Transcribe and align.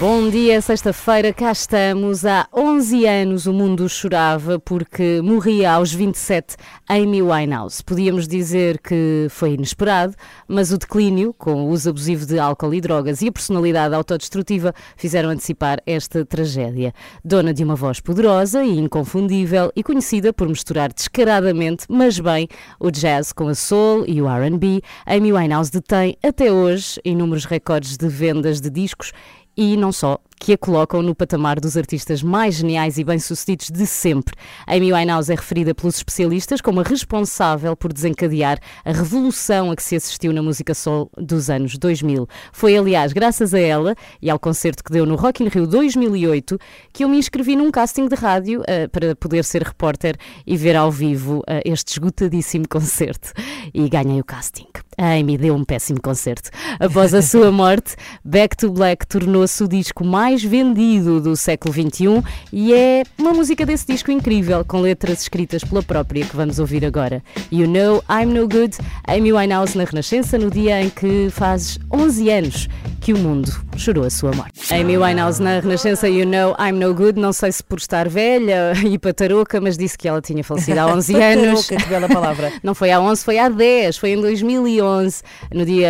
Bom 0.00 0.30
dia, 0.30 0.62
sexta-feira, 0.62 1.30
cá 1.30 1.52
estamos. 1.52 2.24
Há 2.24 2.48
11 2.54 3.04
anos 3.04 3.46
o 3.46 3.52
mundo 3.52 3.86
chorava 3.86 4.58
porque 4.58 5.20
morria 5.22 5.72
aos 5.72 5.92
27 5.92 6.56
Amy 6.88 7.20
Winehouse. 7.20 7.84
Podíamos 7.84 8.26
dizer 8.26 8.78
que 8.78 9.26
foi 9.28 9.52
inesperado, 9.52 10.14
mas 10.48 10.72
o 10.72 10.78
declínio, 10.78 11.34
com 11.34 11.66
o 11.66 11.68
uso 11.68 11.90
abusivo 11.90 12.24
de 12.24 12.38
álcool 12.38 12.72
e 12.72 12.80
drogas 12.80 13.20
e 13.20 13.28
a 13.28 13.32
personalidade 13.32 13.94
autodestrutiva, 13.94 14.72
fizeram 14.96 15.28
antecipar 15.28 15.82
esta 15.84 16.24
tragédia. 16.24 16.94
Dona 17.22 17.52
de 17.52 17.62
uma 17.62 17.76
voz 17.76 18.00
poderosa 18.00 18.64
e 18.64 18.78
inconfundível 18.78 19.70
e 19.76 19.82
conhecida 19.82 20.32
por 20.32 20.48
misturar 20.48 20.94
descaradamente, 20.94 21.84
mas 21.90 22.18
bem, 22.18 22.48
o 22.78 22.90
jazz 22.90 23.34
com 23.34 23.48
a 23.48 23.54
soul 23.54 24.06
e 24.08 24.22
o 24.22 24.26
R&B, 24.26 24.80
Amy 25.04 25.30
Winehouse 25.30 25.70
detém 25.70 26.16
até 26.22 26.50
hoje 26.50 26.98
inúmeros 27.04 27.44
recordes 27.44 27.98
de 27.98 28.08
vendas 28.08 28.62
de 28.62 28.70
discos 28.70 29.12
e 29.60 29.76
não 29.76 29.92
só, 29.92 30.18
que 30.40 30.54
a 30.54 30.58
colocam 30.58 31.02
no 31.02 31.14
patamar 31.14 31.60
dos 31.60 31.76
artistas 31.76 32.22
mais 32.22 32.54
geniais 32.54 32.96
e 32.96 33.04
bem-sucedidos 33.04 33.70
de 33.70 33.86
sempre. 33.86 34.34
Amy 34.66 34.90
Winehouse 34.90 35.30
é 35.30 35.34
referida 35.34 35.74
pelos 35.74 35.96
especialistas 35.96 36.62
como 36.62 36.80
a 36.80 36.82
responsável 36.82 37.76
por 37.76 37.92
desencadear 37.92 38.58
a 38.82 38.90
revolução 38.90 39.70
a 39.70 39.76
que 39.76 39.82
se 39.82 39.96
assistiu 39.96 40.32
na 40.32 40.42
música 40.42 40.72
soul 40.72 41.10
dos 41.18 41.50
anos 41.50 41.76
2000. 41.76 42.26
Foi, 42.52 42.74
aliás, 42.74 43.12
graças 43.12 43.52
a 43.52 43.60
ela 43.60 43.94
e 44.22 44.30
ao 44.30 44.38
concerto 44.38 44.82
que 44.82 44.90
deu 44.90 45.04
no 45.04 45.14
Rock 45.14 45.44
in 45.44 45.48
Rio 45.48 45.66
2008 45.66 46.58
que 46.90 47.04
eu 47.04 47.08
me 47.08 47.18
inscrevi 47.18 47.54
num 47.54 47.70
casting 47.70 48.08
de 48.08 48.14
rádio 48.14 48.62
uh, 48.62 48.88
para 48.90 49.14
poder 49.14 49.44
ser 49.44 49.62
repórter 49.62 50.16
e 50.46 50.56
ver 50.56 50.74
ao 50.74 50.90
vivo 50.90 51.40
uh, 51.40 51.60
este 51.66 51.92
esgotadíssimo 51.92 52.64
concerto. 52.70 53.34
E 53.74 53.86
ganhei 53.90 54.18
o 54.18 54.24
casting. 54.24 54.66
A 55.00 55.14
Amy 55.14 55.38
deu 55.38 55.54
um 55.54 55.64
péssimo 55.64 55.98
concerto. 55.98 56.50
Após 56.78 57.14
a 57.14 57.22
sua 57.22 57.50
morte, 57.50 57.96
Back 58.22 58.54
to 58.54 58.70
Black 58.70 59.06
tornou-se 59.06 59.64
o 59.64 59.66
disco 59.66 60.04
mais 60.04 60.29
vendido 60.38 61.20
do 61.20 61.36
século 61.36 61.74
XXI 61.74 62.22
e 62.52 62.72
é 62.72 63.02
uma 63.18 63.32
música 63.32 63.66
desse 63.66 63.86
disco 63.86 64.10
incrível, 64.10 64.64
com 64.64 64.80
letras 64.80 65.22
escritas 65.22 65.64
pela 65.64 65.82
própria 65.82 66.24
que 66.24 66.36
vamos 66.36 66.58
ouvir 66.58 66.84
agora. 66.84 67.22
You 67.50 67.66
Know 67.66 68.02
I'm 68.08 68.26
No 68.32 68.48
Good, 68.48 68.78
Amy 69.06 69.32
Winehouse 69.32 69.76
na 69.76 69.84
Renascença, 69.84 70.38
no 70.38 70.50
dia 70.50 70.80
em 70.82 70.90
que 70.90 71.28
faz 71.30 71.78
11 71.92 72.30
anos 72.30 72.68
que 73.00 73.14
o 73.14 73.18
mundo 73.18 73.50
chorou 73.76 74.04
a 74.04 74.10
sua 74.10 74.30
morte. 74.32 74.72
Amy 74.74 74.98
Winehouse 74.98 75.40
na 75.42 75.60
Renascença, 75.60 76.08
You 76.08 76.26
Know 76.26 76.54
I'm 76.60 76.78
No 76.78 76.94
Good, 76.94 77.18
não 77.18 77.32
sei 77.32 77.50
se 77.50 77.64
por 77.64 77.78
estar 77.78 78.08
velha 78.08 78.72
e 78.86 78.98
pataroca, 78.98 79.60
mas 79.60 79.76
disse 79.78 79.96
que 79.96 80.06
ela 80.06 80.20
tinha 80.20 80.44
falecido 80.44 80.80
há 80.80 80.86
11 80.94 81.14
anos. 81.14 81.66
que 81.66 81.76
bela 81.86 82.08
palavra. 82.08 82.52
Não 82.62 82.74
foi 82.74 82.90
há 82.90 83.00
11, 83.00 83.24
foi 83.24 83.38
há 83.38 83.48
10, 83.48 83.96
foi 83.96 84.10
em 84.10 84.20
2011, 84.20 85.22
no 85.52 85.64
dia 85.64 85.88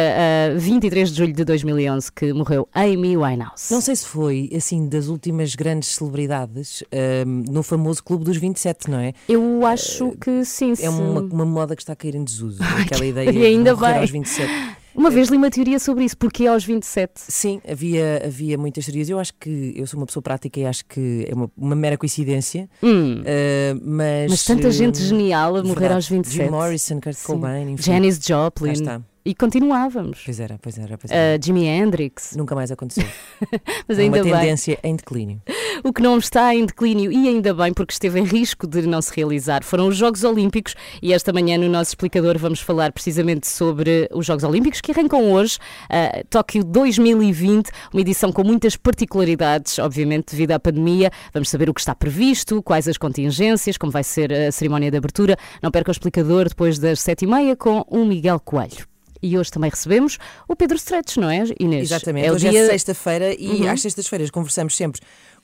uh, 0.55 0.59
23 0.59 1.11
de 1.11 1.17
julho 1.17 1.33
de 1.33 1.45
2011, 1.45 2.13
que 2.13 2.33
morreu 2.33 2.69
Amy 2.75 3.17
Winehouse. 3.17 3.73
Não 3.73 3.81
sei 3.81 3.97
se 3.97 4.07
foi, 4.07 4.30
assim, 4.57 4.89
das 4.89 5.09
últimas 5.09 5.55
grandes 5.55 5.91
celebridades 5.91 6.83
um, 7.27 7.45
no 7.51 7.63
famoso 7.63 8.03
Clube 8.03 8.25
dos 8.25 8.37
27, 8.37 8.91
não 8.91 8.99
é? 8.99 9.13
Eu 9.29 9.65
acho 9.67 10.13
que 10.21 10.45
sim. 10.45 10.73
É 10.81 10.89
uma, 10.89 11.21
uma, 11.21 11.45
moda 11.45 11.77
que 11.77 11.83
está 11.83 11.93
a 11.93 11.97
cair 11.97 12.15
em 12.15 12.25
desuso, 12.25 12.63
aquela 12.81 13.05
ideia 13.05 13.31
e 13.31 13.45
ainda 13.45 13.75
de 13.75 13.85
aos 13.85 14.11
27. 14.11 14.51
Uma 14.95 15.09
vez 15.09 15.29
li 15.29 15.37
uma 15.37 15.51
teoria 15.51 15.79
sobre 15.79 16.05
isso, 16.05 16.17
porque 16.17 16.47
aos 16.47 16.65
27? 16.65 17.13
Sim, 17.17 17.61
havia, 17.69 18.23
havia 18.25 18.59
muitas 18.59 18.85
teorias. 18.85 19.09
Eu 19.09 19.19
acho 19.19 19.33
que 19.39 19.73
eu 19.77 19.87
sou 19.87 20.01
uma 20.01 20.07
pessoa 20.07 20.23
prática 20.23 20.59
e 20.59 20.67
acho 20.67 20.85
que 20.85 21.27
é 21.29 21.35
uma, 21.35 21.51
uma 21.57 21.77
mera 21.77 21.97
coincidência. 21.97 22.69
Hum. 22.83 23.21
Uh, 23.21 23.81
mas, 23.83 24.31
mas 24.31 24.45
tanta 24.45 24.71
gente 24.71 24.99
genial 24.99 25.57
a 25.57 25.63
morrer 25.63 25.81
verdade, 25.81 25.95
aos 25.95 26.09
27. 26.09 26.45
Jim 26.45 26.51
Morrison, 26.51 27.01
Kurt 27.01 27.23
Cobain, 27.23 27.71
enfim. 27.71 27.83
Janis 27.83 28.19
Joplin. 28.21 28.67
Lá 28.67 28.73
está. 28.73 29.03
E 29.25 29.35
continuávamos. 29.35 30.23
Pois 30.25 30.41
era, 30.41 30.59
pois 30.61 30.79
era. 30.79 30.97
Pois 30.97 31.11
era. 31.11 31.39
Uh, 31.39 31.45
Jimi 31.45 31.67
Hendrix. 31.67 32.35
Nunca 32.37 32.55
mais 32.55 32.71
aconteceu. 32.71 33.07
Mas 33.87 33.99
ainda 33.99 34.19
uma 34.19 34.25
bem. 34.25 34.33
tendência 34.33 34.79
em 34.83 34.97
declínio. 34.97 35.41
O 35.83 35.95
que 35.95 36.03
não 36.03 36.19
está 36.19 36.55
em 36.55 36.67
declínio, 36.67 37.11
e 37.11 37.27
ainda 37.27 37.55
bem, 37.55 37.73
porque 37.73 37.95
esteve 37.95 38.21
em 38.21 38.25
risco 38.25 38.67
de 38.67 38.83
não 38.83 39.01
se 39.01 39.17
realizar, 39.17 39.65
foram 39.65 39.89
os 39.89 39.97
Jogos 39.97 40.25
Olímpicos. 40.25 40.75
E 41.01 41.15
esta 41.15 41.33
manhã, 41.33 41.57
no 41.57 41.71
nosso 41.71 41.93
explicador, 41.93 42.37
vamos 42.37 42.61
falar 42.61 42.93
precisamente 42.93 43.49
sobre 43.49 44.07
os 44.13 44.27
Jogos 44.27 44.45
Olímpicos 44.45 44.83
que 44.83 44.93
arrancam 44.93 45.33
hoje, 45.33 45.57
uh, 45.87 46.23
Tóquio 46.29 46.63
2020, 46.63 47.71
uma 47.95 48.01
edição 48.03 48.31
com 48.31 48.45
muitas 48.45 48.77
particularidades, 48.77 49.79
obviamente, 49.79 50.33
devido 50.33 50.53
à 50.53 50.61
pandemia. 50.61 51.11
Vamos 51.33 51.49
saber 51.49 51.71
o 51.71 51.73
que 51.73 51.81
está 51.81 51.95
previsto, 51.95 52.63
quais 52.63 52.87
as 52.87 52.99
contingências, 52.99 53.79
como 53.79 53.91
vai 53.91 54.05
ser 54.05 54.31
a 54.31 54.53
cerimónia 54.53 54.91
de 54.91 54.99
abertura. 54.99 55.35
Não 55.63 55.71
perca 55.71 55.91
o 55.91 55.93
explicador 55.93 56.47
depois 56.47 56.79
das 56.79 57.01
sete 57.01 57.25
e 57.25 57.27
meia 57.27 57.57
com 57.57 57.87
o 57.89 58.05
Miguel 58.05 58.39
Coelho. 58.39 58.90
E 59.23 59.37
hoje 59.39 59.51
também 59.51 59.71
recebemos 59.71 60.19
o 60.49 60.57
Pedro 60.57 60.77
Stretch, 60.77 61.17
não 61.17 61.29
é, 61.31 61.45
Inês? 61.59 61.91
Exatamente, 61.91 62.27
é 62.27 62.31
o 62.31 62.35
hoje 62.35 62.49
dia... 62.49 62.61
é 62.65 62.67
sexta-feira 62.69 63.35
e 63.39 63.49
Uhum. 63.49 63.71
às 63.71 63.83
sextas-feiras 63.83 64.31
conversamos 64.31 64.77
sempre 64.77 65.01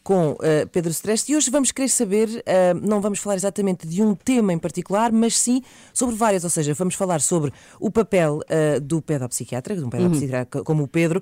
com 0.07 0.35
uh, 0.35 0.37
Pedro 0.71 0.93
Streste 0.93 1.33
e 1.33 1.37
hoje 1.37 1.51
vamos 1.51 1.73
querer 1.73 1.89
saber, 1.89 2.29
uh, 2.29 2.81
não 2.81 3.01
vamos 3.01 3.19
falar 3.19 3.35
exatamente 3.35 3.89
de 3.89 4.01
um 4.01 4.15
tema 4.15 4.53
em 4.53 4.59
particular, 4.59 5.11
mas 5.11 5.37
sim 5.37 5.61
sobre 5.93 6.15
vários, 6.15 6.45
ou 6.45 6.51
seja, 6.51 6.73
vamos 6.75 6.95
falar 6.95 7.21
sobre 7.21 7.53
o 7.81 7.91
papel 7.91 8.39
uh, 8.39 8.81
do 8.81 9.03
pedopsiquiatra, 9.03 9.75
de 9.75 9.83
um 9.83 9.91
pedopsiquiatra 9.91 10.63
como 10.63 10.85
o 10.85 10.87
Pedro, 10.87 11.21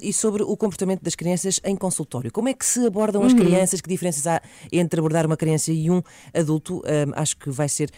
e 0.00 0.12
sobre 0.12 0.44
o 0.44 0.56
comportamento 0.56 1.02
das 1.02 1.16
crianças 1.16 1.60
em 1.64 1.74
consultório. 1.74 2.30
Como 2.30 2.48
é 2.48 2.54
que 2.54 2.64
se 2.64 2.86
abordam 2.86 3.22
as 3.24 3.32
crianças, 3.32 3.80
que 3.80 3.88
diferenças 3.88 4.26
há 4.26 4.40
entre 4.70 5.00
abordar 5.00 5.26
uma 5.26 5.36
criança 5.36 5.72
e 5.72 5.90
um 5.90 6.00
adulto, 6.32 6.82
acho 7.14 7.36
que 7.36 7.50
vai 7.50 7.68
ser 7.68 7.90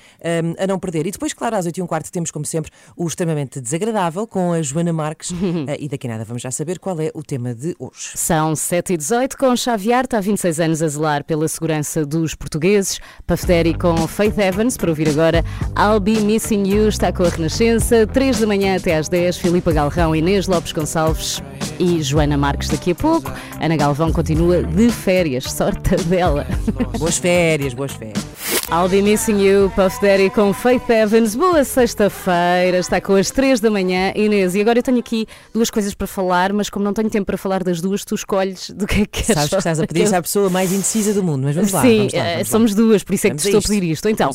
a 0.58 0.66
não 0.66 0.78
perder. 0.78 1.06
E 1.06 1.10
depois, 1.10 1.32
claro, 1.34 1.56
às 1.56 1.66
8 1.66 1.76
e 1.76 1.82
um 1.82 1.86
quarto 1.86 2.10
temos, 2.10 2.30
como 2.30 2.46
sempre, 2.46 2.70
o 2.96 3.06
extremamente 3.06 3.60
desagradável 3.60 4.26
com 4.26 4.52
a 4.52 4.62
Joana 4.62 4.92
Marques, 4.92 5.30
uh, 5.30 5.36
e 5.78 5.88
daqui 5.88 6.06
a 6.06 6.10
nada 6.10 6.24
vamos 6.24 6.42
já 6.42 6.50
saber 6.50 6.78
qual 6.78 6.98
é 7.00 7.10
o 7.14 7.22
tema 7.22 7.54
de 7.54 7.76
hoje. 7.78 8.12
São 8.14 8.54
7 8.54 8.94
e 8.94 8.96
18 8.96 9.36
com 9.36 9.54
Xavier, 9.56 10.05
está 10.06 10.18
há 10.18 10.20
26 10.20 10.60
anos 10.60 10.82
a 10.82 10.88
zelar 10.88 11.24
pela 11.24 11.46
segurança 11.48 12.06
dos 12.06 12.34
portugueses. 12.34 13.00
Daddy 13.46 13.74
com 13.74 14.06
Faith 14.06 14.38
Evans, 14.38 14.76
para 14.76 14.88
ouvir 14.88 15.08
agora 15.08 15.44
I'll 15.78 16.00
Be 16.00 16.20
Missing 16.20 16.66
You, 16.66 16.88
está 16.88 17.12
com 17.12 17.24
a 17.24 17.28
Renascença, 17.28 18.06
3 18.06 18.40
da 18.40 18.46
manhã 18.46 18.76
até 18.76 18.96
às 18.96 19.08
10, 19.08 19.36
Filipa 19.36 19.72
Galrão, 19.72 20.14
Inês 20.14 20.46
Lopes 20.46 20.72
Gonçalves 20.72 21.42
e 21.78 22.02
Joana 22.02 22.36
Marques 22.36 22.68
daqui 22.68 22.92
a 22.92 22.94
pouco. 22.94 23.32
Ana 23.60 23.76
Galvão 23.76 24.12
continua 24.12 24.62
de 24.62 24.90
férias, 24.90 25.44
sorte 25.50 25.96
dela. 26.04 26.46
Boas 26.98 27.18
férias, 27.18 27.74
boas 27.74 27.92
férias. 27.92 28.24
I'll 28.68 28.88
Be 28.88 29.00
Missing 29.00 29.38
You, 29.40 29.72
Puff 29.76 30.00
Daddy 30.00 30.28
com 30.30 30.52
Faith 30.52 30.90
Evans. 30.90 31.36
Boa 31.36 31.62
sexta-feira, 31.62 32.78
está 32.78 33.00
com 33.00 33.14
as 33.14 33.30
3 33.30 33.60
da 33.60 33.70
manhã, 33.70 34.12
Inês. 34.16 34.54
E 34.54 34.60
agora 34.60 34.80
eu 34.80 34.82
tenho 34.82 34.98
aqui 34.98 35.26
duas 35.54 35.70
coisas 35.70 35.94
para 35.94 36.06
falar, 36.06 36.52
mas 36.52 36.68
como 36.68 36.84
não 36.84 36.92
tenho 36.92 37.08
tempo 37.08 37.26
para 37.26 37.38
falar 37.38 37.62
das 37.62 37.80
duas, 37.80 38.04
tu 38.04 38.14
escolhes 38.14 38.70
do 38.70 38.86
que 38.86 39.02
é 39.02 39.06
que 39.06 39.22
queres 39.22 39.34
Sabes 39.34 39.50
que 39.50 39.56
estás 39.56 39.80
a 39.80 39.86
pedir 39.86 39.95
falar. 39.98 40.04
isso 40.06 40.16
à 40.16 40.22
pessoa 40.22 40.50
mais 40.50 40.72
indecisa 40.72 41.12
do 41.14 41.22
mundo, 41.22 41.44
mas 41.44 41.54
vamos 41.56 41.72
lá. 41.72 41.82
Sim, 41.82 41.96
vamos 41.98 42.12
lá, 42.14 42.18
eh, 42.18 42.32
vamos 42.34 42.48
lá. 42.48 42.52
somos 42.52 42.74
duas, 42.74 43.02
por 43.02 43.14
isso 43.14 43.26
é 43.26 43.30
que 43.30 43.36
Vamos 43.36 43.42
te 43.42 43.46
a 43.46 43.50
estou 43.50 43.58
a 43.58 43.60
isto. 43.60 43.68
pedir 43.80 43.92
isto. 43.92 44.08
Então, 44.08 44.30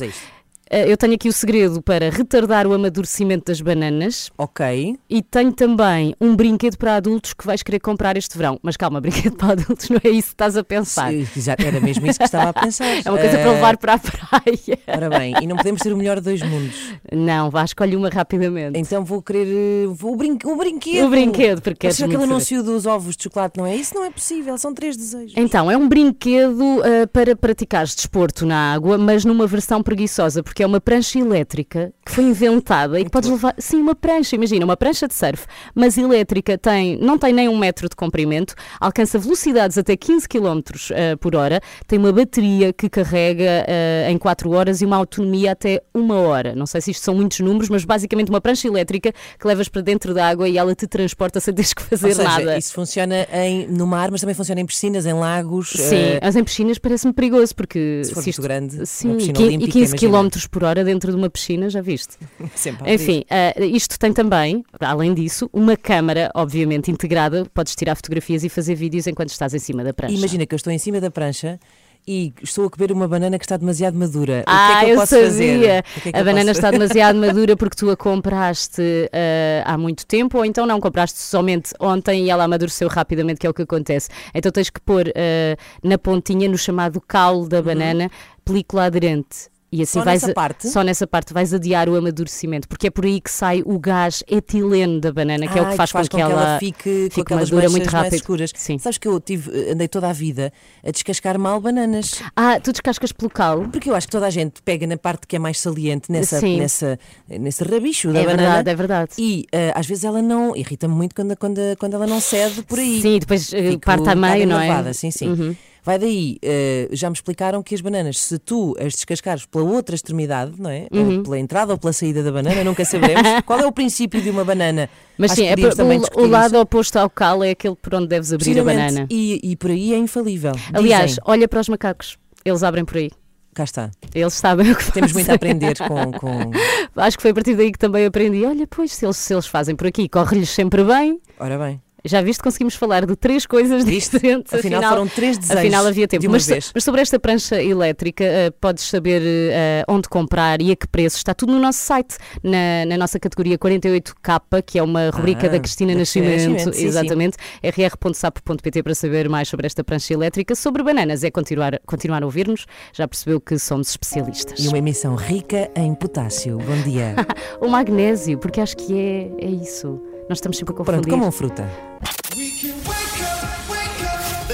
Eh, 0.74 0.90
eu 0.90 0.96
tenho 0.96 1.14
aqui 1.16 1.28
o 1.28 1.34
segredo 1.34 1.82
para 1.82 2.10
retardar 2.10 2.66
o 2.66 2.74
amadurecimento 2.74 3.46
das 3.52 3.60
bananas 3.60 4.32
Ok. 4.38 4.96
e 5.10 5.22
tenho 5.22 5.52
também 5.52 6.16
um 6.22 6.34
brinquedo 6.34 6.78
para 6.78 6.96
adultos 6.96 7.34
que 7.34 7.46
vais 7.46 7.62
querer 7.62 7.80
comprar 7.80 8.16
este 8.16 8.38
verão. 8.38 8.58
Mas 8.64 8.78
calma, 8.78 9.02
brinquedo 9.02 9.36
para 9.36 9.52
adultos 9.52 9.90
não 9.90 10.00
é 10.02 10.10
isso 10.10 10.30
que 10.30 10.34
estás 10.36 10.56
a 10.56 10.64
pensar. 10.64 11.14
Exato, 11.14 11.62
era 11.66 11.80
mesmo 11.82 12.08
isso 12.08 12.18
que 12.20 12.24
estava 12.26 12.50
a 12.52 12.54
pensar. 12.54 12.86
É 13.04 13.10
uma 13.12 13.18
coisa 13.20 13.38
para 13.38 13.50
Eh, 13.50 13.54
levar 13.54 13.78
para 13.78 13.94
a 13.96 14.00
praia. 14.00 14.80
Ora 14.88 15.10
bem, 15.10 15.34
e 15.42 15.48
não 15.48 15.58
podemos 15.58 15.82
ter 15.82 15.92
o 15.92 15.98
melhor 15.98 16.18
de 16.18 16.24
dois 16.24 16.42
mundos. 16.42 16.94
Não, 17.12 17.50
vá, 17.50 17.66
escolhe 17.66 17.96
uma 17.96 18.10
rapidamente. 18.10 18.80
Então 18.80 19.04
vou 19.04 19.22
querer. 19.22 19.48
eh, 19.48 19.88
Vou, 19.88 20.14
o, 20.14 20.16
brin 20.16 20.38
o 20.46 20.56
brinquedo. 20.56 21.06
O 21.06 21.10
brinquedo, 21.10 21.62
porque 21.62 21.80
queres 21.80 22.02
aquele 22.02 22.24
anúncio 22.24 22.64
dos 22.64 22.86
ovos 22.86 23.18
de 23.18 23.24
chocolate, 23.24 23.58
não 23.58 23.66
é? 23.66 23.76
Isso 23.76 23.94
não 23.94 24.06
é 24.06 24.10
possível, 24.12 24.58
são 24.58 24.74
três 24.74 24.96
desejos. 24.96 25.34
Então, 25.36 25.70
é 25.70 25.76
um 25.76 25.88
brinquedo 25.90 26.82
ah, 26.84 27.08
para 27.08 27.36
praticares 27.36 27.94
desporto 27.96 28.46
na 28.46 28.74
água, 28.74 28.98
mas 28.98 29.26
numa 29.26 29.46
versão 29.48 29.84
preguiçosa, 29.84 30.42
porque 30.44 30.61
que 30.62 30.64
é 30.64 30.68
uma 30.68 30.80
prancha 30.80 31.18
elétrica 31.18 31.92
que 32.06 32.12
foi 32.12 32.24
inventada 32.26 33.00
e 33.00 33.04
que 33.06 33.10
podes 33.10 33.32
levar. 33.32 33.56
Sim, 33.58 33.82
uma 33.82 33.96
prancha, 33.96 34.36
imagina, 34.36 34.64
uma 34.64 34.78
prancha 34.78 35.08
de 35.08 35.14
surf, 35.16 35.48
mas 35.74 35.98
elétrica, 35.98 36.56
tem, 36.56 36.98
não 37.00 37.18
tem 37.18 37.34
nem 37.34 37.50
um 37.50 37.58
metro 37.58 37.90
de 37.90 37.96
comprimento, 37.96 38.54
alcança 38.80 39.18
velocidades 39.18 39.76
até 39.80 39.98
15 39.98 40.30
km 40.30 40.60
uh, 40.60 41.18
por 41.20 41.36
hora, 41.36 41.60
tem 41.88 41.98
uma 41.98 42.12
bateria 42.14 42.72
que 42.72 42.88
carrega 42.90 43.66
uh, 43.68 44.12
em 44.12 44.20
4 44.20 44.52
horas 44.52 44.82
e 44.82 44.86
uma 44.86 44.98
autonomia 44.98 45.54
até 45.54 45.82
uma 45.96 46.16
hora. 46.20 46.54
Não 46.54 46.68
sei 46.68 46.80
se 46.80 46.92
isto 46.92 47.04
são 47.04 47.16
muitos 47.16 47.40
números, 47.40 47.68
mas 47.68 47.84
basicamente 47.84 48.30
uma 48.30 48.40
prancha 48.40 48.68
elétrica 48.68 49.12
que 49.40 49.48
levas 49.48 49.68
para 49.68 49.82
dentro 49.82 50.14
da 50.14 50.28
água 50.28 50.48
e 50.48 50.60
ela 50.60 50.76
te 50.76 50.86
transporta 50.86 51.40
sem 51.40 51.56
teres 51.56 51.74
que 51.74 51.82
fazer 51.82 52.10
Ou 52.10 52.14
seja, 52.14 52.28
nada. 52.30 52.56
Isso 52.58 52.72
funciona 52.74 53.28
em, 53.34 53.66
no 53.68 53.88
mar, 53.88 54.12
mas 54.12 54.22
também 54.22 54.36
funciona 54.36 54.62
em 54.62 54.66
piscinas, 54.68 55.08
em 55.08 55.14
lagos. 55.14 55.70
Sim, 55.72 55.96
eh, 55.96 56.20
mas 56.22 56.36
em 56.36 56.44
piscinas 56.44 56.78
parece-me 56.78 57.14
perigoso 57.14 57.56
porque 57.56 58.04
Se 58.04 58.14
for 58.14 58.20
isto- 58.20 58.40
muito 58.40 58.42
grande, 58.48 58.76
uma 58.78 58.86
sim, 58.86 59.16
piscina 59.16 59.34
qui- 59.34 59.44
olímpica, 59.46 59.70
e 59.70 59.72
15 59.72 59.96
imagina. 60.06 60.30
km 60.30 60.48
por 60.52 60.64
hora 60.64 60.84
dentro 60.84 61.12
de 61.12 61.18
uma 61.18 61.30
piscina, 61.30 61.70
já 61.70 61.82
viste? 61.82 62.18
sempre 62.54 62.94
Enfim, 62.94 63.24
ah, 63.30 63.54
isto 63.60 63.98
tem 63.98 64.14
também, 64.14 64.64
além 64.80 65.14
disso, 65.14 65.50
uma 65.52 65.78
câmara, 65.78 66.30
obviamente, 66.36 66.92
integrada. 66.92 67.46
Podes 67.54 67.76
tirar 67.76 67.96
fotografias 67.96 68.44
e 68.44 68.50
fazer 68.50 68.76
vídeos 68.76 69.08
enquanto 69.08 69.30
estás 69.30 69.54
em 69.54 69.60
cima 69.60 69.84
da 69.84 69.94
prancha. 69.94 70.14
Imagina 70.14 70.46
que 70.46 70.54
eu 70.54 70.58
estou 70.58 70.72
em 70.72 70.78
cima 70.78 71.00
da 71.00 71.10
prancha 71.10 71.60
e 72.08 72.34
estou 72.42 72.66
a 72.66 72.70
comer 72.70 72.92
uma 72.92 73.08
banana 73.08 73.38
que 73.38 73.46
está 73.46 73.58
demasiado 73.58 73.98
madura. 73.98 74.44
Ah, 74.48 74.54
o 74.54 74.68
que 74.68 74.74
é 74.74 74.80
que 74.80 74.86
eu, 74.86 74.90
eu 74.90 75.00
posso 75.00 75.16
sabia! 75.16 75.28
fazer? 75.28 75.84
Que 76.02 76.10
é 76.10 76.12
que 76.12 76.18
a 76.18 76.24
banana 76.24 76.46
posso 76.46 76.52
está 76.52 76.72
demasiado 76.72 77.16
madura 77.20 77.56
porque 77.56 77.76
tu 77.76 77.90
a 77.90 77.96
compraste 77.98 78.82
ah, 79.14 79.74
há 79.74 79.78
muito 79.78 80.06
tempo, 80.06 80.38
ou 80.38 80.46
então 80.46 80.66
não, 80.66 80.80
compraste 80.80 81.20
somente 81.20 81.74
ontem 81.80 82.26
e 82.26 82.30
ela 82.30 82.44
amadureceu 82.44 82.88
rapidamente, 82.88 83.40
que 83.40 83.48
é 83.48 83.50
o 83.50 83.54
que 83.54 83.62
acontece. 83.62 84.10
Então 84.34 84.52
tens 84.52 84.70
que 84.70 84.82
pôr 84.82 85.10
ah, 85.10 85.56
na 85.84 85.98
pontinha, 85.98 86.50
no 86.50 86.58
chamado 86.58 87.00
caule 87.02 87.48
da 87.48 87.62
banana, 87.62 88.10
película 88.44 88.86
aderente. 88.86 89.52
E 89.72 89.82
assim. 89.84 90.00
Só 90.00 90.04
vais 90.04 90.22
nessa 90.22 90.34
parte? 90.34 90.68
Só 90.70 90.84
nessa 90.84 91.08
parte 91.08 91.34
vais 91.34 91.54
adiar 91.54 91.88
o 91.88 91.96
amadurecimento, 91.96 92.68
porque 92.68 92.88
é 92.88 92.90
por 92.90 93.06
aí 93.06 93.22
que 93.22 93.32
sai 93.32 93.64
o 93.66 93.80
gás 93.80 94.22
etileno 94.30 95.00
da 95.00 95.14
banana, 95.14 95.48
que 95.48 95.58
é 95.58 95.62
o 95.62 95.66
Ai, 95.66 95.72
que 95.72 95.78
faz, 95.78 95.92
com 95.92 96.18
que, 96.18 96.22
ela, 96.22 96.60
fique, 96.60 96.78
com 96.84 97.04
fique 97.06 97.22
aquelas 97.22 97.50
madura 97.50 97.70
muito 97.70 97.88
rápido. 97.90 98.16
escuras. 98.16 98.52
Sim. 98.54 98.78
Sabes 98.78 98.98
que 98.98 99.08
eu 99.08 99.18
tive, 99.22 99.72
andei 99.72 99.88
toda 99.88 100.10
a 100.10 100.14
vida 100.14 100.52
a 100.86 100.92
descascar 100.92 101.40
mal 101.40 101.62
bananas. 101.62 102.22
Ah, 102.36 102.60
tu 102.60 102.74
descascas 102.74 103.14
pelo 103.14 103.30
calo? 103.32 103.70
Porque 103.70 103.90
eu 103.90 103.96
acho 103.96 104.08
que 104.08 104.12
toda 104.12 104.28
a 104.28 104.30
gente 104.30 104.62
pega 104.62 104.86
na 104.86 104.98
parte 104.98 105.26
que 105.26 105.38
é 105.38 105.40
mais 105.40 105.58
saliente, 105.58 106.12
nessa, 106.12 106.40
Sim. 106.42 106.60
nessa, 106.60 107.00
nesse 107.30 107.64
rabicho 107.64 108.12
da 108.12 108.20
É 108.20 108.26
banana. 108.26 108.42
verdade, 108.44 108.70
é 108.70 108.76
verdade. 108.76 109.12
E 109.18 109.46
ah, 109.54 109.80
às 109.80 109.88
vezes 109.88 110.04
ela 110.04 110.22
não. 110.22 110.54
Irrita-me 110.54 110.94
muito 110.94 111.16
quando, 111.16 111.38
quando, 111.38 111.62
quando 111.80 111.94
ela 111.94 112.08
não 112.08 112.20
cede 112.20 112.62
por 112.64 112.78
aí. 112.78 113.02
Sim, 113.02 113.20
depois 113.20 113.54
eh, 113.54 113.78
parte 113.78 114.10
a 114.10 114.16
meio, 114.16 114.46
não 114.46 114.60
é? 114.60 114.92
Sim, 114.92 115.12
sim. 115.12 115.30
Uhum. 115.30 115.56
Vai 115.84 115.98
daí, 115.98 116.38
eh, 116.44 116.90
já 116.92 117.10
me 117.10 117.16
explicaram 117.16 117.64
que 117.64 117.74
as 117.74 117.82
bananas, 117.82 118.20
se 118.20 118.38
tu 118.38 118.76
as 118.80 118.94
descascares 118.94 119.48
pela 119.48 119.66
outra 119.66 119.96
extremidade, 119.96 120.54
não 120.60 120.70
é? 120.70 120.88
Uhum. 120.92 121.24
Pela 121.24 121.40
entrada 121.40 121.72
ou 121.72 121.78
pela 121.78 121.92
saída 121.92 122.22
da 122.22 122.32
banana, 122.32 122.64
nunca 122.64 122.86
saberemos. 122.86 123.24
Qual 123.46 123.60
é 123.60 123.66
o 123.66 123.72
princípio 123.72 124.22
de 124.22 124.30
uma 124.30 124.46
banana? 124.46 124.88
Mas 125.18 125.32
Acho 125.32 125.42
sim, 125.42 125.48
é 125.48 125.56
o, 125.56 126.22
o 126.22 126.28
lado 126.28 126.54
isso. 126.54 126.62
oposto 126.62 126.98
ao 126.98 127.10
cal 127.10 127.44
é 127.44 127.50
aquele 127.52 127.76
por 127.76 127.96
onde 127.96 128.08
deves 128.08 128.32
abrir 128.32 128.60
a 128.60 128.64
banana. 128.64 129.08
E, 129.10 129.40
e 129.44 129.56
por 129.56 129.72
aí 129.72 129.94
é 129.94 129.98
infalível. 129.98 130.54
Aliás, 130.72 131.12
Dizem. 131.12 131.24
olha 131.26 131.48
para 131.48 131.60
os 131.60 131.68
macacos, 131.70 132.18
eles 132.46 132.62
abrem 132.62 132.86
por 132.86 132.98
aí. 132.98 133.10
cá 133.56 133.64
está. 133.64 133.90
Eles 134.14 134.34
sabem 134.36 134.72
o 134.72 134.76
que 134.76 134.92
Temos 134.92 135.14
muito 135.14 135.32
a 135.32 135.34
aprender 135.34 135.78
com. 135.80 136.12
com... 136.20 136.52
Acho 136.96 137.18
que 137.18 137.24
foi 137.24 137.32
a 137.32 137.34
partir 137.34 137.56
daí 137.56 137.72
que 137.72 137.80
também 137.80 138.06
aprendi. 138.06 138.46
Olha, 138.46 138.68
pois, 138.68 138.94
se 138.94 139.04
eles, 139.04 139.18
se 139.18 139.34
eles 139.34 139.48
fazem 139.48 139.76
por 139.76 139.88
aqui, 139.88 140.08
corre-lhes 140.08 140.50
sempre 140.50 140.84
bem. 140.84 141.20
Ora 141.40 141.58
bem. 141.58 141.82
Já 142.04 142.22
viste, 142.22 142.42
conseguimos 142.42 142.76
falar 142.76 143.06
de 143.06 143.16
três 143.16 143.46
coisas 143.46 143.84
Viste? 143.86 144.14
diferentes. 144.14 144.54
Afinal, 144.54 144.82
foram 144.84 145.08
três 145.08 145.38
desejos 145.38 145.60
Afinal, 145.62 145.86
havia 145.86 146.08
tempo. 146.08 146.30
mas, 146.30 146.48
vez. 146.48 146.72
mas 146.74 146.84
sobre 146.84 147.02
esta 147.02 147.20
prancha 147.20 147.62
elétrica, 147.62 148.24
eh, 148.24 148.52
podes 148.60 148.84
saber 148.86 149.22
eh, 149.24 149.84
onde 149.88 150.10
comprar 150.10 150.62
e 150.62 150.72
a 150.72 150.76
que 150.76 150.88
preço. 150.88 151.18
Está 151.18 151.34
tudo 151.34 151.54
no 151.54 151.60
nosso 151.60 151.80
site, 151.80 152.18
na, 152.44 152.86
na 152.88 152.98
nossa 152.98 153.20
categoria 153.20 153.58
48K, 153.58 154.64
que 154.66 154.80
é 154.80 154.84
uma 154.84 155.10
rubrica 155.12 155.48
Ah, 155.48 155.50
da 155.52 155.60
Cristina 155.60 155.94
Nascimento. 155.94 156.50
Nascimento, 156.52 156.76
sim. 156.76 156.86
exatamente. 156.86 157.38
rr.sapo.pt 157.64 158.84
para 158.84 158.96
saber 158.96 159.30
mais 159.30 159.48
sobre 159.48 159.68
esta 159.68 159.84
prancha 159.84 160.14
elétrica. 160.14 160.56
Sobre 160.56 160.84
bananas, 160.84 161.24
é 161.24 161.32
continuar, 161.32 161.80
continuar 161.86 162.24
a 162.24 162.26
ouvir-nos. 162.26 162.66
Já 162.94 163.08
percebeu 163.08 163.40
que 163.40 163.58
somos 163.60 163.90
especialistas. 163.92 164.60
E 164.60 164.68
uma 164.68 164.78
emissão 164.78 165.16
rica 165.16 165.70
em 165.76 165.94
potássio. 165.94 166.58
Bom 166.58 166.82
dia. 166.84 167.16
O 167.62 167.68
magnésio, 167.68 168.38
porque 168.40 168.60
acho 168.60 168.76
que 168.76 168.98
é, 168.98 169.46
é 169.46 169.50
isso. 169.50 170.02
Nós 170.32 170.38
estamos 170.38 170.58
sempre 170.58 170.74
a 170.74 170.78
confundir. 170.78 171.02
Pronto, 171.02 171.10
comam 171.14 171.30
fruta. 171.30 171.70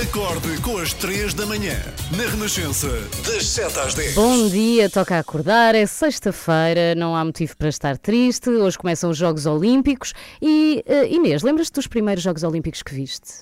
Acorde 0.01 0.59
com 0.63 0.77
as 0.79 0.91
3 0.93 1.35
da 1.35 1.45
manhã, 1.45 1.75
na 2.17 2.23
Renascença, 2.31 2.87
das 3.23 3.45
7 3.47 3.79
às 3.81 3.93
10. 3.93 4.15
Bom 4.15 4.47
dia, 4.49 4.89
toca 4.89 5.15
a 5.15 5.19
acordar, 5.19 5.75
é 5.75 5.85
sexta-feira, 5.85 6.95
não 6.95 7.15
há 7.15 7.23
motivo 7.23 7.55
para 7.55 7.69
estar 7.69 7.95
triste. 7.95 8.49
Hoje 8.49 8.75
começam 8.75 9.11
os 9.11 9.17
Jogos 9.17 9.45
Olímpicos 9.45 10.13
e, 10.41 10.83
eh, 10.87 11.09
Inês, 11.13 11.43
lembras-te 11.43 11.73
dos 11.75 11.85
primeiros 11.85 12.23
Jogos 12.23 12.41
Olímpicos 12.41 12.81
que 12.81 12.95
viste? 12.95 13.33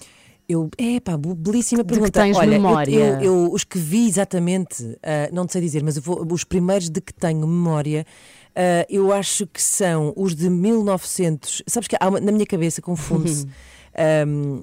Eu, 0.50 0.70
é 0.78 1.00
pá, 1.00 1.18
belíssima 1.18 1.84
De 1.84 1.88
que 1.88 1.94
pergunta. 1.96 2.20
tens 2.22 2.36
Olha, 2.36 2.48
eu- 2.48 2.52
memória? 2.52 3.20
Eu, 3.22 3.46
eu- 3.46 3.52
os 3.54 3.64
que 3.64 3.80
vi 3.80 4.08
exatamente, 4.10 4.84
ah, 5.02 5.30
não 5.32 5.46
te 5.48 5.54
sei 5.54 5.62
dizer, 5.62 5.82
mas 5.84 5.96
eu 5.96 6.02
vou- 6.04 6.28
os 6.32 6.44
primeiros 6.44 6.90
de 6.90 7.00
que 7.00 7.14
tenho 7.14 7.48
memória, 7.48 8.06
ah, 8.56 8.86
eu 8.90 9.12
acho 9.12 9.46
que 9.48 9.62
são 9.62 10.14
os 10.16 10.34
de 10.36 10.50
1900. 10.50 11.62
Sabes 11.68 11.88
que 11.88 11.96
uma- 12.08 12.20
na 12.20 12.32
minha 12.32 12.46
cabeça 12.46 12.82
confunde-se. 12.82 13.46
ahm, 13.98 14.60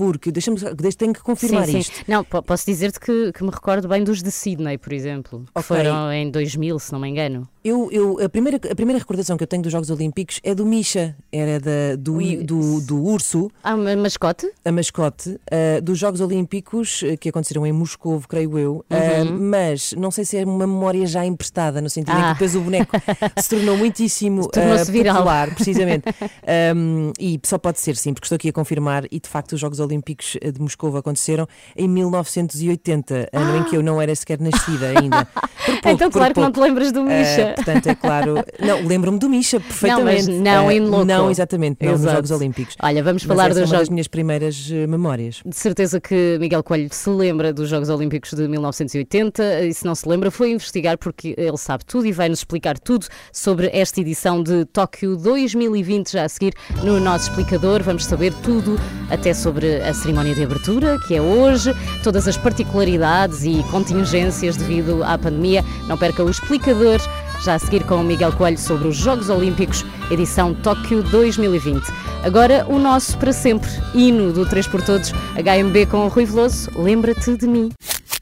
porque, 0.00 0.32
deixa-me, 0.32 0.56
deixa- 0.74 0.96
tenho 0.96 1.12
que 1.12 1.20
confirmar 1.22 1.66
sim, 1.66 1.76
isto. 1.78 1.94
sim. 1.94 2.02
Não, 2.08 2.24
po- 2.24 2.42
posso 2.42 2.64
dizer-te 2.64 2.98
que, 2.98 3.32
que 3.32 3.44
me 3.44 3.50
recordo 3.50 3.86
bem 3.86 4.02
dos 4.02 4.22
de 4.22 4.30
Sydney, 4.30 4.78
por 4.78 4.94
exemplo, 4.94 5.40
que 5.40 5.50
Ok. 5.54 5.62
foram 5.62 6.10
em 6.10 6.30
2000, 6.30 6.78
se 6.78 6.90
não 6.90 6.98
me 7.00 7.08
engano. 7.10 7.46
Eu, 7.62 7.90
eu- 7.92 8.18
a, 8.24 8.28
primeira, 8.30 8.56
a 8.56 8.74
primeira 8.74 8.98
recordação 8.98 9.36
que 9.36 9.42
eu 9.42 9.46
tenho 9.46 9.62
dos 9.62 9.70
Jogos 9.70 9.90
Olímpicos 9.90 10.40
é 10.42 10.54
do 10.54 10.64
Misha, 10.64 11.14
era 11.30 11.60
da, 11.60 11.96
do, 11.98 12.18
do, 12.42 12.80
do 12.80 13.04
urso. 13.04 13.50
Ah, 13.62 13.74
uma 13.74 13.94
mascote? 13.94 14.50
a 14.64 14.72
mascote 14.72 15.28
uh, 15.30 15.82
dos 15.82 15.98
Jogos 15.98 16.22
Olímpicos 16.22 17.02
uh, 17.02 17.18
que 17.18 17.28
aconteceram 17.28 17.66
em 17.66 17.72
Moscou, 17.72 18.22
creio 18.26 18.58
eu, 18.58 18.76
uh, 18.90 19.32
mas 19.38 19.92
não 19.98 20.10
sei 20.10 20.24
se 20.24 20.38
é 20.38 20.44
uma 20.46 20.66
memória 20.66 21.06
já 21.06 21.26
emprestada, 21.26 21.82
no 21.82 21.90
sentido 21.90 22.14
em 22.16 22.20
que 22.20 22.26
Ah. 22.26 22.32
depois 22.32 22.54
o 22.56 22.60
boneco 22.62 22.96
se 23.38 23.50
tornou 23.50 23.76
muitíssimo 23.76 24.48
Tornou-se 24.50 24.88
uh, 24.90 24.92
viral. 24.92 25.16
popular, 25.16 25.54
precisamente. 25.54 26.04
Um, 26.74 27.12
e 27.18 27.38
só 27.44 27.58
pode 27.58 27.78
ser 27.80 27.96
sim, 27.96 28.12
porque 28.14 28.24
estou 28.24 28.36
aqui 28.36 28.48
a 28.48 28.52
confirmar, 28.52 29.04
e 29.10 29.18
de 29.20 29.28
facto 29.28 29.52
os 29.52 29.60
Jogos 29.60 29.78
Olímpicos 29.80 29.89
uh, 29.98 30.52
de 30.52 30.60
Moscou 30.60 30.96
aconteceram 30.96 31.46
em 31.76 31.88
1980, 31.88 33.28
ano 33.32 33.56
em 33.58 33.64
que 33.64 33.76
eu 33.76 33.82
não 33.82 34.00
era 34.00 34.14
sequer 34.14 34.40
nascida 34.40 34.88
ainda. 34.98 35.26
Pouco, 35.66 35.88
então, 35.88 36.10
claro 36.10 36.34
que 36.34 36.40
não 36.40 36.50
te 36.50 36.58
lembras 36.60 36.90
do 36.92 37.00
Uh, 37.00 37.04
Misha. 37.04 37.52
portanto, 37.54 37.86
é 37.86 37.94
claro. 37.94 38.34
Não, 38.60 38.86
lembro-me 38.86 39.18
do 39.18 39.28
Misha 39.28 39.60
perfeitamente. 39.60 40.28
não 40.30 40.66
Uh, 40.66 40.70
em 40.72 40.80
loco. 40.80 41.04
Não, 41.04 41.30
exatamente, 41.30 41.84
não 41.84 41.92
nos 41.92 42.00
Exato. 42.02 42.16
Jogos 42.16 42.30
Olímpicos. 42.30 42.76
Olha, 42.82 43.02
vamos 43.02 43.24
Mas 43.24 43.36
falar 43.36 43.50
essa 43.50 43.58
é 43.58 43.62
dos 43.62 43.70
das 43.70 43.78
Jogos. 43.78 43.88
minhas 43.90 44.08
primeiras 44.08 44.70
uh, 44.70 44.88
memórias. 44.88 45.40
De 45.44 45.56
certeza 45.56 46.00
que 46.00 46.38
Miguel 46.40 46.62
Coelho 46.62 46.88
se 46.90 47.08
lembra 47.10 47.52
dos 47.52 47.68
Jogos 47.68 47.88
Olímpicos 47.88 48.32
de 48.32 48.46
1980 48.48 49.62
e 49.64 49.74
se 49.74 49.84
não 49.84 49.94
se 49.94 50.08
lembra 50.08 50.30
foi 50.30 50.50
investigar 50.52 50.96
porque 50.98 51.34
ele 51.36 51.56
sabe 51.56 51.84
tudo 51.84 52.06
e 52.06 52.12
vai-nos 52.12 52.40
explicar 52.40 52.78
tudo 52.78 53.06
sobre 53.32 53.70
esta 53.72 54.00
edição 54.00 54.42
de 54.42 54.64
Tóquio 54.66 55.16
2020 55.16 56.12
já 56.12 56.24
a 56.24 56.28
seguir 56.28 56.54
no 56.82 56.98
nosso 57.00 57.30
explicador. 57.30 57.82
Vamos 57.82 58.04
saber 58.04 58.32
tudo 58.42 58.76
até 59.10 59.32
sobre 59.34 59.79
a 59.88 59.94
cerimónia 59.94 60.34
de 60.34 60.42
abertura 60.42 60.98
que 61.06 61.14
é 61.14 61.22
hoje, 61.22 61.74
todas 62.02 62.26
as 62.28 62.36
particularidades 62.36 63.44
e 63.44 63.62
contingências 63.70 64.56
devido 64.56 65.02
à 65.04 65.16
pandemia. 65.18 65.64
Não 65.88 65.96
perca 65.96 66.22
o 66.22 66.30
explicador 66.30 67.00
já 67.42 67.54
a 67.54 67.58
seguir 67.58 67.84
com 67.84 67.96
o 67.96 68.04
Miguel 68.04 68.32
Coelho 68.32 68.58
sobre 68.58 68.88
os 68.88 68.96
Jogos 68.96 69.30
Olímpicos, 69.30 69.84
edição 70.10 70.54
Tóquio 70.54 71.02
2020. 71.02 71.82
Agora 72.22 72.66
o 72.68 72.78
nosso 72.78 73.16
para 73.16 73.32
sempre, 73.32 73.70
hino 73.94 74.32
do 74.32 74.44
3 74.44 74.66
por 74.66 74.82
Todos, 74.82 75.10
HMB 75.10 75.86
com 75.90 76.04
o 76.04 76.08
Rui 76.08 76.26
Veloso, 76.26 76.70
lembra-te 76.76 77.36
de 77.36 77.46
mim. 77.46 77.70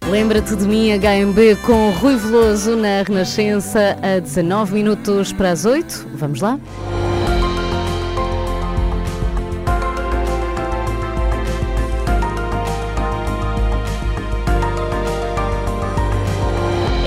Lembra-te 0.09 0.57
de 0.57 0.67
mim, 0.67 0.91
HMB 0.93 1.57
com 1.67 1.91
Rui 1.91 2.17
Veloso 2.17 2.77
na 2.77 3.03
Renascença 3.07 3.99
a 4.01 4.21
19 4.21 4.75
minutos 4.75 5.33
para 5.33 5.51
as 5.51 5.65
8. 5.65 6.09
Vamos 6.15 6.41
lá? 6.41 6.59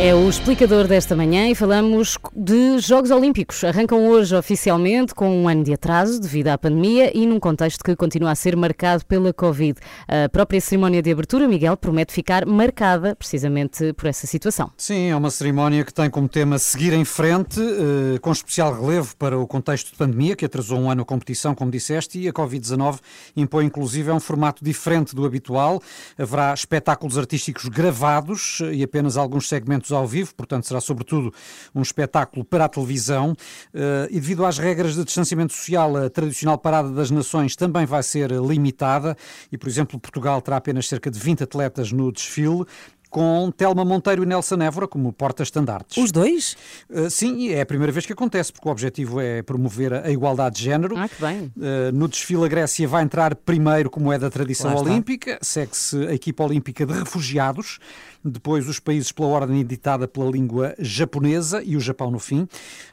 É 0.04 0.16
o 0.16 0.28
explicador 0.28 0.88
desta 0.88 1.16
manhã 1.16 1.48
e 1.48 1.54
falamos 1.54 2.18
de 2.36 2.80
Jogos 2.80 3.12
Olímpicos. 3.12 3.64
Arrancam 3.64 4.08
hoje 4.08 4.36
oficialmente 4.36 5.14
com 5.14 5.30
um 5.30 5.48
ano 5.48 5.64
de 5.64 5.74
atraso 5.76 6.20
devido 6.20 6.48
à 6.48 6.58
pandemia 6.58 7.16
e 7.16 7.28
num 7.28 7.40
contexto 7.40 7.84
que 7.84 7.96
continua 7.96 8.32
a 8.32 8.36
ser 8.36 8.56
marcado 8.56 9.06
pela 9.06 9.32
Covid. 9.32 9.80
A 10.08 10.28
própria 10.28 10.60
cerimónia 10.60 11.04
de 11.04 11.12
abertura, 11.12 11.48
Miguel, 11.48 11.78
promete 11.78 12.14
ficar 12.14 12.48
marcada 12.48 13.16
precisamente 13.16 13.94
por 13.94 14.08
essa 14.08 14.26
situação. 14.26 14.72
Sim, 14.76 15.12
é 15.12 15.16
uma 15.16 15.30
cerimónia 15.30 15.86
que 15.86 15.94
tem 15.94 16.10
como 16.10 16.28
tema 16.28 16.58
seguir 16.58 16.94
em 16.94 17.06
frente, 17.06 17.62
eh, 17.62 18.18
com 18.18 18.32
especial 18.32 18.74
relevo 18.74 19.16
para 19.18 19.38
o 19.38 19.46
contexto 19.46 19.92
de 19.92 19.98
pandemia, 19.98 20.36
que 20.36 20.46
atrasou 20.46 20.80
um 20.80 20.90
ano 20.90 21.04
a 21.04 21.06
competição, 21.06 21.54
como 21.54 21.70
disseste, 21.70 22.18
e 22.18 22.28
a 22.28 22.34
Covid-19 22.34 22.98
impõe 23.38 23.66
inclusive 23.66 24.10
um 24.10 24.20
formato 24.20 24.66
diferente 24.66 25.16
do 25.16 25.28
habitual. 25.28 25.80
Haverá 26.18 26.56
espetáculos 26.56 27.20
artísticos 27.20 27.68
gravados 27.68 28.62
eh, 28.62 28.78
e 28.78 28.84
apenas 28.84 29.16
alguns 29.16 29.48
segmentos 29.48 29.91
concertos 29.92 29.94
ao 29.94 30.08
vivo, 30.08 30.34
portanto 30.36 30.66
será 30.66 30.80
sobretudo 30.80 31.34
um 31.76 31.82
espetáculo 31.82 32.44
para 32.44 32.66
a 32.66 32.70
televisão. 32.70 33.32
Uh, 33.74 34.08
e 34.10 34.20
devido 34.20 34.46
às 34.46 34.58
regras 34.58 34.96
de 34.96 35.04
distanciamento 35.04 35.54
social, 35.54 35.96
a 35.98 36.10
tradicional 36.10 36.58
Parada 36.58 36.90
das 36.92 37.12
Nações 37.12 37.56
também 37.56 37.86
vai 37.86 38.02
ser 38.02 38.32
limitada 38.32 39.16
e, 39.52 39.58
por 39.58 39.68
exemplo, 39.68 40.00
Portugal 40.00 40.42
terá 40.42 40.58
apenas 40.58 40.88
cerca 40.88 41.12
de 41.12 41.20
20 41.20 41.44
atletas 41.44 41.92
no 41.92 42.12
desfile 42.12 42.66
com 43.10 43.52
Telma 43.52 43.84
Monteiro 43.84 44.24
e 44.24 44.26
Nelson 44.26 44.56
Évora 44.62 44.88
como 44.88 45.12
porta-estandartes. 45.12 45.98
Os 45.98 46.14
dois? 46.14 46.56
Uh, 46.90 47.10
sim, 47.10 47.50
é 47.50 47.60
a 47.60 47.66
primeira 47.66 47.92
vez 47.92 48.06
que 48.06 48.14
acontece, 48.14 48.54
porque 48.54 48.68
o 48.70 48.72
objetivo 48.72 49.20
é 49.20 49.44
promover 49.44 49.94
a 49.94 50.10
igualdade 50.10 50.56
de 50.56 50.64
género. 50.64 50.96
Ah, 50.98 51.10
que 51.10 51.22
bem. 51.22 51.52
Uh, 51.58 51.92
no 51.94 52.08
desfile, 52.08 52.46
a 52.46 52.48
Grécia 52.48 52.88
vai 52.88 53.04
entrar 53.04 53.36
primeiro, 53.36 53.90
como 53.90 54.14
é 54.14 54.18
da 54.18 54.30
tradição 54.30 54.74
olímpica, 54.78 55.38
segue-se 55.42 56.08
a 56.08 56.14
equipa 56.14 56.46
olímpica 56.46 56.86
de 56.86 56.94
refugiados 56.94 57.80
depois 58.24 58.68
os 58.68 58.80
países 58.80 59.12
pela 59.12 59.28
ordem 59.28 59.60
editada 59.60 60.08
pela 60.08 60.30
língua 60.30 60.76
japonesa 60.80 61.62
e 61.64 61.76
o 61.76 61.80
Japão 61.80 62.12
no 62.12 62.20
fim. 62.20 62.48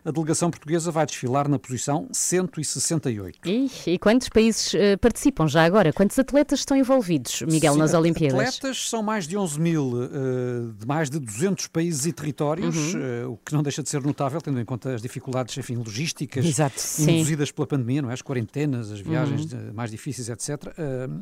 A 0.04 0.10
delegação 0.10 0.50
portuguesa 0.50 0.90
vai 0.90 1.04
desfilar 1.06 1.48
na 1.48 1.58
posição 1.58 2.08
168. 2.12 3.38
E, 3.46 3.70
e 3.86 3.98
quantos 3.98 4.28
países 4.28 4.72
uh, 4.74 4.98
participam 5.00 5.46
já 5.46 5.64
agora? 5.64 5.92
Quantos 5.92 6.18
atletas 6.18 6.60
estão 6.60 6.76
envolvidos, 6.76 7.42
Miguel, 7.42 7.74
Sim, 7.74 7.78
nas 7.78 7.94
Olimpíadas? 7.94 8.56
Atletas 8.56 8.88
são 8.88 9.02
mais 9.02 9.26
de 9.26 9.36
11 9.36 9.60
mil, 9.60 9.92
uh, 9.92 10.72
de 10.78 10.86
mais 10.86 11.10
de 11.10 11.18
200 11.18 11.66
países 11.68 12.06
e 12.06 12.12
territórios, 12.12 12.94
uhum. 12.94 13.26
uh, 13.26 13.32
o 13.32 13.36
que 13.38 13.52
não 13.52 13.62
deixa 13.62 13.82
de 13.82 13.88
ser 13.88 14.02
notável, 14.02 14.40
tendo 14.40 14.60
em 14.60 14.64
conta 14.64 14.94
as 14.94 15.02
dificuldades 15.02 15.56
enfim, 15.58 15.76
logísticas 15.76 16.44
Exato. 16.44 16.82
induzidas 16.98 17.48
Sim. 17.48 17.54
pela 17.54 17.66
pandemia, 17.66 18.02
não 18.02 18.10
é? 18.10 18.14
as 18.14 18.22
quarentenas, 18.22 18.90
as 18.90 19.00
viagens 19.00 19.52
uhum. 19.52 19.72
mais 19.74 19.90
difíceis, 19.90 20.28
etc. 20.28 20.72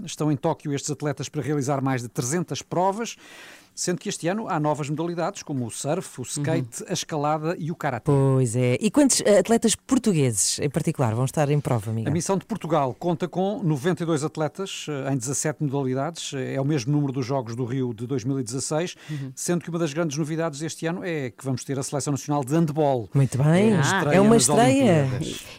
estão 0.05 0.31
em 0.31 0.37
Tóquio 0.37 0.73
estes 0.73 0.91
atletas 0.91 1.29
para 1.29 1.43
realizar 1.43 1.83
mais 1.83 2.03
de 2.03 2.09
300 2.09 2.63
provas 2.63 3.17
sendo 3.77 3.99
que 3.99 4.09
este 4.09 4.27
ano 4.27 4.49
há 4.49 4.59
novas 4.59 4.89
modalidades, 4.89 5.43
como 5.43 5.67
o 5.67 5.71
surf, 5.71 6.21
o 6.21 6.25
skate, 6.25 6.83
uhum. 6.83 6.89
a 6.89 6.93
escalada 6.95 7.57
e 7.59 7.71
o 7.71 7.77
karate. 7.77 8.05
Pois 8.05 8.57
é. 8.57 8.79
E 8.81 8.91
quantos 8.91 9.21
eh, 9.21 9.39
atletas 9.39 9.77
portugueses, 9.77 10.59
em 10.59 10.71
particular, 10.71 11.15
vão 11.15 11.27
estar 11.27 11.51
em 11.51 11.61
prova, 11.61 11.93
Miguel? 11.93 12.11
A 12.11 12.15
missão 12.15 12.39
de 12.39 12.47
Portugal 12.47 12.97
conta 12.99 13.29
com 13.29 13.63
92 13.63 14.25
atletas 14.25 14.87
eh, 14.89 15.13
em 15.13 15.17
17 15.17 15.63
modalidades. 15.63 16.33
É 16.35 16.61
o 16.61 16.65
mesmo 16.65 16.91
número 16.91 17.13
dos 17.13 17.27
Jogos 17.27 17.55
do 17.55 17.67
Rio 17.67 17.93
de 17.93 18.07
2016, 18.07 18.97
uhum. 19.11 19.33
sendo 19.35 19.63
que 19.63 19.69
uma 19.69 19.79
das 19.79 19.93
grandes 19.93 20.17
novidades 20.17 20.63
este 20.63 20.87
ano 20.87 21.05
é 21.05 21.31
que 21.31 21.45
vamos 21.45 21.63
ter 21.63 21.79
a 21.79 21.83
Seleção 21.83 22.13
Nacional 22.13 22.43
de 22.43 22.55
Handball. 22.55 23.11
Muito 23.15 23.37
bem. 23.37 23.75
Ah, 23.75 24.05
é 24.11 24.21
uma 24.21 24.39
estreia. 24.39 25.07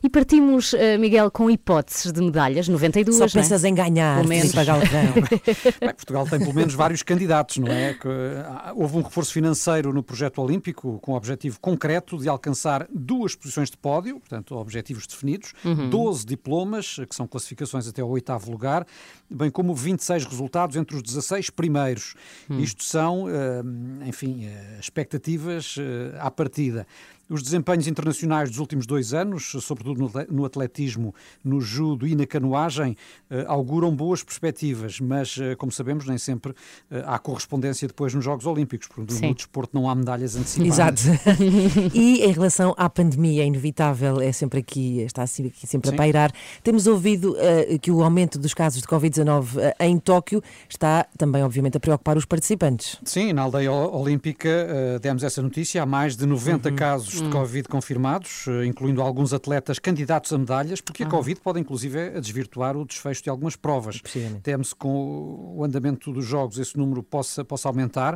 E 0.04 0.10
partimos, 0.10 0.74
eh, 0.74 0.98
Miguel, 0.98 1.30
com 1.30 1.52
hipóteses 1.52 2.12
de 2.12 2.22
medalhas, 2.22 2.68
92. 2.68 3.16
Só 3.16 3.26
é? 3.26 3.30
pensas 3.30 3.64
é? 3.64 3.68
em 3.68 3.76
ganhar, 3.76 4.18
pelo 4.18 4.30
menos. 4.30 4.52
Bem, 5.80 5.94
Portugal 5.94 6.28
tem 6.28 6.40
pelo 6.40 6.54
menos 6.54 6.74
vários 6.74 7.04
candidatos, 7.04 7.58
não 7.58 7.68
é? 7.72 7.94
Eh, 8.10 8.74
houve 8.76 8.98
um 8.98 9.02
reforço 9.02 9.34
financeiro 9.34 9.94
no 9.94 10.02
projeto 10.04 10.42
olímpico 10.42 11.00
com 11.00 11.14
o 11.14 11.16
objetivo 11.16 11.60
concreto 11.60 12.18
de 12.18 12.30
alcançar 12.30 12.88
duas 12.94 13.36
posições 13.36 13.70
de 13.70 13.78
pódio, 13.78 14.20
portanto, 14.20 14.56
objetivos 14.56 15.06
definidos, 15.08 15.54
uhum. 15.64 15.90
12 15.90 16.26
diplomas, 16.26 17.00
que 17.10 17.16
são 17.16 17.28
classificações 17.28 17.88
até 17.88 18.02
ao 18.02 18.10
oitavo 18.10 18.52
lugar, 18.52 18.86
bem 19.30 19.50
como 19.50 19.74
26 19.74 20.26
resultados 20.26 20.76
entre 20.76 20.96
os 20.96 21.02
16 21.02 21.50
primeiros. 21.50 22.16
Uhum. 22.50 22.60
Isto 22.60 22.84
são, 22.84 23.30
eh, 23.30 23.62
enfim, 24.08 24.46
eh, 24.46 24.78
expectativas 24.80 25.76
à 26.20 26.32
partida. 26.32 26.88
Os 27.30 27.44
desempenhos 27.44 27.88
internacionais 27.88 28.50
dos 28.50 28.60
últimos 28.60 28.86
dois 28.86 29.14
anos, 29.14 29.52
sobretudo 29.62 30.10
no 30.30 30.46
atletismo, 30.46 31.14
no 31.44 31.60
judo 31.60 32.08
e 32.08 32.16
na 32.16 32.26
canoagem, 32.26 32.96
eh, 33.30 33.44
auguram 33.48 33.94
boas 33.94 34.24
perspectivas, 34.24 35.02
mas, 35.02 35.38
eh, 35.38 35.54
como 35.56 35.70
sabemos, 35.70 36.06
nem 36.06 36.18
sempre 36.18 36.54
eh, 36.90 37.04
há 37.06 37.20
correspondência 37.20 37.86
depois 37.86 38.14
nos 38.14 38.24
Jogos 38.24 38.46
Olímpicos, 38.46 38.88
porque 38.88 39.14
Sim. 39.14 39.28
no 39.28 39.36
desporto 39.36 39.78
não 39.78 39.90
há 39.90 39.96
medalhas 39.96 40.38
antecipadas. 40.38 41.06
Exato. 41.06 41.32
e 41.94 42.24
em 42.24 42.32
relação 42.32 42.74
à 42.78 42.90
pandemia, 42.90 43.44
é 43.44 43.46
inevitável, 43.46 44.22
é 44.22 44.32
sempre 44.32 44.60
aqui, 44.60 45.02
está 45.02 45.24
aqui 45.24 45.68
sempre 45.68 45.90
Sim. 45.90 45.96
a 45.96 45.98
pairar. 45.98 46.32
Temos 46.64 46.88
ouvido 46.88 47.34
uh, 47.34 47.80
que 47.80 47.92
o 47.92 48.04
aumento 48.04 48.40
dos 48.40 48.54
casos 48.54 48.82
de 48.82 48.88
Covid-19 48.88 49.58
uh, 49.58 49.74
em 49.82 50.00
Tóquio 50.00 50.42
está 50.70 51.06
também, 51.18 51.44
obviamente, 51.44 51.76
a 51.76 51.80
preocupar 51.80 52.16
os 52.16 52.24
participantes. 52.24 52.98
Sim, 53.04 53.34
na 53.34 53.42
aldeia 53.42 53.72
olímpica 53.72 54.48
uh, 54.96 55.00
demos 55.00 55.24
essa 55.24 55.42
notícia, 55.42 55.84
há 55.84 55.86
mais 55.86 56.16
de 56.16 56.26
90 56.26 56.70
uhum. 56.70 56.76
casos 56.76 57.17
de 57.22 57.28
hum. 57.28 57.32
Covid 57.32 57.64
confirmados, 57.68 58.46
eh, 58.48 58.66
incluindo 58.66 59.02
alguns 59.02 59.34
atletas 59.34 59.80
candidatos 59.80 60.32
a 60.34 60.38
medalhas, 60.38 60.82
porque 60.82 61.04
a 61.04 61.08
Covid 61.08 61.40
pode 61.42 61.60
inclusive 61.60 62.20
desvirtuar 62.20 62.76
o 62.76 62.86
desfecho 62.86 63.24
de 63.24 63.30
algumas 63.30 63.56
provas. 63.56 64.02
Teme-se 64.44 64.76
com 64.76 65.54
o 65.56 65.64
andamento 65.64 66.12
dos 66.12 66.26
jogos 66.26 66.58
esse 66.58 66.78
número 66.78 67.04
possa, 67.04 67.44
possa 67.44 67.68
aumentar. 67.68 68.16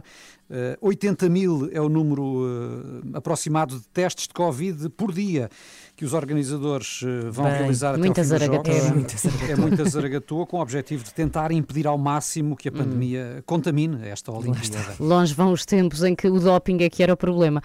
Uh, 0.50 0.53
eh, 0.53 0.77
80 0.81 1.29
mil 1.29 1.70
é 1.72 1.79
o 1.79 1.88
número 1.88 3.01
aproximado 3.13 3.79
de 3.79 3.88
testes 3.88 4.27
de 4.27 4.34
Covid 4.34 4.89
por 4.89 5.13
dia 5.13 5.50
que 6.01 6.05
os 6.05 6.15
organizadores 6.15 7.03
uh, 7.03 7.31
vão 7.31 7.46
Bem, 7.46 7.58
realizar 7.58 7.93
até 7.93 8.08
ao 8.08 8.15
fim 8.15 8.22
dos 8.24 8.27
jogos. 8.27 8.70
É 9.48 9.55
muita 9.55 9.86
zaragatua. 9.86 10.43
É 10.43 10.46
com 10.48 10.58
o 10.58 10.62
objetivo 10.62 11.03
de 11.03 11.13
tentar 11.13 11.51
impedir 11.51 11.86
ao 11.86 11.96
máximo 11.96 12.55
que 12.55 12.70
a 12.70 12.72
hum. 12.72 12.75
pandemia 12.75 13.36
hum. 13.38 13.41
contamine 13.46 14.08
esta 14.08 14.31
Olimpíada. 14.31 14.96
Longe 15.00 15.31
vão 15.36 15.51
os 15.51 15.63
tempos 15.63 16.03
em 16.03 16.15
que 16.15 16.27
o 16.27 16.39
doping 16.39 16.79
é 16.81 16.89
que 16.89 17.03
era 17.03 17.13
o 17.13 17.17
problema. 17.17 17.62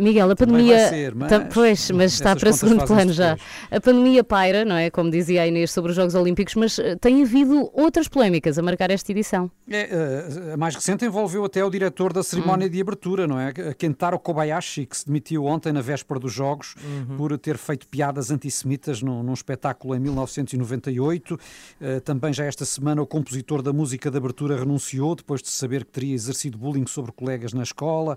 Miguel, 0.00 0.32
a 0.32 0.34
pandemia 0.34 0.88
ser, 0.88 1.14
mas, 1.14 1.30
pois, 1.54 1.90
mas 1.94 2.12
está 2.14 2.34
para 2.34 2.52
segundo 2.52 2.84
plano 2.84 3.12
já. 3.12 3.36
A 3.70 3.80
pandemia 3.80 4.24
paira, 4.24 4.64
não 4.64 4.76
é? 4.76 4.90
Como 4.90 5.08
dizia 5.08 5.42
a 5.42 5.46
Inês 5.46 5.70
sobre 5.70 5.90
os 5.90 5.96
Jogos 5.96 6.14
Olímpicos, 6.14 6.54
mas 6.56 6.78
eh, 6.78 6.96
tem 6.96 7.22
havido 7.22 7.70
outras 7.72 8.08
polémicas 8.08 8.58
a 8.58 8.62
marcar 8.62 8.90
esta 8.90 9.12
edição. 9.12 9.50
É, 9.70 9.88
eh, 9.90 10.52
a 10.54 10.56
mais 10.56 10.74
recente 10.74 11.04
envolveu 11.04 11.44
até 11.44 11.64
o 11.64 11.70
diretor 11.70 12.12
da 12.12 12.22
cerimónia 12.22 12.66
hum. 12.66 12.70
de 12.70 12.80
abertura, 12.80 13.26
não 13.26 13.38
é? 13.38 13.52
Kentaro 13.74 14.18
Kobayashi, 14.18 14.86
que 14.86 14.96
se 14.96 15.06
demitiu 15.06 15.44
ontem 15.44 15.72
na 15.72 15.80
véspera 15.80 16.18
dos 16.18 16.32
Jogos 16.32 16.74
uhum. 16.82 17.16
por 17.16 17.36
ter 17.38 17.58
feito 17.58 17.75
piadas 17.84 18.30
antissemitas 18.30 19.02
num, 19.02 19.22
num 19.22 19.34
espetáculo 19.34 19.94
em 19.94 19.98
1998. 19.98 21.38
Eh, 21.80 22.00
também 22.00 22.32
já 22.32 22.44
esta 22.44 22.64
semana 22.64 23.02
o 23.02 23.06
compositor 23.06 23.60
da 23.60 23.72
música 23.72 24.10
de 24.10 24.16
abertura 24.16 24.58
renunciou 24.58 25.14
depois 25.14 25.42
de 25.42 25.48
saber 25.48 25.84
que 25.84 25.92
teria 25.92 26.14
exercido 26.14 26.56
bullying 26.56 26.86
sobre 26.86 27.12
colegas 27.12 27.52
na 27.52 27.62
escola. 27.62 28.16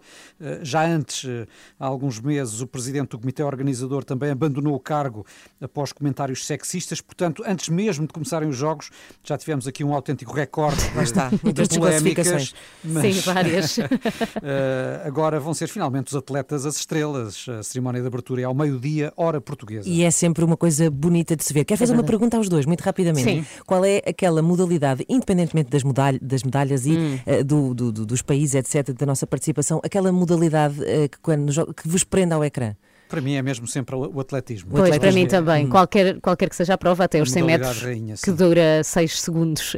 Já 0.61 0.85
antes, 0.85 1.25
há 1.79 1.85
alguns 1.85 2.19
meses, 2.19 2.61
o 2.61 2.67
presidente 2.67 3.09
do 3.09 3.19
comitê 3.19 3.43
organizador 3.43 4.03
também 4.03 4.29
abandonou 4.29 4.75
o 4.75 4.79
cargo 4.79 5.25
após 5.59 5.91
comentários 5.91 6.45
sexistas. 6.45 7.01
Portanto, 7.01 7.43
antes 7.45 7.69
mesmo 7.69 8.05
de 8.05 8.13
começarem 8.13 8.47
os 8.47 8.55
jogos, 8.55 8.89
já 9.23 9.37
tivemos 9.37 9.67
aqui 9.67 9.83
um 9.83 9.93
autêntico 9.93 10.33
recorde 10.33 10.59
Lá 10.95 11.03
está, 11.03 11.31
muitas 11.43 11.67
polémicas. 11.67 12.53
Mas, 12.83 13.15
Sim, 13.15 13.21
várias. 13.21 13.77
uh, 13.77 13.81
agora 15.05 15.39
vão 15.39 15.53
ser 15.53 15.67
finalmente 15.67 16.07
os 16.07 16.15
atletas 16.15 16.65
as 16.65 16.75
estrelas. 16.77 17.45
A 17.47 17.63
cerimónia 17.63 18.01
de 18.01 18.07
abertura 18.07 18.41
é 18.41 18.43
ao 18.43 18.53
meio-dia, 18.53 19.13
hora 19.15 19.39
portuguesa. 19.49 19.89
E 19.89 20.03
é 20.03 20.11
sempre 20.11 20.43
uma 20.43 20.55
coisa 20.55 20.89
bonita 20.91 21.35
de 21.35 21.43
se 21.43 21.51
ver. 21.51 21.65
Quero 21.65 21.79
fazer 21.79 21.93
é 21.93 21.95
uma 21.95 22.03
pergunta 22.03 22.37
aos 22.37 22.47
dois, 22.47 22.65
muito 22.65 22.81
rapidamente. 22.81 23.23
Sim. 23.23 23.45
Qual 23.65 23.83
é 23.83 24.01
aquela 24.05 24.41
modalidade, 24.41 25.03
independentemente 25.09 25.69
das, 25.69 25.83
medalhas, 25.83 26.21
das 26.21 26.43
medalhas 26.43 26.85
e 26.85 26.91
hum. 26.91 27.19
uh, 27.25 27.43
do, 27.43 27.73
do, 27.73 27.91
do, 27.91 28.05
dos 28.05 28.21
países, 28.21 28.55
etc., 28.55 28.93
da 28.93 29.05
nossa 29.05 29.25
participação, 29.25 29.81
aquela 29.83 30.11
modalidade 30.11 30.79
uh, 30.79 31.09
que, 31.09 31.19
quando, 31.21 31.73
que 31.73 31.87
vos 31.87 32.03
prende 32.03 32.33
ao 32.33 32.43
ecrã? 32.43 32.75
Para 33.09 33.21
mim 33.21 33.33
é 33.33 33.41
mesmo 33.41 33.65
sempre 33.65 33.95
o 33.95 34.19
atletismo. 34.19 34.69
Pois, 34.69 34.83
atletismo 34.83 35.01
para 35.01 35.11
mim 35.11 35.27
também. 35.27 35.65
Hum. 35.65 35.69
Qualquer, 35.69 36.21
qualquer 36.21 36.47
que 36.47 36.55
seja 36.55 36.75
a 36.75 36.77
prova, 36.77 37.05
até 37.05 37.19
os 37.19 37.31
100 37.31 37.43
metros, 37.43 37.81
rainha, 37.81 38.15
que 38.23 38.31
dura 38.31 38.83
6 38.83 39.19
segundos. 39.19 39.75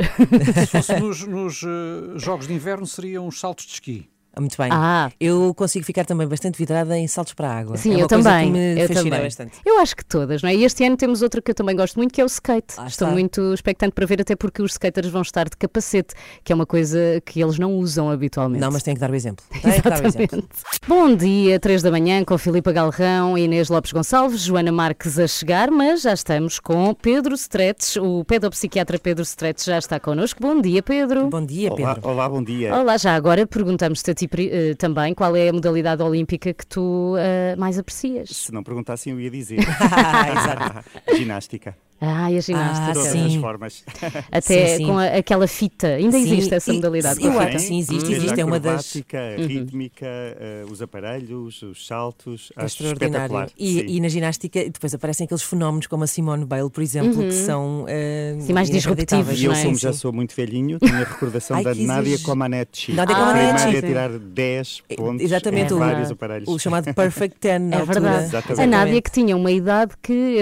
Se 0.59 0.65
fosse 0.67 0.93
nos, 0.99 1.25
nos 1.25 1.63
uh, 1.63 2.19
Jogos 2.19 2.45
de 2.45 2.53
Inverno, 2.53 2.85
seriam 2.85 3.25
os 3.25 3.39
saltos 3.39 3.65
de 3.65 3.71
esqui. 3.71 4.09
Muito 4.39 4.55
bem. 4.57 4.69
Ah. 4.71 5.11
Eu 5.19 5.53
consigo 5.53 5.85
ficar 5.85 6.05
também 6.05 6.25
bastante 6.25 6.57
vidrada 6.57 6.97
em 6.97 7.07
saltos 7.07 7.33
para 7.33 7.49
a 7.49 7.57
água. 7.59 7.77
Sim, 7.77 7.95
é 7.95 8.01
eu 8.03 8.07
também. 8.07 8.55
eu 8.77 8.87
também. 8.87 9.21
Bastante. 9.21 9.57
Eu 9.65 9.79
acho 9.79 9.95
que 9.95 10.05
todas, 10.05 10.41
não 10.41 10.49
é? 10.49 10.55
E 10.55 10.63
este 10.63 10.85
ano 10.85 10.95
temos 10.95 11.21
outra 11.21 11.41
que 11.41 11.51
eu 11.51 11.55
também 11.55 11.75
gosto 11.75 11.97
muito, 11.97 12.13
que 12.13 12.21
é 12.21 12.23
o 12.23 12.27
skate. 12.27 12.75
Ah, 12.77 12.87
Estou 12.87 13.09
muito 13.09 13.53
expectante 13.53 13.93
para 13.93 14.05
ver, 14.05 14.21
até 14.21 14.35
porque 14.35 14.61
os 14.61 14.71
skaters 14.71 15.09
vão 15.09 15.21
estar 15.21 15.49
de 15.49 15.57
capacete, 15.57 16.13
que 16.43 16.51
é 16.51 16.55
uma 16.55 16.65
coisa 16.65 17.21
que 17.25 17.41
eles 17.41 17.59
não 17.59 17.75
usam 17.75 18.09
habitualmente. 18.09 18.61
Não, 18.61 18.71
mas 18.71 18.83
tem 18.83 18.93
que 18.93 19.01
dar 19.01 19.11
o 19.11 19.15
exemplo. 19.15 19.43
Exatamente. 19.63 20.17
O 20.17 20.21
exemplo. 20.21 20.49
Bom 20.87 21.15
dia, 21.15 21.59
3 21.59 21.81
da 21.81 21.91
manhã, 21.91 22.23
com 22.23 22.37
Filipe 22.37 22.71
Galrão, 22.71 23.37
Inês 23.37 23.69
Lopes 23.69 23.91
Gonçalves, 23.91 24.41
Joana 24.41 24.71
Marques 24.71 25.19
a 25.19 25.27
chegar, 25.27 25.69
mas 25.69 26.03
já 26.03 26.13
estamos 26.13 26.59
com 26.59 26.93
Pedro 26.93 27.35
Stretz, 27.35 27.97
o 27.97 28.23
pedopsiquiatra 28.23 28.97
Pedro 28.97 29.23
Stretz 29.23 29.65
já 29.65 29.77
está 29.77 29.99
connosco. 29.99 30.39
Bom 30.41 30.61
dia, 30.61 30.81
Pedro. 30.81 31.27
Bom 31.27 31.45
dia, 31.45 31.69
Pedro. 31.69 31.99
Olá, 32.03 32.13
olá 32.13 32.29
bom 32.29 32.41
dia. 32.41 32.73
Olá, 32.73 32.97
já 32.97 33.13
agora 33.13 33.45
perguntamos-te 33.45 34.11
a 34.11 34.13
ti 34.27 34.47
uh, 34.47 34.75
também 34.75 35.13
qual 35.13 35.35
é 35.35 35.49
a 35.49 35.53
modalidade 35.53 36.01
olímpica 36.01 36.53
que 36.53 36.65
tu 36.65 37.15
uh, 37.15 37.59
mais 37.59 37.77
aprecias. 37.77 38.29
Se 38.29 38.51
não 38.51 38.63
perguntassem, 38.63 39.13
eu 39.13 39.19
ia 39.19 39.29
dizer. 39.29 39.59
Exato. 39.61 40.89
Ginástica. 41.17 41.75
Ah, 42.03 42.31
e 42.31 42.37
a 42.37 42.41
ginástica. 42.41 42.91
Ah, 42.99 43.03
sim. 43.11 43.25
as 43.27 43.35
formas. 43.35 43.83
Até 44.31 44.67
Sim, 44.69 44.77
sim. 44.77 44.85
com 44.87 44.97
a- 44.97 45.05
aquela 45.17 45.45
fita. 45.47 45.85
Ainda 45.87 46.17
Sim, 46.17 46.23
existe 46.23 46.53
essa 46.55 46.71
e- 46.71 46.75
modalidade. 46.75 47.23
eu 47.23 47.39
acho- 47.39 47.59
sim, 47.59 47.77
existe, 47.77 48.11
existe, 48.11 48.39
a 48.39 48.41
é 48.41 48.45
uma 48.45 48.59
das- 48.59 48.97
a 49.13 49.41
rítmica, 49.45 50.05
eh, 50.07 50.65
os 50.69 50.81
aparelhos, 50.81 51.61
os 51.61 51.85
saltos. 51.85 52.51
É 52.57 52.63
acho 52.63 52.83
extraordinário. 52.83 53.51
E, 53.57 53.97
e 53.97 53.99
na 54.01 54.07
ginástica 54.09 54.63
depois 54.63 54.93
aparecem 54.95 55.25
aqueles 55.25 55.43
fenómenos 55.43 55.85
como 55.85 56.03
a 56.03 56.07
Simone 56.07 56.43
Bale, 56.43 56.69
por 56.71 56.81
exemplo, 56.81 57.21
que 57.21 57.33
são 57.33 57.85
eh, 57.87 58.35
Sim, 58.39 58.51
mais 58.53 58.69
inacreditáveis. 58.69 59.37
disruptivos, 59.37 59.41
E 59.41 59.45
eu, 59.45 59.71
é? 59.71 59.75
já 59.75 59.93
sou 59.93 60.11
muito 60.11 60.35
velhinho, 60.35 60.79
tenho 60.79 60.95
a 60.95 61.03
recordação 61.03 61.57
Ai, 61.57 61.63
da 61.63 61.75
Nádia. 61.75 62.17
Comaneci. 62.19 62.93
Nádia 62.93 63.15
a 63.15 63.19
Comaneci. 63.19 63.53
primeira 63.65 63.77
a 63.77 63.81
Sim. 63.81 63.87
tirar 63.87 64.09
10 64.19 64.81
pontos 64.97 65.23
Exatamente, 65.23 65.71
em 65.71 65.75
o- 65.75 65.79
vários 65.79 66.09
aparelhos. 66.11 66.47
O 66.49 66.57
chamado 66.57 66.91
Perfect 66.95 67.37
Ten 67.39 67.59
na 67.69 67.77
É 67.81 67.85
verdade. 67.85 68.23
Exatamente. 68.25 68.61
A 68.61 68.65
Nádia 68.67 69.01
que 69.01 69.11
tinha 69.11 69.37
uma 69.37 69.51
idade 69.51 69.93
que 70.01 70.39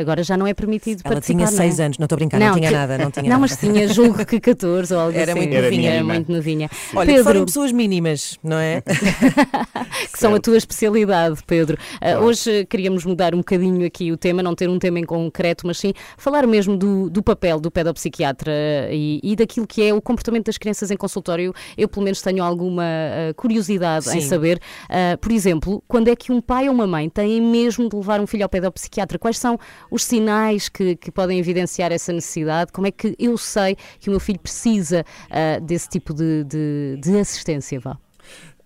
agora 0.00 0.22
já 0.22 0.36
não 0.36 0.46
é 0.46 0.54
permitido 0.84 1.00
Ela 1.04 1.14
participar. 1.14 1.38
tinha 1.38 1.46
não 1.46 1.52
é? 1.64 1.68
6 1.68 1.80
anos, 1.80 1.98
não 1.98 2.04
estou 2.04 2.16
a 2.16 2.18
brincar, 2.18 2.38
não, 2.40 2.54
tinha 2.54 2.68
que- 2.68 2.74
nada, 2.74 2.98
não 2.98 3.10
tinha 3.10 3.22
Não, 3.22 3.28
nada. 3.30 3.40
mas 3.40 3.56
tinha, 3.56 3.88
julgo 3.88 4.24
que 4.24 4.40
14 4.40 4.94
ou 4.94 5.00
algo 5.00 5.16
Era 5.18 5.32
assim. 5.32 5.40
muito 5.40 5.54
Era 5.54 5.62
novinha. 5.70 5.90
Era 5.90 6.04
muito 6.04 6.32
novinha. 6.32 6.70
Olha, 6.94 7.06
que 7.06 7.18
foram 7.22 7.32
Pedro, 7.32 7.46
pessoas 7.46 7.72
mínimas, 7.72 8.38
não 8.42 8.58
é? 8.58 8.82
que 10.12 10.18
são 10.18 10.34
a 10.34 10.40
tua 10.40 10.56
especialidade, 10.56 11.40
Pedro. 11.46 11.76
Ah, 12.00 12.20
hoje 12.20 12.66
queríamos 12.66 13.04
mudar 13.04 13.34
um 13.34 13.38
bocadinho 13.38 13.86
aqui 13.86 14.12
o 14.12 14.16
tema, 14.16 14.42
não 14.42 14.54
ter 14.54 14.68
um 14.68 14.78
tema 14.78 14.98
em 14.98 15.04
concreto, 15.04 15.66
mas 15.66 15.78
sim 15.78 15.92
falar 16.16 16.46
mesmo 16.46 16.76
do, 16.76 17.08
do 17.10 17.22
papel 17.22 17.60
do 17.60 17.70
pedopsiquiatra 17.70 18.52
e, 18.90 19.20
e 19.22 19.36
daquilo 19.36 19.66
que 19.66 19.82
é 19.82 19.92
o 19.94 20.00
comportamento 20.00 20.46
das 20.46 20.58
crianças 20.58 20.90
em 20.90 20.96
consultório. 20.96 21.52
Eu, 21.76 21.88
pelo 21.88 22.04
menos, 22.04 22.20
tenho 22.22 22.42
alguma 22.42 22.84
ah, 22.84 23.34
curiosidade 23.34 24.08
em 24.10 24.20
Sim. 24.20 24.28
saber, 24.28 24.60
ah, 24.88 25.16
por 25.20 25.32
exemplo, 25.32 25.82
quando 25.88 26.08
é 26.08 26.16
que 26.16 26.32
um 26.32 26.40
pai 26.40 26.68
ou 26.68 26.74
uma 26.74 26.86
mãe 26.86 27.08
têm 27.08 27.40
mesmo 27.40 27.88
de 27.88 27.96
levar 27.96 28.20
um 28.20 28.26
filho 28.26 28.42
ao 28.44 28.48
pedopsiquiatra? 28.48 29.18
Quais 29.18 29.38
são 29.38 29.58
os 29.90 30.04
sinais 30.04 30.68
que, 30.74 30.96
que 30.96 31.10
podem 31.10 31.38
evidenciar 31.38 31.92
essa 31.92 32.12
necessidade? 32.12 32.72
Como 32.72 32.86
é 32.86 32.90
que 32.90 33.14
eu 33.18 33.38
sei 33.38 33.76
que 34.00 34.08
o 34.08 34.10
meu 34.10 34.20
filho 34.20 34.40
precisa 34.40 35.04
ah, 35.30 35.58
desse 35.60 35.88
tipo 35.88 36.12
de, 36.12 36.44
de, 36.44 36.98
de 37.00 37.18
assistência? 37.18 37.78
Vá. 37.78 37.96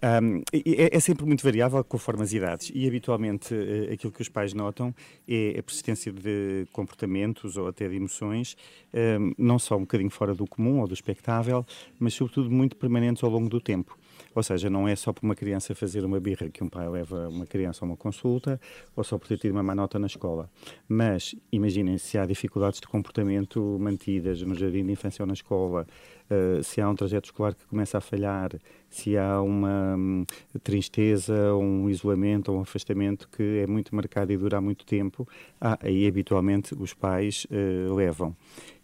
Um, 0.00 0.43
é, 0.53 0.97
é 0.97 1.00
sempre 1.00 1.27
muito 1.27 1.43
variável 1.43 1.83
conforme 1.83 2.23
as 2.23 2.33
idades 2.33 2.71
e 2.73 2.87
habitualmente 2.87 3.53
eh, 3.53 3.93
aquilo 3.93 4.12
que 4.12 4.23
os 4.23 4.29
pais 4.29 4.55
notam 4.55 4.95
é 5.27 5.59
a 5.59 5.62
persistência 5.62 6.12
de 6.12 6.69
comportamentos 6.73 7.57
ou 7.57 7.67
até 7.67 7.88
de 7.88 7.97
emoções, 7.97 8.57
um, 8.95 9.33
não 9.37 9.59
só 9.59 9.77
um 9.77 9.81
bocadinho 9.81 10.11
fora 10.11 10.37
do 10.37 10.47
comum 10.47 10.79
ou 10.79 10.87
do 10.87 10.95
expectável, 10.95 11.67
mas 11.99 12.15
sobretudo 12.15 12.49
muito 12.49 12.77
permanentes 12.77 13.25
ao 13.25 13.31
longo 13.31 13.49
do 13.49 13.61
tempo. 13.61 13.99
Ou 14.38 14.42
seja, 14.45 14.71
não 14.71 14.87
é 14.87 14.95
só 14.95 15.12
por 15.12 15.25
uma 15.25 15.35
criança 15.35 15.75
fazer 15.75 16.04
uma 16.04 16.21
birra 16.21 16.49
que 16.49 16.62
um 16.62 16.68
pai 16.68 16.88
leva 16.88 17.28
uma 17.28 17.45
criança 17.45 17.85
a 17.85 17.87
uma 17.87 17.97
consulta 17.97 18.61
ou 18.95 19.02
só 19.02 19.18
por 19.18 19.26
ter 19.26 19.37
tido 19.37 19.50
uma 19.50 19.64
má 19.64 19.75
nota 19.75 19.99
na 19.99 20.07
escola. 20.07 20.49
Mas 20.87 21.35
imaginem 21.50 21.99
se 21.99 22.16
há 22.16 22.25
dificuldades 22.25 22.78
de 22.78 22.87
comportamento 22.87 23.76
mantidas 23.80 24.40
no 24.42 24.54
jardim 24.54 24.87
de 24.87 24.92
infância 24.92 25.25
ou 25.25 25.26
na 25.26 25.33
escola, 25.33 25.88
eh, 26.31 26.61
se 26.63 26.81
há 26.81 26.89
um 26.89 26.95
trajeto 26.95 27.29
escolar 27.29 27.55
que 27.55 27.65
começa 27.67 27.99
a 27.99 28.01
falhar, 28.01 28.51
se 28.91 29.17
há 29.17 29.41
uma 29.41 29.97
hum, 29.97 30.25
tristeza, 30.63 31.55
um 31.55 31.89
isolamento 31.89 32.51
ou 32.51 32.59
um 32.59 32.63
afastamento 32.63 33.29
que 33.29 33.61
é 33.61 33.67
muito 33.67 33.95
marcado 33.95 34.33
e 34.33 34.37
dura 34.37 34.59
há 34.59 34.61
muito 34.61 34.85
tempo, 34.85 35.29
ah, 35.61 35.79
aí 35.83 36.07
habitualmente 36.07 36.75
os 36.75 36.95
pais 36.95 37.47
eh, 37.51 37.89
levam. 37.95 38.35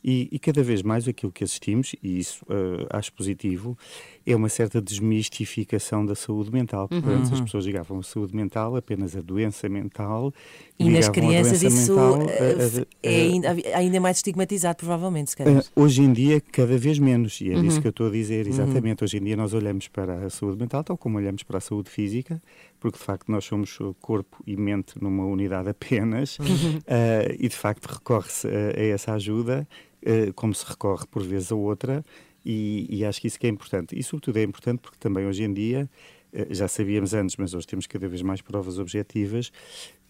E, 0.06 0.28
e 0.30 0.38
cada 0.38 0.62
vez 0.62 0.82
mais 0.82 1.08
aquilo 1.08 1.32
que 1.32 1.42
assistimos, 1.42 1.96
e 2.02 2.18
isso 2.18 2.44
eh, 2.50 2.86
acho 2.90 3.10
positivo, 3.14 3.76
é 4.26 4.36
uma 4.36 4.50
certa 4.50 4.80
desmistificação 4.80 6.04
da 6.04 6.14
saúde 6.14 6.52
mental. 6.52 6.86
Porque 6.88 7.08
antes 7.08 7.32
as 7.32 7.40
pessoas 7.40 7.64
ligavam 7.64 7.98
a 8.00 8.02
saúde 8.02 8.36
mental 8.36 8.76
apenas 8.76 9.16
a 9.16 9.22
doença 9.22 9.66
mental 9.66 10.30
E 10.78 10.90
nas 10.90 11.08
crianças 11.08 11.62
isso 11.62 11.94
mental 11.94 12.18
é 13.02 13.08
ainda, 13.08 13.56
ainda 13.74 13.98
mais 13.98 14.18
estigmatizado, 14.18 14.76
provavelmente, 14.76 15.30
se 15.30 15.38
calhar. 15.38 15.64
Uh, 15.74 15.82
hoje 15.82 16.02
em 16.02 16.12
dia, 16.12 16.38
cada 16.52 16.76
vez 16.76 16.98
menos, 16.98 17.33
e 17.40 17.50
é 17.50 17.56
Uhum. 17.56 17.62
disso 17.62 17.80
que 17.80 17.86
eu 17.86 17.90
estou 17.90 18.08
a 18.08 18.10
dizer, 18.10 18.46
exatamente. 18.46 19.02
Hoje 19.04 19.16
em 19.18 19.22
dia, 19.24 19.36
nós 19.36 19.52
olhamos 19.54 19.88
para 19.88 20.26
a 20.26 20.30
saúde 20.30 20.58
mental 20.58 20.82
tal 20.84 20.96
como 20.98 21.18
olhamos 21.18 21.42
para 21.42 21.58
a 21.58 21.60
saúde 21.60 21.90
física, 21.90 22.42
porque 22.80 22.98
de 22.98 23.04
facto 23.04 23.30
nós 23.30 23.44
somos 23.44 23.78
uh, 23.80 23.94
corpo 24.00 24.42
e 24.46 24.56
mente 24.56 24.94
numa 25.02 25.24
unidade 25.26 25.68
apenas, 25.68 26.38
Uhum. 26.38 26.46
uh, 26.86 27.36
e 27.38 27.48
de 27.48 27.56
facto 27.56 27.86
recorre-se 27.86 28.46
a, 28.48 28.80
a 28.80 28.82
essa 28.84 29.12
ajuda, 29.14 29.66
uh, 30.02 30.32
como 30.34 30.54
se 30.54 30.64
recorre 30.66 31.06
por 31.10 31.22
vezes 31.22 31.50
a 31.52 31.54
outra, 31.54 32.04
e, 32.44 32.86
e 32.90 33.04
acho 33.04 33.20
que 33.20 33.26
isso 33.26 33.38
que 33.38 33.46
é 33.46 33.50
importante. 33.50 33.98
E, 33.98 34.02
sobretudo, 34.02 34.36
é 34.38 34.42
importante 34.42 34.80
porque 34.80 34.98
também 34.98 35.26
hoje 35.26 35.42
em 35.44 35.52
dia. 35.52 35.88
uh, 36.32 36.46
Já 36.54 36.68
sabíamos 36.68 37.14
antes, 37.14 37.36
mas 37.36 37.54
hoje 37.54 37.66
temos 37.66 37.86
cada 37.86 38.06
vez 38.08 38.20
mais 38.22 38.40
provas 38.42 38.78
objetivas 38.78 39.50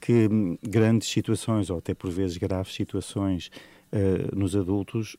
que 0.01 0.29
hum, 0.31 0.59
grandes 0.63 1.09
situações, 1.09 1.71
ou 1.71 1.79
até 1.79 1.95
por 1.95 2.11
vezes 2.11 2.37
graves 2.37 2.75
situações 2.75 3.51
uh, 3.93 4.37
nos 4.37 4.55
adultos, 4.57 5.17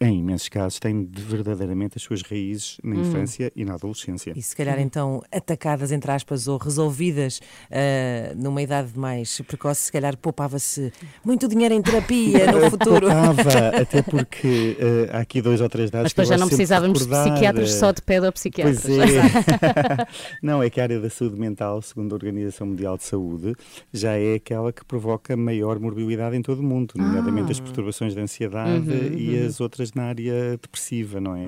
em 0.00 0.18
imensos 0.18 0.48
casos, 0.48 0.78
têm 0.78 1.04
de 1.04 1.22
verdadeiramente 1.22 1.94
as 1.96 2.02
suas 2.02 2.22
raízes 2.22 2.78
na 2.82 2.96
infância 2.96 3.52
e 3.54 3.64
na 3.64 3.74
adolescência. 3.74 4.32
E 4.36 4.42
se 4.42 4.54
calhar 4.56 4.78
então 4.80 5.22
atacadas, 5.32 5.92
entre 5.92 6.10
aspas, 6.10 6.48
ou 6.48 6.58
resolvidas 6.58 7.40
ah, 7.70 8.34
numa 8.36 8.62
idade 8.62 8.98
mais 8.98 9.40
precoce, 9.42 9.82
se 9.82 9.92
calhar 9.92 10.16
poupava-se 10.16 10.92
muito 11.24 11.46
dinheiro 11.48 11.74
em 11.74 11.82
terapia 11.82 12.50
no 12.52 12.68
futuro. 12.70 13.06
Poupava, 13.06 13.68
até 13.80 14.02
porque 14.02 14.76
uh, 14.80 15.16
há 15.16 15.20
aqui 15.20 15.40
dois 15.40 15.60
ou 15.60 15.68
três 15.68 15.90
dados 15.90 16.04
Mas 16.04 16.12
depois 16.12 16.28
já 16.28 16.36
não 16.36 16.48
precisávamos 16.48 16.98
de 16.98 17.04
recordar, 17.04 17.32
psiquiatras, 17.32 17.70
uh, 17.74 17.78
só 17.78 17.92
de 17.92 18.02
pedopsiquiatras. 18.02 18.82
Pois 18.82 18.98
é. 18.98 20.06
não, 20.42 20.62
é 20.62 20.70
que 20.70 20.80
a 20.80 20.84
área 20.84 21.00
da 21.00 21.10
saúde 21.10 21.38
mental, 21.38 21.80
segundo 21.82 22.12
a 22.12 22.16
Organização 22.16 22.66
Mundial 22.66 22.96
de 22.96 23.04
Saúde, 23.04 23.54
já 23.92 24.12
é 24.12 24.34
aquela 24.34 24.72
que 24.72 24.84
provoca 24.84 25.36
maior 25.36 25.78
morbilidade 25.78 26.36
em 26.36 26.42
todo 26.42 26.60
o 26.60 26.62
mundo, 26.62 26.94
nomeadamente 26.96 27.48
Ah. 27.48 27.52
as 27.52 27.60
perturbações 27.60 28.14
de 28.14 28.20
ansiedade 28.20 28.90
Uhum, 28.90 29.18
e 29.18 29.38
as 29.44 29.60
outras 29.60 29.83
na 29.92 30.04
área 30.04 30.52
depressiva, 30.58 31.20
não 31.20 31.34
é? 31.36 31.46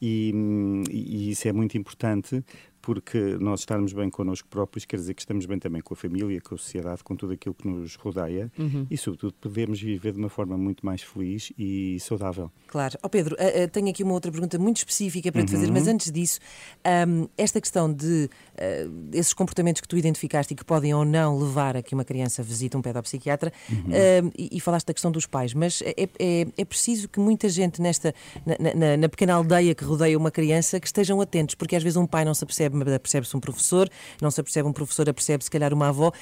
E, 0.00 0.32
hum, 0.34 0.82
e- 0.90 1.28
e 1.28 1.30
isso 1.30 1.46
é 1.48 1.52
muito 1.52 1.76
importante 1.78 2.42
porque 2.82 3.18
nós 3.40 3.60
estarmos 3.60 3.92
bem 3.92 4.10
connosco 4.10 4.48
próprios 4.48 4.84
quer 4.84 4.96
dizer 4.96 5.14
que 5.14 5.22
estamos 5.22 5.46
bem 5.46 5.58
também 5.58 5.80
com 5.80 5.94
a 5.94 5.96
família, 5.96 6.40
com 6.40 6.54
a 6.54 6.58
sociedade, 6.58 7.02
com 7.04 7.14
tudo 7.16 7.32
aquilo 7.32 7.54
que 7.54 7.66
nos 7.68 7.94
rodeia 7.96 8.50
e, 8.90 8.96
sobretudo, 8.98 9.32
podemos 9.40 9.80
viver 9.80 10.12
de 10.12 10.18
uma 10.18 10.28
forma 10.28 10.58
muito 10.58 10.84
mais 10.84 11.00
feliz 11.02 11.52
e 11.56 11.98
saudável. 12.00 12.50
Claro. 12.66 12.98
Ó 13.02 13.08
Pedro, 13.08 13.36
ah, 13.38 13.64
ah, 13.64 13.68
tenho 13.68 13.88
aqui 13.88 14.02
uma 14.02 14.12
outra 14.14 14.30
pergunta 14.32 14.58
muito 14.58 14.78
específica 14.78 15.30
para 15.30 15.44
te 15.44 15.52
fazer, 15.52 15.66
Uhum. 15.66 15.72
mas 15.74 15.86
antes 15.86 16.10
disso, 16.10 16.40
ahm, 16.84 17.26
esta 17.38 17.60
questão 17.60 17.92
de 17.92 18.28
ah, 18.58 18.62
esses 19.12 19.32
comportamentos 19.32 19.80
que 19.80 19.86
tu 19.88 19.96
identificaste 19.96 20.52
e 20.52 20.56
que 20.56 20.64
podem 20.64 20.92
ou 20.92 21.04
não 21.04 21.38
levar 21.38 21.76
a 21.76 21.82
que 21.82 21.94
uma 21.94 22.04
criança 22.04 22.42
visite 22.42 22.76
um 22.76 22.82
pedopsiquiatra, 22.82 23.52
Uhum. 23.70 24.30
e, 24.36 24.48
e 24.56 24.60
falaste 24.60 24.86
da 24.86 24.92
questão 24.92 25.10
dos 25.12 25.26
pais, 25.26 25.54
mas 25.54 25.82
é, 25.84 26.08
é- 26.18 26.46
é 26.56 26.64
preciso 26.64 27.08
que 27.08 27.20
muita 27.20 27.48
gente 27.48 27.80
nesta 27.80 28.12
na, 28.44 28.74
na- 28.74 28.96
na 28.96 29.08
pequena 29.08 29.34
aldeia 29.34 29.74
que 29.74 29.84
rodeia 29.84 30.18
uma 30.18 30.30
criança 30.30 30.80
que 30.80 30.86
estejam 30.86 31.20
atentos, 31.20 31.54
porque 31.54 31.76
às 31.76 31.82
vezes 31.82 31.96
um 31.96 32.06
pai 32.06 32.24
não 32.24 32.34
se 32.34 32.42
apercebe, 32.42 32.71
mas 32.76 32.88
apercebe-se 32.92 33.36
um 33.36 33.40
professor, 33.40 33.88
não 34.20 34.30
se 34.30 34.40
apercebe 34.40 34.68
um 34.68 34.72
professor, 34.72 35.08
apercebe 35.08 35.42
se 35.44 35.50
calhar 35.50 35.72
uma 35.72 35.88
avó. 35.88 36.12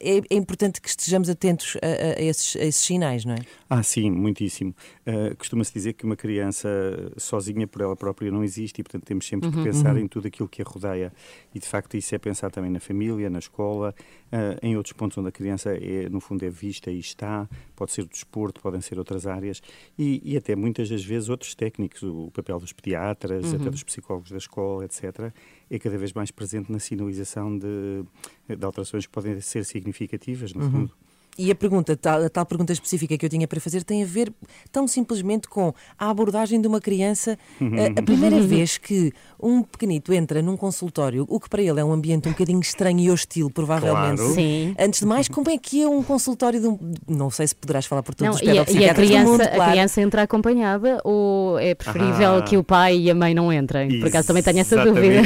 É, 0.00 0.18
é 0.18 0.34
importante 0.34 0.80
que 0.80 0.88
estejamos 0.88 1.28
atentos 1.28 1.76
a, 1.82 1.86
a- 1.86 2.22
esses, 2.22 2.56
a 2.56 2.64
esses 2.64 2.80
sinais, 2.82 3.24
não 3.24 3.34
é? 3.34 3.38
Ah, 3.68 3.82
sim, 3.82 4.10
muitíssimo. 4.10 4.74
Uh, 5.06 5.36
Costuma-se 5.36 5.72
dizer 5.72 5.92
que 5.94 6.04
uma 6.04 6.16
criança 6.16 6.68
sozinha 7.16 7.66
por 7.66 7.82
ela 7.82 7.94
própria 7.96 8.30
não 8.30 8.42
existe 8.42 8.80
e, 8.80 8.82
portanto, 8.82 9.04
temos 9.04 9.26
sempre 9.26 9.50
que 9.50 9.62
pensar 9.62 9.96
em 9.96 10.06
tudo 10.08 10.26
aquilo 10.28 10.48
que 10.48 10.62
a 10.62 10.64
rodeia. 10.64 11.12
E, 11.54 11.58
de 11.58 11.66
facto, 11.66 11.96
isso 11.96 12.14
é 12.14 12.18
pensar 12.18 12.50
também 12.50 12.70
na 12.70 12.80
família, 12.80 13.28
na 13.30 13.38
escola, 13.38 13.94
uh, 14.32 14.58
em 14.66 14.76
outros 14.76 14.92
pontos 14.92 15.16
onde 15.18 15.28
a 15.28 15.32
criança, 15.32 15.70
é, 15.74 16.08
no 16.08 16.20
fundo, 16.20 16.44
é 16.44 16.50
vista 16.50 16.90
e 16.90 16.98
está. 16.98 17.48
Pode 17.76 17.92
ser 17.92 18.02
o 18.02 18.06
desporto, 18.06 18.60
podem 18.60 18.80
ser 18.80 18.98
outras 18.98 19.26
áreas 19.26 19.60
e, 19.98 20.20
e 20.24 20.36
até 20.36 20.54
muitas 20.56 20.88
das 20.88 21.02
vezes 21.04 21.28
outros 21.28 21.54
técnicos, 21.54 22.02
o 22.02 22.30
papel 22.32 22.58
dos 22.58 22.72
pediatras, 22.72 23.54
até 23.54 23.70
dos 23.70 23.82
psicólogos 23.82 24.30
da 24.30 24.38
escola, 24.38 24.84
etc., 24.84 25.32
é 25.70 25.78
cada 25.78 25.96
vez 25.96 26.12
mais 26.12 26.30
presente 26.30 26.70
na 26.70 26.78
sinalização 26.78 27.56
de, 27.56 28.04
de 28.48 28.64
alterações 28.64 29.06
que 29.06 29.12
podem 29.12 29.40
ser 29.40 29.64
significativas, 29.64 30.52
no 30.52 30.62
fundo. 30.70 30.92
E 31.40 31.50
a 31.50 31.54
pergunta, 31.54 31.96
tal, 31.96 32.22
a 32.22 32.28
tal 32.28 32.44
pergunta 32.44 32.70
específica 32.70 33.16
que 33.16 33.24
eu 33.24 33.30
tinha 33.30 33.48
para 33.48 33.58
fazer 33.58 33.82
tem 33.82 34.02
a 34.02 34.06
ver 34.06 34.30
tão 34.70 34.86
simplesmente 34.86 35.48
com 35.48 35.72
a 35.98 36.10
abordagem 36.10 36.60
de 36.60 36.68
uma 36.68 36.82
criança. 36.82 37.38
A, 37.58 37.98
a 37.98 38.02
primeira 38.02 38.38
vez 38.42 38.76
que 38.76 39.10
um 39.42 39.62
pequenito 39.62 40.12
entra 40.12 40.42
num 40.42 40.54
consultório, 40.54 41.24
o 41.30 41.40
que 41.40 41.48
para 41.48 41.62
ele 41.62 41.80
é 41.80 41.84
um 41.84 41.92
ambiente 41.92 42.28
um 42.28 42.32
bocadinho 42.32 42.60
estranho 42.60 43.00
e 43.00 43.10
hostil, 43.10 43.48
provavelmente. 43.48 44.18
Claro. 44.18 44.34
Sim. 44.34 44.74
Antes 44.78 45.00
de 45.00 45.06
mais, 45.06 45.28
como 45.28 45.48
é 45.48 45.56
que 45.56 45.82
é 45.82 45.88
um 45.88 46.02
consultório 46.02 46.60
de 46.60 46.66
um. 46.66 46.78
Não 47.08 47.30
sei 47.30 47.46
se 47.46 47.54
poderás 47.54 47.86
falar 47.86 48.02
por 48.02 48.14
todos 48.14 48.38
Não, 48.38 48.42
os 48.42 48.46
e, 48.46 48.50
a, 48.76 48.82
e 48.82 48.90
a 48.90 48.94
criança, 48.94 49.30
mundo, 49.30 49.40
a 49.40 49.48
claro. 49.48 49.70
criança 49.70 50.00
entra 50.02 50.22
acompanhada 50.22 51.00
ou 51.04 51.58
é 51.58 51.74
preferível 51.74 52.34
Ah. 52.36 52.42
que 52.42 52.58
o 52.58 52.62
pai 52.62 52.98
e 52.98 53.10
a 53.10 53.14
mãe 53.14 53.32
não 53.32 53.50
entrem? 53.50 53.98
Por 53.98 54.08
acaso 54.08 54.26
também 54.28 54.42
tenho 54.42 54.58
essa 54.58 54.76
dúvida. 54.84 55.22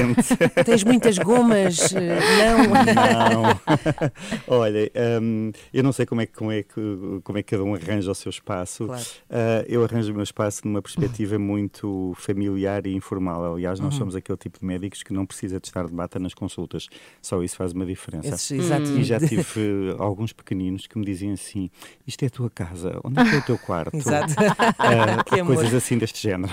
Tens 0.65 0.85
muitas 0.85 1.19
gomas, 1.19 1.93
eh, 1.93 2.21
não. 2.39 3.43
Não. 3.43 3.61
Olha, 4.47 4.93
hum, 5.21 5.51
eu 5.73 5.83
não 5.83 5.91
sei 5.91 6.04
sei 6.05 6.07
como 6.07 6.21
é, 6.21 6.27
que- 6.27 6.33
como, 6.33 6.53
é 6.53 6.63
que, 6.63 7.21
como 7.25 7.39
é 7.39 7.43
que 7.43 7.51
cada 7.51 7.65
um 7.65 7.75
arranja 7.75 8.11
o 8.11 8.15
seu 8.15 8.31
espaço. 8.31 8.87
Claro. 8.87 9.03
Ah, 9.31 9.65
eu 9.67 9.83
arranjo 9.85 10.13
o 10.13 10.15
meu 10.15 10.23
espaço 10.23 10.63
numa 10.67 10.81
perspectiva 10.83 11.39
muito 11.39 12.13
familiar 12.17 12.87
e 12.87 12.95
informal. 12.95 13.55
Aliás, 13.55 13.81
nós 13.81 13.95
Uhum. 13.95 13.99
somos 14.01 14.17
aquele 14.17 14.39
tipo 14.39 14.59
de 14.61 14.65
médicos 14.65 15.03
que 15.03 15.13
não 15.13 15.25
precisa 15.27 15.59
de 15.61 15.67
estar 15.67 15.87
de 15.87 15.93
bata 15.93 16.19
nas 16.19 16.35
consultas. 16.35 16.89
Só 17.23 17.43
isso 17.43 17.57
faz 17.57 17.73
uma 17.73 17.87
diferença. 17.87 18.29
Esses- 18.29 18.51
exato. 18.53 18.85
E 18.99 19.05
já 19.05 19.19
tive 19.19 19.43
eh, 19.91 19.97
alguns 19.99 20.33
pequeninos 20.33 20.87
que 20.87 20.99
me 20.99 21.05
diziam 21.05 21.33
assim: 21.33 21.71
Isto 22.07 22.23
é 22.25 22.27
a 22.27 22.31
tua 22.31 22.51
casa, 22.51 23.01
onde 23.05 23.21
é 23.21 23.25
que 23.25 23.35
é 23.37 23.39
o 23.39 23.43
teu 23.43 23.59
quarto? 23.59 23.95
Exato. 23.97 24.35
Amor. 25.41 25.47
coisas 25.57 25.75
assim 25.75 25.99
deste 25.99 26.21
género. 26.23 26.53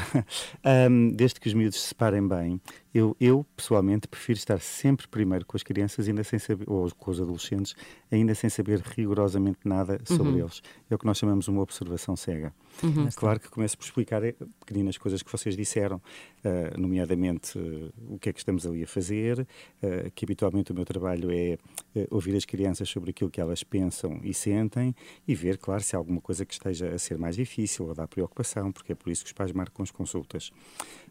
Ahm, 0.64 1.10
desde 1.14 1.40
que 1.40 1.48
os 1.48 1.54
miúdos 1.54 1.80
se 1.82 1.88
separem 1.90 2.28
bem, 2.28 2.60
eu, 2.94 3.16
eu, 3.20 3.46
pessoalmente 3.56 4.08
prefiro 4.08 4.38
estar 4.38 4.60
sempre 4.60 5.08
primeiro 5.08 5.46
com 5.46 5.56
as 5.56 5.64
crianças, 5.64 6.08
ainda 6.08 6.24
sem 6.24 6.38
saber, 6.38 6.70
ou 6.70 6.90
com 6.92 7.12
os 7.12 7.22
adolescentes, 7.22 7.74
ainda 8.12 8.36
sem 8.36 8.50
saber 8.50 8.80
rigorosamente 8.82 9.60
nada 9.64 10.00
sobre 10.06 10.34
Uhum. 10.34 10.40
eles. 10.40 10.62
É 10.90 10.96
o 10.96 10.98
que 11.00 11.06
nós 11.06 11.18
chamamos 11.18 11.48
uma 11.48 11.62
observação 11.62 12.16
cega. 12.16 12.54
Uhum. 12.84 13.08
Claro 13.16 13.40
que 13.40 13.50
começo 13.50 13.78
por 13.78 13.86
explicar 13.86 14.24
eh, 14.24 14.36
pequeninas 14.60 14.98
coisas 14.98 15.22
que 15.22 15.32
vocês 15.32 15.56
disseram, 15.56 16.02
ah, 16.44 16.78
nomeadamente 16.78 17.58
eh, 17.58 17.92
o 18.10 18.20
que 18.20 18.30
é 18.30 18.34
que 18.34 18.40
estamos 18.40 18.66
ali 18.66 18.84
a 18.84 18.88
fazer, 18.88 19.48
ah, 19.84 20.10
que 20.14 20.26
habitualmente 20.26 20.72
o 20.72 20.76
meu 20.76 20.86
trabalho 20.86 21.30
é 21.32 21.58
ouvir 22.10 22.36
as 22.36 22.46
crianças 22.46 22.90
sobre 22.90 23.12
aquilo 23.12 23.30
que 23.30 23.40
elas 23.42 23.64
pensam 23.64 24.20
e 24.24 24.34
sentem 24.34 24.96
e 25.28 25.36
ver, 25.36 25.58
claro, 25.58 25.84
se 25.84 25.96
há 25.96 26.00
alguma 26.00 26.22
coisa 26.22 26.46
que 26.46 26.54
esteja 26.54 26.90
a 26.94 26.98
ser 26.98 27.18
mais 27.18 27.36
difícil 27.36 27.86
ou 27.88 27.94
dar 27.94 28.08
preocupação, 28.08 28.72
porque 28.72 28.94
é 28.94 28.96
por 28.96 29.10
isso 29.10 29.24
que 29.24 29.28
os 29.30 29.34
pais 29.34 29.52
marcam 29.52 29.84
as 29.84 29.92
consultas. 29.92 30.52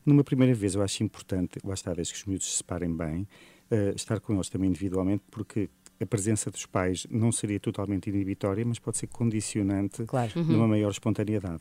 Numa 0.04 0.24
primeira 0.24 0.54
vez, 0.54 0.74
eu 0.74 0.82
acho 0.82 1.02
importante, 1.02 1.58
lá 1.64 1.74
está, 1.74 1.92
desde 1.94 2.12
que 2.14 2.18
os 2.20 2.24
miúdos 2.26 2.50
se 2.50 2.56
separem 2.58 2.94
bem, 2.94 3.26
eh, 3.70 3.92
estar 3.94 4.18
com 4.20 4.34
eles 4.34 4.48
também 4.48 4.68
individualmente, 4.70 5.22
porque 5.30 5.68
a 6.00 6.06
presença 6.06 6.50
dos 6.50 6.64
pais 6.64 7.06
não 7.10 7.30
seria 7.30 7.60
totalmente 7.60 8.08
inibitória, 8.08 8.64
mas 8.64 8.78
pode 8.78 8.96
ser 8.96 9.06
condicionante 9.08 10.02
Claro. 10.04 10.32
Uhum. 10.34 10.44
numa 10.44 10.66
maior 10.66 10.90
espontaneidade. 10.90 11.60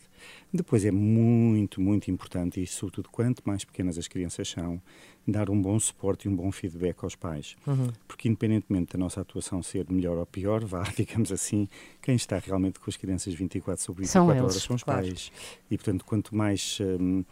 Depois 0.51 0.85
é 0.85 0.91
muito, 0.91 1.81
muito 1.81 2.09
importante, 2.09 2.61
e 2.61 2.65
sobretudo 2.65 3.09
quanto 3.09 3.43
mais 3.45 3.65
pequenas 3.65 3.97
as 3.97 4.07
crianças 4.07 4.47
são, 4.47 4.81
dar 5.31 5.49
um 5.49 5.61
bom 5.61 5.79
suporte 5.79 6.27
e 6.27 6.31
um 6.31 6.35
bom 6.35 6.51
feedback 6.51 6.97
aos 7.03 7.15
pais. 7.15 7.55
Uhum. 7.67 7.87
Porque 8.07 8.27
independentemente 8.27 8.93
da 8.93 8.99
nossa 8.99 9.21
atuação 9.21 9.61
ser 9.63 9.85
melhor 9.89 10.17
ou 10.17 10.25
pior, 10.25 10.63
vá, 10.65 10.83
digamos 10.95 11.31
assim, 11.31 11.67
quem 12.01 12.15
está 12.15 12.37
realmente 12.39 12.79
com 12.79 12.89
as 12.89 12.97
crianças 12.97 13.33
24 13.33 13.83
sobre 13.83 14.03
24 14.03 14.11
São 14.11 14.27
horas 14.43 14.53
eles, 14.55 14.63
são 14.63 14.75
os 14.75 14.83
claro. 14.83 15.01
pais. 15.05 15.31
E 15.69 15.77
portanto, 15.77 16.05
quanto 16.05 16.35
mais 16.35 16.77
hum, 16.81 17.23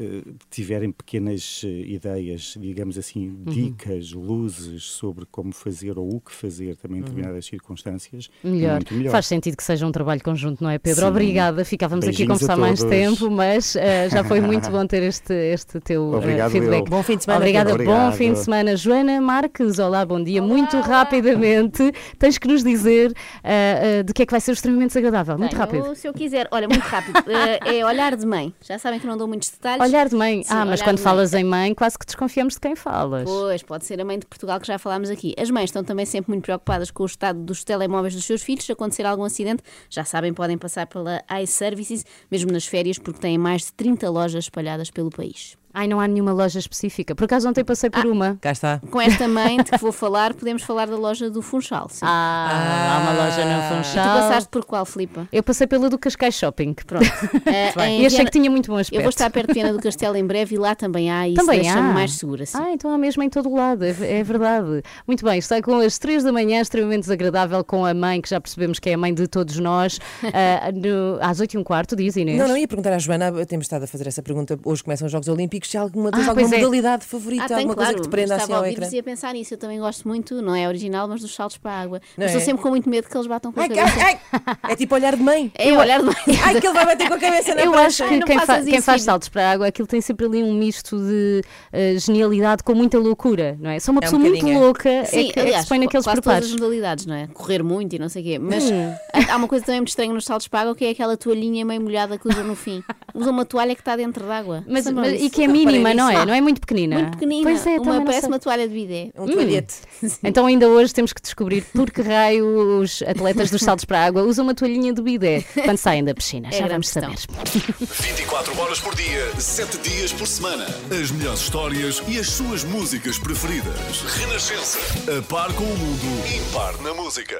eh, 0.00 0.22
tiverem 0.48 0.92
pequenas 0.92 1.62
eh, 1.64 1.68
ideias, 1.68 2.54
digamos 2.56 2.96
assim, 2.96 3.28
Uhum. 3.30 3.44
dicas, 3.46 4.12
luzes 4.12 4.84
sobre 4.84 5.26
como 5.26 5.52
fazer 5.52 5.98
ou 5.98 6.14
o 6.14 6.20
que 6.20 6.30
fazer 6.30 6.76
também 6.76 6.98
em 6.98 7.00
Uhum. 7.00 7.08
determinadas 7.08 7.46
circunstâncias, 7.46 8.30
Melhor. 8.44 8.74
muito 8.76 8.94
melhor. 8.94 9.10
Faz 9.10 9.26
sentido 9.26 9.56
que 9.56 9.62
seja 9.64 9.84
um 9.84 9.90
trabalho 9.90 10.22
conjunto, 10.22 10.62
não 10.62 10.70
é, 10.70 10.78
Pedro? 10.78 11.00
Sim. 11.02 11.08
Obrigada. 11.08 11.64
Ficávamos 11.64 12.04
aqui 12.04 12.10
a 12.22 12.26
Beijinhos 12.26 12.38
conversar 12.40 12.52
a 12.52 12.56
mais 12.56 12.82
tempo, 12.84 13.28
mas 13.28 13.74
eh, 13.74 14.08
já 14.08 14.22
foi 14.22 14.40
muito 14.40 14.70
bom 14.70 14.86
ter 14.86 15.02
este, 15.02 15.32
este 15.34 15.80
teu 15.80 16.12
Obrigado, 16.12 16.52
feedback. 16.52 16.78
eu. 16.80 16.84
Bom 16.90 17.02
fim 17.02 17.16
de 17.16 17.24
semana, 17.24 17.37
Obrigada, 17.38 17.70
Pedro. 17.70 17.84
bom 17.86 17.92
Obrigado. 17.92 18.16
fim 18.16 18.32
de 18.32 18.38
semana. 18.38 18.76
Joana 18.76 19.20
Marques, 19.20 19.78
olá, 19.78 20.04
bom 20.04 20.22
dia. 20.22 20.42
muito 20.42 20.78
rapidamente, 20.80 21.92
tens 22.18 22.38
que 22.38 22.48
nos 22.48 22.62
dizer 22.62 23.12
eh, 23.42 24.00
eh, 24.00 24.02
de 24.02 24.12
que 24.12 24.22
é 24.22 24.26
que 24.26 24.30
vai 24.30 24.40
ser 24.40 24.52
extremamente 24.52 24.88
desagradável. 24.88 25.38
Muito 25.38 25.50
Tenho, 25.50 25.60
rápido. 25.60 25.94
Se 25.94 26.06
eu 26.06 26.12
quiser, 26.12 26.48
olha, 26.50 26.68
muito 26.68 26.82
rápido. 26.82 27.18
Eh, 27.38 27.78
é 27.78 27.84
olhar 27.86 28.16
de 28.16 28.26
mãe. 28.26 28.52
Já 28.60 28.78
sabem 28.78 28.98
que 28.98 29.06
não 29.06 29.16
dou 29.16 29.28
muitos 29.28 29.50
detalhes. 29.50 29.80
Olhar 29.80 30.08
de 30.08 30.16
mãe. 30.16 30.42
Sim, 30.42 30.48
ah, 30.52 30.64
mas 30.64 30.82
quando 30.82 30.98
falas 30.98 31.32
em 31.34 31.44
mãe, 31.44 31.72
quase 31.74 31.98
que 31.98 32.04
desconfiamos 32.04 32.54
de 32.54 32.60
quem 32.60 32.74
falas. 32.74 33.24
Pois, 33.24 33.62
pode 33.62 33.84
ser 33.84 34.00
a 34.00 34.04
mãe 34.04 34.18
de 34.18 34.26
Portugal 34.26 34.58
que 34.58 34.66
já 34.66 34.78
falámos 34.78 35.10
aqui. 35.10 35.34
As 35.38 35.50
mães 35.50 35.64
estão 35.64 35.84
também 35.84 36.04
sempre 36.04 36.30
muito 36.30 36.44
preocupadas 36.44 36.90
com 36.90 37.02
o 37.02 37.06
estado 37.06 37.38
dos 37.38 37.62
telemóveis 37.64 38.14
dos 38.14 38.24
seus 38.24 38.42
filhos. 38.42 38.64
Se 38.64 38.72
acontecer 38.72 39.06
algum 39.06 39.24
acidente, 39.24 39.62
já 39.88 40.04
sabem, 40.04 40.32
podem 40.32 40.58
passar 40.58 40.86
pela 40.86 41.22
iServices, 41.42 42.04
mesmo 42.30 42.50
nas 42.50 42.66
férias, 42.66 42.98
porque 42.98 43.20
têm 43.20 43.38
mais 43.38 43.66
de 43.66 43.72
30 43.72 44.10
lojas 44.10 44.44
espalhadas 44.44 44.90
pelo 44.90 45.10
país. 45.10 45.56
Ai, 45.78 45.86
não 45.86 46.00
há 46.00 46.08
nenhuma 46.08 46.32
loja 46.32 46.58
específica. 46.58 47.14
Por 47.14 47.24
acaso 47.24 47.48
ontem 47.48 47.62
passei 47.64 47.88
por 47.88 48.04
uma. 48.04 48.36
Cá 48.40 48.50
está. 48.50 48.80
Com 48.90 49.00
esta 49.00 49.28
mãe 49.28 49.58
de 49.58 49.70
que 49.70 49.78
vou 49.78 49.92
falar, 49.92 50.34
podemos 50.34 50.62
falar 50.64 50.88
da 50.88 50.96
loja 50.96 51.30
do 51.30 51.40
Funchal. 51.40 51.88
Sim. 51.88 52.00
Ah, 52.04 52.96
há 52.96 52.98
uma 53.02 53.12
loja 53.24 53.44
no 53.44 53.52
E 53.58 53.68
Funchal. 53.84 54.04
tu 54.04 54.20
passaste 54.20 54.48
por 54.50 54.64
qual, 54.64 54.84
Filipa? 54.84 55.28
Eu 55.32 55.42
passei 55.42 55.66
pela 55.68 55.88
do 55.88 55.96
Cascais 55.96 56.34
Shopping. 56.34 56.74
Pronto. 56.86 57.04
Em 57.86 58.02
E 58.02 58.06
achei 58.06 58.08
Viana- 58.08 58.24
que 58.24 58.30
tinha 58.30 58.50
muito 58.50 58.70
bom 58.70 58.76
aspecto. 58.78 58.96
Eu 58.98 59.02
vou 59.02 59.10
estar 59.10 59.30
perto 59.30 59.48
de 59.48 59.54
Viana 59.54 59.72
do 59.72 59.80
Castelo 59.80 60.16
em 60.16 60.24
breve 60.26 60.56
e 60.56 60.58
lá 60.58 60.74
também 60.74 61.10
há 61.12 61.28
e 61.28 61.34
isso 61.34 61.44
Também 61.44 61.60
deixa-me 61.60 61.90
há. 61.90 61.92
mais 61.92 62.12
segura. 62.14 62.44
Sim. 62.44 62.58
Ah, 62.60 62.72
então 62.72 62.90
há 62.92 62.98
mesmo 62.98 63.22
em 63.22 63.30
todo 63.30 63.48
o 63.48 63.54
lado, 63.54 63.84
é, 63.84 63.90
é 64.18 64.22
verdade. 64.24 64.82
Muito 65.06 65.24
bem, 65.24 65.38
está 65.38 65.62
com 65.62 65.76
as 65.78 65.96
três 65.98 66.24
da 66.24 66.32
manhã, 66.32 66.60
extremamente 66.60 67.02
desagradável, 67.02 67.62
com 67.62 67.84
a 67.86 67.94
mãe, 67.94 68.20
que 68.20 68.28
já 68.28 68.40
percebemos 68.40 68.78
que 68.80 68.90
é 68.90 68.94
a 68.94 68.98
mãe 68.98 69.14
de 69.14 69.28
todos 69.28 69.56
nós, 69.60 70.00
ah, 70.34 70.72
no- 70.72 71.18
às 71.20 71.38
oito 71.40 71.54
e 71.54 71.58
um 71.58 71.62
quarto, 71.62 71.94
diz 71.94 72.16
Inês. 72.16 72.36
Não, 72.38 72.48
não, 72.48 72.56
ia 72.56 72.66
perguntar 72.66 72.92
à 72.92 72.98
Joana, 72.98 73.30
temos 73.46 73.66
estado 73.66 73.84
a 73.84 73.86
fazer 73.86 74.08
essa 74.08 74.22
pergunta, 74.22 74.58
hoje 74.64 74.82
começam 74.82 75.06
os 75.06 75.12
Jogos 75.12 75.28
Olímpicos, 75.28 75.67
se 75.68 75.76
há 75.76 75.82
alguma, 75.82 76.10
tens 76.10 76.26
Ah, 76.26 76.30
alguma 76.30 76.46
é. 76.54 76.58
modalidade 76.58 77.04
favorita, 77.04 77.44
Ah, 77.44 77.48
tem, 77.48 77.56
alguma 77.58 77.74
claro. 77.74 77.90
coisa 77.90 78.02
que 78.02 78.08
te 78.08 78.10
prenda 78.10 78.34
assim 78.36 78.44
Estava 78.44 78.60
a 78.60 78.66
ao 78.66 78.72
ecrã? 78.72 78.88
e 78.90 78.98
a 78.98 79.02
pensar 79.02 79.34
nisso. 79.34 79.52
Eu 79.54 79.58
também 79.58 79.78
gosto 79.78 80.08
muito, 80.08 80.40
não 80.40 80.54
é 80.54 80.66
original, 80.66 81.06
mas 81.06 81.20
dos 81.20 81.34
saltos 81.34 81.58
para 81.58 81.72
a 81.72 81.80
água. 81.82 81.98
Não 82.16 82.24
Mas 82.24 82.26
estou 82.26 82.40
é? 82.40 82.44
sempre 82.44 82.62
com 82.62 82.70
muito 82.70 82.88
medo 82.88 83.06
que 83.08 83.14
eles 83.16 83.26
batam 83.26 83.52
com 83.52 83.60
a 83.60 83.64
Ai, 83.64 83.68
cabeça. 83.68 84.04
ai, 84.04 84.20
ai, 84.32 84.56
é 84.72 84.76
tipo 84.76 84.94
olhar 84.94 85.14
de 85.14 85.22
mãe. 85.22 85.52
É 85.54 85.72
olhar 85.76 85.98
de 86.00 86.06
mãe. 86.06 86.14
Ai, 86.42 86.60
que 86.60 86.66
ele 86.66 86.74
vai 86.74 86.86
bater 86.86 87.08
com 87.08 87.14
a 87.14 87.18
cabeça 87.18 87.54
na 87.54 87.62
Eu 87.62 87.72
prancha. 87.72 88.04
acho 88.04 88.12
que 88.12 88.18
não 88.18 88.26
quem, 88.26 88.38
fa- 88.40 88.62
quem 88.62 88.80
faz 88.80 89.02
saltos 89.02 89.28
para 89.28 89.42
a 89.46 89.50
água, 89.52 89.66
aquilo 89.66 89.86
tem 89.86 90.00
sempre 90.00 90.24
ali 90.26 90.42
um 90.42 90.54
misto 90.54 90.96
de 90.98 91.42
ah, 91.72 91.98
genialidade 91.98 92.62
com 92.62 92.74
muita 92.74 92.98
loucura, 92.98 93.56
não 93.60 93.70
é? 93.70 93.78
Só 93.78 93.92
uma 93.92 93.98
É 93.98 94.00
um 94.00 94.02
pessoa 94.02 94.20
muito 94.20 94.34
bocadinho, 94.36 94.58
é. 94.58 94.64
louca 94.64 94.88
é, 94.88 95.04
Sim, 95.04 95.16
que, 95.24 95.28
é 95.28 95.32
que 95.32 95.40
aliás, 95.40 95.62
se 95.64 95.68
põe 95.68 95.78
naqueles 95.78 96.04
quase 96.06 96.20
preparos. 96.20 96.46
todas 96.48 96.54
as 96.54 96.60
modalidades, 96.60 97.04
não 97.06 97.14
é? 97.14 97.26
Correr 97.28 97.62
muito 97.62 97.94
e 97.94 97.98
não 97.98 98.08
sei 98.08 98.22
o 98.22 98.24
quê. 98.24 98.38
Mas 98.38 98.64
Hum. 98.70 98.94
há 99.30 99.36
uma 99.36 99.46
coisa 99.48 99.64
também 99.66 99.80
muito 99.80 99.88
estranha 99.88 100.12
nos 100.14 100.24
saltos 100.24 100.48
para 100.48 100.60
a 100.60 100.62
água, 100.62 100.74
que 100.74 100.84
é 100.84 100.90
aquela 100.90 101.16
toalhinha 101.16 101.64
meio 101.64 101.80
molhada 101.82 102.16
que 102.18 102.26
usam 102.26 102.44
no 102.44 102.54
fim. 102.56 102.82
Usam 103.14 103.32
uma 103.32 103.44
toalha 103.44 103.74
que 103.74 103.80
está 103.80 103.96
dentro 103.96 104.26
d'água. 104.26 104.64
Mas, 104.66 104.86
mas- 104.90 105.20
e 105.20 105.28
que 105.30 105.42
é 105.42 105.48
Mínima, 105.66 105.94
não 105.94 106.08
é? 106.10 106.24
Não 106.26 106.34
é 106.34 106.40
muito 106.40 106.60
pequenina. 106.60 106.98
Muito 106.98 107.12
pequenina. 107.12 107.50
Pois 107.50 107.66
é, 107.66 107.78
uma 107.80 108.04
parece 108.04 108.26
uma 108.26 108.38
toalha 108.38 108.66
de 108.68 108.74
bidé. 108.74 109.10
Um 109.16 109.26
toalhete. 109.26 109.74
Então 110.22 110.46
ainda 110.46 110.68
hoje 110.68 110.92
temos 110.94 111.12
que 111.12 111.20
descobrir 111.20 111.62
por 111.74 111.90
que 111.90 112.02
raio 112.02 112.80
os 112.80 113.02
atletas 113.02 113.50
dos 113.50 113.60
saltos 113.62 113.84
para 113.84 114.00
a 114.00 114.04
água 114.06 114.22
usam 114.22 114.44
uma 114.44 114.54
toalhinha 114.54 114.92
de 114.92 115.02
bidé 115.02 115.44
quando 115.64 115.76
saem 115.78 116.04
da 116.04 116.14
piscina. 116.14 116.48
É 116.48 116.52
Já 116.58 116.66
vamos 116.68 116.90
questão. 116.90 117.14
saber. 117.16 117.74
24 117.80 118.60
horas 118.60 118.80
por 118.80 118.94
dia, 118.94 119.32
7 119.40 119.78
dias 119.78 120.12
por 120.12 120.26
semana. 120.26 120.66
As 120.90 121.10
melhores 121.10 121.40
histórias 121.40 122.02
e 122.06 122.18
as 122.18 122.28
suas 122.30 122.64
músicas 122.64 123.18
preferidas. 123.18 124.02
Renascença. 124.18 124.78
A 125.18 125.22
par 125.22 125.52
com 125.54 125.64
o 125.64 125.76
mundo, 125.78 126.26
impar 126.36 126.76
na 126.82 126.94
música. 126.94 127.38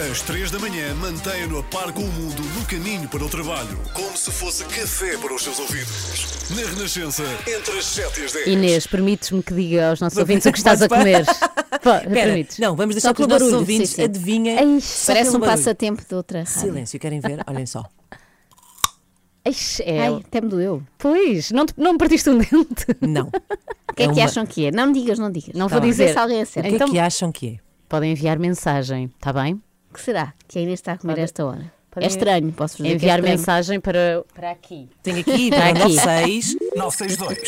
Às 0.00 0.22
3 0.22 0.50
da 0.50 0.58
manhã, 0.58 0.94
mantenha-no 0.94 1.58
a 1.58 1.62
par 1.62 1.92
com 1.92 2.00
o 2.02 2.08
mundo 2.08 2.42
no 2.58 2.64
caminho 2.64 3.06
para 3.08 3.22
o 3.22 3.28
trabalho. 3.28 3.78
Como 3.92 4.16
se 4.16 4.30
fosse 4.30 4.64
café 4.64 5.16
para 5.18 5.34
os 5.34 5.42
seus 5.42 5.58
ouvidos. 5.58 6.48
Na 6.50 6.62
Renascença, 6.70 7.22
entre 7.46 7.78
as 7.78 7.84
7 7.84 8.20
e 8.20 8.24
as 8.24 8.32
10. 8.32 8.46
Inês, 8.46 8.86
permites-me 8.86 9.42
que 9.42 9.52
diga 9.52 9.90
aos 9.90 10.00
nossos 10.00 10.16
ouvintes 10.18 10.46
o 10.46 10.52
que 10.52 10.58
estás 10.58 10.80
a 10.80 10.88
comer? 10.88 11.26
Pô, 11.26 12.00
permites? 12.10 12.58
não, 12.58 12.74
vamos 12.74 12.94
deixar 12.94 13.08
Só 13.08 13.14
que 13.14 13.20
os 13.22 13.26
pelo 13.26 13.38
nossos 13.38 13.48
barulho, 13.52 13.60
ouvintes 13.60 13.90
sim, 13.90 13.96
sim. 13.96 14.02
adivinhem. 14.04 14.58
Ai, 14.58 14.64
Parece 15.06 15.30
um 15.30 15.32
barulho. 15.40 15.40
passatempo 15.58 16.02
de 16.08 16.14
outra 16.14 16.38
rádio. 16.44 16.52
Silêncio, 16.60 16.98
querem 16.98 17.20
ver? 17.20 17.44
Olhem 17.46 17.66
só. 17.66 17.84
Ixi, 19.46 19.82
é. 19.84 20.00
Ai, 20.08 20.22
até 20.26 20.40
me 20.40 20.48
doeu. 20.48 20.82
Pois, 20.98 21.50
não, 21.50 21.66
te- 21.66 21.74
não 21.76 21.92
me 21.92 21.98
partiste 21.98 22.28
um 22.30 22.38
dente. 22.38 22.86
Não. 23.00 23.26
O 23.26 23.94
que 23.94 24.02
é, 24.02 24.06
É 24.06 24.08
que 24.08 24.14
uma- 24.20 24.24
acham 24.24 24.46
que 24.46 24.66
é? 24.66 24.70
Não 24.70 24.86
me 24.86 24.94
digas, 24.94 25.18
não 25.18 25.30
digas. 25.30 25.54
Não 25.54 25.68
Tá 25.68 25.74
vou 25.74 25.82
bem. 25.82 25.90
dizer. 25.90 26.12
Se 26.12 26.18
alguém 26.18 26.42
O 26.42 26.46
que 26.46 26.58
Então- 26.60 26.88
é 26.88 26.90
que 26.90 26.98
acham 26.98 27.30
que 27.32 27.48
é? 27.48 27.56
Podem 27.88 28.12
enviar 28.12 28.38
mensagem, 28.38 29.10
está 29.18 29.32
bem? 29.32 29.60
O 29.90 29.94
que 29.94 30.00
será 30.00 30.32
que 30.46 30.58
a 30.58 30.62
Inês 30.62 30.78
está 30.80 30.92
a 30.92 30.98
comer 30.98 31.14
Pode- 31.14 31.24
esta 31.24 31.44
hora? 31.44 31.72
É 31.96 32.06
estranho, 32.06 32.52
posso 32.52 32.76
dizer. 32.76 32.94
Enviar 32.94 33.20
que 33.20 33.26
é 33.26 33.30
mensagem 33.32 33.80
para, 33.80 34.22
para 34.32 34.52
aqui. 34.52 34.88
Tenho 35.02 35.18
aqui, 35.18 35.48
Está 35.50 35.56
para 35.56 35.68
aqui. 35.70 35.96
96. 35.96 36.56
962 36.76 37.38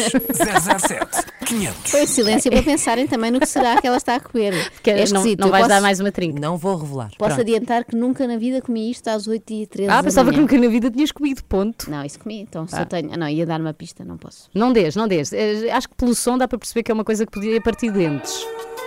007 0.83 1.27
500. 1.47 1.91
Foi 1.93 2.07
silêncio 2.09 2.51
para 2.51 2.63
pensarem 2.65 3.07
também 3.07 3.31
no 3.31 3.39
que 3.39 3.47
será 3.47 3.81
que 3.81 3.87
ela 3.87 3.97
está 3.97 4.17
a 4.17 4.21
comer. 4.21 4.53
Que 4.83 4.91
é 4.91 5.05
não, 5.11 5.23
não 5.23 5.49
vais 5.49 5.63
posso, 5.63 5.69
dar 5.69 5.81
mais 5.81 6.01
uma 6.01 6.11
trinca. 6.11 6.41
Não 6.41 6.57
vou 6.59 6.77
revelar. 6.77 7.11
Posso 7.17 7.37
Pronto. 7.37 7.41
adiantar 7.41 7.85
que 7.85 7.95
nunca 7.95 8.27
na 8.27 8.37
vida 8.37 8.61
comi 8.61 8.91
isto 8.91 9.07
às 9.07 9.29
8h13 9.29 9.87
Ah, 9.89 10.03
pensava 10.03 10.33
que 10.33 10.39
nunca 10.41 10.59
na 10.59 10.67
vida 10.67 10.91
tinhas 10.91 11.13
comido, 11.13 11.45
ponto. 11.45 11.89
Não, 11.89 12.05
isso 12.05 12.19
comi. 12.19 12.41
Então, 12.41 12.67
se 12.67 12.75
Ah. 12.75 12.81
eu 12.81 12.87
tenho. 12.87 13.11
Ah, 13.13 13.17
não, 13.17 13.29
ia 13.29 13.47
dar 13.47 13.61
uma 13.61 13.73
pista, 13.73 14.05
não 14.05 14.17
posso. 14.19 14.51
Não 14.53 14.73
dês, 14.73 14.97
não 14.97 15.07
dês. 15.07 15.33
Eh, 15.33 15.71
Acho 15.71 15.89
que 15.89 15.95
pelo 15.95 16.17
som 16.17 16.37
dá 16.37 16.49
para 16.49 16.59
perceber 16.59 16.83
que 16.83 16.91
é 16.91 16.95
uma 16.95 17.05
coisa 17.05 17.25
que 17.25 17.31
podia 17.31 17.61
partir 17.61 17.93
dentes. 17.93 18.45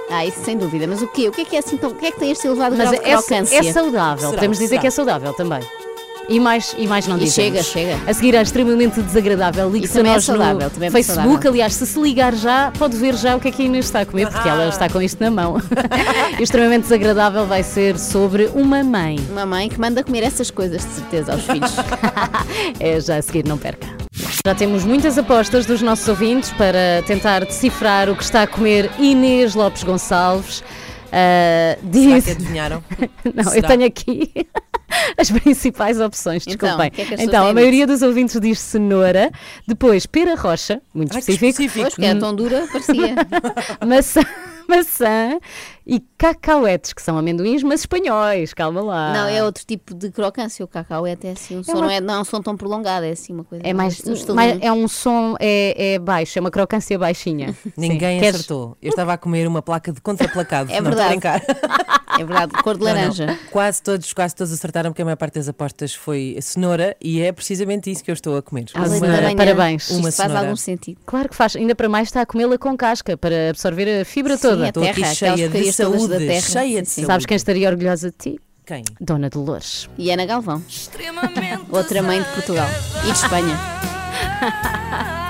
Ah, 0.10 0.26
isso 0.26 0.44
sem 0.44 0.58
dúvida. 0.58 0.86
Mas 0.88 1.02
o 1.02 1.08
quê? 1.08 1.28
O 1.28 1.32
que 1.32 1.41
é 1.41 1.46
que 1.46 1.56
é 1.56 1.60
assim? 1.60 1.78
tão- 1.78 1.89
O 1.91 1.96
que 1.96 2.06
é 2.06 2.12
que 2.12 2.20
tem 2.20 2.32
este 2.32 2.46
elevado 2.48 2.76
Mas 2.78 2.89
grau 2.89 3.02
de 3.04 3.10
é, 3.10 3.13
crocância? 3.13 3.58
é 3.60 3.74
saudável, 3.74 4.20
Será? 4.20 4.32
podemos 4.34 4.58
dizer 4.58 4.70
Será? 4.70 4.82
que 4.82 4.88
é 4.88 4.91
saudável 4.91 5.34
também. 5.34 5.62
E 6.27 6.39
mais, 6.39 6.75
e 6.77 6.88
mais 6.88 7.05
não 7.07 7.17
E 7.17 7.25
dizemos. 7.25 7.65
chega, 7.67 7.93
chega. 7.95 8.09
A 8.09 8.13
seguir 8.13 8.35
é 8.35 8.41
extremamente 8.41 9.01
desagradável. 9.01 9.69
Ligue-se 9.69 9.93
a 9.93 9.97
também 9.97 10.11
é 10.11 10.15
nós 10.15 10.23
saudável, 10.25 10.63
no 10.65 10.69
também 10.69 10.88
é 10.88 10.91
Facebook. 10.91 11.27
saudável. 11.27 11.51
Aliás, 11.51 11.73
se 11.75 11.85
se 11.85 11.99
ligar 11.99 12.33
já, 12.35 12.71
pode 12.77 12.97
ver 12.97 13.15
já 13.15 13.35
o 13.35 13.39
que 13.39 13.47
é 13.47 13.51
que 13.51 13.61
a 13.61 13.65
Inês 13.65 13.85
está 13.85 14.01
a 14.01 14.05
comer, 14.05 14.29
porque 14.29 14.49
ela 14.49 14.67
está 14.67 14.89
com 14.89 15.01
isto 15.01 15.21
na 15.23 15.29
mão. 15.29 15.57
e 16.38 16.41
o 16.41 16.43
extremamente 16.43 16.83
desagradável 16.83 17.45
vai 17.45 17.61
ser 17.63 17.97
sobre 17.99 18.49
uma 18.55 18.83
mãe. 18.83 19.19
Uma 19.29 19.45
mãe 19.45 19.69
que 19.69 19.79
manda 19.79 20.03
comer 20.03 20.23
essas 20.23 20.49
coisas, 20.49 20.81
de 20.83 20.91
certeza, 20.91 21.33
aos 21.33 21.43
filhos. 21.43 21.71
É 22.79 22.99
já 22.99 23.17
a 23.17 23.21
seguir, 23.21 23.45
não 23.45 23.57
perca. 23.57 23.88
Já 24.45 24.53
temos 24.55 24.83
muitas 24.83 25.17
apostas 25.17 25.65
dos 25.65 25.81
nossos 25.81 26.07
ouvintes 26.07 26.51
para 26.51 27.03
tentar 27.05 27.45
decifrar 27.45 28.09
o 28.09 28.15
que 28.15 28.23
está 28.23 28.43
a 28.43 28.47
comer 28.47 28.89
Inês 28.99 29.55
Lopes 29.55 29.83
Gonçalves. 29.83 30.63
Ah, 31.11 31.77
Será 31.79 32.15
diz... 32.15 32.25
que 32.25 32.31
adivinharam? 32.31 32.83
Não, 33.33 33.43
eu 33.43 33.49
Será? 33.51 33.67
tenho 33.69 33.85
aqui 33.85 34.31
as 35.17 35.29
principais 35.31 35.99
opções, 35.99 36.43
Então, 36.47 36.67
desculpem. 36.69 36.88
o 36.88 36.91
que 36.91 37.01
é 37.01 37.17
que 37.17 37.23
Então, 37.23 37.47
a 37.47 37.53
maioria 37.53 37.86
dos 37.88 38.01
ouvintes 38.01 38.39
diz 38.39 38.60
cenoura, 38.60 39.31
depois 39.67 40.05
pera 40.05 40.36
rocha, 40.36 40.81
muito 40.93 41.13
Ai, 41.13 41.19
específico, 41.19 41.45
específico. 41.62 41.81
Pois, 41.84 41.95
que 41.95 42.05
é 42.05 42.15
tão 42.15 42.36
dura, 42.36 42.67
parecia. 42.71 43.15
maçã, 43.86 44.21
maçã 44.67 45.39
e 45.86 45.99
cacauetes, 46.17 46.93
que 46.93 47.01
são 47.01 47.17
amendoins, 47.17 47.62
mas 47.62 47.81
espanhóis, 47.81 48.53
calma 48.53 48.81
lá. 48.81 49.13
Não, 49.13 49.27
é 49.27 49.43
outro 49.43 49.63
tipo 49.65 49.93
de 49.93 50.10
crocância. 50.10 50.65
O 50.65 50.67
cacau 50.67 51.05
é 51.05 51.15
assim 51.31 51.58
um 51.60 51.63
som, 51.63 51.73
uma- 51.73 51.81
não, 51.81 51.89
é, 51.89 52.01
não 52.01 52.13
é 52.15 52.19
um 52.19 52.25
som 52.25 52.41
tão 52.41 52.58
prolongado, 52.58 53.05
é 53.05 53.12
assim 53.12 53.34
uma 53.34 53.43
coisa. 53.43 53.63
É 53.65 53.73
mais, 53.73 54.01
um 54.03 54.34
mais- 54.34 54.58
é 54.62 54.71
um 54.71 54.88
som 54.88 55.36
é, 55.39 55.93
é 55.93 55.99
baixo, 55.99 56.39
é 56.39 56.41
uma 56.41 56.49
crocância 56.51 56.97
baixinha. 56.97 57.55
Ninguém 57.77 58.15
Sim. 58.17 58.19
Queres- 58.23 58.36
acertou. 58.41 58.75
Eu 58.81 58.89
estava 58.89 59.13
a 59.13 59.17
comer 59.17 59.47
uma 59.47 59.62
placa 59.62 59.91
de 59.91 60.01
contraplacado. 60.01 60.71
É 60.71 60.81
não 60.81 60.89
verdade. 60.89 61.10
brincar. 61.10 61.41
É 62.19 62.23
verdade, 62.23 62.51
cor 62.63 62.75
de 62.78 62.84
Não, 62.84 62.88
não. 62.89 62.95
laranja. 62.95 63.39
Quase 63.51 63.82
todos, 63.82 64.13
quase 64.13 64.36
todos 64.36 64.51
acertaram, 64.54 64.91
porque 64.91 65.01
a 65.01 65.06
maior 65.06 65.17
parte 65.17 65.36
das 65.36 65.47
apostas 65.49 65.93
foi 65.93 66.38
cenoura 66.41 66.95
e 67.01 67.21
é 67.21 67.32
precisamente 67.32 67.91
isso 67.91 68.04
que 68.04 68.10
eu 68.10 68.13
estou 68.13 68.38
a 68.38 68.41
comer. 68.41 68.65
Ah, 68.73 68.84
Uma- 68.86 68.99
manhã, 68.99 69.36
parabéns. 69.36 69.84
Isto 69.84 69.93
Uma 69.95 70.04
faz 70.04 70.15
cenoura. 70.15 70.39
algum 70.39 70.56
sentido. 70.56 70.97
Claro 71.06 71.30
que 71.30 71.36
faz, 71.36 71.56
ainda 71.56 71.75
para 71.75 71.89
mais 71.89 72.08
está 72.08 72.21
a 72.21 72.25
comê-la 72.25 72.58
com 72.58 72.75
casca 72.78 73.17
para 73.17 73.49
absorver 73.49 74.01
a 74.01 74.06
fibra 74.06 74.36
Sim, 74.38 74.41
toda. 74.41 74.67
Estou 74.69 74.84
aqui 74.84 75.04
cheia 75.06 75.49
de 75.49 75.71
saúde, 75.73 76.17
terra. 76.17 76.41
cheia 76.41 76.82
de 76.82 76.88
Sim, 76.88 76.93
sim. 76.93 77.01
saúde. 77.01 77.08
Sabes 77.08 77.25
quem 77.25 77.36
estaria 77.38 77.69
orgulhosa 77.69 78.12
de 78.12 78.17
ti? 78.17 78.39
Quem? 78.65 78.84
Dona 78.99 79.30
Dolores. 79.30 79.88
E 79.97 80.10
Ana 80.10 80.25
Galvão, 80.25 80.63
outra 81.71 82.01
mãe 82.01 82.21
de 82.21 82.28
Portugal 82.30 82.67
e 83.04 83.12
de 83.12 83.12
Espanha. 83.12 83.56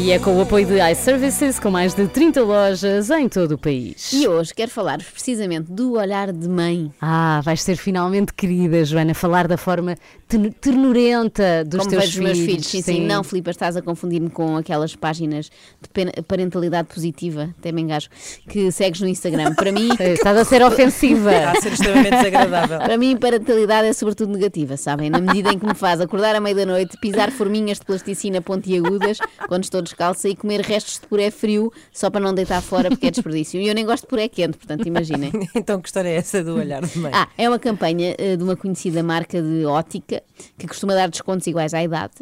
E 0.00 0.12
é 0.12 0.18
com 0.18 0.36
o 0.36 0.40
apoio 0.40 0.64
de 0.64 0.78
iServices, 0.92 1.58
com 1.58 1.70
mais 1.70 1.92
de 1.92 2.06
30 2.06 2.40
lojas 2.42 3.10
em 3.10 3.28
todo 3.28 3.52
o 3.52 3.58
país. 3.58 4.12
E 4.12 4.26
hoje 4.28 4.54
quero 4.54 4.70
falar-vos 4.70 5.08
precisamente 5.08 5.70
do 5.72 5.94
olhar 5.98 6.32
de 6.32 6.48
mãe. 6.48 6.90
Ah, 7.00 7.40
vais 7.44 7.60
ser 7.60 7.76
finalmente 7.76 8.32
querida, 8.32 8.82
Joana, 8.84 9.12
falar 9.12 9.48
da 9.48 9.58
forma 9.58 9.96
ten- 10.28 10.50
ternurenta 10.52 11.64
dos 11.64 11.80
Como 11.80 11.90
teus 11.90 12.04
vejo 12.04 12.08
os 12.10 12.14
filhos. 12.14 12.38
meus 12.38 12.46
filhos, 12.50 12.66
sim, 12.68 12.80
sim. 12.80 13.06
Não, 13.06 13.24
Filipe, 13.24 13.50
estás 13.50 13.76
a 13.76 13.82
confundir-me 13.82 14.30
com 14.30 14.56
aquelas 14.56 14.94
páginas 14.94 15.46
de 15.82 15.88
pen- 15.92 16.12
parentalidade 16.26 16.88
positiva, 16.88 17.50
até 17.58 17.70
me 17.72 17.82
engajo, 17.82 18.08
que 18.48 18.70
segues 18.70 19.00
no 19.00 19.08
Instagram. 19.08 19.54
Para 19.56 19.72
mim, 19.72 19.88
Estás 19.98 20.36
a 20.38 20.44
ser 20.44 20.62
ofensiva. 20.62 21.32
Está 21.34 21.50
a 21.52 21.60
ser 21.60 21.72
extremamente 21.72 22.10
desagradável. 22.16 22.78
Para 22.78 22.96
mim, 22.96 23.16
parentalidade 23.16 23.88
é 23.88 23.92
sobretudo 23.92 24.32
negativa, 24.32 24.76
sabem? 24.76 25.10
Na 25.10 25.18
medida 25.20 25.52
em 25.52 25.58
que 25.58 25.66
me 25.66 25.74
faz 25.74 26.00
acordar 26.00 26.34
à 26.36 26.40
meia 26.40 26.54
da 26.54 26.64
noite, 26.66 26.96
pisar 26.98 27.30
forminhas 27.32 27.78
de 27.80 27.84
plasticina 27.84 28.40
pontiagudas 28.40 29.18
quando 29.48 29.64
estou 29.64 29.82
descalça 29.88 30.28
e 30.28 30.36
comer 30.36 30.60
restos 30.60 30.98
de 31.00 31.06
puré 31.06 31.30
frio 31.30 31.72
só 31.92 32.10
para 32.10 32.20
não 32.20 32.32
deitar 32.34 32.60
fora 32.62 32.88
porque 32.88 33.06
é 33.06 33.10
desperdício. 33.10 33.60
E 33.60 33.68
eu 33.68 33.74
nem 33.74 33.84
gosto 33.84 34.02
de 34.04 34.08
puré 34.08 34.28
quente, 34.28 34.56
portanto, 34.56 34.86
imaginem. 34.86 35.32
Então, 35.54 35.80
que 35.80 35.88
história 35.88 36.08
é 36.08 36.14
essa 36.16 36.42
do 36.44 36.54
olhar 36.56 36.82
de 36.84 36.98
mãe? 36.98 37.10
Ah, 37.14 37.28
é 37.36 37.48
uma 37.48 37.58
campanha 37.58 38.14
eh, 38.18 38.36
de 38.36 38.42
uma 38.42 38.56
conhecida 38.56 39.02
marca 39.02 39.42
de 39.42 39.64
ótica 39.64 40.22
que 40.56 40.66
costuma 40.66 40.94
dar 40.94 41.08
descontos 41.08 41.46
iguais 41.46 41.74
à 41.74 41.82
idade. 41.82 42.12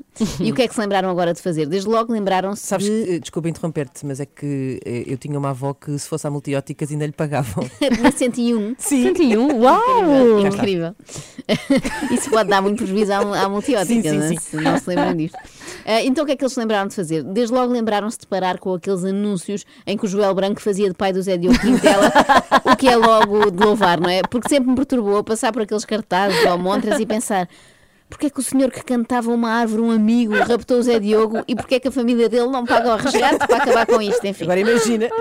E 0.41 0.51
o 0.51 0.55
que 0.55 0.63
é 0.63 0.69
que 0.69 0.75
se 0.75 0.81
lembraram 0.81 1.11
agora 1.11 1.35
de 1.35 1.41
fazer? 1.43 1.67
Desde 1.67 1.89
logo 1.89 2.13
lembraram-se 2.13 2.67
Sabes 2.67 2.87
de. 2.87 3.05
que, 3.05 3.11
eh, 3.13 3.19
desculpa 3.19 3.49
interromper-te, 3.49 4.07
mas 4.07 4.21
é 4.21 4.27
que 4.27 4.81
eh, 4.85 5.05
eu 5.07 5.19
tinha 5.19 5.39
uma 5.39 5.51
avó 5.51 5.75
que 5.75 5.99
se 5.99 6.09
fosse 6.09 6.27
à 6.27 6.31
multióticas 6.31 6.91
ainda 6.91 7.05
lhe 7.07 7.13
pagavam. 7.13 7.69
Na 8.01 8.11
101. 8.11 8.77
Sim. 8.79 9.03
101, 9.15 9.59
uau! 9.61 10.41
Incrível. 10.47 10.95
Isso 12.11 12.31
pode 12.31 12.49
dar 12.49 12.63
muito 12.63 12.79
prejuízo 12.79 13.13
à, 13.13 13.19
à 13.45 13.49
multiótica, 13.49 13.87
Sim, 13.87 14.03
sim, 14.03 14.19
não 14.19 14.25
é? 14.25 14.29
sim. 14.29 14.39
se 14.39 14.57
não 14.57 14.79
se 14.79 14.89
lembram 14.89 15.15
disto. 15.17 15.39
Ah, 15.85 16.03
então 16.03 16.25
o 16.25 16.27
que 16.27 16.33
é 16.33 16.37
que 16.37 16.43
eles 16.45 16.53
se 16.53 16.61
lembraram 16.61 16.89
de 16.89 16.95
fazer? 16.95 17.23
Desde 17.23 17.55
logo 17.57 17.73
lembraram-se 17.73 18.19
de 18.19 18.27
parar 18.27 18.59
com 18.59 18.75
aqueles 18.75 19.05
anúncios 19.05 19.65
em 19.87 19.97
que 19.97 20.05
o 20.05 20.09
Joel 20.09 20.35
Branco 20.35 20.61
fazia 20.61 20.89
de 20.89 20.95
pai 20.95 21.13
do 21.13 21.23
Zé 21.23 21.37
Diogo 21.37 21.59
Quintela, 21.59 22.13
o 22.65 22.77
que 22.77 22.89
é 22.89 22.97
logo 22.97 23.51
de 23.51 23.65
louvar, 23.65 23.99
não 24.01 24.11
é? 24.11 24.23
Porque 24.23 24.49
sempre 24.49 24.69
me 24.71 24.77
perturbou 24.77 25.25
passar 25.25 25.53
por 25.53 25.63
aqueles 25.63 25.85
cartazes 25.85 26.45
ou 26.45 26.59
montras 26.59 27.01
e 27.01 27.07
pensar. 27.07 27.49
Porque 28.09 28.27
é 28.27 28.31
que 28.31 28.39
o 28.39 28.43
senhor 28.43 28.71
que 28.71 28.83
cantava 28.85 29.31
uma 29.33 29.51
árvore, 29.51 29.83
um 29.83 29.91
amigo, 29.91 30.35
raptou 30.35 30.79
o 30.79 30.83
Zé 30.83 30.99
Diogo 31.01 31.43
e 31.49 31.57
porque 31.57 31.75
é 31.75 31.81
que 31.81 31.89
a 31.89 31.91
família 31.91 32.29
dele 32.29 32.47
não 32.47 32.65
paga 32.65 32.95
o 32.95 32.97
resgate 32.97 33.47
para 33.47 33.57
acabar 33.57 33.85
com 33.87 34.01
isto? 34.01 34.25
Enfim. 34.27 34.45
Agora 34.45 34.61
imagina. 34.61 35.09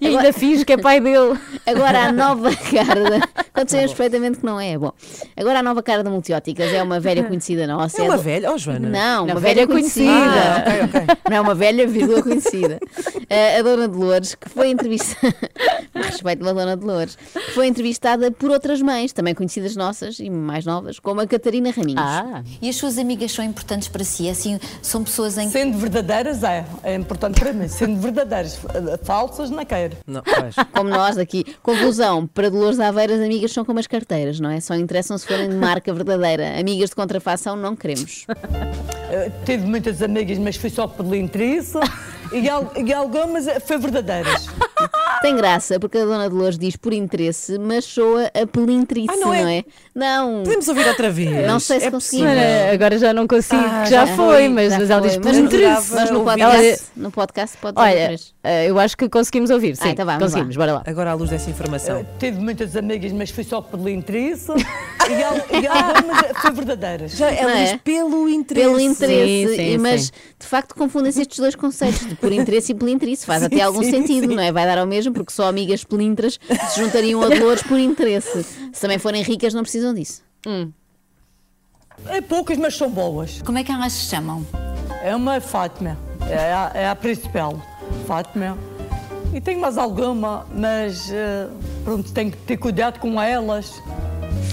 E 0.00 0.06
ainda 0.06 0.32
fiz 0.32 0.62
que 0.64 0.72
é 0.74 0.76
pai 0.76 1.00
dele. 1.00 1.38
Agora 1.66 2.04
a 2.06 2.12
nova 2.12 2.50
cara 2.54 3.02
da... 3.10 3.28
Quando 3.52 3.70
sabemos 3.70 3.92
perfeitamente 3.94 4.38
que 4.38 4.44
não 4.46 4.60
é. 4.60 4.76
Bom, 4.78 4.92
agora 5.36 5.58
a 5.58 5.62
nova 5.62 5.82
cara 5.82 6.04
da 6.04 6.10
Multióticas 6.10 6.72
é 6.72 6.82
uma 6.82 7.00
velha 7.00 7.24
conhecida 7.24 7.66
nossa. 7.66 8.00
É 8.00 8.04
uma 8.04 8.16
do- 8.16 8.22
velha, 8.22 8.52
oh 8.52 8.58
Joana. 8.58 8.88
Não, 8.88 9.26
Não, 9.26 9.34
uma 9.34 9.40
velha 9.40 9.54
velha 9.54 9.66
conhecida. 9.66 10.10
Ah, 10.10 10.64
ok, 10.84 11.00
ok. 11.02 11.16
Não 11.30 11.36
é 11.36 11.40
uma 11.40 11.54
velha, 11.54 11.86
vírgula 11.86 12.22
conhecida. 12.22 12.78
Eh, 13.28 13.58
a 13.58 13.62
Dona 13.62 13.88
Dolores, 13.88 14.34
que 14.34 14.48
foi 14.48 14.68
entrevistada. 14.68 15.34
Respeito 15.94 16.38
pela 16.40 16.54
Dona 16.54 16.76
Dolores. 16.76 17.16
Que 17.16 17.50
foi 17.52 17.66
entrevistada 17.66 18.30
por 18.30 18.50
outras 18.50 18.80
mães, 18.80 19.12
também 19.12 19.34
conhecidas 19.34 19.74
nossas 19.74 20.18
e 20.20 20.30
mais 20.30 20.64
novas, 20.64 20.98
como 21.00 21.20
a 21.20 21.26
Catarina 21.26 21.72
Raminhos. 21.94 22.02
Ah, 22.02 22.42
E 22.60 22.68
as 22.68 22.76
suas 22.76 22.98
amigas 22.98 23.32
são 23.32 23.44
importantes 23.44 23.88
para 23.88 24.04
si? 24.04 24.28
Assim, 24.28 24.58
são 24.82 25.02
pessoas 25.04 25.38
em 25.38 25.48
Sendo 25.50 25.78
verdadeiras 25.78 26.42
é, 26.42 26.64
é 26.82 26.94
importante 26.94 27.40
para 27.40 27.52
mim. 27.52 27.68
Sendo 27.68 28.00
verdadeiras, 28.00 28.58
eh, 28.74 28.98
falsas 29.02 29.50
não 29.50 29.64
quero. 29.64 29.96
Não, 30.06 30.22
pois. 30.22 30.54
Como 30.72 30.90
nós 30.90 31.18
aqui. 31.18 31.44
Conclusão: 31.62 32.26
para 32.26 32.50
Dolores 32.50 32.78
Aveira, 32.80 33.14
as 33.14 33.20
amigas 33.20 33.52
são 33.52 33.64
como 33.64 33.78
as 33.78 33.86
carteiras, 33.86 34.40
não 34.40 34.50
é? 34.50 34.60
Só 34.60 34.74
interessam 34.74 35.16
se 35.18 35.26
forem 35.26 35.48
de 35.48 35.56
marca 35.56 35.92
verdadeira. 35.92 36.58
Amigas 36.58 36.90
de 36.90 36.96
contrafação 36.96 37.56
não 37.56 37.74
queremos. 37.76 38.26
Eh, 39.10 39.30
tive 39.44 39.66
muitas 39.66 40.02
amigas, 40.02 40.38
mas 40.38 40.56
foi 40.56 40.70
só 40.70 40.86
pelo 40.86 41.14
interesse. 41.14 41.78
E, 42.32 42.48
al- 42.48 42.72
e 42.76 42.92
algumas 42.92 43.46
foi 43.66 43.78
verdadeiras. 43.78 44.46
Tem 45.22 45.34
graça, 45.34 45.80
porque 45.80 45.98
a 45.98 46.04
Dona 46.04 46.30
Dolores 46.30 46.56
diz 46.56 46.76
por 46.76 46.92
interesse, 46.92 47.58
mas 47.58 47.84
soa 47.84 48.30
a 48.32 48.46
pelintrice, 48.46 49.08
Ah, 49.10 49.16
não 49.16 49.34
é? 49.34 49.64
Não. 49.92 50.44
Podemos 50.44 50.68
ouvir 50.68 50.86
outra 50.86 51.10
vez. 51.10 51.44
Não 51.46 51.58
sei 51.58 51.80
se 51.80 51.86
é 51.86 51.90
conseguimos. 51.90 52.30
agora 52.72 52.96
já 52.98 53.12
não 53.12 53.26
consigo, 53.26 53.60
Ah, 53.60 53.84
já, 53.84 54.06
já 54.06 54.14
foi, 54.14 54.26
foi, 54.26 54.48
mas, 54.48 54.72
Já 54.72 54.78
mas 54.78 54.90
ela 54.90 55.00
foi, 55.00 55.08
diz 55.10 55.18
por 55.18 55.24
mas, 55.26 55.36
interesse. 55.38 55.94
mas 55.94 56.10
no 56.10 56.22
podcast, 56.22 56.66
Ela- 56.66 56.78
no 56.96 57.10
podcast 57.10 57.56
pode 57.58 57.74
dizer 57.76 57.84
Olha, 57.88 57.94
outra 57.94 58.08
vez. 58.08 58.34
eh, 58.44 58.70
eu 58.70 58.78
acho 58.78 58.96
que 58.96 59.08
conseguimos 59.08 59.50
ouvir, 59.50 59.74
sim. 59.76 59.82
Ah, 59.86 59.90
então 59.90 60.06
vá, 60.06 60.12
vamos 60.12 60.26
conseguimos, 60.28 60.56
bora 60.56 60.72
lá. 60.74 60.82
Agora 60.86 61.10
à 61.10 61.14
luz 61.14 61.30
dessa 61.30 61.50
informação. 61.50 61.98
Eh, 61.98 62.04
tive 62.20 62.38
muitas 62.38 62.76
amigas, 62.76 63.10
mas 63.10 63.30
foi 63.30 63.42
só 63.42 63.60
pelo 63.60 63.88
interesse. 63.88 64.46
E, 65.08 65.22
al- 65.22 65.62
e 65.62 65.66
algumas 65.66 66.22
foi 66.42 66.50
verdadeiras. 66.50 67.12
Já, 67.12 67.30
ela 67.30 67.54
Não 67.54 67.60
diz 67.62 67.70
é? 67.72 67.78
pelo 67.78 68.28
interesse. 68.28 68.66
Pelo 68.68 68.78
interesse, 68.78 69.48
Sim, 69.48 69.56
sim, 69.56 69.78
mas 69.78 70.02
sim. 70.02 70.10
de 70.38 70.46
facto 70.46 70.74
confundem-se 70.74 71.22
estes 71.22 71.38
dois 71.38 71.54
conceitos, 71.54 72.06
de 72.06 72.14
por 72.20 72.32
interesse 72.32 72.72
e 72.72 72.74
pelintrice. 72.74 73.24
Faz 73.24 73.42
até 73.44 73.60
algum 73.60 73.82
sim, 73.82 73.90
sentido, 73.90 74.28
sim. 74.28 74.34
não 74.34 74.42
é? 74.42 74.52
Vai 74.52 74.66
dar 74.66 74.78
ao 74.78 74.86
mesmo, 74.86 75.12
porque 75.12 75.32
só 75.32 75.48
amigas 75.48 75.84
pelintras 75.84 76.38
se 76.70 76.80
juntariam 76.80 77.22
a 77.22 77.28
Dolores 77.28 77.62
por 77.62 77.78
interesse. 77.78 78.42
Se 78.72 78.80
também 78.80 78.98
forem 78.98 79.22
ricas, 79.22 79.54
não 79.54 79.62
precisam 79.62 79.94
disso. 79.94 80.22
É 82.06 82.20
poucas, 82.20 82.56
mas 82.58 82.76
são 82.76 82.90
boas. 82.90 83.42
Como 83.42 83.58
é 83.58 83.64
que 83.64 83.72
elas 83.72 83.92
se 83.92 84.06
chamam? 84.06 84.46
É 85.02 85.14
uma 85.14 85.40
Fátima, 85.40 85.96
é 86.28 86.52
a, 86.52 86.70
é 86.74 86.88
a 86.88 86.94
principal. 86.94 87.60
Fátima. 88.06 88.56
E 89.32 89.40
tem 89.40 89.56
mais 89.58 89.76
alguma, 89.76 90.46
mas 90.54 91.10
eh, 91.12 91.48
pronto, 91.84 92.10
tem 92.12 92.30
que 92.30 92.36
ter 92.38 92.56
cuidado 92.56 92.98
com 92.98 93.20
elas. 93.20 93.74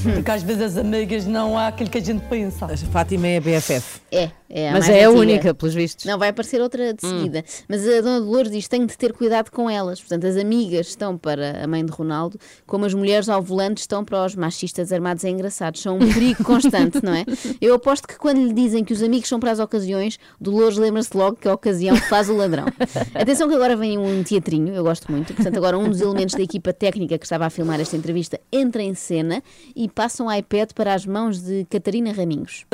Porque 0.14 0.32
às 0.32 0.44
vezes 0.44 0.62
as 0.62 0.78
amigas 0.78 1.26
não 1.26 1.58
há 1.58 1.68
aquilo 1.68 1.90
que 1.90 1.98
a 1.98 2.02
gente 2.02 2.24
pensa. 2.28 2.66
A 2.66 2.78
Fátima 2.78 3.28
é 3.28 3.38
a 3.38 3.42
BFF. 3.42 4.02
É, 4.12 4.30
é 4.50 4.70
a 4.70 4.74
Mas 4.74 4.88
mais 4.88 5.02
é 5.02 5.04
a 5.06 5.10
única, 5.10 5.54
pelos 5.54 5.74
vistos. 5.74 6.06
Não, 6.06 6.18
vai 6.18 6.30
aparecer 6.30 6.62
outra 6.62 6.94
de 6.94 7.02
seguida. 7.02 7.44
Mas 7.68 7.88
a 7.88 8.02
Dona 8.02 8.22
Dolores 8.22 8.52
diz 8.52 8.66
que 8.66 8.70
tem 8.70 8.86
de 8.86 8.98
ter 8.98 9.14
cuidado 9.14 9.50
com 9.50 9.70
elas. 9.70 10.00
Portanto, 10.00 10.28
as 10.28 10.38
amigas 10.38 10.88
estão 10.88 11.18
para 11.18 11.64
a 11.64 11.68
mãe 11.68 11.84
de 11.84 11.92
Ronaldo, 11.92 12.40
como 12.66 12.86
as 12.86 12.94
mulheres 12.94 13.28
ao 13.28 13.42
volante 13.42 13.82
estão 13.82 14.06
para 14.06 14.24
os 14.24 14.36
machistas 14.36 14.92
armados 14.92 15.24
e 15.24 15.30
engraçados. 15.30 15.82
São 15.82 15.98
um 15.98 16.14
perigo 16.14 16.44
constante, 16.46 17.04
não 17.04 17.14
é? 17.14 17.26
Eu 17.60 17.74
aposto 17.74 18.08
que 18.08 18.18
quando 18.18 18.38
lhe 18.38 18.54
dizem 18.54 18.84
que 18.84 18.94
os 18.94 19.02
amigos 19.02 19.28
são 19.28 19.40
para 19.40 19.52
as 19.52 19.60
ocasiões, 19.60 20.20
Dolores 20.40 20.78
lembra-se 20.78 21.16
logo 21.16 21.38
que 21.38 21.48
a 21.48 21.54
ocasião 21.54 21.96
faz 21.96 22.30
o 22.30 22.36
ladrão. 22.36 22.66
Atenção 23.16 23.50
que 23.50 23.56
agora 23.56 23.76
vem 23.76 23.98
um 23.98 24.24
teatrinho, 24.24 24.74
eu 24.74 24.84
gosto 24.84 25.12
muito. 25.12 25.34
Portanto, 25.34 25.58
agora 25.58 25.78
um 25.78 25.90
dos 25.90 26.02
elementos 26.02 26.36
da 26.36 26.44
equipa 26.44 26.72
técnica 26.72 27.18
que 27.18 27.26
estava 27.26 27.46
a 27.46 27.50
filmar 27.50 27.80
esta 27.80 27.98
entrevista 27.98 28.40
entra 28.52 28.84
em 28.84 28.94
cena 28.94 29.42
e 29.76 29.90
passa 29.96 30.22
um 30.22 30.32
iPad 30.32 30.72
para 30.76 30.94
as 30.94 31.06
mãos 31.06 31.42
de 31.42 31.66
Catarina 31.66 32.12
Raminhos. 32.12 32.66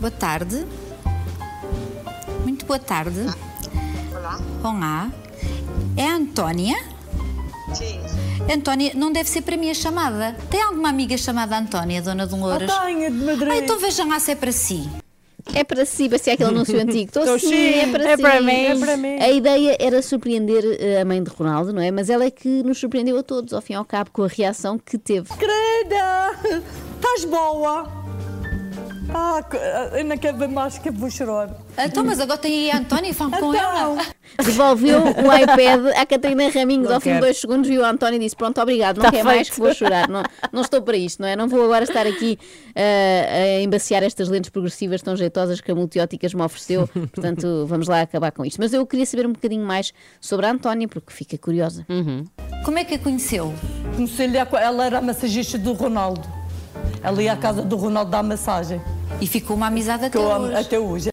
Boa 0.00 0.10
tarde. 0.10 0.66
Muito 2.42 2.64
boa 2.64 2.78
tarde. 2.78 3.20
Olá. 4.10 4.40
Olá. 4.64 5.12
É 5.96 6.06
a 6.06 6.16
Antónia? 6.16 6.76
Sim. 7.74 8.00
Antónia, 8.52 8.92
não 8.94 9.12
deve 9.12 9.28
ser 9.28 9.42
para 9.42 9.56
mim 9.56 9.70
a 9.70 9.74
chamada. 9.74 10.36
Tem 10.50 10.62
alguma 10.62 10.88
amiga 10.88 11.16
chamada 11.16 11.56
Antónia, 11.56 12.02
Dona 12.02 12.26
Dolores? 12.26 12.70
Ah, 12.70 12.86
tenho, 12.86 13.10
de 13.10 13.24
Madrid. 13.24 13.48
Ah, 13.48 13.56
então 13.58 13.78
vejam 13.78 14.08
lá 14.08 14.18
se 14.18 14.32
é 14.32 14.34
para 14.34 14.52
si. 14.52 14.88
É 15.54 15.64
para 15.64 15.84
si, 15.84 16.08
vai 16.08 16.18
ser 16.18 16.32
aquele 16.32 16.50
anúncio 16.50 16.78
antigo. 16.80 17.08
Estou 17.08 17.22
Estou 17.22 17.38
sim, 17.38 17.48
sim, 17.48 17.78
é 17.80 17.86
para 17.86 18.08
é 18.10 18.16
si. 18.16 18.22
para 18.22 18.40
mim. 18.40 18.52
É 18.52 18.78
para 18.78 18.96
mim. 18.96 19.16
A 19.20 19.30
ideia 19.30 19.76
era 19.80 20.00
surpreender 20.02 20.64
eh, 20.80 21.00
a 21.00 21.04
mãe 21.04 21.22
de 21.22 21.30
Ronaldo, 21.30 21.72
não 21.72 21.82
é? 21.82 21.90
Mas 21.90 22.08
ela 22.10 22.24
é 22.24 22.30
que 22.30 22.62
nos 22.62 22.78
surpreendeu 22.78 23.18
a 23.18 23.22
todos, 23.22 23.52
ao 23.52 23.60
fim 23.60 23.72
e 23.74 23.76
ao 23.76 23.84
cabo, 23.84 24.10
com 24.12 24.22
a 24.24 24.28
reação 24.28 24.78
que 24.78 24.96
teve. 24.98 25.28
Querida, 25.36 26.32
estás 26.96 27.24
boa? 27.24 28.01
Ah, 29.14 29.42
que- 29.42 29.56
ainda 29.96 30.16
quero 30.16 30.38
ver 30.38 30.48
mais 30.48 30.78
que 30.78 30.88
eu 30.88 30.92
vou 30.92 31.10
chorar. 31.10 31.50
Então, 31.78 32.04
mas 32.04 32.20
agora 32.20 32.38
tem 32.38 32.52
aí 32.52 32.70
a 32.70 32.78
Antónia 32.78 33.10
e 33.10 33.12
fala 33.14 33.38
com 33.38 33.54
ela. 33.54 34.04
Devolveu 34.42 35.02
o 35.02 35.32
iPad 35.36 35.96
à 35.96 36.06
Catarina 36.06 36.48
Raminhos 36.48 36.88
Não 36.88 36.94
ao 36.94 37.00
fim 37.00 37.14
de 37.14 37.20
dois 37.20 37.38
segundos 37.40 37.68
e 37.68 37.76
o 37.78 37.84
António 37.84 38.18
disse: 38.18 38.34
Pronto, 38.36 38.60
obrigado, 38.60 38.96
não 38.98 39.04
Tá 39.04 39.10
quer 39.10 39.24
mais 39.24 39.48
feito. 39.48 39.54
que 39.54 39.60
vou 39.60 39.74
chorar. 39.74 40.08
Não, 40.08 40.22
não 40.52 40.62
estou 40.62 40.80
para 40.80 40.96
isto, 40.96 41.20
não 41.20 41.28
é? 41.28 41.36
Não 41.36 41.48
vou 41.48 41.62
agora 41.64 41.84
estar 41.84 42.06
aqui 42.06 42.38
ah, 42.74 43.58
a 43.58 43.62
embaciar 43.62 44.02
estas 44.02 44.28
lentes 44.28 44.50
progressivas 44.50 45.02
tão 45.02 45.16
jeitosas 45.16 45.60
que 45.60 45.70
a 45.70 45.74
Multióticas 45.74 46.32
me 46.34 46.42
ofereceu. 46.42 46.88
Portanto, 46.88 47.66
vamos 47.66 47.88
lá 47.88 48.00
acabar 48.02 48.30
com 48.32 48.44
isto. 48.44 48.58
Mas 48.58 48.72
eu 48.72 48.86
queria 48.86 49.04
saber 49.06 49.26
um 49.26 49.32
bocadinho 49.32 49.64
mais 49.66 49.92
sobre 50.20 50.46
a 50.46 50.50
Antónia, 50.50 50.88
porque 50.88 51.12
fica 51.12 51.36
curiosa. 51.36 51.84
Como 52.64 52.78
é 52.78 52.84
que 52.84 52.94
a 52.94 52.98
conheceu? 52.98 53.52
Comecei-lhe 53.96 54.38
a... 54.38 54.46
Ela 54.60 54.86
era 54.86 54.98
a 54.98 55.02
massagista 55.02 55.58
do 55.58 55.72
Ronaldo. 55.72 56.22
Ia 57.20 57.32
à 57.32 57.36
casa 57.36 57.62
do 57.62 57.76
Ronaldo 57.76 58.10
dar 58.10 58.22
massagem. 58.22 58.80
E 59.20 59.26
ficou 59.26 59.56
uma 59.56 59.66
amizade 59.66 60.04
até 60.04 60.18
hoje. 60.18 60.54
até 60.54 60.78
hoje. 60.78 61.12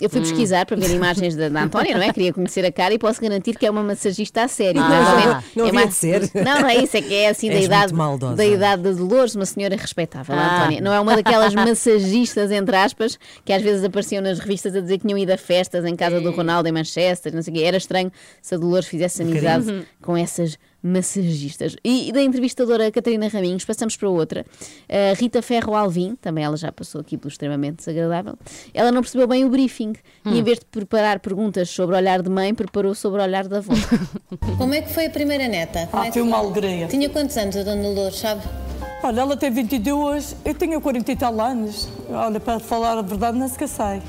Eu 0.00 0.08
fui 0.08 0.20
Hum. 0.20 0.22
pesquisar 0.22 0.64
para 0.64 0.76
ver 0.78 0.88
imagens 0.96 1.36
da, 1.36 1.50
da 1.50 1.62
Antónia, 1.62 1.94
não 1.94 2.02
é? 2.02 2.10
Queria 2.10 2.32
conhecer 2.32 2.64
a 2.64 2.72
cara 2.72 2.94
e 2.94 2.98
posso 2.98 3.20
garantir 3.20 3.58
que 3.58 3.66
é 3.66 3.70
uma 3.70 3.82
massagista 3.82 4.44
a 4.44 4.48
sério. 4.48 4.80
Ah, 4.80 4.86
Provavelmente 4.86 5.46
não 5.54 5.64
é 5.64 5.68
havia 5.68 5.80
mais- 5.80 5.88
de 5.90 5.94
ser. 5.96 6.30
Não, 6.42 6.60
não 6.62 6.68
é 6.70 6.76
isso, 6.76 6.96
é 6.96 7.02
que 7.02 7.14
é 7.14 7.28
assim 7.28 7.48
da 7.50 7.56
És 7.56 7.66
idade, 7.66 7.92
maldosa. 7.92 8.34
da 8.34 8.46
idade 8.46 8.80
da 8.82 8.92
Dolores, 8.92 9.34
uma 9.34 9.44
senhora 9.44 9.76
respeitável, 9.76 10.34
a 10.34 10.38
Ah. 10.38 10.56
Antónia. 10.60 10.80
Não 10.80 10.90
é 10.90 10.98
uma 11.00 11.16
daquelas 11.16 11.54
massagistas, 11.54 12.50
entre 12.50 12.74
aspas, 12.76 13.18
que 13.44 13.52
às 13.52 13.60
vezes 13.60 13.84
apareciam 13.84 14.22
nas 14.22 14.38
revistas 14.38 14.74
a 14.74 14.80
dizer 14.80 14.96
que 14.96 15.06
tinham 15.06 15.18
ido 15.18 15.32
a 15.32 15.36
festas 15.36 15.84
em 15.84 15.94
casa 15.94 16.18
do 16.18 16.30
Ronaldo 16.30 16.66
em 16.66 16.72
Manchester, 16.72 17.34
não 17.34 17.42
sei 17.42 17.52
o 17.52 17.56
quê. 17.58 17.62
Era 17.64 17.76
estranho 17.76 18.10
se 18.40 18.54
a 18.54 18.58
Dolores 18.58 18.88
fizesse 18.88 19.20
amizade 19.20 19.64
bocadinho. 19.66 19.86
com 20.00 20.16
essas 20.16 20.56
massagistas. 20.82 21.76
E, 21.84 22.12
da 22.12 22.22
entrevistadora 22.22 22.90
Catarina 22.90 23.28
Raminhos, 23.28 23.64
passamos 23.64 23.96
para 23.96 24.08
outra. 24.08 24.44
A 24.88 25.14
Rita 25.18 25.42
Ferro 25.42 25.74
Alvim, 25.74 26.16
também 26.20 26.44
ela 26.44 26.56
já 26.56 26.70
passou 26.72 27.00
aqui 27.00 27.16
pelo 27.16 27.30
extremamente 27.30 27.76
desagradável. 27.78 28.34
Ela 28.74 28.90
não 28.92 29.02
percebeu 29.02 29.26
bem 29.26 29.44
o 29.44 29.48
briefing 29.48 29.92
Hum. 30.24 30.32
e 30.34 30.38
em 30.38 30.42
vez 30.42 30.58
de 30.58 30.66
preparar 30.66 31.20
perguntas 31.20 31.70
sobre 31.70 31.94
o 31.94 31.98
olhar 31.98 32.20
de 32.22 32.28
mãe, 32.30 32.54
preparou 32.54 32.94
sobre 32.94 33.20
o 33.20 33.24
olhar 33.24 33.46
da 33.48 33.58
avó. 33.58 33.72
Como 34.58 34.74
é 34.74 34.82
que 34.82 34.92
foi 34.92 35.06
a 35.06 35.10
primeira 35.10 35.48
neta? 35.48 35.86
Como 35.90 36.02
Ah, 36.02 36.06
é 36.08 36.12
foi 36.12 36.22
uma 36.22 36.36
alegria. 36.38 36.86
Tinha 36.88 37.08
quantos 37.08 37.36
anos 37.36 37.56
a 37.56 37.62
Dona 37.62 37.88
Lourdes, 37.88 38.18
sabe? 38.18 38.42
Olha, 39.02 39.20
ela 39.22 39.36
tem 39.36 39.50
22, 39.50 40.36
eu 40.44 40.54
tenho 40.54 40.78
40 40.80 41.10
e 41.12 41.16
tal 41.16 41.40
anos. 41.40 41.88
Olha, 42.10 42.38
para 42.38 42.60
falar 42.60 42.98
a 42.98 43.02
verdade, 43.02 43.38
não 43.38 43.48
se 43.48 43.56
sei. 43.66 44.02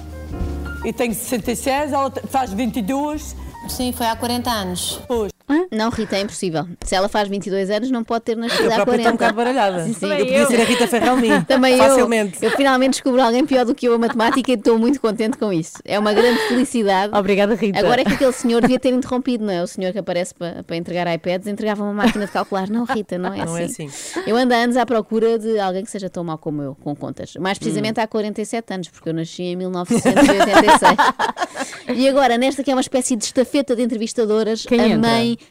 E 0.83 0.91
tenho 0.91 1.13
66, 1.13 1.93
ela 1.93 2.11
faz 2.27 2.51
22. 2.51 3.35
Sim, 3.69 3.93
foi 3.93 4.05
há 4.07 4.15
40 4.15 4.49
anos. 4.49 4.99
Pois. 5.07 5.31
Não, 5.71 5.89
Rita, 5.89 6.15
é 6.15 6.21
impossível. 6.21 6.65
Se 6.83 6.95
ela 6.95 7.07
faz 7.09 7.27
22 7.29 7.69
anos, 7.69 7.91
não 7.91 8.03
pode 8.03 8.23
ter 8.25 8.37
nascido 8.37 8.63
Eu 8.65 8.71
há 8.71 8.75
própria 8.75 8.97
40. 8.97 9.01
estou 9.01 9.11
um 9.11 9.17
bocado 9.17 9.35
baralhada. 9.35 9.85
Sim, 9.85 9.93
sim. 9.93 10.05
Eu 10.07 10.17
podia 10.25 10.45
ser 10.47 10.61
a 10.61 10.63
Rita 10.63 10.87
Ferralmin. 10.87 11.41
Também 11.43 11.77
Facilmente. 11.79 12.37
eu. 12.43 12.49
Eu 12.49 12.57
finalmente 12.57 12.91
descubro 12.91 13.21
alguém 13.21 13.45
pior 13.45 13.65
do 13.65 13.73
que 13.75 13.87
eu 13.87 13.93
a 13.93 13.97
matemática 13.97 14.51
e 14.51 14.55
estou 14.55 14.77
muito 14.79 14.99
contente 15.01 15.37
com 15.37 15.51
isso. 15.51 15.77
É 15.85 15.97
uma 15.99 16.13
grande 16.13 16.39
felicidade. 16.47 17.13
Obrigada, 17.15 17.55
Rita. 17.55 17.79
Agora 17.79 18.01
é 18.01 18.05
que 18.05 18.13
aquele 18.13 18.31
senhor 18.33 18.61
devia 18.61 18.79
ter 18.79 18.93
interrompido, 18.93 19.45
não 19.45 19.53
é? 19.53 19.61
O 19.63 19.67
senhor 19.67 19.91
que 19.91 19.99
aparece 19.99 20.33
para, 20.33 20.63
para 20.63 20.75
entregar 20.75 21.13
iPads 21.13 21.47
entregava 21.47 21.83
uma 21.83 21.93
máquina 21.93 22.25
de 22.25 22.31
calcular. 22.31 22.69
Não, 22.69 22.83
Rita, 22.85 23.17
não 23.17 23.33
é 23.33 23.45
Não 23.45 23.57
é 23.57 23.63
assim. 23.65 23.87
assim. 23.87 24.21
Eu 24.27 24.35
ando 24.37 24.53
há 24.53 24.57
anos 24.57 24.77
à 24.77 24.85
procura 24.85 25.37
de 25.39 25.59
alguém 25.59 25.83
que 25.83 25.91
seja 25.91 26.09
tão 26.09 26.23
mau 26.23 26.37
como 26.37 26.61
eu, 26.61 26.75
com 26.83 26.95
contas. 26.95 27.33
Mais 27.35 27.57
precisamente 27.57 27.99
Hum. 27.99 28.03
há 28.03 28.07
47 28.07 28.73
anos, 28.73 28.87
porque 28.89 29.09
eu 29.09 29.13
nasci 29.13 29.43
em 29.43 29.55
1986. 29.55 30.97
e 31.97 32.07
agora, 32.07 32.37
nesta 32.37 32.63
que 32.63 32.71
é 32.71 32.75
uma 32.75 32.81
espécie 32.81 33.15
de 33.15 33.25
estafeta 33.25 33.75
de 33.75 33.81
entrevistadoras, 33.81 34.65
Quem 34.65 34.79
a 34.79 34.87
entra? 34.87 34.97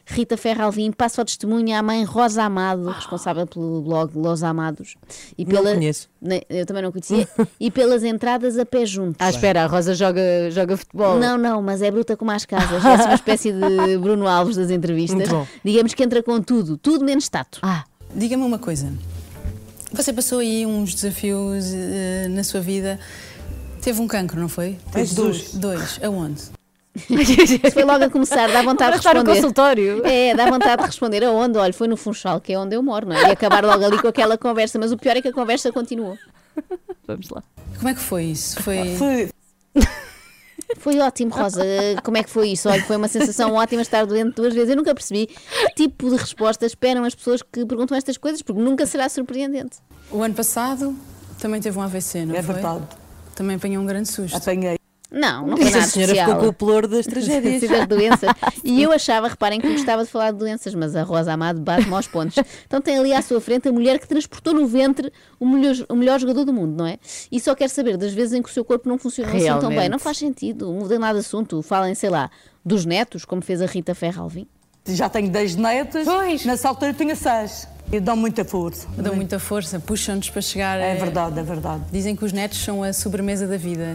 Rita 0.05 0.35
Ferro 0.37 0.63
Alvim 0.63 0.91
passa 0.91 1.21
ao 1.21 1.25
testemunho 1.25 1.75
à 1.75 1.81
mãe 1.81 2.03
Rosa 2.03 2.43
Amado, 2.43 2.89
responsável 2.89 3.45
pelo 3.47 3.81
blog 3.81 4.15
Los 4.17 4.43
Amados. 4.43 4.95
E 5.37 5.43
Não 5.45 5.51
pela, 5.51 5.73
conheço. 5.73 6.09
Ne- 6.21 6.43
Eu 6.49 6.65
também 6.65 6.83
não 6.83 6.91
conhecia. 6.91 7.27
e 7.59 7.69
pelas 7.71 8.03
entradas 8.03 8.57
a 8.57 8.65
pé 8.65 8.85
juntos. 8.85 9.17
Ah, 9.19 9.29
espera, 9.29 9.63
a 9.63 9.67
Rosa 9.67 9.93
joga, 9.95 10.21
joga 10.51 10.75
futebol. 10.77 11.17
Não, 11.19 11.37
não, 11.37 11.61
mas 11.61 11.81
é 11.81 11.89
bruta 11.91 12.15
como 12.17 12.31
as 12.31 12.45
casas. 12.45 12.83
É 12.83 13.05
uma 13.05 13.13
espécie 13.15 13.51
de 13.51 13.97
Bruno 13.97 14.27
Alves 14.27 14.55
das 14.57 14.69
entrevistas. 14.69 15.17
Muito 15.19 15.31
bom. 15.31 15.47
Digamos 15.63 15.93
que 15.93 16.03
entra 16.03 16.21
com 16.23 16.41
tudo, 16.41 16.77
tudo 16.77 17.03
menos 17.05 17.27
tato. 17.29 17.59
Ah, 17.61 17.83
Diga-me 18.13 18.43
uma 18.43 18.59
coisa. 18.59 18.91
Você 19.93 20.13
passou 20.13 20.39
aí 20.39 20.65
uns 20.65 20.93
desafios 20.93 21.65
eh, 21.73 22.27
na 22.29 22.43
sua 22.43 22.61
vida. 22.61 22.99
Teve 23.81 23.99
um 24.01 24.07
cancro, 24.07 24.39
não 24.39 24.47
foi? 24.47 24.77
Teve 24.91 25.13
dois. 25.15 25.53
Dois. 25.53 25.99
Aonde? 26.03 26.41
Isso 26.95 27.59
foi 27.73 27.83
logo 27.83 28.03
a 28.03 28.09
começar, 28.11 28.51
dá 28.51 28.61
vontade 28.61 28.93
de 28.93 28.97
estar 28.97 29.13
no 29.13 29.19
responder. 29.21 29.41
consultório. 29.41 30.05
É, 30.05 30.35
dá 30.35 30.45
vontade 30.49 30.81
de 30.81 30.87
responder 30.87 31.23
aonde? 31.23 31.57
Olha, 31.57 31.73
foi 31.73 31.87
no 31.87 31.95
Funchal, 31.97 32.39
que 32.41 32.53
é 32.53 32.59
onde 32.59 32.75
eu 32.75 32.83
moro, 32.83 33.07
não 33.07 33.15
é? 33.15 33.29
E 33.29 33.31
acabar 33.31 33.63
logo 33.63 33.83
ali 33.85 33.97
com 33.99 34.07
aquela 34.07 34.37
conversa, 34.37 34.77
mas 34.77 34.91
o 34.91 34.97
pior 34.97 35.15
é 35.15 35.21
que 35.21 35.27
a 35.29 35.33
conversa 35.33 35.71
continuou. 35.71 36.17
Vamos 37.07 37.29
lá. 37.29 37.41
Como 37.77 37.89
é 37.89 37.93
que 37.93 37.99
foi 38.01 38.25
isso? 38.25 38.61
Foi. 38.61 38.95
Foi, 38.95 39.29
Foi 40.77 40.97
ótimo, 40.99 41.31
Rosa. 41.33 41.61
Como 42.03 42.15
é 42.17 42.23
que 42.23 42.29
foi 42.29 42.49
isso? 42.49 42.69
Olha, 42.69 42.81
foi 42.83 42.95
uma 42.95 43.07
sensação 43.09 43.53
ótima 43.53 43.81
estar 43.81 44.05
doente 44.05 44.35
duas 44.35 44.53
vezes. 44.53 44.69
Eu 44.69 44.77
nunca 44.77 44.93
percebi 44.93 45.27
que 45.27 45.73
tipo 45.75 46.09
de 46.09 46.15
resposta 46.15 46.65
esperam 46.65 47.03
as 47.03 47.13
pessoas 47.13 47.41
que 47.41 47.65
perguntam 47.65 47.97
estas 47.97 48.17
coisas, 48.17 48.41
porque 48.41 48.61
nunca 48.61 48.85
será 48.85 49.09
surpreendente. 49.09 49.79
O 50.09 50.21
ano 50.23 50.33
passado 50.33 50.95
também 51.39 51.59
teve 51.59 51.77
um 51.77 51.81
AVC, 51.81 52.25
não 52.25 52.35
é 52.35 52.41
foi? 52.41 52.53
verdade. 52.55 52.83
Também 53.35 53.57
apanhou 53.57 53.83
um 53.83 53.85
grande 53.85 54.07
susto. 54.09 54.37
Apanhei. 54.37 54.77
Não, 55.11 55.45
não 55.45 55.57
foi 55.57 55.69
nada 55.71 55.85
senhora 55.87 56.11
especial. 56.13 56.25
ficou 56.27 56.39
com 56.41 56.47
o 56.47 56.53
pelouro 56.53 56.87
das 56.87 57.05
tragédias. 57.07 57.59
Sim, 57.59 57.67
das 57.67 57.85
doenças. 57.87 58.29
E 58.63 58.81
eu 58.81 58.91
achava, 58.91 59.27
reparem 59.27 59.59
que 59.59 59.69
gostava 59.69 60.03
de 60.05 60.09
falar 60.09 60.31
de 60.31 60.37
doenças, 60.37 60.73
mas 60.73 60.95
a 60.95 61.03
Rosa 61.03 61.33
Amado 61.33 61.59
bate-me 61.59 61.93
aos 61.93 62.07
pontos. 62.07 62.35
Então 62.65 62.79
tem 62.79 62.97
ali 62.97 63.11
à 63.13 63.21
sua 63.21 63.41
frente 63.41 63.67
a 63.67 63.71
mulher 63.71 63.99
que 63.99 64.07
transportou 64.07 64.53
no 64.53 64.65
ventre 64.67 65.11
o 65.39 65.45
melhor, 65.45 65.75
o 65.89 65.95
melhor 65.95 66.19
jogador 66.19 66.45
do 66.45 66.53
mundo, 66.53 66.77
não 66.77 66.85
é? 66.87 66.97
E 67.31 67.39
só 67.39 67.53
quer 67.55 67.69
saber 67.69 67.97
das 67.97 68.13
vezes 68.13 68.33
em 68.33 68.41
que 68.41 68.49
o 68.49 68.53
seu 68.53 68.63
corpo 68.63 68.87
não 68.87 68.97
funciona 68.97 69.29
assim 69.33 69.59
tão 69.59 69.69
bem. 69.69 69.89
Não 69.89 69.99
faz 69.99 70.17
sentido. 70.17 70.71
Mudem 70.71 70.97
lá 70.99 71.11
de 71.11 71.19
assunto. 71.19 71.61
Falem, 71.61 71.93
sei 71.95 72.09
lá, 72.09 72.29
dos 72.63 72.85
netos, 72.85 73.25
como 73.25 73.41
fez 73.41 73.61
a 73.61 73.65
Rita 73.65 73.93
Ferralvim. 73.93 74.47
Já 74.87 75.09
tenho 75.09 75.29
10 75.29 75.55
netas. 75.57 76.05
Pois. 76.05 76.45
Nessa 76.45 76.69
altura 76.69 76.91
eu 76.91 76.95
tinha 76.95 77.15
6. 77.15 77.67
E 77.91 77.99
dão 77.99 78.15
muita 78.15 78.45
força. 78.45 78.87
Dão 78.97 79.13
muita 79.15 79.37
força, 79.39 79.79
puxam-nos 79.79 80.29
para 80.29 80.41
chegar. 80.41 80.79
É 80.79 80.93
a- 80.93 80.95
verdade, 80.95 81.37
é 81.39 81.43
verdade. 81.43 81.83
Dizem 81.91 82.15
que 82.15 82.23
os 82.23 82.31
netos 82.31 82.57
são 82.63 82.81
a 82.81 82.93
sobremesa 82.93 83.45
da 83.45 83.57
vida. 83.57 83.93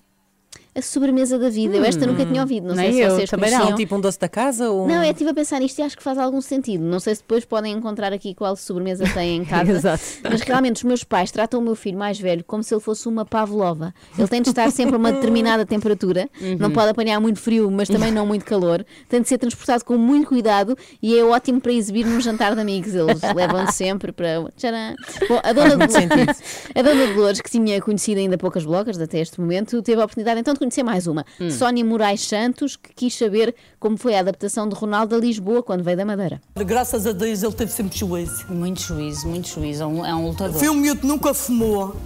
A 0.76 0.82
sobremesa 0.82 1.38
da 1.38 1.48
vida. 1.48 1.76
Eu 1.76 1.84
esta 1.84 2.06
nunca 2.06 2.26
tinha 2.26 2.42
ouvido. 2.42 2.68
Não 2.68 2.74
sei 2.74 2.92
se 2.92 3.08
vocês 3.08 3.30
também 3.30 3.48
conheciam. 3.50 3.70
Não, 3.70 3.76
tipo 3.76 3.96
um 3.96 4.00
doce 4.00 4.18
da 4.18 4.28
casa 4.28 4.68
ou. 4.70 4.86
Não, 4.86 5.02
eu 5.02 5.10
estive 5.10 5.30
a 5.30 5.34
pensar 5.34 5.58
nisto 5.58 5.78
e 5.78 5.82
acho 5.82 5.96
que 5.96 6.02
faz 6.02 6.18
algum 6.18 6.40
sentido. 6.40 6.84
Não 6.84 7.00
sei 7.00 7.14
se 7.14 7.22
depois 7.22 7.44
podem 7.46 7.72
encontrar 7.72 8.12
aqui 8.12 8.34
qual 8.34 8.54
sobremesa 8.56 9.04
têm 9.14 9.38
em 9.38 9.44
casa. 9.46 9.72
Exato. 9.72 10.02
Mas 10.22 10.42
realmente 10.42 10.76
os 10.76 10.82
meus 10.82 11.02
pais 11.02 11.30
tratam 11.30 11.60
o 11.60 11.62
meu 11.62 11.74
filho 11.74 11.96
mais 11.98 12.20
velho 12.20 12.44
como 12.44 12.62
se 12.62 12.74
ele 12.74 12.80
fosse 12.82 13.08
uma 13.08 13.24
pavlova. 13.24 13.94
Ele 14.18 14.28
tem 14.28 14.42
de 14.42 14.50
estar 14.50 14.70
sempre 14.70 14.96
a 14.96 14.98
uma 14.98 15.12
determinada 15.12 15.64
temperatura, 15.66 16.28
não 16.58 16.70
pode 16.70 16.90
apanhar 16.90 17.18
muito 17.20 17.40
frio, 17.40 17.70
mas 17.70 17.88
também 17.88 18.12
não 18.12 18.26
muito 18.26 18.44
calor. 18.44 18.84
Tem 19.08 19.22
de 19.22 19.28
ser 19.28 19.38
transportado 19.38 19.82
com 19.84 19.96
muito 19.96 20.28
cuidado 20.28 20.76
e 21.00 21.18
é 21.18 21.24
ótimo 21.24 21.58
para 21.58 21.72
exibir 21.72 22.04
num 22.04 22.20
jantar 22.20 22.54
de 22.54 22.60
amigos. 22.60 22.94
Eles 22.94 23.20
levam-no 23.34 23.72
sempre 23.72 24.12
para. 24.12 24.44
Tcharam. 24.56 24.94
Bom, 25.28 25.40
a 25.42 25.52
dona, 25.52 25.88
sentido. 25.88 26.34
a 26.74 26.82
dona 26.82 27.06
Dolores, 27.14 27.40
que 27.40 27.50
tinha 27.50 27.80
conhecido 27.80 28.20
ainda 28.20 28.36
poucas 28.36 28.64
bloggers 28.64 29.00
até 29.00 29.20
este 29.20 29.40
momento, 29.40 29.80
teve 29.80 30.00
a 30.00 30.04
oportunidade 30.04 30.40
então 30.40 30.52
de 30.52 30.65
conhecer 30.66 30.82
mais 30.82 31.06
uma. 31.06 31.24
Sónia 31.50 31.84
Moraes 31.84 32.20
Santos, 32.22 32.76
que 32.76 32.92
quis 32.94 33.14
saber 33.14 33.54
como 33.78 33.96
foi 33.96 34.14
a 34.14 34.20
adaptação 34.20 34.68
de 34.68 34.74
Ronaldo 34.74 35.14
a 35.14 35.18
Lisboa 35.18 35.62
quando 35.62 35.82
veio 35.82 35.96
da 35.96 36.04
Madeira. 36.04 36.40
Graças 36.56 37.06
a 37.06 37.12
Deus 37.12 37.42
ele 37.42 37.52
teve 37.52 37.72
sempre 37.72 37.96
juízo. 37.96 38.46
Muito 38.48 38.80
juízo, 38.80 39.28
muito 39.28 39.48
juízo. 39.48 39.82
É 39.82 39.86
um, 39.86 40.06
é 40.06 40.14
um 40.14 40.28
lutador. 40.28 40.58
Foi 40.58 40.68
um 40.68 40.74
miúdo 40.74 41.00
que 41.00 41.06
nunca 41.06 41.32
fumou. 41.32 41.96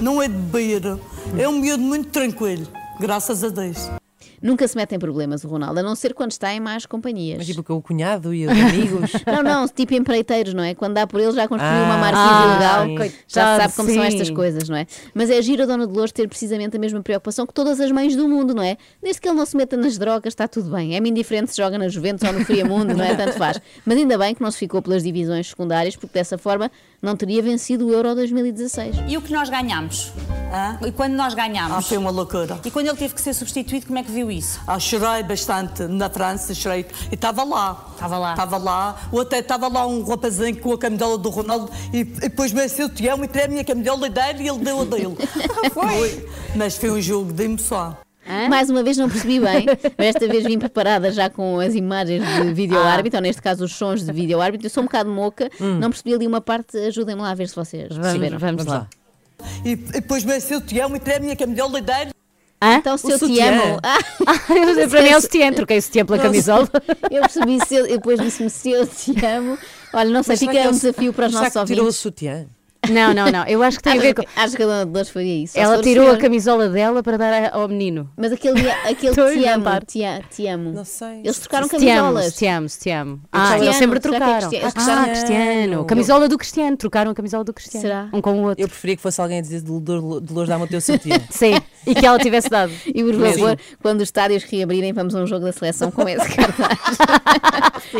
Não 0.00 0.22
é 0.22 0.28
de 0.28 0.34
beber. 0.34 0.98
É 1.36 1.48
um 1.48 1.58
miúdo 1.60 1.82
muito 1.82 2.10
tranquilo. 2.10 2.66
Graças 3.00 3.42
a 3.44 3.48
Deus. 3.48 3.97
Nunca 4.40 4.66
se 4.68 4.76
mete 4.76 4.94
em 4.94 4.98
problemas 4.98 5.42
o 5.44 5.48
Ronaldo, 5.48 5.80
a 5.80 5.82
não 5.82 5.94
ser 5.94 6.14
quando 6.14 6.32
está 6.32 6.52
em 6.52 6.60
más 6.60 6.86
companhias. 6.86 7.38
Mas 7.38 7.46
tipo 7.46 7.62
com 7.62 7.74
o 7.74 7.82
cunhado 7.82 8.32
e 8.34 8.46
os 8.46 8.52
amigos. 8.52 9.12
Não, 9.26 9.42
não, 9.42 9.68
tipo 9.68 9.94
empreiteiros, 9.94 10.54
não 10.54 10.62
é? 10.62 10.74
Quando 10.74 10.94
dá 10.94 11.06
por 11.06 11.20
ele 11.20 11.32
já 11.32 11.46
construiu 11.46 11.82
uma 11.84 11.94
Ah, 11.94 11.98
marquise 11.98 12.28
sim. 12.28 12.50
ilegal, 12.50 12.86
Coitado, 12.96 13.22
já 13.28 13.56
sabe 13.58 13.72
como 13.74 13.88
são 13.88 14.02
sim. 14.02 14.08
estas 14.08 14.30
coisas, 14.30 14.68
não 14.68 14.76
é? 14.76 14.86
Mas 15.14 15.30
é 15.30 15.40
giro 15.42 15.62
a 15.62 15.66
Dona 15.66 15.86
Dolores 15.86 16.12
ter 16.12 16.28
precisamente 16.28 16.76
a 16.76 16.80
mesma 16.80 17.02
preocupação 17.02 17.46
que 17.46 17.52
todas 17.52 17.80
as 17.80 17.90
mães 17.90 18.16
do 18.16 18.28
mundo, 18.28 18.54
não 18.54 18.62
é? 18.62 18.76
Desde 19.02 19.20
que 19.20 19.28
ele 19.28 19.36
não 19.36 19.44
se 19.46 19.56
meta 19.56 19.76
nas 19.76 19.98
drogas, 19.98 20.32
está 20.32 20.46
tudo 20.48 20.70
bem. 20.70 20.94
É-me 20.96 21.10
indiferente 21.10 21.50
se 21.50 21.56
joga 21.56 21.76
na 21.78 21.88
Juventus 21.88 22.26
ou 22.26 22.32
no 22.32 22.44
Friamundo, 22.44 22.94
não 22.94 23.04
é? 23.04 23.14
Tanto 23.14 23.32
faz. 23.34 23.60
Mas 23.84 23.98
ainda 23.98 24.16
bem 24.18 24.34
que 24.34 24.42
não 24.42 24.50
se 24.50 24.58
ficou 24.58 24.80
pelas 24.82 25.02
divisões 25.02 25.48
secundárias, 25.48 25.96
porque 25.96 26.14
dessa 26.14 26.38
forma 26.38 26.70
não 27.00 27.16
teria 27.16 27.42
vencido 27.42 27.86
o 27.86 27.92
Euro 27.92 28.14
2016. 28.14 28.96
E 29.06 29.16
o 29.16 29.22
que 29.22 29.32
nós 29.32 29.48
ganhamos? 29.48 30.12
E 30.86 30.90
quando 30.92 31.12
nós 31.12 31.34
ganhamos? 31.34 31.76
Ah, 31.76 31.82
foi 31.82 31.98
uma 31.98 32.10
loucura. 32.10 32.58
E 32.64 32.70
quando 32.70 32.88
ele 32.88 32.96
teve 32.96 33.14
que 33.14 33.20
ser 33.20 33.34
substituído, 33.34 33.86
como 33.86 33.98
é 33.98 34.02
que 34.02 34.10
viu 34.10 34.30
isso? 34.30 34.60
Ah, 34.66 34.78
chorei 34.78 35.22
bastante 35.22 35.84
na 35.84 36.08
França, 36.08 36.54
chorei. 36.54 36.86
E 37.10 37.14
estava 37.14 37.44
lá. 37.44 37.86
Estava 37.92 38.18
lá. 38.18 38.30
Estava 38.32 38.56
lá. 38.56 38.96
Ou 39.12 39.20
até 39.20 39.38
estava 39.38 39.68
lá 39.68 39.86
um 39.86 40.02
rapazinho 40.02 40.56
com 40.56 40.72
a 40.72 40.78
camisola 40.78 41.18
do 41.18 41.28
Ronaldo 41.28 41.70
e, 41.92 42.00
e 42.00 42.04
depois 42.04 42.52
me 42.52 42.68
o 42.68 42.88
Tião 42.88 43.22
e 43.22 43.28
tirei 43.28 43.44
a 43.44 43.48
minha 43.48 43.64
camisola 43.64 44.08
dele 44.08 44.44
e 44.44 44.48
ele 44.48 44.58
deu 44.58 44.80
a 44.80 44.84
dele. 44.84 45.16
foi. 45.72 46.28
Mas 46.56 46.76
foi 46.76 46.90
um 46.90 47.00
jogo 47.00 47.32
de 47.32 47.44
emoção. 47.44 48.07
Mais 48.48 48.68
uma 48.70 48.82
vez 48.82 48.96
não 48.96 49.08
percebi 49.08 49.40
bem, 49.40 49.66
mas 49.96 50.06
esta 50.08 50.26
vez 50.28 50.44
vim 50.44 50.58
preparada 50.58 51.10
já 51.10 51.30
com 51.30 51.58
as 51.60 51.74
imagens 51.74 52.22
de 52.26 52.52
vídeo 52.52 52.78
árbitro, 52.78 53.18
ou 53.18 53.22
neste 53.22 53.40
caso 53.42 53.64
os 53.64 53.74
sons 53.74 54.04
de 54.04 54.12
vídeo 54.12 54.40
árbitro. 54.40 54.66
Eu 54.66 54.70
sou 54.70 54.82
um 54.82 54.86
bocado 54.86 55.10
moca, 55.10 55.50
não 55.60 55.90
percebi 55.90 56.14
ali 56.14 56.26
uma 56.26 56.40
parte, 56.40 56.76
ajudem-me 56.78 57.22
lá 57.22 57.30
a 57.30 57.34
ver 57.34 57.48
se 57.48 57.56
vocês 57.56 57.88
Vamos, 57.88 58.02
perceberam. 58.04 58.38
vamos 58.38 58.64
lá. 58.66 58.86
E, 59.64 59.70
e 59.72 59.76
depois 59.76 60.24
seu 60.42 60.60
te 60.60 60.78
amo 60.80 60.96
e 60.96 61.00
tem 61.00 61.14
a 61.16 61.20
minha 61.20 61.36
camisola 61.36 61.80
dele. 61.80 62.10
Hã? 62.60 62.74
Então, 62.74 62.98
se 62.98 63.06
O 63.06 63.10
eu 63.12 63.18
te 63.18 63.26
sutiã. 63.26 63.52
amo. 63.52 63.78
Ah, 64.26 64.88
Para 64.90 65.02
mim 65.02 65.08
é 65.10 65.16
o 65.16 65.20
sutiã, 65.20 65.52
troquei 65.52 65.78
o 65.78 65.82
sutiã 65.82 66.04
pela 66.04 66.18
camisola. 66.18 66.68
Eu 67.10 67.20
percebi, 67.22 67.64
se 67.64 67.74
eu, 67.76 67.86
depois 67.86 68.20
disse-me 68.20 68.50
se 68.50 68.70
eu 68.70 68.86
te 68.86 69.12
amo. 69.24 69.56
Olha, 69.92 70.10
não 70.10 70.22
sei, 70.22 70.32
Mas 70.32 70.38
será 70.40 70.52
fica 70.52 70.62
que 70.64 70.68
um 70.68 70.72
desafio 70.72 71.12
para 71.12 71.26
os 71.28 71.32
nossos 71.32 71.52
que 71.52 71.64
tirou 71.66 71.82
o 71.82 71.86
ouvintes. 71.86 71.96
sutiã? 72.00 72.46
Não, 72.90 73.12
não, 73.14 73.30
não. 73.30 73.44
Eu 73.46 73.62
acho 73.62 73.76
que 73.78 73.82
tem 73.84 73.98
a 73.98 74.00
ver 74.00 74.14
com. 74.14 74.22
Acho 74.36 74.56
que 74.56 74.62
a 74.62 74.66
dona 74.66 74.86
Dolores 74.86 75.10
faria 75.10 75.42
isso. 75.44 75.58
Ela 75.58 75.80
tirou 75.82 76.04
a 76.04 76.08
senhor. 76.10 76.20
camisola 76.20 76.68
dela 76.68 77.02
para 77.02 77.16
dar 77.16 77.32
a- 77.32 77.56
ao 77.56 77.68
menino. 77.68 78.10
Mas 78.16 78.32
aquele, 78.32 78.68
aquele 78.70 79.08
Estou 79.10 79.26
a 79.26 79.32
te 79.32 79.44
amo, 79.46 79.64
te, 79.86 80.04
a- 80.04 80.20
te 80.22 80.46
amo. 80.46 80.72
Não 80.72 80.84
sei. 80.84 81.20
Eles 81.24 81.38
trocaram 81.38 81.68
camisolas. 81.68 82.34
te 82.34 82.46
amo, 82.46 82.66
te 82.68 82.90
amo. 82.90 83.20
Ah, 83.32 83.38
Cristiano, 83.38 83.64
eles 83.64 83.76
sempre 83.76 83.96
é 83.96 84.00
trocaram. 84.00 84.26
Cristiano? 84.48 84.54
Eles 84.64 84.64
Ah, 84.64 84.72
trocaram- 84.84 85.04
Cristiano. 85.04 85.84
Camisola 85.84 86.28
do 86.28 86.38
Cristiano. 86.38 86.76
Trocaram 86.76 87.10
a 87.10 87.14
camisola 87.14 87.44
do 87.44 87.52
Cristiano. 87.52 87.82
Será? 87.82 88.08
Um 88.12 88.20
com 88.20 88.32
o 88.40 88.42
outro. 88.48 88.62
Eu 88.64 88.68
preferia 88.68 88.96
que 88.96 89.02
fosse 89.02 89.20
alguém 89.20 89.38
a 89.38 89.42
dizer 89.42 89.62
Dolores, 89.62 90.48
dá-me 90.48 90.64
o 90.64 90.68
teu 90.68 90.80
sutiã. 90.80 91.16
Sim. 91.30 91.54
E 91.88 91.94
que 91.94 92.06
ela 92.06 92.18
tivesse 92.18 92.48
dado. 92.50 92.72
E 92.86 93.02
por 93.04 93.14
favor, 93.14 93.58
quando 93.82 93.98
os 93.98 94.04
estádios 94.08 94.42
reabrirem, 94.44 94.92
vamos 94.92 95.14
a 95.14 95.20
um 95.20 95.26
jogo 95.26 95.44
da 95.44 95.52
seleção 95.52 95.90
com 95.90 96.08
esse 96.08 96.26
cartaz. 96.34 96.78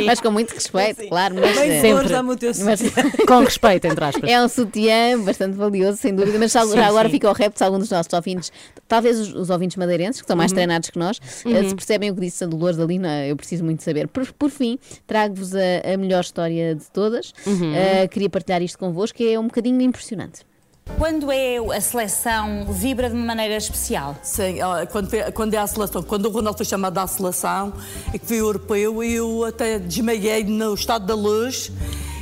mas 0.06 0.20
com 0.20 0.30
muito 0.30 0.50
respeito, 0.52 1.06
claro. 1.08 1.34
Mas, 1.34 1.56
Bem, 1.56 1.70
eh, 1.70 1.80
teu 1.82 1.96
mas-. 2.64 3.26
Com 3.26 3.40
respeito, 3.40 3.86
entre 3.86 4.04
aspas. 4.04 4.30
É 4.30 4.42
um 4.42 4.48
sutiã 4.48 5.20
bastante 5.22 5.56
valioso, 5.56 5.98
sem 5.98 6.14
dúvida, 6.14 6.38
mas 6.38 6.52
já 6.52 6.64
Sim, 6.64 6.74
já 6.74 6.86
agora 6.86 7.08
sim. 7.08 7.12
fica 7.14 7.28
o 7.30 7.32
repto 7.32 7.58
se 7.58 7.64
algum 7.64 7.78
dos 7.78 7.90
nossos 7.90 8.12
ouvintes, 8.12 8.52
talvez 8.86 9.18
os, 9.18 9.34
os 9.34 9.50
ouvintes 9.50 9.76
madeirenses, 9.76 10.20
que 10.20 10.24
estão 10.24 10.36
mais 10.36 10.50
Uhum. 10.50 10.56
treinados 10.56 10.90
que 10.90 10.98
nós, 10.98 11.20
eh, 11.44 11.48
Uhum. 11.48 11.68
se 11.68 11.74
percebem 11.74 12.10
o 12.10 12.14
que 12.14 12.20
disse 12.20 12.42
a 12.44 12.46
Dolores 12.46 12.78
ali, 12.78 12.98
não, 12.98 13.08
eu 13.24 13.36
preciso 13.36 13.64
muito 13.64 13.82
saber. 13.82 14.08
Por, 14.08 14.30
por 14.32 14.50
fim, 14.50 14.78
trago-vos 15.06 15.54
a, 15.54 15.92
a 15.94 15.96
melhor 15.96 16.20
história 16.22 16.74
de 16.74 16.84
todas. 16.90 17.32
Uhum. 17.46 17.74
Eh, 17.74 18.08
queria 18.08 18.30
partilhar 18.30 18.62
isto 18.62 18.78
convosco, 18.78 19.16
que 19.18 19.32
é 19.32 19.38
um 19.38 19.44
bocadinho 19.46 19.80
impressionante. 19.82 20.40
Quando 20.96 21.30
é 21.30 21.58
a 21.58 21.80
seleção, 21.80 22.64
vibra 22.72 23.08
de 23.08 23.14
uma 23.14 23.24
maneira 23.26 23.56
especial? 23.56 24.16
Sim, 24.22 24.56
quando, 24.90 25.08
foi- 25.10 25.30
quando 25.32 25.54
é 25.54 25.58
a 25.58 25.66
seleção, 25.66 26.02
quando 26.02 26.26
o 26.26 26.30
Ronaldo 26.30 26.56
foi 26.56 26.66
chamado 26.66 26.98
à 26.98 27.06
seleção 27.06 27.72
e 28.12 28.18
que 28.18 28.26
foi 28.26 28.38
europeu, 28.38 29.02
eu 29.04 29.44
até 29.44 29.78
desmaiei 29.78 30.42
no 30.44 30.74
estado 30.74 31.06
da 31.06 31.14
luz. 31.14 31.70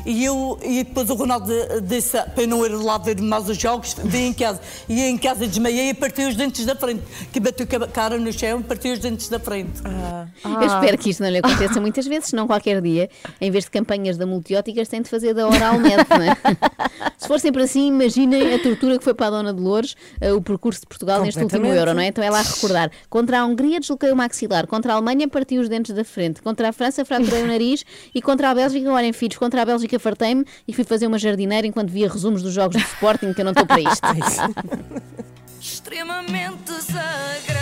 E, 0.07 0.25
eu, 0.25 0.59
e 0.63 0.85
depois 0.85 1.11
o 1.11 1.15
Ronaldo 1.15 1.53
disse 1.83 2.17
para 2.17 2.43
eu 2.45 2.49
não 2.49 2.65
ir 2.65 2.71
lá 2.71 2.97
ver 2.97 3.21
mais 3.21 3.49
os 3.49 3.59
jogos, 3.59 3.95
vim 4.05 4.29
em 4.29 4.33
casa. 4.33 4.61
E 4.89 5.03
em 5.03 5.19
casa 5.19 5.47
desmaiei 5.47 5.91
e 5.91 5.95
parti 5.95 6.23
os 6.23 6.37
dentes 6.37 6.65
da 6.65 6.77
frente. 6.77 7.03
Que 7.33 7.41
bateu 7.41 7.67
a 7.83 7.89
cara 7.89 8.17
no 8.17 8.33
chão, 8.33 8.63
parti 8.63 8.89
os 8.89 9.01
dentes 9.01 9.29
da 9.29 9.41
frente. 9.41 9.83
Eu 10.45 10.67
espero 10.67 10.97
que 10.97 11.11
isto 11.11 11.23
não 11.23 11.31
lhe 11.31 11.39
aconteça 11.39 11.81
muitas 11.81 12.07
vezes, 12.07 12.29
senão 12.29 12.47
qualquer 12.47 12.81
dia, 12.81 13.11
em 13.41 13.51
vez 13.51 13.65
de 13.65 13.71
campanhas 13.71 14.17
da 14.17 14.25
multióticas, 14.25 14.89
tem 14.89 15.03
de 15.03 15.11
fazer 15.11 15.35
da 15.35 15.49
Oralmed, 15.49 16.07
não 16.09 16.23
é? 16.23 16.37
Se 17.19 17.27
for 17.27 17.41
sempre 17.41 17.63
assim, 17.63 17.89
imaginem 17.89 18.55
a 18.55 18.63
tortura 18.63 18.99
que 18.99 19.05
foi 19.05 19.15
para 19.15 19.27
a 19.27 19.31
Dona 19.31 19.53
Dolores 19.53 19.97
eh, 20.21 20.33
o 20.33 20.41
percurso 20.41 20.83
de 20.83 20.87
Portugal 20.87 21.23
neste 21.23 21.43
último. 21.43 21.67
Euro, 21.67 21.95
não 21.95 22.01
é? 22.01 22.07
Então 22.07 22.23
ela 22.23 22.39
a 22.39 22.43
recordar. 22.43 22.91
Contra 23.09 23.41
a 23.41 23.45
Hungria 23.45 23.81
desloquei 23.81 24.13
o 24.13 24.17
maxilar, 24.17 24.67
contra 24.67 24.93
a 24.93 24.97
Alemanha 24.97 25.27
partiu 25.27 25.61
os 25.61 25.69
dentes 25.69 25.95
da 25.95 26.05
frente, 26.05 26.41
contra 26.43 26.69
a 26.69 26.73
França 26.73 27.05
fraturei 27.05 27.43
o 27.43 27.47
nariz 27.47 27.85
e 28.15 28.23
contra 28.23 28.51
a 28.51 28.55
Bélgica, 28.55 28.91
olhem 28.93 29.13
filhos, 29.13 29.39
contra 29.39 29.63
a 29.63 29.65
Bélgica 29.65 29.96
fartei-me 29.99 30.45
e 30.67 30.73
fui 30.73 30.85
fazer 30.85 31.07
uma 31.07 31.19
jardineira 31.19 31.67
enquanto 31.67 31.91
via 31.91 32.09
resumos 32.09 32.43
dos 32.43 32.53
jogos 32.53 32.77
de 32.77 32.83
Sporting, 32.83 33.33
que 33.33 33.41
eu 33.41 33.45
não 33.45 33.53
estou 33.53 33.67
para 33.67 33.81
isto. 33.81 34.07
extremamente 35.61 36.63
desagradável. 36.65 37.56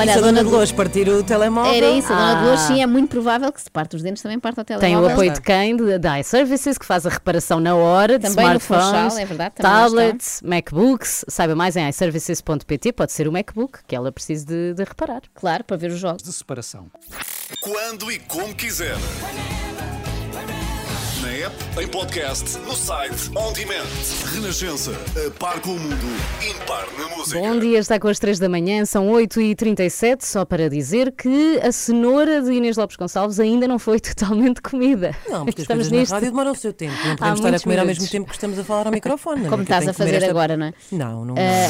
Olha, 0.00 0.12
Se 0.12 0.18
a 0.18 0.22
a 0.22 0.24
Dona 0.24 0.44
Dolores 0.44 0.72
partir 0.72 1.08
o 1.08 1.22
telemóvel. 1.22 1.72
Era 1.72 1.90
isso, 1.90 2.12
a 2.12 2.16
Dona 2.16 2.30
Ah. 2.32 2.40
Dolores 2.42 2.60
sim, 2.62 2.82
é 2.82 2.86
muito 2.86 3.08
provável 3.10 3.52
que 3.52 3.60
se 3.60 3.70
parte 3.70 3.96
os 3.96 4.02
dentes 4.02 4.22
também 4.22 4.38
parte 4.38 4.56
Tem 4.64 4.78
telemóvel. 4.78 5.08
o 5.08 5.12
apoio 5.12 5.32
de 5.32 5.40
quem? 5.40 5.76
Da 5.98 6.18
iServices, 6.20 6.78
que 6.78 6.86
faz 6.86 7.06
a 7.06 7.10
reparação 7.10 7.60
na 7.60 7.74
hora 7.74 8.18
de 8.18 8.26
Também 8.28 8.44
smartphones, 8.44 8.84
Funchal, 8.84 9.18
é 9.18 9.24
verdade, 9.26 9.54
tablets, 9.56 10.40
MacBooks. 10.42 11.24
Saiba 11.28 11.54
mais 11.54 11.76
em 11.76 11.88
iServices.pt. 11.88 12.92
Pode 12.92 13.12
ser 13.12 13.28
o 13.28 13.32
MacBook 13.32 13.80
que 13.86 13.94
ela 13.94 14.10
precisa 14.10 14.46
de, 14.46 14.74
de 14.74 14.84
reparar. 14.84 15.22
Claro, 15.34 15.64
para 15.64 15.76
ver 15.76 15.90
os 15.90 15.98
jogos. 15.98 16.22
De 16.22 16.32
separação. 16.32 16.86
Quando 17.60 18.10
e 18.10 18.18
como 18.20 18.54
quiser. 18.54 18.96
App, 21.44 21.54
em 21.80 21.86
podcast, 21.86 22.58
no 22.66 22.74
site, 22.74 23.30
on 23.36 23.52
demand. 23.52 23.86
Renascença. 24.34 24.90
A 25.26 25.30
par 25.38 25.60
com 25.60 25.70
o 25.70 25.78
mundo. 25.78 25.96
Impar 26.42 26.86
na 26.98 27.16
música. 27.16 27.38
Bom 27.38 27.58
dia, 27.58 27.78
está 27.78 27.98
com 28.00 28.08
as 28.08 28.18
3 28.18 28.38
da 28.38 28.48
manhã, 28.48 28.84
são 28.84 29.08
8h37, 29.12 30.22
só 30.24 30.44
para 30.44 30.68
dizer 30.68 31.12
que 31.12 31.58
a 31.62 31.70
cenoura 31.70 32.42
de 32.42 32.52
Inês 32.52 32.76
Lopes 32.76 32.96
Gonçalves 32.96 33.38
ainda 33.38 33.68
não 33.68 33.78
foi 33.78 34.00
totalmente 34.00 34.60
comida. 34.60 35.14
Não, 35.28 35.44
porque 35.44 35.60
as 35.60 35.64
Estamos 35.64 35.88
coisas 35.88 35.92
nisto. 35.92 36.10
na 36.10 36.16
rádio 36.16 36.30
demoram 36.30 36.52
o 36.52 36.56
seu 36.56 36.72
tempo. 36.72 36.94
Não 37.04 37.12
Há 37.12 37.16
podemos 37.16 37.38
estar 37.40 37.54
a 37.54 37.60
comer 37.60 37.78
ao 37.78 37.84
minutos. 37.86 38.02
mesmo 38.02 38.12
tempo 38.12 38.26
que 38.28 38.34
estamos 38.34 38.58
a 38.58 38.64
falar 38.64 38.86
ao 38.86 38.92
microfone. 38.92 39.48
Como 39.48 39.62
estás 39.62 39.86
a 39.88 39.92
fazer 39.92 40.24
agora, 40.24 40.56
não 40.56 40.66
é? 40.66 40.72
Não, 40.90 41.24
não. 41.24 41.34
Eh, 41.36 41.68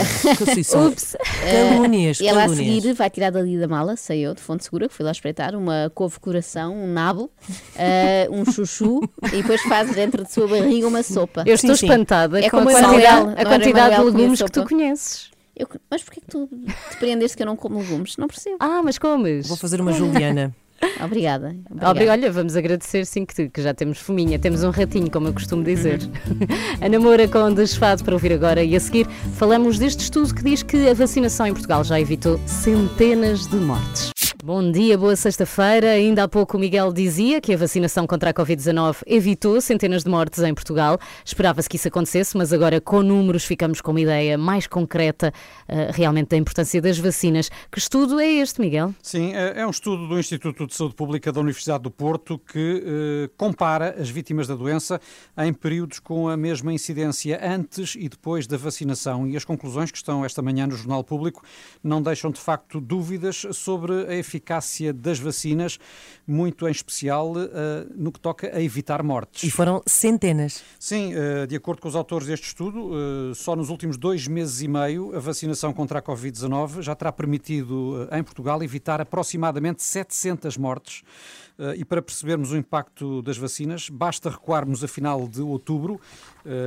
só- 0.65 0.87
Ups. 0.89 1.17
Calúnias, 1.43 2.21
E 2.21 2.27
ela 2.29 2.45
a 2.45 2.49
seguir 2.49 2.93
vai 2.95 3.11
tirar 3.11 3.31
dali 3.31 3.59
da 3.59 3.69
mala, 3.69 3.97
sei 3.97 4.21
eu, 4.27 4.35
de 4.35 4.41
fonte 4.41 4.65
segura, 4.65 4.89
que 4.89 4.95
fui 4.95 5.05
lá 5.05 5.13
espreitar, 5.13 5.55
uma 5.55 5.91
couve-coração, 5.95 6.75
um 6.75 6.93
nabo, 6.93 7.31
eh, 7.77 8.27
um 8.31 8.45
chuchu 8.51 9.01
e 9.33 9.37
depois 9.43 9.60
fazes 9.69 9.95
dentro 9.95 10.25
de 10.25 10.33
sua 10.33 10.47
barriga 10.47 10.87
uma 10.89 11.03
sopa. 11.03 11.45
Eu 11.47 11.55
estou 11.55 11.73
espantada 11.73 12.41
É 12.41 12.51
com 12.51 12.59
a 12.59 12.63
quantidade, 12.65 13.35
a 13.37 13.45
quantidade 13.45 13.97
de 13.97 14.03
legumes 14.03 14.43
que 14.43 14.51
tu 14.51 14.65
conheces. 14.65 15.31
Eu- 15.57 15.69
mas 15.91 16.03
porquê 16.03 16.21
que 16.21 16.27
tu 16.27 16.49
te 16.91 16.97
prendeste 16.97 17.37
que 17.37 17.43
eu 17.43 17.47
não 17.47 17.57
como 17.57 17.79
legumes? 17.79 18.17
Não 18.17 18.27
percebo. 18.27 18.57
Ah, 18.61 18.81
mas 18.83 18.99
comes? 18.99 19.47
Vou 19.47 19.57
fazer 19.57 19.81
uma 19.81 19.93
Juliana. 19.93 20.55
Obrigada. 21.05 21.55
Obrigada. 21.71 22.11
Olha, 22.11 22.33
vamos 22.33 22.57
agradecer 22.57 23.05
sim 23.05 23.27
que, 23.27 23.51
que 23.51 23.61
já 23.63 23.75
temos 23.75 23.99
fominha, 23.99 24.39
temos 24.39 24.63
um 24.65 24.71
ratinho, 24.71 25.11
como 25.11 25.29
eu 25.29 25.35
costumo 25.35 25.63
dizer. 25.63 26.01
a 26.81 26.89
namora 26.89 27.29
com 27.29 27.53
desfado 27.53 28.03
para 28.03 28.15
ouvir 28.15 28.33
agora 28.33 28.65
e 28.65 28.75
a 28.75 28.81
seguir 28.81 29.07
falamos 29.35 29.79
deste 29.79 30.05
estudo 30.05 30.35
que 30.35 30.43
diz 30.43 30.63
que 30.63 30.89
a 30.89 30.95
vacinação 30.95 31.47
em 31.47 31.53
Portugal 31.53 31.85
já 31.85 32.01
evitou 32.01 32.41
centenas 32.47 33.47
de 33.47 33.57
mortes. 33.57 34.11
Bom 34.43 34.73
dia, 34.73 34.97
boa 34.97 35.15
sexta-feira. 35.17 35.91
Ainda 35.91 36.25
há 36.25 36.29
pouco 36.29 36.57
o 36.57 36.61
Miguel 36.61 36.95
dizia 36.95 37.43
que 37.43 37.53
a 37.53 37.59
vacinação 37.59 38.07
contra 38.07 38.31
a 38.31 38.33
Covid-19 38.35 39.03
evitou 39.07 39.61
centenas 39.61 40.03
de 40.03 40.09
mortes 40.09 40.43
em 40.43 40.55
Portugal. 40.55 40.99
Esperava-se 41.23 41.69
que 41.69 41.77
isso 41.77 41.89
acontecesse, 41.89 42.35
mas 42.39 42.51
agora 42.51 42.81
com 42.81 43.03
números 43.03 43.45
ficamos 43.45 43.83
com 43.83 43.91
uma 43.91 44.01
ideia 44.01 44.39
mais 44.39 44.67
concreta 44.67 45.31
eh, 45.69 45.91
realmente 45.93 46.29
da 46.29 46.39
importância 46.39 46.81
das 46.81 46.99
vacinas. 46.99 47.51
Que 47.71 47.79
estudo 47.79 48.19
é 48.19 48.27
este, 48.27 48.63
Miguel? 48.63 48.95
Sim, 49.03 49.35
é 49.35 49.61
é 49.61 49.67
um 49.67 49.71
estudo 49.71 50.09
do 50.09 50.19
Instituto 50.19 50.67
de 50.67 50.75
Saúde 50.75 50.95
Pública 50.95 51.31
da 51.31 51.41
Universidade 51.41 51.83
do 51.83 51.91
Porto 51.91 52.39
que 52.39 52.83
eh, 52.83 53.31
compara 53.37 53.95
as 54.01 54.09
vítimas 54.09 54.47
da 54.47 54.55
doença 54.55 54.99
em 55.37 55.53
períodos 55.53 55.99
com 55.99 56.31
a 56.31 56.37
mesma 56.37 56.73
incidência 56.73 57.39
antes 57.43 57.95
e 57.95 58.09
depois 58.09 58.47
da 58.47 58.57
vacinação. 58.57 59.27
E 59.27 59.37
as 59.37 59.45
conclusões 59.45 59.91
que 59.91 59.99
estão 59.99 60.25
esta 60.25 60.41
manhã 60.41 60.67
no 60.67 60.77
Jornal 60.77 61.05
Público 61.05 61.43
não 61.85 62.01
deixam 62.01 62.31
de 62.31 62.41
facto 62.41 62.81
dúvidas 62.81 63.45
sobre 63.53 64.07
a 64.07 64.15
eficácia 64.15 64.30
das 64.95 65.19
vacinas, 65.19 65.79
muito 66.27 66.67
em 66.69 66.71
especial 66.71 67.35
eh, 67.39 67.87
no 67.97 68.13
que 68.13 68.21
toca 68.21 68.55
a 68.57 68.63
evitar 68.63 69.03
mortes. 69.03 69.43
E 69.43 69.51
foram 69.51 69.83
centenas. 69.87 70.63
Sim, 70.79 71.13
eh, 71.15 71.47
de 71.47 71.57
acordo 71.57 71.81
com 71.83 71.89
os 71.89 71.97
autores 71.97 72.27
deste 72.27 72.47
estudo, 72.47 72.91
eh, 72.95 73.35
só 73.35 73.57
nos 73.57 73.69
últimos 73.71 73.97
dois 73.97 74.27
meses 74.29 74.61
e 74.63 74.69
meio 74.69 75.15
a 75.17 75.19
vacinação 75.19 75.73
contra 75.73 75.99
a 75.99 76.03
Covid-19 76.03 76.83
já 76.83 76.95
terá 76.95 77.11
permitido 77.13 78.09
em 78.13 78.23
Portugal 78.23 78.63
evitar 78.63 79.01
aproximadamente 79.01 79.83
700 79.83 80.57
mortes. 80.57 81.03
E 81.77 81.85
para 81.85 82.01
percebermos 82.01 82.53
o 82.53 82.57
impacto 82.57 83.21
das 83.21 83.37
vacinas, 83.37 83.91
basta 83.91 84.31
recuarmos 84.31 84.83
a 84.83 84.89
final 84.89 85.29
de 85.29 85.43
outubro. 85.43 86.01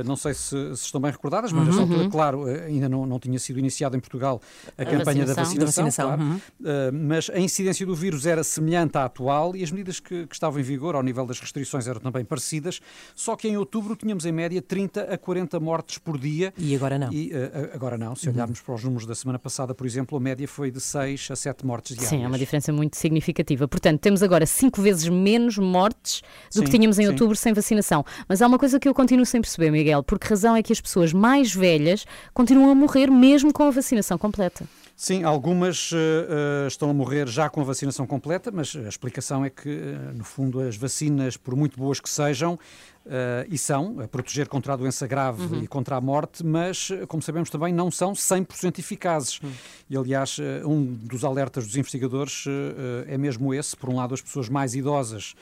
Não 0.04 0.14
sei 0.14 0.34
se, 0.34 0.50
se 0.76 0.84
estão 0.84 1.00
bem 1.00 1.10
recordadas, 1.10 1.50
mas 1.50 1.66
nessa 1.66 1.78
Uhum. 1.78 1.82
altura, 1.90 2.08
claro, 2.08 2.44
ainda 2.44 2.88
não, 2.88 3.04
não 3.04 3.18
tinha 3.18 3.36
sido 3.40 3.58
iniciada 3.58 3.96
em 3.96 4.00
Portugal 4.00 4.40
a, 4.78 4.82
A 4.82 4.84
campanha 4.84 5.26
da 5.26 5.34
vacinação. 5.34 5.44
vacinação. 5.44 5.58
Da 5.58 5.66
vacinação, 5.66 6.06
claro. 6.06 6.22
uhum. 6.22 6.36
Uh, 6.60 7.08
mas 7.08 7.28
a 7.28 7.38
incidência 7.54 7.86
do 7.86 7.94
vírus 7.94 8.26
era 8.26 8.42
semelhante 8.42 8.98
à 8.98 9.04
atual 9.04 9.54
e 9.54 9.62
as 9.62 9.70
medidas 9.70 10.00
que, 10.00 10.26
que 10.26 10.34
estavam 10.34 10.58
em 10.58 10.62
vigor 10.62 10.96
ao 10.96 11.02
nível 11.02 11.24
das 11.24 11.38
restrições 11.38 11.86
eram 11.86 12.00
também 12.00 12.24
parecidas, 12.24 12.80
só 13.14 13.36
que 13.36 13.46
em 13.46 13.56
outubro 13.56 13.94
tínhamos 13.94 14.26
em 14.26 14.32
média 14.32 14.60
30 14.60 15.02
a 15.02 15.16
40 15.16 15.60
mortes 15.60 15.98
por 15.98 16.18
dia. 16.18 16.52
E 16.58 16.74
agora 16.74 16.98
não. 16.98 17.12
E 17.12 17.30
uh, 17.32 17.70
agora 17.72 17.96
não. 17.96 18.16
Se 18.16 18.26
Uhum. 18.28 18.34
olharmos 18.34 18.60
para 18.60 18.74
os 18.74 18.82
números 18.82 19.06
da 19.06 19.14
semana 19.14 19.38
passada, 19.38 19.72
por 19.74 19.86
exemplo, 19.86 20.18
a 20.18 20.20
média 20.20 20.48
foi 20.48 20.70
de 20.70 20.80
6 20.80 21.28
a 21.30 21.36
7 21.36 21.64
mortes 21.64 21.92
diárias. 21.94 22.10
Sim, 22.10 22.24
é 22.24 22.26
uma 22.26 22.38
diferença 22.38 22.72
muito 22.72 22.96
significativa. 22.96 23.68
Portanto, 23.68 24.00
temos 24.00 24.22
agora 24.22 24.46
cinco 24.46 24.82
vezes 24.82 25.08
menos 25.08 25.56
mortes 25.56 26.22
do 26.52 26.60
que 26.62 26.66
Sim, 26.66 26.78
tínhamos 26.78 26.98
em 26.98 27.02
sim. 27.02 27.08
outubro 27.08 27.36
sem 27.36 27.52
vacinação. 27.52 28.04
Mas 28.28 28.42
há 28.42 28.46
uma 28.48 28.58
coisa 28.58 28.80
que 28.80 28.88
eu 28.88 28.94
continuo 28.94 29.24
sem 29.26 29.40
perceber, 29.40 29.70
Miguel, 29.70 30.02
por 30.02 30.18
que 30.18 30.26
razão 30.26 30.56
é 30.56 30.62
que 30.62 30.72
as 30.72 30.80
pessoas 30.80 31.12
mais 31.12 31.54
velhas 31.54 32.04
continuam 32.32 32.70
a 32.70 32.74
morrer 32.74 33.08
mesmo 33.10 33.52
com 33.52 33.62
a 33.62 33.70
vacinação 33.70 34.18
completa? 34.18 34.66
Sim, 34.96 35.24
algumas 35.24 35.90
uh, 35.90 36.68
estão 36.68 36.88
a 36.88 36.94
morrer 36.94 37.26
já 37.26 37.48
com 37.50 37.60
a 37.60 37.64
vacinação 37.64 38.06
completa, 38.06 38.52
mas 38.52 38.76
a 38.76 38.88
explicação 38.88 39.44
é 39.44 39.50
que, 39.50 39.68
uh, 39.68 40.16
no 40.16 40.22
fundo, 40.22 40.60
as 40.60 40.76
vacinas, 40.76 41.36
por 41.36 41.56
muito 41.56 41.78
boas 41.78 42.00
que 42.00 42.08
sejam, 42.08 42.58
Uh, 43.04 43.44
e 43.50 43.58
são 43.58 44.00
a 44.00 44.08
proteger 44.08 44.48
contra 44.48 44.72
a 44.72 44.76
doença 44.76 45.06
grave 45.06 45.42
Uhum. 45.42 45.62
e 45.62 45.66
contra 45.66 45.96
a 45.96 46.00
morte, 46.00 46.42
mas, 46.42 46.88
como 47.06 47.22
sabemos 47.22 47.50
também, 47.50 47.70
não 47.70 47.90
são 47.90 48.14
100% 48.14 48.78
eficazes. 48.78 49.38
Uhum. 49.42 49.52
E, 49.90 49.94
aliás, 49.98 50.38
um 50.64 50.82
dos 50.86 51.22
alertas 51.22 51.66
dos 51.66 51.76
investigadores 51.76 52.46
uh, 52.46 53.04
é 53.06 53.18
mesmo 53.18 53.52
esse. 53.52 53.76
Por 53.76 53.90
um 53.90 53.96
lado, 53.96 54.14
as 54.14 54.22
pessoas 54.22 54.48
mais 54.48 54.74
idosas 54.74 55.34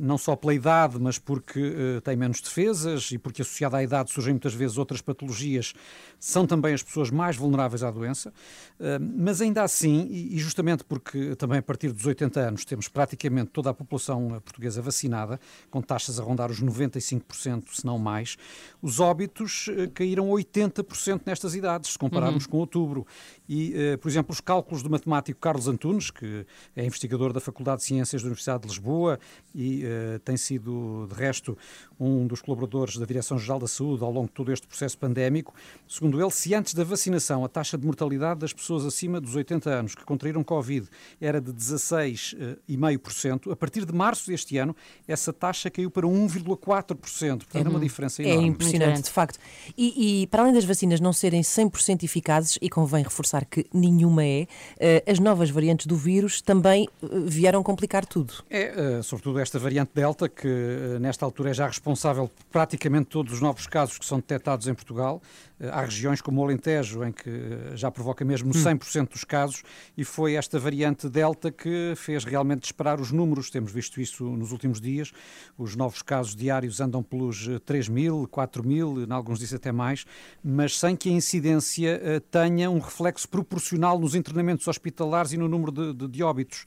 não 0.00 0.16
só 0.16 0.34
pela 0.34 0.54
idade, 0.54 0.98
mas 0.98 1.18
porque 1.18 1.60
uh, 1.60 2.00
tem 2.00 2.16
menos 2.16 2.40
defesas 2.40 3.10
e 3.10 3.18
porque 3.18 3.42
associada 3.42 3.76
à 3.76 3.82
idade 3.82 4.10
surgem 4.10 4.32
muitas 4.32 4.54
vezes 4.54 4.78
outras 4.78 5.00
patologias, 5.00 5.74
são 6.18 6.46
também 6.46 6.72
as 6.72 6.82
pessoas 6.82 7.10
mais 7.10 7.36
vulneráveis 7.36 7.82
à 7.82 7.90
doença. 7.90 8.32
Uh, 8.80 8.98
mas 9.18 9.40
ainda 9.40 9.62
assim, 9.62 10.06
e 10.10 10.38
justamente 10.38 10.84
porque 10.84 11.36
também 11.36 11.58
a 11.58 11.62
partir 11.62 11.92
dos 11.92 12.06
80 12.06 12.40
anos 12.40 12.64
temos 12.64 12.88
praticamente 12.88 13.50
toda 13.50 13.70
a 13.70 13.74
população 13.74 14.40
portuguesa 14.44 14.80
vacinada, 14.80 15.38
com 15.70 15.82
taxas 15.82 16.18
a 16.18 16.22
rondar 16.22 16.50
os 16.50 16.62
95%, 16.62 17.64
se 17.72 17.84
não 17.84 17.98
mais, 17.98 18.36
os 18.80 19.00
óbitos 19.00 19.68
caíram 19.94 20.28
80% 20.28 21.22
nestas 21.26 21.54
idades, 21.54 21.92
se 21.92 21.98
compararmos 21.98 22.44
uhum. 22.44 22.50
com 22.50 22.58
outubro. 22.58 23.06
E, 23.48 23.96
por 24.00 24.08
exemplo, 24.08 24.32
os 24.32 24.40
cálculos 24.40 24.82
do 24.82 24.90
matemático 24.90 25.38
Carlos 25.40 25.68
Antunes, 25.68 26.10
que 26.10 26.46
é 26.74 26.84
investigador 26.84 27.32
da 27.32 27.40
Faculdade 27.40 27.80
de 27.80 27.84
Ciências 27.86 28.22
da 28.22 28.26
Universidade 28.26 28.62
de 28.62 28.68
Lisboa 28.68 29.18
e 29.54 29.65
uh, 29.84 30.18
tem 30.20 30.36
sido, 30.36 31.06
de 31.08 31.14
resto, 31.14 31.56
um 31.98 32.26
dos 32.26 32.42
colaboradores 32.42 32.96
da 32.96 33.06
Direção-Geral 33.06 33.58
da 33.58 33.66
Saúde 33.68 34.04
ao 34.04 34.10
longo 34.12 34.26
de 34.26 34.32
todo 34.32 34.52
este 34.52 34.66
processo 34.66 34.98
pandémico. 34.98 35.54
Segundo 35.88 36.20
ele, 36.20 36.30
se 36.30 36.54
antes 36.54 36.74
da 36.74 36.84
vacinação 36.84 37.44
a 37.44 37.48
taxa 37.48 37.78
de 37.78 37.86
mortalidade 37.86 38.40
das 38.40 38.52
pessoas 38.52 38.84
acima 38.84 39.20
dos 39.20 39.34
80 39.34 39.70
anos 39.70 39.94
que 39.94 40.04
contraíram 40.04 40.44
Covid 40.44 40.88
era 41.20 41.40
de 41.40 41.52
16,5%, 41.52 43.50
a 43.50 43.56
partir 43.56 43.84
de 43.84 43.92
março 43.94 44.26
deste 44.28 44.58
ano, 44.58 44.76
essa 45.06 45.32
taxa 45.32 45.70
caiu 45.70 45.90
para 45.90 46.06
1,4%. 46.06 46.56
Portanto, 46.56 47.46
é 47.54 47.60
uma 47.68 47.80
diferença 47.80 48.22
enorme. 48.22 48.44
É 48.44 48.46
impressionante, 48.46 49.02
de 49.04 49.10
facto. 49.10 49.38
E, 49.76 50.22
e, 50.22 50.26
para 50.26 50.42
além 50.42 50.52
das 50.54 50.64
vacinas 50.64 51.00
não 51.00 51.12
serem 51.12 51.42
100% 51.42 52.02
eficazes, 52.02 52.58
e 52.60 52.68
convém 52.68 53.02
reforçar 53.04 53.44
que 53.44 53.64
nenhuma 53.72 54.24
é, 54.24 54.46
eh, 54.78 55.04
as 55.06 55.18
novas 55.18 55.50
variantes 55.50 55.86
do 55.86 55.96
vírus 55.96 56.40
também 56.40 56.88
eh, 57.02 57.06
vieram 57.24 57.62
complicar 57.62 58.04
tudo. 58.04 58.34
É, 58.50 59.00
sobretudo 59.02 59.38
esta 59.38 59.45
variante 59.54 59.92
Delta, 59.94 60.28
que 60.28 60.46
eh, 60.46 60.98
nesta 60.98 61.24
altura 61.24 61.50
é 61.50 61.54
já 61.54 61.66
responsável 61.66 62.28
por 62.28 62.44
praticamente 62.46 63.06
todos 63.06 63.32
os 63.32 63.40
novos 63.40 63.66
casos 63.66 63.98
que 63.98 64.04
são 64.04 64.18
detectados 64.18 64.66
em 64.66 64.74
Portugal. 64.74 65.22
Eh, 65.60 65.68
há 65.68 65.82
regiões 65.82 66.20
como 66.20 66.40
o 66.40 66.44
Alentejo, 66.44 67.04
em 67.04 67.12
que 67.12 67.28
eh, 67.28 67.76
já 67.76 67.90
provoca 67.90 68.24
mesmo 68.24 68.52
100% 68.52 69.02
hum. 69.02 69.08
dos 69.10 69.24
casos, 69.24 69.62
e 69.96 70.04
foi 70.04 70.34
esta 70.34 70.58
variante 70.58 71.08
Delta 71.08 71.50
que 71.50 71.94
fez 71.96 72.24
realmente 72.24 72.62
disparar 72.62 73.00
os 73.00 73.12
números. 73.12 73.50
Temos 73.50 73.72
visto 73.72 74.00
isso 74.00 74.24
nos 74.24 74.52
últimos 74.52 74.80
dias. 74.80 75.12
Os 75.56 75.76
novos 75.76 76.02
casos 76.02 76.34
diários 76.34 76.80
andam 76.80 77.02
pelos 77.02 77.48
3 77.64 77.88
mil, 77.88 78.26
4 78.30 78.66
mil, 78.66 79.04
em 79.04 79.12
alguns 79.12 79.38
dias 79.38 79.54
até 79.54 79.72
mais, 79.72 80.04
mas 80.42 80.78
sem 80.78 80.96
que 80.96 81.08
a 81.08 81.12
incidência 81.12 82.22
tenha 82.30 82.70
um 82.70 82.78
reflexo 82.78 83.28
proporcional 83.28 83.98
nos 83.98 84.14
internamentos 84.14 84.66
hospitalares 84.66 85.32
e 85.32 85.36
no 85.36 85.48
número 85.48 85.72
de, 85.72 85.92
de, 85.92 86.08
de 86.08 86.22
óbitos, 86.22 86.64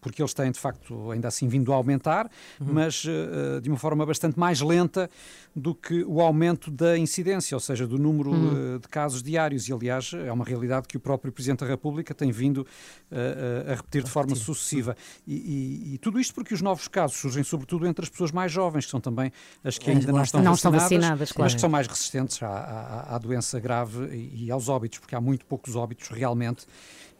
porque 0.00 0.22
eles 0.22 0.32
têm, 0.32 0.50
de 0.50 0.58
facto, 0.58 1.10
ainda 1.10 1.28
assim 1.28 1.48
vindo 1.56 1.72
a 1.72 1.76
aumentar, 1.76 2.30
uhum. 2.60 2.68
mas 2.72 3.04
uh, 3.04 3.60
de 3.60 3.68
uma 3.68 3.78
forma 3.78 4.04
bastante 4.04 4.38
mais 4.38 4.60
lenta 4.60 5.10
do 5.54 5.74
que 5.74 6.04
o 6.04 6.20
aumento 6.20 6.70
da 6.70 6.98
incidência, 6.98 7.56
ou 7.56 7.60
seja, 7.60 7.86
do 7.86 7.98
número 7.98 8.30
uhum. 8.30 8.74
uh, 8.74 8.78
de 8.78 8.88
casos 8.88 9.22
diários. 9.22 9.68
E, 9.68 9.72
aliás, 9.72 10.12
é 10.12 10.30
uma 10.30 10.44
realidade 10.44 10.86
que 10.86 10.98
o 10.98 11.00
próprio 11.00 11.32
Presidente 11.32 11.60
da 11.60 11.66
República 11.66 12.14
tem 12.14 12.30
vindo 12.30 12.58
uh, 12.58 13.72
a 13.72 13.74
repetir 13.74 14.02
de 14.02 14.10
forma 14.10 14.36
sucessiva. 14.36 14.94
E, 15.26 15.34
e, 15.34 15.94
e, 15.94 15.98
tudo 15.98 16.20
isto 16.20 16.34
porque 16.34 16.52
os 16.52 16.60
novos 16.60 16.88
casos 16.88 17.16
surgem 17.16 17.42
sobretudo 17.42 17.86
entre 17.86 18.04
as 18.04 18.10
pessoas 18.10 18.30
mais 18.30 18.52
jovens, 18.52 18.84
que 18.84 18.90
são 18.90 19.00
também 19.00 19.32
as 19.64 19.78
que 19.78 19.90
ainda 19.90 20.12
não 20.12 20.22
estão 20.22 20.42
não 20.42 20.52
vacinadas, 20.52 20.82
estão 20.82 21.00
vacinadas 21.00 21.32
claro. 21.32 21.46
mas 21.46 21.54
que 21.54 21.60
são 21.60 21.70
mais 21.70 21.86
resistentes 21.86 22.42
à, 22.42 22.48
à, 22.48 23.14
à 23.14 23.18
doença 23.18 23.58
grave 23.58 24.14
e, 24.14 24.46
e 24.46 24.50
aos 24.50 24.68
óbitos, 24.68 24.98
porque 24.98 25.14
há 25.14 25.20
muito 25.20 25.46
poucos 25.46 25.74
óbitos 25.74 26.08
realmente 26.08 26.66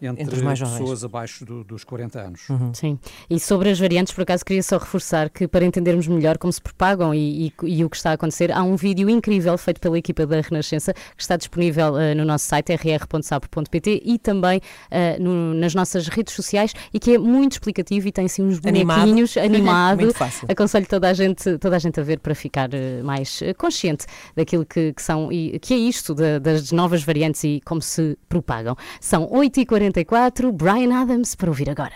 entre, 0.01 0.23
entre 0.23 0.41
pessoas 0.43 1.05
abaixo 1.05 1.45
do, 1.45 1.65
dos 1.65 1.83
40 1.85 2.21
anos. 2.21 2.49
Uhum. 2.49 2.75
Sim. 2.75 2.99
E 3.31 3.41
sobre 3.41 3.71
as 3.71 3.79
variantes, 3.79 4.13
por 4.13 4.23
acaso, 4.23 4.45
queria 4.45 4.63
só 4.63 4.77
reforçar 4.77 5.31
que 5.31 5.49
para 5.49 5.65
entendermos 5.65 6.07
melhor 6.07 6.37
como 6.37 6.53
se 6.53 6.61
propagam 6.61 7.15
e, 7.15 7.47
e, 7.47 7.53
e 7.65 7.85
o 7.85 7.89
que 7.89 7.97
está 7.97 8.11
a 8.11 8.15
acontecer, 8.15 8.53
há 8.53 8.63
um 8.63 8.77
vídeo 8.77 9.09
incrível 9.09 9.57
feito 9.57 9.81
pela 9.81 9.99
equipa 9.99 10.27
da 10.27 10.41
Renascença 10.41 10.93
que 10.93 11.23
está 11.23 11.37
disponível 11.37 11.95
uh, 11.95 12.15
no 12.15 12.25
nosso 12.25 12.45
site 12.47 12.75
rr.sapo.pt 12.75 14.03
e 14.05 14.19
também 14.19 14.59
uh, 14.59 15.23
no, 15.23 15.55
nas 15.55 15.75
nossas 15.75 16.09
redes 16.09 16.35
sociais 16.35 16.75
e 16.93 17.01
que 17.01 17.15
é 17.15 17.19
muito 17.19 17.53
explicativo 17.53 18.07
e 18.09 18.13
tem 18.13 18.27
assim 18.27 18.43
uns 18.43 18.59
bonequinhos 18.59 19.37
animado. 19.39 20.01
muito 20.01 20.17
fácil. 20.17 20.47
Aconselho 20.51 20.87
toda 20.87 21.09
a 21.09 21.15
gente, 21.15 21.59
toda 21.59 21.77
a 21.77 21.79
gente 21.79 21.99
a 21.99 22.03
ver 22.03 22.21
para 22.21 22.35
ficar 22.35 22.69
uh, 22.69 23.05
mais 23.05 23.41
consciente 23.57 24.07
daquilo 24.35 24.67
que, 24.67 24.93
que, 24.93 25.03
são 25.03 25.33
e 25.33 25.59
que 25.59 25.73
é 25.73 25.79
isto 25.79 26.15
de, 26.15 26.39
das 26.39 26.71
novas 26.71 27.03
variantes 27.03 27.43
e 27.45 27.63
como 27.65 27.81
se 27.81 28.19
propagam. 28.29 28.77
São 29.01 29.27
8h40 29.29 29.86
44, 29.87 30.51
Brian 30.53 30.93
Adams, 30.93 31.37
para 31.37 31.49
ouvir 31.49 31.71
agora. 31.71 31.93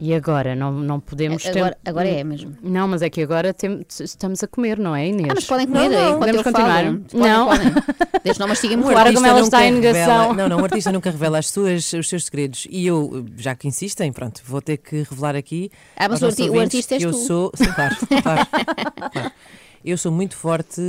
E 0.00 0.14
agora? 0.14 0.54
Não, 0.54 0.72
não 0.72 1.00
podemos 1.00 1.42
ter... 1.42 1.58
agora, 1.58 1.76
agora 1.84 2.08
é 2.08 2.24
mesmo. 2.24 2.56
Não, 2.62 2.86
mas 2.88 3.02
é 3.02 3.10
que 3.10 3.20
agora 3.20 3.52
tem... 3.52 3.84
estamos 4.00 4.42
a 4.42 4.46
comer, 4.46 4.78
não 4.78 4.94
é, 4.94 5.08
Inês? 5.08 5.28
Ah, 5.28 5.34
mas 5.34 5.44
podem 5.44 5.66
comer, 5.66 5.90
não, 5.90 6.12
não. 6.12 6.18
podemos 6.20 6.42
continuar. 6.42 6.84
Podem, 6.84 7.04
não. 7.12 7.48
Podem. 7.48 7.72
Desde 8.24 8.40
não 8.40 8.48
mastiguem 8.48 8.76
muito. 8.78 8.92
Claro 8.92 9.12
como 9.12 9.26
ela 9.26 9.40
está 9.40 9.66
em 9.66 9.72
negação. 9.72 10.32
Não, 10.32 10.48
não, 10.48 10.60
o 10.60 10.64
artista 10.64 10.92
nunca 10.92 11.10
revela 11.10 11.38
as 11.38 11.50
suas, 11.50 11.92
os 11.92 12.08
seus 12.08 12.24
segredos. 12.24 12.66
E 12.70 12.86
eu, 12.86 13.26
já 13.36 13.54
que 13.54 13.66
insistem, 13.68 14.10
pronto, 14.12 14.40
vou 14.46 14.62
ter 14.62 14.78
que 14.78 15.02
revelar 15.02 15.34
aqui. 15.34 15.70
Ah, 15.96 16.08
mas 16.08 16.22
o, 16.22 16.26
arti 16.26 16.48
o 16.48 16.60
artista 16.60 16.94
és 16.94 17.02
eu 17.02 17.10
tu. 17.10 17.18
sou. 17.18 17.52
Sim, 17.54 17.70
claro, 17.72 17.96
claro, 18.22 18.46
claro. 19.12 19.32
Eu 19.84 19.96
sou 19.96 20.10
muito 20.10 20.36
forte 20.36 20.80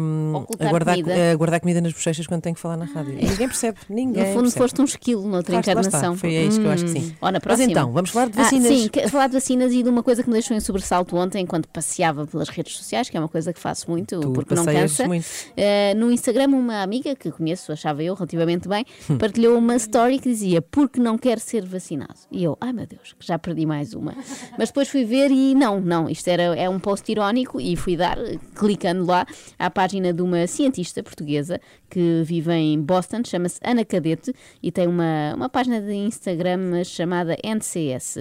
um, 0.00 0.44
a, 0.58 0.70
guardar, 0.70 0.96
comida. 0.96 1.32
a 1.32 1.36
guardar 1.36 1.60
comida 1.60 1.80
nas 1.80 1.92
bochechas 1.92 2.26
quando 2.26 2.42
tenho 2.42 2.54
que 2.54 2.60
falar 2.60 2.76
na 2.76 2.86
rádio. 2.86 3.14
E 3.18 3.24
ninguém 3.26 3.48
percebe, 3.48 3.78
ninguém. 3.88 4.22
No 4.22 4.28
fundo, 4.28 4.42
percebe. 4.42 4.58
foste 4.58 4.80
um 4.80 4.84
esquilo 4.84 5.22
noutra 5.28 5.62
claro, 5.62 5.80
encarnação. 5.80 6.16
Foi 6.16 6.32
isso 6.34 6.58
hum. 6.58 6.62
que 6.62 6.68
eu 6.68 6.72
acho 6.72 6.84
que 6.84 6.90
sim. 6.90 7.16
Ora, 7.20 7.40
Mas 7.44 7.60
então, 7.60 7.92
vamos 7.92 8.10
falar 8.10 8.26
de 8.26 8.36
vacinas. 8.36 8.70
Ah, 8.70 8.74
sim, 8.74 9.08
falar 9.08 9.26
de 9.26 9.32
vacinas 9.34 9.72
e 9.72 9.82
de 9.82 9.88
uma 9.88 10.02
coisa 10.02 10.22
que 10.22 10.28
me 10.28 10.34
deixou 10.34 10.56
em 10.56 10.60
sobressalto 10.60 11.16
ontem, 11.16 11.42
enquanto 11.42 11.68
passeava 11.68 12.26
pelas 12.26 12.48
redes 12.48 12.76
sociais, 12.76 13.08
que 13.08 13.16
é 13.16 13.20
uma 13.20 13.28
coisa 13.28 13.52
que 13.52 13.60
faço 13.60 13.90
muito, 13.90 14.20
tu 14.20 14.32
porque 14.32 14.54
não 14.54 14.64
cansa. 14.64 15.06
Muito. 15.06 15.24
Uh, 15.24 15.96
no 15.96 16.10
Instagram, 16.10 16.48
uma 16.48 16.82
amiga 16.82 17.14
que 17.14 17.30
conheço, 17.30 17.72
achava 17.72 18.02
eu 18.02 18.14
relativamente 18.14 18.68
bem, 18.68 18.84
hum. 19.08 19.18
partilhou 19.18 19.56
uma 19.58 19.76
story 19.76 20.18
que 20.18 20.28
dizia 20.28 20.62
porque 20.62 21.00
não 21.00 21.18
quer 21.18 21.38
ser 21.38 21.64
vacinado. 21.64 22.14
E 22.30 22.42
eu, 22.44 22.56
ai 22.60 22.72
meu 22.72 22.86
Deus, 22.86 23.14
já 23.20 23.38
perdi 23.38 23.66
mais 23.66 23.94
uma. 23.94 24.14
Mas 24.58 24.68
depois 24.68 24.88
fui 24.88 25.04
ver 25.04 25.30
e 25.30 25.54
não, 25.54 25.80
não, 25.80 26.08
isto 26.08 26.28
era, 26.28 26.42
é 26.56 26.68
um 26.68 26.78
post 26.78 27.10
irónico 27.10 27.60
e 27.60 27.76
fui 27.76 27.96
dar, 27.96 28.13
clicando 28.54 29.04
lá 29.04 29.26
à 29.58 29.70
página 29.70 30.12
de 30.12 30.22
uma 30.22 30.46
cientista 30.46 31.02
portuguesa 31.02 31.60
que 31.94 32.24
vive 32.24 32.52
em 32.52 32.82
Boston, 32.82 33.22
chama-se 33.24 33.60
Ana 33.62 33.84
Cadete 33.84 34.34
e 34.60 34.72
tem 34.72 34.88
uma, 34.88 35.32
uma 35.36 35.48
página 35.48 35.80
de 35.80 35.92
Instagram 35.92 36.82
chamada 36.82 37.36
NCS, 37.44 38.16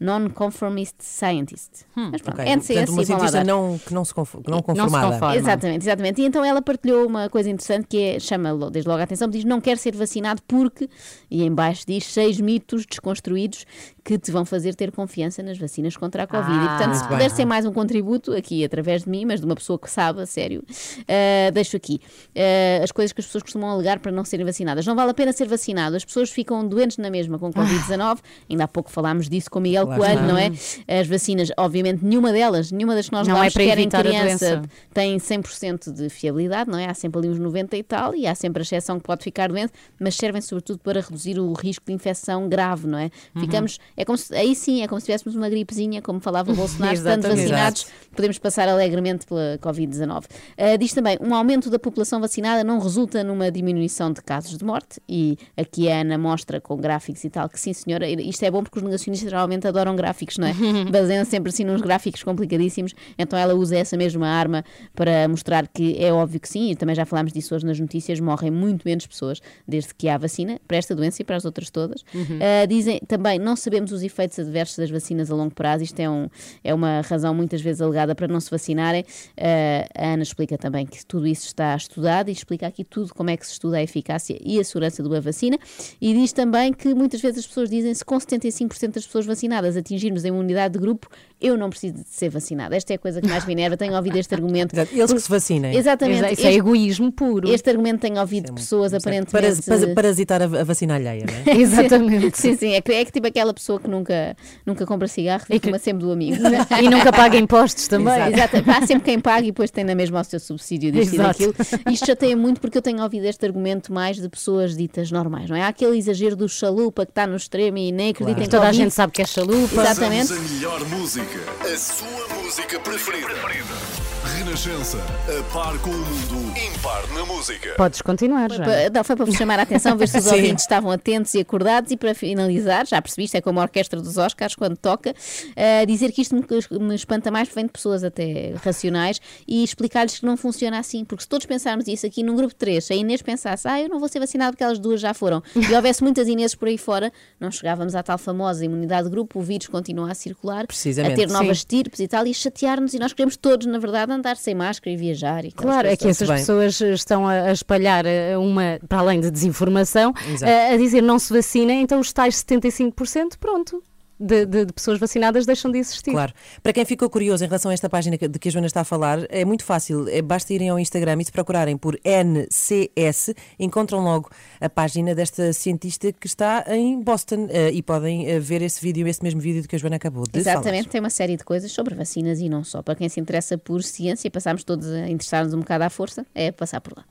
Non-Conformist 0.00 0.96
Scientist. 0.98 1.84
Hum, 1.96 2.08
Mas 2.10 2.20
pronto, 2.20 2.40
okay. 2.40 2.52
NCS 2.52 2.66
Portanto, 2.66 2.88
uma 2.90 3.04
cientista 3.04 3.44
não, 3.44 3.78
que 3.78 3.94
não 3.94 4.04
se, 4.04 4.12
conforma, 4.12 4.44
não 4.48 4.60
conformada. 4.60 4.90
Não 4.90 5.12
se 5.12 5.12
conforma. 5.12 5.36
Exatamente, 5.36 5.84
exatamente. 5.84 6.20
E 6.20 6.24
então 6.24 6.44
ela 6.44 6.60
partilhou 6.60 7.06
uma 7.06 7.28
coisa 7.28 7.48
interessante 7.48 7.86
que 7.86 7.96
é, 7.96 8.18
chama 8.18 8.68
desde 8.72 8.88
logo 8.88 9.00
a 9.00 9.04
atenção, 9.04 9.28
diz 9.28 9.44
não 9.44 9.60
quer 9.60 9.78
ser 9.78 9.94
vacinado 9.94 10.42
porque, 10.48 10.90
e 11.30 11.44
em 11.44 11.54
baixo 11.54 11.84
diz, 11.86 12.04
seis 12.06 12.40
mitos 12.40 12.84
desconstruídos 12.84 13.64
que 14.04 14.18
te 14.18 14.32
vão 14.32 14.44
fazer 14.44 14.74
ter 14.74 14.90
confiança 14.90 15.44
nas 15.44 15.56
vacinas 15.56 15.96
contra 15.96 16.24
a 16.24 16.26
Covid. 16.26 16.58
Ah, 16.58 16.64
e 16.64 16.68
portanto, 16.68 16.94
se 16.94 17.08
puder 17.08 17.30
ser 17.30 17.44
mais 17.44 17.64
um 17.64 17.72
contributo 17.72 18.32
aqui 18.32 18.64
através 18.64 19.04
de 19.04 19.10
mim, 19.10 19.24
mas 19.24 19.38
de 19.38 19.46
uma 19.46 19.54
pessoa 19.54 19.78
que 19.78 19.88
sabe 19.88 20.20
a 20.22 20.26
sério. 20.26 20.64
Uh, 21.02 21.52
deixo 21.52 21.76
aqui 21.76 22.00
uh, 22.34 22.82
as 22.82 22.90
coisas 22.90 23.11
que 23.14 23.20
as 23.20 23.26
pessoas 23.26 23.42
costumam 23.42 23.70
alegar 23.70 23.98
para 23.98 24.12
não 24.12 24.24
serem 24.24 24.44
vacinadas. 24.44 24.86
Não 24.86 24.94
vale 24.94 25.10
a 25.10 25.14
pena 25.14 25.32
ser 25.32 25.46
vacinado, 25.48 25.96
as 25.96 26.04
pessoas 26.04 26.30
ficam 26.30 26.66
doentes 26.66 26.96
na 26.98 27.10
mesma 27.10 27.38
com 27.38 27.52
Covid-19. 27.52 28.18
Ainda 28.48 28.64
há 28.64 28.68
pouco 28.68 28.90
falámos 28.90 29.28
disso 29.28 29.50
com 29.50 29.60
Miguel 29.60 29.86
claro, 29.86 30.02
Coelho, 30.02 30.22
não 30.22 30.38
é? 30.38 30.52
As 30.88 31.06
vacinas, 31.06 31.50
obviamente, 31.56 32.04
nenhuma 32.04 32.32
delas, 32.32 32.70
nenhuma 32.70 32.94
das 32.94 33.06
que 33.06 33.12
nós 33.12 33.26
não 33.26 33.34
damos, 33.34 33.48
é 33.48 33.50
para 33.52 33.64
quer 33.64 33.78
em 33.78 33.88
criança, 33.88 34.62
tem 34.92 35.16
100% 35.16 35.92
de 35.92 36.08
fiabilidade, 36.08 36.70
não 36.70 36.78
é? 36.78 36.86
Há 36.86 36.94
sempre 36.94 37.18
ali 37.18 37.28
uns 37.28 37.38
90 37.38 37.76
e 37.76 37.82
tal, 37.82 38.14
e 38.14 38.26
há 38.26 38.34
sempre 38.34 38.60
a 38.60 38.62
exceção 38.62 38.98
que 38.98 39.04
pode 39.04 39.22
ficar 39.22 39.48
doente, 39.48 39.72
mas 39.98 40.14
servem 40.14 40.40
sobretudo 40.40 40.78
para 40.80 41.00
reduzir 41.00 41.38
o 41.38 41.52
risco 41.52 41.84
de 41.86 41.92
infecção 41.92 42.48
grave, 42.48 42.86
não 42.86 42.98
é? 42.98 43.10
Uhum. 43.34 43.42
Ficamos, 43.42 43.78
é 43.96 44.04
como 44.04 44.18
se, 44.18 44.34
aí 44.34 44.54
sim, 44.54 44.82
é 44.82 44.88
como 44.88 45.00
se 45.00 45.06
tivéssemos 45.06 45.36
uma 45.36 45.48
gripezinha, 45.48 46.00
como 46.02 46.20
falava 46.20 46.52
o 46.52 46.54
Bolsonaro, 46.54 46.94
estando 46.94 47.28
vacinados, 47.28 47.86
podemos 48.14 48.38
passar 48.38 48.68
alegremente 48.68 49.26
pela 49.26 49.58
Covid-19. 49.60 50.24
Uh, 50.24 50.78
diz 50.78 50.92
também, 50.92 51.18
um 51.20 51.34
aumento 51.34 51.70
da 51.70 51.78
população 51.78 52.20
vacinada 52.20 52.64
não 52.64 52.78
resulta 52.78 53.01
numa 53.24 53.50
diminuição 53.50 54.12
de 54.12 54.22
casos 54.22 54.56
de 54.56 54.64
morte, 54.64 55.00
e 55.08 55.36
aqui 55.56 55.90
a 55.90 56.00
Ana 56.00 56.16
mostra 56.16 56.60
com 56.60 56.76
gráficos 56.76 57.22
e 57.24 57.30
tal 57.30 57.48
que 57.48 57.60
sim 57.60 57.72
senhora, 57.72 58.08
isto 58.08 58.42
é 58.44 58.50
bom 58.50 58.62
porque 58.62 58.78
os 58.78 58.84
negacionistas 58.84 59.30
geralmente 59.30 59.66
adoram 59.66 59.94
gráficos, 59.94 60.38
não 60.38 60.48
é? 60.48 60.54
Baseiam 60.90 61.24
sempre 61.24 61.50
assim 61.50 61.64
nos 61.64 61.80
gráficos 61.80 62.22
complicadíssimos, 62.22 62.94
então 63.18 63.38
ela 63.38 63.54
usa 63.54 63.76
essa 63.76 63.96
mesma 63.96 64.26
arma 64.26 64.64
para 64.94 65.28
mostrar 65.28 65.68
que 65.68 66.02
é 66.02 66.12
óbvio 66.12 66.40
que 66.40 66.48
sim, 66.48 66.70
e 66.70 66.76
também 66.76 66.94
já 66.94 67.04
falámos 67.04 67.32
disso 67.32 67.54
hoje 67.54 67.66
nas 67.66 67.78
notícias, 67.78 68.20
morrem 68.20 68.50
muito 68.50 68.82
menos 68.84 69.06
pessoas 69.06 69.40
desde 69.66 69.94
que 69.94 70.08
há 70.08 70.16
vacina 70.16 70.60
para 70.66 70.76
esta 70.76 70.94
doença 70.94 71.22
e 71.22 71.24
para 71.24 71.36
as 71.36 71.44
outras 71.44 71.70
todas. 71.70 72.02
Uhum. 72.14 72.38
Uh, 72.38 72.66
dizem 72.66 73.00
também, 73.06 73.38
não 73.38 73.54
sabemos 73.54 73.82
sabemos 73.82 73.92
os 73.92 74.02
efeitos 74.02 74.38
adversos 74.38 74.76
das 74.76 74.90
vacinas 74.90 75.30
a 75.30 75.34
longo 75.34 75.54
prazo. 75.54 75.82
Isto 75.82 76.00
é, 76.00 76.08
um, 76.08 76.28
é 76.62 76.72
uma 76.74 77.00
razão 77.00 77.34
muitas 77.34 77.60
vezes 77.60 77.80
alegada 77.80 78.14
para 78.14 78.28
não 78.28 78.40
se 78.40 78.50
vacinarem. 78.50 79.02
Uh, 79.02 79.88
a 79.94 80.06
Ana 80.12 80.22
explica 80.22 80.56
também 80.56 80.86
que 80.86 81.04
tudo 81.04 81.26
isso 81.26 81.46
está 81.46 81.74
estudado 81.74 82.28
e 82.28 82.32
explica 82.32 82.66
aqui 82.66 82.81
tudo 82.84 83.12
como 83.14 83.30
é 83.30 83.36
que 83.36 83.46
se 83.46 83.52
estuda 83.52 83.78
a 83.78 83.82
eficácia 83.82 84.38
e 84.40 84.58
a 84.58 84.64
segurança 84.64 85.02
de 85.02 85.08
uma 85.08 85.20
vacina. 85.20 85.58
E 86.00 86.12
diz 86.14 86.32
também 86.32 86.72
que 86.72 86.94
muitas 86.94 87.20
vezes 87.20 87.40
as 87.40 87.46
pessoas 87.46 87.70
dizem 87.70 87.92
se 87.94 88.04
com 88.04 88.16
75% 88.16 88.92
das 88.92 89.06
pessoas 89.06 89.26
vacinadas 89.26 89.76
atingirmos 89.76 90.24
a 90.24 90.28
imunidade 90.28 90.74
de 90.74 90.80
grupo, 90.80 91.08
eu 91.42 91.56
não 91.56 91.68
preciso 91.70 91.94
de 91.94 92.04
ser 92.08 92.28
vacinada. 92.28 92.76
Esta 92.76 92.92
é 92.92 92.96
a 92.96 92.98
coisa 92.98 93.20
que 93.20 93.28
mais 93.28 93.44
me 93.44 93.52
enerva. 93.52 93.76
Tenho 93.76 93.94
ouvido 93.94 94.16
este 94.18 94.34
argumento. 94.34 94.74
Eles 94.78 95.12
que 95.12 95.20
se 95.20 95.28
vacinem. 95.28 95.76
Exatamente. 95.76 96.32
Isso 96.34 96.46
é 96.46 96.54
egoísmo 96.54 97.12
puro. 97.12 97.52
Este 97.52 97.70
argumento 97.70 98.00
tenho 98.00 98.20
ouvido 98.20 98.46
de 98.46 98.52
pessoas 98.52 98.94
aparentemente. 98.94 99.62
Para, 99.62 99.94
parasitar 99.94 100.42
a, 100.42 100.44
a 100.44 100.64
vacina 100.64 100.94
alheia, 100.94 101.24
não 101.26 101.52
é? 101.52 101.56
Exatamente. 101.58 102.38
sim, 102.38 102.56
sim. 102.56 102.72
É 102.74 102.80
que, 102.80 102.92
é 102.92 103.04
que 103.04 103.12
tipo 103.12 103.26
aquela 103.26 103.52
pessoa 103.52 103.80
que 103.80 103.88
nunca, 103.88 104.36
nunca 104.64 104.86
compra 104.86 105.08
cigarro 105.08 105.44
e 105.50 105.58
fuma 105.58 105.78
sempre 105.78 106.04
do 106.04 106.12
amigo. 106.12 106.36
e 106.80 106.88
nunca 106.88 107.12
paga 107.12 107.36
impostos 107.36 107.88
também. 107.88 108.14
Exato. 108.14 108.56
Exato. 108.56 108.70
Há 108.70 108.86
sempre 108.86 109.04
quem 109.04 109.20
paga 109.20 109.42
e 109.42 109.50
depois 109.50 109.70
tem 109.70 109.84
na 109.84 109.94
mesma 109.94 110.20
o 110.20 110.24
seu 110.24 110.40
subsídio 110.40 110.92
disto 110.92 111.14
e 111.14 111.18
daquilo. 111.18 111.54
Isto 111.90 112.06
chateia 112.06 112.36
muito 112.36 112.60
porque 112.60 112.78
eu 112.78 112.82
tenho 112.82 113.02
ouvido 113.02 113.24
este 113.26 113.44
argumento 113.44 113.92
mais 113.92 114.16
de 114.16 114.28
pessoas 114.28 114.76
ditas 114.76 115.10
normais, 115.10 115.48
não 115.48 115.56
é? 115.56 115.62
Há 115.62 115.68
aquele 115.68 115.96
exagero 115.98 116.36
do 116.36 116.48
chalupa 116.48 117.04
que 117.04 117.12
está 117.12 117.26
no 117.26 117.36
extremo 117.36 117.78
e 117.78 117.92
nem 117.92 118.10
acredita 118.10 118.34
claro. 118.34 118.46
em 118.46 118.50
Toda 118.50 118.68
a 118.68 118.72
gente 118.72 118.92
sabe 118.92 119.12
que 119.12 119.22
é 119.22 119.24
chalupa. 119.24 119.82
Exatamente. 119.82 120.32
a 120.32 120.36
melhor 120.36 120.88
música, 120.88 121.31
a 121.40 121.78
sua 121.78 122.28
música 122.34 122.78
preferida. 122.80 124.01
Renascença, 124.24 124.98
a 124.98 125.52
par 125.52 125.76
com 125.80 125.90
o 125.90 125.92
mundo, 125.92 126.56
impar 126.56 127.08
na 127.12 127.26
música. 127.26 127.74
Podes 127.76 128.00
continuar 128.00 128.52
já. 128.52 128.64
Foi, 128.64 128.90
não, 128.90 129.02
foi 129.02 129.16
para 129.16 129.24
vos 129.24 129.34
chamar 129.34 129.58
a 129.58 129.62
atenção, 129.62 129.96
ver 129.96 130.08
se 130.08 130.16
os 130.16 130.26
ouvintes 130.30 130.62
estavam 130.62 130.92
atentos 130.92 131.34
e 131.34 131.40
acordados. 131.40 131.90
E 131.90 131.96
para 131.96 132.14
finalizar, 132.14 132.86
já 132.86 133.02
percebiste, 133.02 133.36
é 133.36 133.40
como 133.40 133.58
a 133.58 133.64
orquestra 133.64 134.00
dos 134.00 134.16
Oscars 134.16 134.54
quando 134.54 134.76
toca, 134.76 135.10
uh, 135.10 135.86
dizer 135.86 136.12
que 136.12 136.22
isto 136.22 136.36
me, 136.36 136.44
me 136.78 136.94
espanta 136.94 137.32
mais, 137.32 137.48
vem 137.48 137.66
de 137.66 137.72
pessoas 137.72 138.04
até 138.04 138.54
racionais 138.64 139.20
e 139.46 139.64
explicar-lhes 139.64 140.20
que 140.20 140.24
não 140.24 140.36
funciona 140.36 140.78
assim, 140.78 141.04
porque 141.04 141.24
se 141.24 141.28
todos 141.28 141.44
pensarmos 141.44 141.88
isso 141.88 142.06
aqui 142.06 142.22
num 142.22 142.36
grupo 142.36 142.50
de 142.50 142.56
três, 142.56 142.84
se 142.84 142.92
a 142.92 142.96
Inês 142.96 143.22
pensasse, 143.22 143.66
ah, 143.66 143.80
eu 143.80 143.88
não 143.88 143.98
vou 143.98 144.08
ser 144.08 144.20
vacinado 144.20 144.52
porque 144.52 144.62
elas 144.62 144.78
duas 144.78 145.00
já 145.00 145.12
foram, 145.12 145.42
e 145.56 145.74
houvesse 145.74 146.00
muitas 146.00 146.28
Inês 146.28 146.54
por 146.54 146.68
aí 146.68 146.78
fora, 146.78 147.12
não 147.40 147.50
chegávamos 147.50 147.96
à 147.96 148.02
tal 148.04 148.18
famosa 148.18 148.64
imunidade 148.64 149.04
de 149.04 149.10
grupo, 149.10 149.40
o 149.40 149.42
vírus 149.42 149.66
continua 149.66 150.12
a 150.12 150.14
circular, 150.14 150.64
a 150.64 151.14
ter 151.14 151.28
novas 151.28 151.58
estirpes 151.58 151.98
e 151.98 152.06
tal, 152.06 152.24
e 152.24 152.32
chatear-nos, 152.32 152.94
e 152.94 153.00
nós 153.00 153.12
queremos 153.12 153.36
todos, 153.36 153.66
na 153.66 153.78
verdade, 153.78 154.11
andar 154.12 154.36
sem 154.36 154.54
máscara 154.54 154.90
e 154.90 154.96
viajar. 154.96 155.44
E 155.44 155.52
claro, 155.52 155.88
é 155.88 155.96
que 155.96 156.08
essas 156.08 156.28
bem. 156.28 156.38
pessoas 156.38 156.80
estão 156.80 157.26
a, 157.26 157.52
espalhar 157.52 158.06
eh, 158.06 158.36
uma, 158.36 158.78
para 158.88 158.98
além 158.98 159.20
de 159.20 159.30
desinformação, 159.30 160.12
a, 160.42 160.74
a 160.74 160.76
dizer 160.76 161.02
não 161.02 161.18
se 161.18 161.32
vacinem, 161.32 161.82
então 161.82 162.00
os 162.00 162.12
tais 162.12 162.36
75%, 162.36 163.38
pronto 163.38 163.82
de, 164.22 164.46
de, 164.46 164.64
de, 164.66 164.72
pessoas 164.72 164.98
vacinadas 164.98 165.44
deixam 165.46 165.70
de 165.70 165.78
existir. 165.78 166.12
Claro. 166.12 166.32
Para 166.62 166.72
quem 166.72 166.84
ficou 166.84 167.10
curioso 167.10 167.44
em 167.44 167.46
relação 167.46 167.70
a 167.70 167.74
esta 167.74 167.88
página 167.88 168.16
de 168.16 168.38
que 168.38 168.48
a 168.48 168.52
Joana 168.52 168.66
está 168.66 168.82
a 168.82 168.84
falar, 168.84 169.26
é 169.28 169.44
muito 169.44 169.64
fácil. 169.64 170.08
É, 170.08 170.22
basta 170.22 170.52
irem 170.52 170.68
ao 170.68 170.78
Instagram 170.78 171.20
e 171.20 171.24
se 171.24 171.32
procurarem 171.32 171.76
por 171.76 171.98
NCS, 172.04 173.34
encontram 173.58 174.00
logo 174.00 174.30
a 174.60 174.68
página 174.68 175.14
desta 175.14 175.52
cientista 175.52 176.12
que 176.12 176.26
está 176.26 176.64
em 176.68 177.00
Boston 177.00 177.46
uh, 177.46 177.70
e 177.72 177.82
podem 177.82 178.36
uh, 178.36 178.40
ver 178.40 178.62
esse 178.62 178.80
vídeo, 178.80 179.06
esse 179.08 179.22
mesmo 179.22 179.40
vídeo 179.40 179.66
que 179.66 179.76
a 179.76 179.78
Joana 179.78 179.96
acabou 179.96 180.24
de 180.30 180.38
Exatamente, 180.38 180.84
falar. 180.84 180.92
tem 180.92 181.00
uma 181.00 181.10
série 181.10 181.36
de 181.36 181.44
coisas 181.44 181.72
sobre 181.72 181.94
vacinas 181.94 182.38
e 182.40 182.48
não 182.48 182.62
só. 182.62 182.82
Para 182.82 182.94
quem 182.94 183.08
se 183.08 183.20
interessa 183.20 183.58
por 183.58 183.82
ciência, 183.82 184.30
passamos 184.30 184.64
todos 184.64 184.88
a 184.88 185.08
interessar-nos 185.08 185.54
um 185.54 185.60
bocado 185.60 185.84
à 185.84 185.90
força, 185.90 186.26
é 186.34 186.52
passar 186.52 186.80
por 186.80 186.96
lá. 186.96 187.04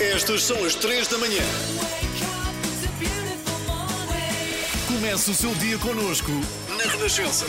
Estas 0.00 0.44
são 0.44 0.64
as 0.64 0.74
3 0.74 1.08
da 1.08 1.18
manhã. 1.18 2.27
Comece 5.08 5.30
o 5.30 5.34
seu 5.34 5.54
dia 5.54 5.78
connosco 5.78 6.30
na 6.76 6.84
Renascença. 6.92 7.46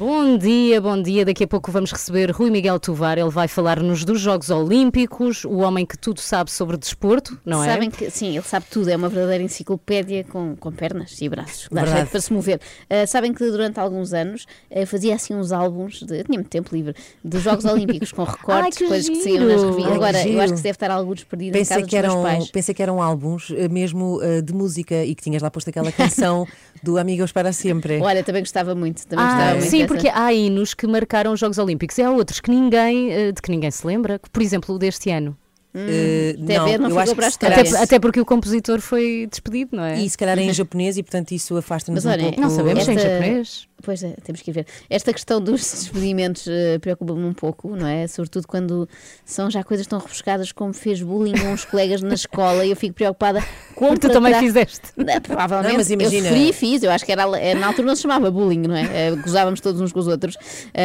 Bom 0.00 0.38
dia, 0.38 0.80
bom 0.80 1.02
dia. 1.02 1.26
Daqui 1.26 1.44
a 1.44 1.46
pouco 1.46 1.70
vamos 1.70 1.92
receber 1.92 2.30
Rui 2.30 2.48
Miguel 2.48 2.80
Tovar. 2.80 3.18
Ele 3.18 3.28
vai 3.28 3.46
falar-nos 3.46 4.02
dos 4.02 4.18
Jogos 4.18 4.48
Olímpicos, 4.48 5.44
o 5.44 5.58
homem 5.58 5.84
que 5.84 5.98
tudo 5.98 6.20
sabe 6.20 6.50
sobre 6.50 6.78
desporto, 6.78 7.38
não 7.44 7.62
Sabem 7.62 7.88
é? 7.88 7.90
Que, 7.90 8.10
sim, 8.10 8.28
ele 8.30 8.40
sabe 8.40 8.64
tudo. 8.70 8.88
É 8.88 8.96
uma 8.96 9.10
verdadeira 9.10 9.44
enciclopédia 9.44 10.24
com, 10.24 10.56
com 10.56 10.72
pernas 10.72 11.20
e 11.20 11.28
braços. 11.28 11.68
Dá 11.70 11.84
jeito 11.84 12.10
para 12.10 12.18
se 12.18 12.32
mover. 12.32 12.62
Uh, 12.88 13.06
sabem 13.06 13.34
que 13.34 13.44
durante 13.44 13.78
alguns 13.78 14.14
anos 14.14 14.46
uh, 14.70 14.86
fazia 14.86 15.14
assim 15.14 15.34
uns 15.34 15.52
álbuns, 15.52 16.00
de, 16.02 16.24
tinha 16.24 16.38
muito 16.38 16.48
tempo 16.48 16.74
livre, 16.74 16.94
dos 17.22 17.42
Jogos 17.42 17.66
Olímpicos 17.66 18.10
com 18.10 18.24
recortes, 18.24 18.80
Ai, 18.80 18.88
coisas 18.88 19.04
giro. 19.04 19.18
que 19.18 19.22
saíam 19.22 19.46
nas 19.46 19.62
revistas. 19.62 19.92
Agora, 19.92 20.26
eu 20.26 20.40
acho 20.40 20.52
que 20.54 20.58
se 20.60 20.64
deve 20.64 20.76
estar 20.76 20.90
alguns 20.90 21.24
perdidos 21.24 21.58
Pensei 21.58 21.76
em 21.76 21.80
casa 21.80 21.90
que, 21.90 21.96
eram, 21.96 22.46
pensei 22.50 22.74
que 22.74 22.82
eram 22.82 23.02
álbuns 23.02 23.50
uh, 23.50 23.68
mesmo 23.70 24.16
uh, 24.16 24.40
de 24.40 24.54
música 24.54 25.04
e 25.04 25.14
que 25.14 25.22
tinhas 25.22 25.42
lá 25.42 25.50
posto 25.50 25.68
aquela 25.68 25.92
canção 25.92 26.48
do 26.82 26.98
Amigos 26.98 27.32
para 27.32 27.52
Sempre. 27.52 28.00
Olha, 28.00 28.22
também 28.24 28.42
gostava 28.42 28.74
muito. 28.74 29.06
Também 29.06 29.24
Ah, 29.24 29.28
gostava 29.28 29.50
muito 29.56 29.70
sim, 29.70 29.78
dessa. 29.82 29.88
porque 29.88 30.08
há 30.08 30.32
hinos 30.32 30.74
que 30.74 30.86
marcaram 30.86 31.32
os 31.32 31.40
Jogos 31.40 31.58
Olímpicos 31.58 31.96
e 31.98 32.02
há 32.02 32.10
outros 32.10 32.40
que 32.40 32.50
ninguém, 32.50 33.12
eh, 33.12 33.32
de 33.32 33.40
que 33.42 33.50
ninguém 33.50 33.70
se 33.70 33.86
lembra, 33.86 34.18
por 34.32 34.42
exemplo, 34.42 34.74
o 34.74 34.78
deste 34.78 35.10
ano. 35.10 35.36
Uh, 35.72 36.42
até 36.44 36.58
ver, 36.64 36.78
não 36.80 36.90
eu 36.90 36.98
acho 36.98 37.14
que 37.14 37.38
calhar- 37.38 37.60
Até, 37.60 37.76
até 37.82 37.98
porque 38.00 38.20
o 38.20 38.24
compositor 38.24 38.80
foi 38.80 39.28
despedido, 39.30 39.76
não 39.76 39.84
é? 39.84 40.00
E 40.00 40.10
se 40.10 40.18
calhar 40.18 40.36
é 40.38 40.42
em 40.42 40.52
japonês 40.52 40.96
e 40.98 41.02
portanto 41.02 41.30
isso 41.30 41.56
afasta-nos 41.56 42.04
um 42.04 42.08
olha, 42.10 42.22
pouco. 42.24 42.40
Não 42.40 42.50
sabemos 42.50 42.84
se 42.84 42.90
é 42.90 42.94
em 42.94 42.96
Esta- 42.96 43.08
japonês. 43.10 43.70
Pois 43.82 44.02
é, 44.02 44.14
temos 44.22 44.42
que 44.42 44.50
ir 44.50 44.52
ver. 44.52 44.66
Esta 44.90 45.10
questão 45.10 45.40
dos 45.40 45.60
despedimentos 45.72 46.46
eh, 46.46 46.78
preocupa-me 46.80 47.24
um 47.24 47.32
pouco, 47.32 47.74
não 47.74 47.86
é? 47.86 48.06
Sobretudo 48.08 48.46
quando 48.46 48.86
são 49.24 49.50
já 49.50 49.64
coisas 49.64 49.86
tão 49.86 49.98
rebuscadas 49.98 50.52
como 50.52 50.74
fez 50.74 51.00
bullying 51.02 51.32
com 51.32 51.46
uns 51.50 51.64
colegas 51.64 52.02
na 52.02 52.12
escola 52.12 52.66
e 52.66 52.70
eu 52.70 52.76
fico 52.76 52.94
preocupada 52.94 53.42
como 53.74 53.96
Tu 53.98 54.10
também 54.10 54.34
fizeste. 54.34 54.82
Não, 54.98 55.18
provavelmente. 55.22 55.70
Não, 55.70 55.78
mas 55.78 55.90
imagina- 55.90 56.26
Eu 56.28 56.32
sofri 56.34 56.48
e 56.50 56.52
fiz, 56.52 56.82
eu 56.82 56.90
acho 56.90 57.06
que 57.06 57.12
era, 57.12 57.22
eh, 57.38 57.54
na 57.54 57.68
altura 57.68 57.86
não 57.86 57.96
se 57.96 58.02
chamava 58.02 58.30
bullying, 58.30 58.60
não 58.60 58.76
é? 58.76 58.82
Eh, 59.12 59.16
Gozávamos 59.16 59.60
todos 59.62 59.80
uns 59.80 59.92
com 59.92 59.98
os 60.00 60.08
outros, 60.08 60.36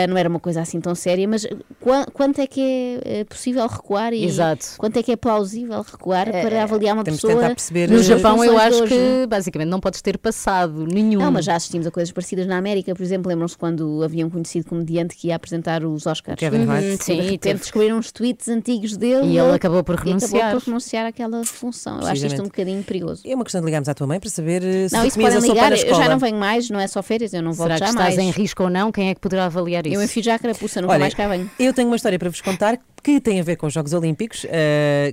não 0.08 0.16
era 0.18 0.30
uma 0.30 0.40
coisa 0.40 0.62
assim 0.62 0.80
tão 0.80 0.96
séria, 0.96 1.28
mas 1.28 1.46
qua- 1.82 2.06
quanto 2.14 2.40
é 2.40 2.48
que 2.48 3.00
é 3.04 3.24
possível 3.26 3.68
recuar 3.68 4.14
e 4.14 4.24
Exato. 4.24 4.75
Quanto 4.78 4.98
é 4.98 5.04
que 5.04 5.12
é 5.12 5.16
plausível 5.16 5.82
recuar 5.82 6.30
para 6.32 6.64
avaliar 6.64 6.96
uma 6.96 7.04
pessoa? 7.04 7.34
tentar 7.34 7.48
perceber, 7.50 7.90
No 7.90 8.00
eh, 8.00 8.04
Japão 8.04 8.44
eu 8.44 8.58
acho 8.58 8.84
hoje? 8.84 8.94
que 8.96 9.28
basicamente 9.28 9.70
não 9.70 9.80
podes 9.80 10.02
ter 10.02 10.18
passado 10.18 10.86
nenhum. 10.86 11.20
Não, 11.20 11.32
mas 11.32 11.46
já 11.46 11.56
assistimos 11.56 11.86
a 11.88 11.92
coisas 11.92 12.12
parecidas 12.12 12.46
na 12.48 12.58
América, 12.58 12.94
por 12.96 13.04
exemplo, 13.04 13.30
lembram-se 13.30 13.58
quando 13.58 14.04
havia 14.04 14.26
um 14.26 14.30
conhecido 14.30 14.68
comediante 14.68 15.16
que 15.16 15.28
ia 15.28 15.36
apresentar 15.36 15.84
os 15.84 16.06
Oscars. 16.06 16.40
Kevin 16.40 16.68
Hart. 16.70 16.84
Uhum, 16.86 16.98
Sim, 17.00 17.16
de 17.16 17.22
repente 17.22 17.40
teve- 17.40 17.60
descobriram 17.60 17.98
uns 17.98 18.12
tweets 18.12 18.48
antigos 18.50 18.98
dele 18.98 19.28
E 19.28 19.38
ele 19.38 19.52
acabou 19.56 19.84
por 19.84 19.94
e 19.94 19.96
acabou 19.96 20.14
renunciar. 20.20 20.52
por 20.52 20.62
renunciar 20.62 21.06
àquela 21.06 21.44
função. 21.46 22.00
Eu 22.02 22.08
acho 22.08 22.26
isto 22.26 22.42
um 22.42 22.46
bocadinho 22.46 22.84
perigoso. 22.84 23.22
É 23.26 23.34
uma 23.36 23.44
questão 23.44 23.62
de 23.62 23.66
ligarmos 23.66 23.90
à 23.90 23.94
tua 23.94 24.08
mãe 24.08 24.20
para 24.20 24.30
saber 24.30 24.64
eh, 24.64 24.90
se 24.90 24.96
Não, 24.96 25.06
isso 25.06 25.20
podem 25.20 25.40
ligar, 25.40 25.72
eu 25.72 25.96
já 25.96 26.10
não 26.10 26.20
venho 26.20 26.38
mais, 26.38 26.70
não 26.70 26.80
é 26.80 26.88
só 26.88 27.02
férias, 27.02 27.34
eu 27.34 27.42
não 27.42 27.54
volto 27.54 27.72
Será 27.74 27.86
que 27.86 27.92
jamais. 27.92 28.10
estás 28.14 28.28
em 28.28 28.32
risco 28.32 28.64
ou 28.64 28.70
não? 28.70 28.92
Quem 28.92 29.10
é 29.10 29.16
que 29.16 29.22
poderá 29.22 29.46
avaliar 29.46 29.86
isso? 29.86 29.96
Eu 29.96 30.04
enfio 30.04 30.24
já 30.24 30.36
a 30.36 30.40
carapuça, 30.40 30.82
nunca 30.82 30.94
Olha, 30.94 31.00
mais 31.02 31.14
cá 31.14 31.28
venho. 31.28 31.50
eu 31.60 31.74
tenho 31.74 31.88
uma 31.88 31.96
história 31.96 32.18
para 32.20 32.30
vos 32.30 32.42
contar 32.42 32.78
que 33.04 33.20
tem 33.22 33.40
a 33.40 33.44
ver 33.44 33.56
com 33.56 33.68
os 33.68 33.74
Jogos 33.74 33.94
Olímpicos, 33.94 34.46
eh, 34.50 34.65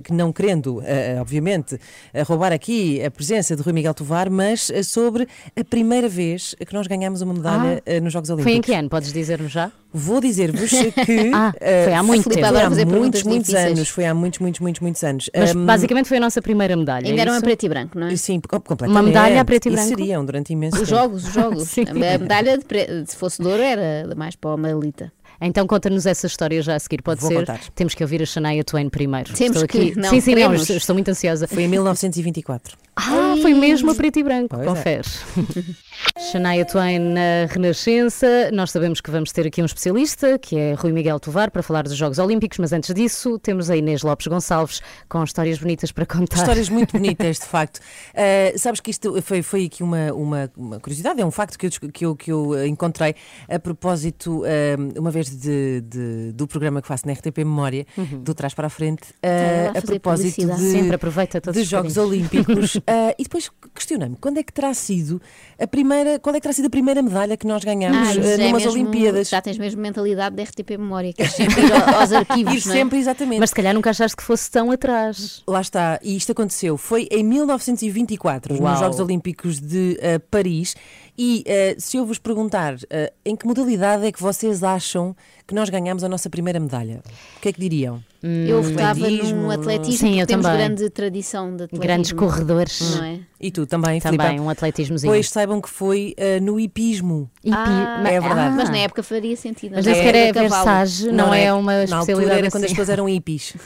que 0.03 0.13
não 0.13 0.31
querendo, 0.31 0.81
eh, 0.85 1.17
obviamente, 1.19 1.79
eh, 2.13 2.21
roubar 2.23 2.51
aqui 2.51 3.03
a 3.03 3.09
presença 3.11 3.55
de 3.55 3.61
Rui 3.61 3.73
Miguel 3.73 3.93
Tovar, 3.93 4.29
mas 4.29 4.69
eh, 4.69 4.83
sobre 4.83 5.27
a 5.59 5.63
primeira 5.63 6.07
vez 6.09 6.55
que 6.65 6.73
nós 6.73 6.87
ganhamos 6.87 7.21
uma 7.21 7.33
medalha 7.33 7.81
eh, 7.85 7.99
nos 7.99 8.11
Jogos 8.13 8.29
Olímpicos. 8.29 8.51
Foi 8.51 8.57
em 8.57 8.61
que 8.61 8.73
ano? 8.73 8.89
Podes 8.89 9.11
dizer-nos 9.13 9.51
já? 9.51 9.71
Vou 9.95 10.19
dizer-vos 10.19 10.69
que 11.05 11.31
Ah, 11.33 11.53
eh, 11.61 11.83
foi 11.85 11.93
há 11.93 12.01
muito 12.03 12.23
foi 12.23 12.33
tempo. 12.33 12.47
Adoro 12.47 12.65
há 12.65 12.69
fazer 12.69 12.85
muitos, 12.85 13.23
muitos 13.23 13.53
anos. 13.53 13.89
Foi 13.89 14.05
há 14.05 14.13
muitos, 14.13 14.39
muitos, 14.39 14.59
muitos, 14.59 14.81
muitos 14.81 15.03
anos. 15.03 15.29
Mas 15.37 15.51
Ahm, 15.55 15.65
basicamente 15.65 16.07
foi 16.07 16.17
a 16.17 16.21
nossa 16.21 16.41
primeira 16.41 16.75
medalha. 16.75 17.07
Ainda 17.07 17.19
é 17.19 17.21
era 17.21 17.31
uma 17.31 17.37
isso? 17.37 17.45
preto 17.45 17.63
e 17.65 17.69
branco, 17.69 17.99
não 17.99 18.07
é? 18.07 18.15
Sim, 18.15 18.39
com- 18.41 18.59
completamente. 18.59 18.91
Uma 18.95 19.03
medalha 19.03 19.39
a 19.41 19.45
preto 19.45 19.67
e 19.67 19.71
branco? 19.71 19.87
seriam 19.89 20.25
durante 20.25 20.51
imenso 20.53 20.75
Os 20.81 20.87
tempo. 20.89 20.99
jogos, 20.99 21.27
os 21.27 21.33
jogos. 21.33 21.63
Sim. 21.69 21.85
A 21.89 21.93
medalha, 22.17 22.57
de 22.57 22.65
pre- 22.65 23.03
se 23.05 23.15
fosse 23.15 23.41
de 23.41 23.47
ouro, 23.47 23.61
era 23.61 24.13
mais 24.15 24.35
para 24.35 24.55
uma 24.55 24.69
elita. 24.69 25.11
Então 25.41 25.67
conta-nos 25.67 26.05
essa 26.05 26.27
história 26.27 26.61
já 26.61 26.75
a 26.75 26.79
seguir, 26.79 27.01
pode 27.01 27.19
Vou 27.21 27.29
ser? 27.29 27.35
contar. 27.39 27.59
Temos 27.75 27.93
que 27.93 28.03
ouvir 28.03 28.21
a 28.21 28.25
Shania 28.25 28.63
Twain 28.63 28.89
primeiro. 28.89 29.33
Temos 29.33 29.61
estou 29.61 29.67
que- 29.67 29.89
aqui. 29.91 29.99
não, 29.99 30.09
sim, 30.09 30.21
sim, 30.21 30.35
não, 30.35 30.53
estou 30.53 30.93
muito 30.95 31.09
ansiosa. 31.09 31.47
Foi 31.47 31.63
em 31.63 31.67
1924. 31.67 32.77
Ah, 32.95 33.35
foi 33.41 33.53
mesmo 33.53 33.89
a 33.91 33.95
preto 33.95 34.19
e 34.19 34.23
branco, 34.23 34.49
Pois 34.55 34.61
é. 34.61 34.65
confere. 34.65 35.07
Shania 36.31 36.65
Twain 36.65 36.99
na 36.99 37.45
Renascença. 37.49 38.51
Nós 38.51 38.71
sabemos 38.71 39.01
que 39.01 39.09
vamos 39.09 39.31
ter 39.31 39.47
aqui 39.47 39.61
um 39.61 39.65
especialista, 39.65 40.37
que 40.37 40.55
é 40.57 40.73
Rui 40.73 40.91
Miguel 40.91 41.19
Tovar, 41.19 41.49
para 41.49 41.63
falar 41.63 41.83
dos 41.83 41.95
Jogos 41.95 42.19
Olímpicos, 42.19 42.57
mas 42.59 42.71
antes 42.73 42.93
disso 42.93 43.39
temos 43.39 43.69
a 43.69 43.77
Inês 43.77 44.01
Lopes 44.03 44.27
Gonçalves 44.27 44.81
com 45.09 45.23
histórias 45.23 45.57
bonitas 45.59 45.91
para 45.91 46.05
contar. 46.05 46.37
Histórias 46.37 46.69
muito 46.69 46.91
bonitas, 46.97 47.39
de 47.39 47.45
facto. 47.45 47.77
Uh, 47.77 48.57
sabes 48.59 48.79
que 48.79 48.91
isto 48.91 49.21
foi, 49.21 49.41
foi 49.41 49.65
aqui 49.65 49.81
uma, 49.81 50.11
uma, 50.13 50.51
uma 50.55 50.79
curiosidade, 50.79 51.19
é 51.21 51.25
um 51.25 51.31
facto 51.31 51.57
que 51.57 51.65
eu, 51.67 51.71
que 51.91 52.05
eu, 52.05 52.15
que 52.15 52.31
eu 52.31 52.49
uh, 52.49 52.65
encontrei 52.65 53.15
a 53.49 53.57
propósito, 53.59 54.41
uh, 54.43 54.99
uma 54.99 55.09
vez 55.11 55.29
de, 55.29 55.81
de- 55.81 56.31
do 56.33 56.47
programa 56.47 56.81
que 56.81 56.87
faço 56.87 57.07
na 57.07 57.13
RTP 57.13 57.39
Memória, 57.39 57.85
do 58.21 58.33
Trás 58.33 58.53
para 58.53 58.67
a 58.67 58.69
Frente, 58.69 59.03
uh, 59.23 59.63
Uhum. 59.73 59.77
a 59.77 59.81
propósito 59.81 60.45
de, 60.45 60.71
Sempre 60.71 60.95
aproveita 60.95 61.39
todos 61.41 61.55
de 61.57 61.63
os 61.63 61.67
Jogos. 61.69 61.97
Olímpicos. 61.97 62.79
Uh, 62.89 63.15
e 63.17 63.23
depois 63.23 63.49
questionei-me 63.73 64.15
quando 64.19 64.37
é 64.39 64.43
que 64.43 64.51
terá 64.51 64.73
sido 64.73 65.21
a 65.59 65.65
primeira, 65.65 66.19
qual 66.19 66.35
é 66.35 66.39
que 66.39 66.43
terá 66.43 66.53
sido 66.53 66.65
a 66.65 66.69
primeira 66.69 67.01
medalha 67.01 67.37
que 67.37 67.47
nós 67.47 67.63
ganhamos 67.63 67.97
Ah, 68.09 68.19
uh, 68.19 68.23
é 68.25 68.37
numas 68.37 68.63
mesmo- 68.63 68.71
Olimpíadas. 68.71 69.29
Já 69.29 69.41
tens 69.41 69.57
mesmo 69.57 69.81
mentalidade 69.81 70.35
de 70.35 70.43
RTP 70.43 70.71
Memória, 70.77 71.13
que 71.13 71.21
é 71.21 71.27
sempre 71.29 71.61
ir 71.65 71.71
aos 71.71 72.11
arquivos. 72.11 72.53
Ir 72.65 72.69
é? 72.69 72.73
sempre, 72.73 72.99
exatamente. 72.99 73.39
Mas 73.39 73.49
se 73.51 73.55
calhar 73.55 73.73
nunca 73.73 73.89
achaste 73.89 74.17
que 74.17 74.23
fosse 74.23 74.51
tão 74.51 74.69
atrás. 74.71 75.41
Lá 75.47 75.61
está, 75.61 75.99
e 76.03 76.15
isto 76.15 76.31
aconteceu. 76.33 76.77
Foi 76.77 77.07
em 77.09 77.23
1924, 77.23 78.55
Uau. 78.61 78.71
nos 78.71 78.79
Jogos 78.79 78.99
Olímpicos 78.99 79.59
de 79.59 79.97
uh, 79.99 80.19
Paris. 80.29 80.75
E 81.17 81.43
uh, 81.47 81.79
se 81.79 81.97
eu 81.97 82.05
vos 82.05 82.17
perguntar 82.17 82.73
uh, 82.75 82.79
em 83.23 83.35
que 83.35 83.45
modalidade 83.45 84.05
é 84.05 84.11
que 84.11 84.21
vocês 84.21 84.63
acham 84.63 85.15
que 85.47 85.53
nós 85.53 85.69
ganhamos 85.69 86.03
a 86.03 86.09
nossa 86.09 86.29
primeira 86.29 86.59
medalha, 86.59 87.01
o 87.37 87.39
que 87.41 87.49
é 87.49 87.53
que 87.53 87.59
diriam? 87.59 88.03
Eu 88.21 88.63
votava 88.63 89.09
num 89.09 89.51
atletismo, 89.51 89.97
Sim, 89.97 90.05
porque 90.07 90.21
eu 90.21 90.27
temos 90.27 90.45
também. 90.45 90.59
grande 90.59 90.89
tradição 90.89 91.47
de 91.49 91.63
atletismo. 91.63 91.81
Grandes 91.83 92.11
corredores. 92.13 92.95
Não 92.95 93.03
é? 93.03 93.19
E 93.45 93.51
tu 93.51 93.65
também, 93.67 93.99
Também, 93.99 94.19
Filipe? 94.27 94.39
um 94.41 94.49
atletismozinho. 94.49 95.11
Pois 95.11 95.29
saibam 95.29 95.59
que 95.59 95.69
foi 95.69 96.15
uh, 96.17 96.41
no 96.43 96.57
hipismo. 96.59 97.29
Hipi- 97.43 97.55
Ah, 97.57 98.01
é 98.07 98.19
verdade. 98.21 98.55
Mas 98.55 98.69
na 98.69 98.77
época 98.77 99.03
faria 99.03 99.35
sentido. 99.35 99.73
Mas 99.75 99.85
não 99.85 99.91
nem 99.91 100.01
sequer 100.01 100.15
é 100.15 100.29
A 100.29 100.33
cavalo. 100.33 100.49
Versace, 100.65 101.11
não, 101.11 101.33
é 101.33 101.53
uma 101.53 101.73
Na 101.73 101.79
altura 101.79 101.97
especialidade 101.99 102.39
era 102.39 102.51
quando 102.51 102.63
as 102.63 102.65
assim. 102.67 102.75
pessoas 102.75 102.89
eram 102.89 103.05
hippies. 103.09 103.53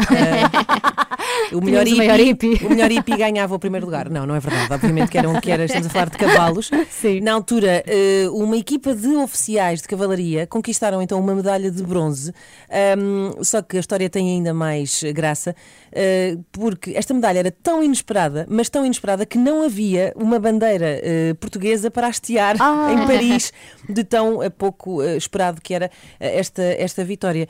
Eh, 1.50 1.56
o, 1.56 1.62
melhor 1.62 1.84
Tínhamos 1.86 1.94
o 1.94 1.98
maior 1.98 2.20
hippie, 2.20 2.50
hippie. 2.54 2.66
o 2.66 2.70
melhor 2.70 2.92
hippie 2.92 3.16
ganhava 3.18 3.56
o 3.56 3.60
primeiro 3.60 3.86
lugar. 3.86 4.10
Não, 4.10 4.26
não 4.26 4.36
é 4.36 4.40
verdade. 4.40 4.74
Obviamente 4.74 5.10
que, 5.12 5.18
eram, 5.18 5.40
que 5.40 5.52
era, 5.52 5.64
estamos 5.66 5.88
a 5.88 5.90
falar 5.90 6.10
de 6.10 6.18
cavalos. 6.18 6.70
Na 7.22 7.34
altura, 7.34 7.84
eh, 7.86 8.28
uma 8.32 8.58
equipa 8.58 8.94
de 8.96 9.08
oficiais 9.16 9.82
de 9.82 9.88
cavalaria 9.88 10.46
conquistaram 10.48 11.02
então 11.02 11.20
uma 11.20 11.34
medalha 11.36 11.70
de 11.72 11.84
bronze. 11.84 12.34
Ahm, 12.70 13.42
só 13.44 13.62
que 13.62 13.78
a 13.78 13.80
história 13.80 14.10
tem 14.10 14.30
ainda 14.32 14.54
mais 14.54 15.04
graça, 15.14 15.56
eh, 15.92 16.38
porque 16.52 16.92
esta 16.92 17.14
medalha 17.14 17.40
era 17.40 17.52
tão 17.52 17.82
inesperada, 17.84 18.46
mas 18.50 18.70
tão 18.70 18.86
inesperada 18.86 19.26
que 19.26 19.38
não 19.38 19.64
havia 19.64 20.14
uma 20.16 20.40
bandeira 20.40 21.00
eh, 21.04 21.34
portuguesa 21.40 21.90
para 21.92 22.08
hastear 22.08 22.56
Ah. 22.60 22.90
em 22.94 23.06
Paris, 23.08 23.52
de 23.90 24.04
tão 24.04 24.42
eh, 24.44 24.50
pouco 24.50 25.02
eh, 25.02 25.18
esperado 25.18 25.62
que 25.62 25.74
era 25.74 25.90
esta, 26.20 26.62
esta 26.64 27.04
vitória. 27.04 27.48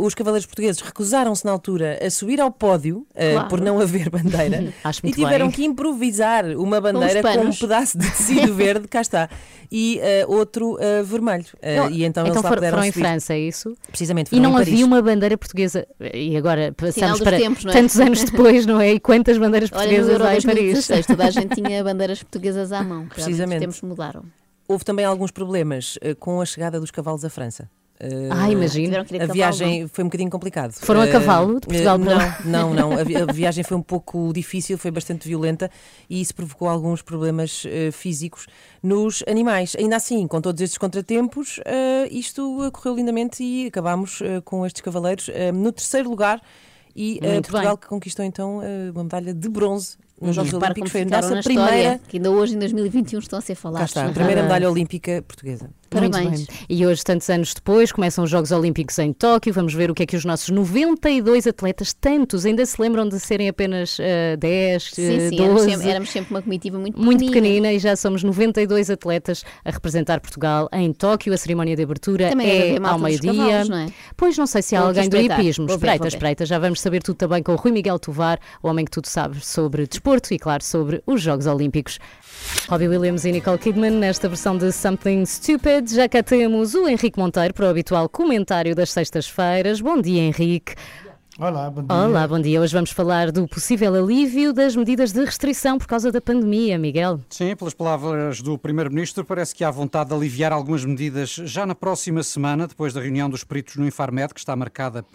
Os 0.00 0.14
cavaleiros 0.14 0.46
portugueses 0.46 0.80
recusaram-se 0.80 1.44
na 1.44 1.50
altura 1.52 1.98
a 2.04 2.10
subir 2.10 2.40
ao 2.40 2.50
pódio 2.50 3.06
Claro. 3.14 3.48
por 3.48 3.60
não 3.60 3.80
haver 3.80 4.08
bandeira 4.10 4.72
Acho 4.84 5.00
e 5.06 5.12
tiveram 5.12 5.46
bem. 5.46 5.54
que 5.54 5.64
improvisar 5.64 6.44
uma 6.56 6.80
bandeira 6.80 7.20
os 7.28 7.36
com, 7.36 7.42
um 7.46 7.52
pedaço 7.54 7.98
de 7.98 8.10
tecido 8.10 8.54
verde, 8.54 8.88
cá 8.88 9.00
está, 9.00 9.28
e 9.70 10.00
outro 10.26 10.78
vermelho. 11.04 11.44
Não, 11.76 11.90
e 11.90 12.04
então, 12.04 12.24
eles 12.26 12.36
lá 12.36 12.42
foram, 12.42 12.62
foram 12.70 12.84
em. 12.84 12.92
França, 12.92 13.32
é 13.34 13.38
isso? 13.38 13.74
Precisamente, 13.88 14.34
E 14.34 14.40
não 14.40 14.50
em 14.50 14.54
Paris. 14.54 14.68
havia 14.68 14.86
uma 14.86 15.00
bandeira 15.02 15.36
portuguesa. 15.38 15.86
E 16.12 16.36
agora 16.36 16.74
Sinal 16.78 16.92
passamos 16.92 17.18
dos 17.18 17.28
para 17.28 17.36
tempos, 17.38 17.64
não 17.64 17.71
é? 17.71 17.71
Tantos 17.72 17.98
anos 18.00 18.24
depois, 18.30 18.66
não 18.66 18.80
é? 18.80 18.92
E 18.92 19.00
quantas 19.00 19.38
bandeiras 19.38 19.70
Olha, 19.72 19.80
portuguesas 19.80 20.12
Euro 20.12 20.24
há 20.24 20.36
em 20.36 20.42
Paris? 20.42 20.44
2016 20.88 21.06
toda 21.06 21.24
a 21.26 21.30
gente 21.30 21.54
tinha 21.60 21.82
bandeiras 21.84 22.22
portuguesas 22.22 22.72
à 22.72 22.82
mão. 22.82 23.06
Precisamente. 23.06 23.66
Os 23.66 23.76
tempos 23.76 23.82
mudaram. 23.82 24.22
Houve 24.68 24.84
também 24.84 25.04
alguns 25.04 25.30
problemas 25.30 25.98
eh, 26.00 26.14
com 26.14 26.40
a 26.40 26.44
chegada 26.46 26.78
dos 26.80 26.90
cavalos 26.90 27.24
à 27.24 27.28
França. 27.30 27.68
Eh, 28.00 28.28
Ah, 28.30 28.50
imagino. 28.50 28.96
A 28.96 29.04
cavalo, 29.04 29.32
viagem 29.32 29.86
foi 29.88 30.02
um 30.02 30.06
bocadinho 30.06 30.30
complicado. 30.30 30.72
Foram 30.72 31.00
a 31.02 31.06
Eh, 31.06 31.12
cavalo 31.12 31.60
de 31.60 31.66
Portugal 31.66 32.00
eh, 32.00 32.04
para? 32.04 32.38
Não, 32.44 32.72
não, 32.74 32.90
não. 32.90 32.98
A, 32.98 33.04
vi- 33.04 33.16
a 33.16 33.26
viagem 33.26 33.62
foi 33.62 33.76
um 33.76 33.82
pouco 33.82 34.32
difícil, 34.32 34.78
foi 34.78 34.90
bastante 34.90 35.28
violenta 35.28 35.70
e 36.08 36.20
isso 36.20 36.34
provocou 36.34 36.68
alguns 36.68 37.02
problemas 37.02 37.64
eh, 37.66 37.90
físicos 37.90 38.46
nos 38.82 39.22
animais. 39.28 39.76
Ainda 39.78 39.96
assim, 39.96 40.26
com 40.26 40.40
todos 40.40 40.60
estes 40.62 40.78
contratempos, 40.78 41.60
isto 42.10 42.70
correu 42.72 42.96
lindamente 42.96 43.42
e 43.42 43.66
acabámos 43.66 44.20
com 44.44 44.64
estes 44.66 44.80
cavaleiros 44.82 45.28
no 45.54 45.70
terceiro 45.72 46.08
lugar. 46.08 46.40
E 46.94 47.18
Muito 47.22 47.48
Portugal 47.50 47.74
bem. 47.74 47.76
que 47.76 47.86
conquistou 47.88 48.24
então 48.24 48.62
eh, 48.62 48.90
uma 48.92 49.04
medalha 49.04 49.32
de 49.34 49.48
bronze 49.48 49.96
nos 50.20 50.30
E 50.30 50.32
Jogos 50.34 50.52
Olímpicos. 50.54 50.92
Foi 50.92 51.02
a 51.02 51.04
nossa 51.06 51.34
na 51.34 51.42
primeira. 51.42 51.70
história, 51.76 52.00
que 52.08 52.16
ainda 52.18 52.30
hoje, 52.30 52.54
em 52.54 52.58
2021, 52.58 53.18
estão 53.20 53.38
a 53.38 53.42
ser 53.42 53.54
Cá 53.54 53.60
falados. 53.60 53.88
está, 53.90 54.02
a 54.02 54.06
na 54.08 54.12
primeira 54.12 54.42
medalha 54.42 54.70
olímpica 54.70 55.22
portuguesa. 55.26 55.70
Parabéns. 55.92 56.46
E 56.68 56.86
hoje, 56.86 57.02
tantos 57.04 57.28
anos 57.30 57.54
depois, 57.54 57.92
começam 57.92 58.24
os 58.24 58.30
Jogos 58.30 58.50
Olímpicos 58.52 58.98
em 58.98 59.12
Tóquio. 59.12 59.52
Vamos 59.52 59.74
ver 59.74 59.90
o 59.90 59.94
que 59.94 60.02
é 60.02 60.06
que 60.06 60.16
os 60.16 60.24
nossos 60.24 60.48
92 60.48 61.46
atletas, 61.46 61.92
tantos, 61.92 62.44
ainda 62.46 62.64
se 62.66 62.80
lembram 62.80 63.08
de 63.08 63.18
serem 63.20 63.48
apenas 63.48 63.98
eh, 64.00 64.36
10, 64.36 64.82
Sim, 64.82 65.02
eh, 65.02 65.28
sim, 65.30 65.36
éramos 65.40 65.62
12. 65.62 65.70
sempre, 65.70 65.90
éramos 65.90 66.10
sempre 66.10 66.34
uma 66.34 66.42
comitiva 66.42 66.78
muito 66.78 67.00
Muito 67.00 67.18
pequenina. 67.20 67.42
pequenina 67.42 67.72
e 67.72 67.78
já 67.78 67.94
somos 67.96 68.22
92 68.22 68.90
atletas 68.90 69.44
a 69.64 69.70
representar 69.70 70.20
Portugal 70.20 70.68
em 70.72 70.92
Tóquio. 70.92 71.32
A 71.32 71.36
cerimónia 71.36 71.76
de 71.76 71.82
abertura 71.82 72.30
Também 72.30 72.48
é 72.48 72.78
ao 72.82 72.98
meio-dia. 72.98 73.64
não 73.64 73.76
é? 73.76 73.86
Pois 74.16 74.36
não 74.36 74.46
sei 74.46 74.62
se 74.62 74.74
há 74.76 74.80
Vou 74.80 74.88
alguém 74.88 75.08
do 75.08 75.16
hipismo. 75.16 75.66
Espreita, 75.66 76.08
espreita. 76.08 76.46
Já 76.46 76.58
vamos 76.58 76.80
saber 76.80 77.02
tudo 77.02 77.16
também 77.16 77.42
com 77.42 77.52
o 77.52 77.56
Rui 77.56 77.72
Miguel 77.72 77.98
Tovar, 77.98 78.38
o 78.62 78.68
homem 78.68 78.84
que 78.84 78.90
tudo 78.90 79.06
sabe 79.06 79.44
sobre 79.44 79.86
desporto 79.86 80.32
e, 80.32 80.38
claro, 80.38 80.62
sobre 80.64 81.02
os 81.06 81.20
Jogos 81.20 81.46
Olímpicos. 81.46 81.98
Robbie 82.68 82.88
Williams 82.88 83.24
e 83.24 83.32
Nicole 83.32 83.58
Kidman 83.58 83.90
nesta 83.90 84.28
versão 84.28 84.56
de 84.56 84.72
Something 84.72 85.24
Stupid. 85.26 85.94
Já 85.94 86.08
cá 86.08 86.22
temos 86.22 86.74
o 86.74 86.88
Henrique 86.88 87.18
Monteiro 87.18 87.52
para 87.52 87.66
o 87.66 87.68
habitual 87.68 88.08
comentário 88.08 88.74
das 88.74 88.90
sextas-feiras. 88.90 89.80
Bom 89.80 90.00
dia, 90.00 90.22
Henrique. 90.22 90.74
Olá, 91.38 91.70
bom 91.70 91.82
dia. 91.82 91.96
Olá, 91.96 92.28
bom 92.28 92.38
dia. 92.38 92.60
Hoje 92.60 92.74
vamos 92.74 92.90
falar 92.90 93.32
do 93.32 93.48
possível 93.48 93.94
alívio 93.94 94.52
das 94.52 94.76
medidas 94.76 95.12
de 95.12 95.24
restrição 95.24 95.78
por 95.78 95.86
causa 95.86 96.12
da 96.12 96.20
pandemia, 96.20 96.78
Miguel. 96.78 97.20
Sim, 97.30 97.56
pelas 97.56 97.72
palavras 97.72 98.42
do 98.42 98.58
Primeiro-Ministro, 98.58 99.24
parece 99.24 99.54
que 99.54 99.64
há 99.64 99.70
vontade 99.70 100.10
de 100.10 100.14
aliviar 100.14 100.52
algumas 100.52 100.84
medidas 100.84 101.30
já 101.30 101.64
na 101.64 101.74
próxima 101.74 102.22
semana, 102.22 102.68
depois 102.68 102.92
da 102.92 103.00
reunião 103.00 103.30
dos 103.30 103.44
peritos 103.44 103.76
no 103.76 103.86
Infarmed, 103.86 104.34
que 104.34 104.40
está 104.40 104.54
marcada 104.54 105.06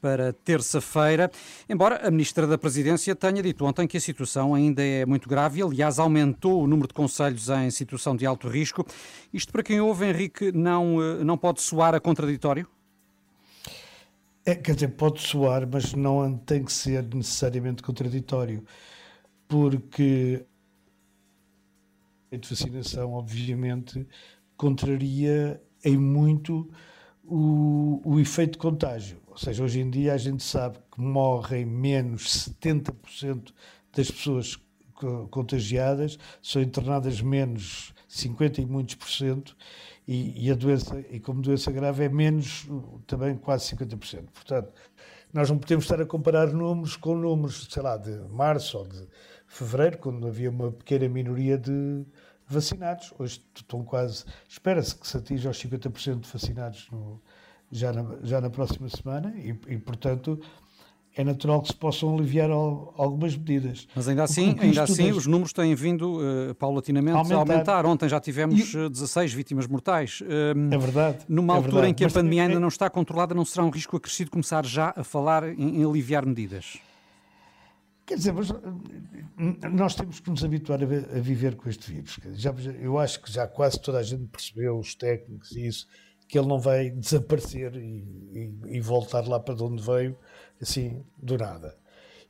para 0.00 0.32
terça-feira. 0.32 1.30
Embora 1.68 2.08
a 2.08 2.10
Ministra 2.10 2.46
da 2.46 2.56
Presidência 2.56 3.14
tenha 3.14 3.42
dito 3.42 3.62
ontem 3.66 3.86
que 3.86 3.98
a 3.98 4.00
situação 4.00 4.54
ainda 4.54 4.82
é 4.82 5.04
muito 5.04 5.28
grave 5.28 5.60
e, 5.60 5.62
aliás, 5.62 5.98
aumentou 5.98 6.62
o 6.62 6.66
número 6.66 6.88
de 6.88 6.94
conselhos 6.94 7.50
em 7.50 7.70
situação 7.70 8.16
de 8.16 8.24
alto 8.24 8.48
risco. 8.48 8.86
Isto, 9.30 9.52
para 9.52 9.62
quem 9.62 9.78
ouve, 9.78 10.06
Henrique, 10.06 10.52
não, 10.52 11.02
eh, 11.02 11.22
não 11.22 11.36
pode 11.36 11.60
soar 11.60 11.94
a 11.94 12.00
contraditório? 12.00 12.66
É, 14.46 14.54
quer 14.54 14.74
dizer, 14.74 14.88
pode 14.96 15.20
soar, 15.20 15.66
mas 15.70 15.92
não 15.92 16.36
tem 16.38 16.64
que 16.64 16.72
ser 16.72 17.02
necessariamente 17.14 17.82
contraditório, 17.82 18.64
porque 19.48 20.46
a 22.32 22.36
vacinação, 22.48 23.12
obviamente, 23.12 24.06
contraria 24.56 25.60
em 25.84 25.96
muito 25.96 26.68
o, 27.24 28.00
o 28.04 28.20
efeito 28.20 28.52
de 28.52 28.58
contágio. 28.58 29.18
Ou 29.28 29.36
seja, 29.38 29.62
hoje 29.64 29.80
em 29.80 29.90
dia 29.90 30.14
a 30.14 30.18
gente 30.18 30.42
sabe 30.42 30.78
que 30.92 31.00
morrem 31.00 31.64
menos 31.66 32.32
70% 32.32 33.54
das 33.94 34.10
pessoas 34.10 34.56
co- 34.94 35.28
contagiadas, 35.28 36.18
são 36.42 36.62
internadas 36.62 37.20
menos 37.20 37.94
50 38.08 38.60
e 38.60 38.66
muitos 38.66 38.94
por 38.96 39.08
cento, 39.10 39.56
e, 40.06 40.46
e 40.46 40.50
a 40.50 40.54
doença, 40.54 40.98
e 41.10 41.18
como 41.18 41.42
doença 41.42 41.70
grave, 41.72 42.04
é 42.04 42.08
menos 42.08 42.66
também 43.06 43.36
quase 43.36 43.74
50%. 43.74 44.24
Portanto, 44.32 44.72
nós 45.32 45.50
não 45.50 45.58
podemos 45.58 45.84
estar 45.84 46.00
a 46.00 46.06
comparar 46.06 46.52
números 46.52 46.96
com 46.96 47.16
números, 47.16 47.66
sei 47.70 47.82
lá, 47.82 47.96
de 47.96 48.10
março 48.30 48.78
ou 48.78 48.86
de 48.86 49.06
fevereiro, 49.46 49.98
quando 49.98 50.26
havia 50.26 50.50
uma 50.50 50.70
pequena 50.72 51.08
minoria 51.08 51.58
de 51.58 52.04
vacinados. 52.46 53.12
Hoje 53.18 53.44
estão 53.54 53.84
quase, 53.84 54.24
espera-se 54.48 54.94
que 54.94 55.06
se 55.06 55.16
atinja 55.16 55.48
aos 55.48 55.62
50% 55.62 56.20
de 56.20 56.28
vacinados 56.28 56.88
no, 56.90 57.20
já, 57.70 57.92
na, 57.92 58.16
já 58.22 58.40
na 58.40 58.50
próxima 58.50 58.88
semana 58.88 59.34
e, 59.36 59.50
e, 59.68 59.78
portanto, 59.78 60.40
é 61.18 61.24
natural 61.24 61.62
que 61.62 61.68
se 61.68 61.74
possam 61.74 62.14
aliviar 62.14 62.50
al- 62.50 62.92
algumas 62.98 63.34
medidas. 63.36 63.88
Mas 63.96 64.06
ainda 64.06 64.22
assim, 64.24 64.54
ainda 64.60 64.82
assim 64.82 65.10
os 65.12 65.26
números 65.26 65.52
têm 65.52 65.74
vindo 65.74 66.18
eh, 66.22 66.52
paulatinamente 66.54 67.16
a 67.16 67.20
Aumentar. 67.20 67.36
aumentar. 67.38 67.86
Ontem 67.86 68.08
já 68.08 68.20
tivemos 68.20 68.74
eh, 68.74 68.88
16 68.90 69.32
vítimas 69.32 69.66
mortais. 69.66 70.22
Hum, 70.22 70.68
É 70.70 70.76
verdade, 70.78 71.24
Numa 71.28 71.54
é 71.54 71.56
altura 71.56 71.72
verdade. 71.72 71.90
em 71.90 71.94
que 71.94 72.04
a 72.04 72.06
Mas 72.06 72.12
também 72.12 72.24
pandemia 72.28 72.42
é- 72.42 72.46
ainda 72.48 72.60
não 72.60 72.68
está 72.68 72.90
controlada, 72.90 73.34
não 73.34 73.44
será 73.46 73.64
um 73.64 73.70
risco 73.70 73.96
acrescido 73.96 74.30
começar 74.30 74.64
já 74.66 74.92
a 74.94 75.02
falar 75.02 75.48
em, 75.48 75.80
em 75.80 75.84
aliviar 75.84 76.26
medidas? 76.26 76.78
Quer 78.04 78.16
dizer, 78.18 78.34
eh, 78.36 79.68
nós 79.68 79.94
temos 79.94 80.20
que 80.20 80.30
nos 80.30 80.44
habituar 80.44 80.80
a, 80.82 80.86
vi- 80.86 81.06
a 81.16 81.20
viver 81.20 81.56
com 81.56 81.68
este 81.68 81.90
vírus. 81.92 82.18
Já- 82.34 82.54
já- 82.56 82.70
eu 82.72 82.98
acho 82.98 83.20
que 83.22 83.32
já 83.32 83.46
quase 83.48 83.80
toda 83.80 83.98
a 83.98 84.02
gente 84.02 84.26
percebeu, 84.26 84.78
os 84.78 84.94
técnicos 84.94 85.50
e 85.52 85.66
isso, 85.66 85.86
que 86.28 86.38
ele 86.38 86.46
não 86.46 86.58
vai 86.60 86.90
desaparecer 86.90 87.74
e, 87.76 88.04
e- 88.68 88.76
e 88.76 88.80
voltar 88.80 89.26
lá 89.26 89.40
para 89.40 89.54
de 89.54 89.62
onde 89.64 89.82
veio, 89.82 90.16
assim, 90.60 91.04
do 91.16 91.36
nada. 91.36 91.76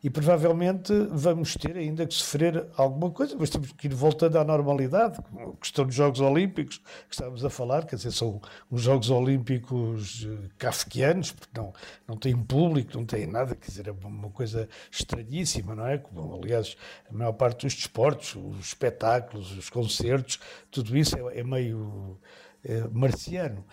E 0.06 0.10
provavelmente 0.10 0.92
vamos 1.10 1.54
ter 1.56 1.76
ainda 1.76 2.06
que 2.06 2.14
sofrer 2.14 2.66
alguma 2.76 3.10
coisa, 3.10 3.34
mas 3.36 3.50
temos 3.50 3.72
que 3.72 3.88
ir 3.88 3.94
voltando 3.94 4.38
à 4.38 4.44
normalidade. 4.44 5.18
como 5.22 5.50
A 5.50 5.56
questão 5.56 5.84
dos 5.86 5.94
Jogos 5.94 6.20
Olímpicos, 6.20 6.78
que 6.78 7.14
estávamos 7.14 7.44
a 7.44 7.50
falar, 7.50 7.86
quer 7.86 7.96
dizer, 7.96 8.12
são 8.12 8.40
uns 8.70 8.82
Jogos 8.82 9.10
Olímpicos 9.10 10.24
eh, 10.24 10.48
kafkianos, 10.58 11.32
porque 11.32 11.58
não, 11.58 11.72
não 12.06 12.16
têm 12.16 12.36
público, 12.36 12.96
não 12.96 13.04
têm 13.04 13.26
nada, 13.26 13.56
quer 13.56 13.66
dizer, 13.66 13.88
é 13.88 13.90
uma 13.90 14.30
coisa 14.30 14.68
estranhíssima, 14.90 15.74
não 15.74 15.86
é? 15.86 15.98
Como, 15.98 16.36
aliás, 16.36 16.76
a 17.10 17.12
maior 17.12 17.32
parte 17.32 17.66
dos 17.66 17.74
desportos, 17.74 18.36
os 18.36 18.66
espetáculos, 18.68 19.56
os 19.56 19.70
concertos, 19.70 20.38
tudo 20.70 20.96
isso 20.96 21.16
é, 21.16 21.40
é 21.40 21.42
meio 21.42 22.18
eh, 22.62 22.86
marciano. 22.92 23.64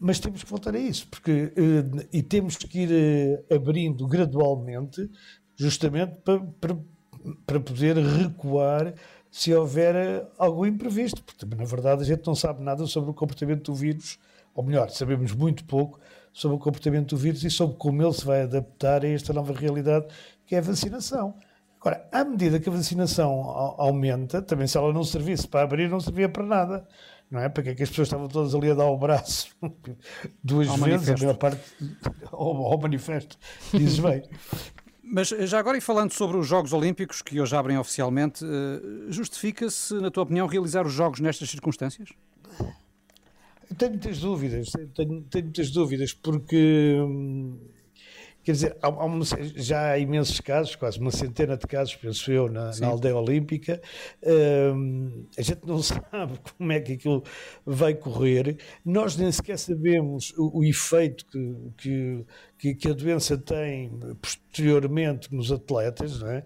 Mas 0.00 0.20
temos 0.20 0.44
que 0.44 0.50
voltar 0.50 0.74
a 0.74 0.78
isso, 0.78 1.08
porque 1.08 1.52
eh, 1.56 2.06
e 2.12 2.22
temos 2.22 2.56
que 2.56 2.80
ir 2.80 2.90
eh, 2.92 3.54
abrindo 3.54 4.06
gradualmente, 4.06 5.10
justamente 5.56 6.14
para, 6.24 6.40
para 6.60 6.76
para 7.46 7.60
poder 7.60 7.96
recuar 7.96 8.94
se 9.30 9.52
houver 9.52 10.26
algo 10.38 10.66
imprevisto, 10.66 11.22
porque 11.22 11.44
na 11.44 11.64
verdade 11.64 12.02
a 12.02 12.04
gente 12.04 12.26
não 12.26 12.34
sabe 12.34 12.62
nada 12.62 12.86
sobre 12.86 13.10
o 13.10 13.14
comportamento 13.14 13.70
do 13.70 13.74
vírus, 13.74 14.18
ou 14.54 14.64
melhor, 14.64 14.90
sabemos 14.90 15.32
muito 15.32 15.64
pouco 15.64 16.00
sobre 16.32 16.56
o 16.56 16.60
comportamento 16.60 17.14
do 17.14 17.16
vírus 17.16 17.44
e 17.44 17.50
sobre 17.50 17.76
como 17.76 18.02
ele 18.02 18.12
se 18.12 18.24
vai 18.24 18.42
adaptar 18.42 19.04
a 19.04 19.08
esta 19.08 19.32
nova 19.32 19.52
realidade 19.52 20.06
que 20.46 20.54
é 20.54 20.58
a 20.58 20.62
vacinação. 20.62 21.34
Agora, 21.80 22.08
à 22.10 22.24
medida 22.24 22.58
que 22.58 22.68
a 22.68 22.72
vacinação 22.72 23.30
aumenta, 23.78 24.42
também 24.42 24.66
se 24.66 24.76
ela 24.76 24.92
não 24.92 25.04
servisse 25.04 25.46
para 25.46 25.62
abrir, 25.62 25.88
não 25.88 26.00
servia 26.00 26.28
para 26.28 26.44
nada. 26.44 26.88
Não 27.30 27.40
é? 27.40 27.48
Porque 27.48 27.70
é 27.70 27.74
que 27.74 27.82
as 27.82 27.90
pessoas 27.90 28.08
estavam 28.08 28.26
todas 28.28 28.54
ali 28.54 28.70
a 28.70 28.74
dar 28.74 28.86
o 28.86 28.96
braço 28.96 29.54
duas 30.42 30.68
ao 30.68 30.76
vezes, 30.76 31.08
manifesto. 31.08 31.12
a 31.12 31.26
maior 31.26 31.36
parte 31.36 31.60
ao, 32.32 32.56
ao 32.72 32.80
manifesto, 32.80 33.38
dizes 33.72 33.98
bem. 33.98 34.22
Mas 35.10 35.28
já 35.28 35.58
agora, 35.58 35.78
e 35.78 35.80
falando 35.80 36.12
sobre 36.12 36.36
os 36.36 36.46
Jogos 36.46 36.72
Olímpicos, 36.74 37.22
que 37.22 37.40
hoje 37.40 37.56
abrem 37.56 37.78
oficialmente, 37.78 38.44
eh, 38.44 39.10
justifica-se, 39.10 39.94
na 39.94 40.10
tua 40.10 40.22
opinião, 40.22 40.46
realizar 40.46 40.86
os 40.86 40.92
Jogos 40.92 41.18
nestas 41.20 41.48
circunstâncias? 41.48 42.10
Tenho 43.78 43.92
muitas 43.92 44.18
dúvidas, 44.18 44.68
tenho, 44.94 45.22
tenho 45.22 45.44
muitas 45.44 45.70
dúvidas, 45.70 46.12
porque 46.12 46.94
hum, 47.00 47.58
quer 48.48 48.52
dizer, 48.52 48.76
há, 48.80 48.88
há 48.88 49.08
já 49.56 49.90
há 49.90 49.98
imensos 49.98 50.40
casos, 50.40 50.74
quase 50.74 50.98
uma 50.98 51.10
centena 51.10 51.54
de 51.54 51.66
casos, 51.66 51.94
penso 51.96 52.32
eu, 52.32 52.48
na, 52.48 52.74
na 52.80 52.86
aldeia 52.86 53.14
olímpica. 53.14 53.78
Hum, 54.24 55.26
a 55.36 55.42
gente 55.42 55.66
não 55.66 55.82
sabe 55.84 56.40
como 56.56 56.72
é 56.72 56.80
que 56.80 56.94
aquilo 56.94 57.22
vai 57.66 57.94
correr. 57.94 58.56
Nós 58.82 59.18
nem 59.18 59.30
sequer 59.30 59.58
sabemos 59.58 60.32
o, 60.38 60.60
o 60.60 60.64
efeito 60.64 61.26
que, 61.76 62.24
que, 62.56 62.74
que, 62.74 62.88
a 62.88 62.94
doença 62.94 63.36
tem 63.36 63.90
posteriormente 64.22 65.34
nos 65.34 65.52
atletas. 65.52 66.18
Não 66.22 66.30
é? 66.30 66.42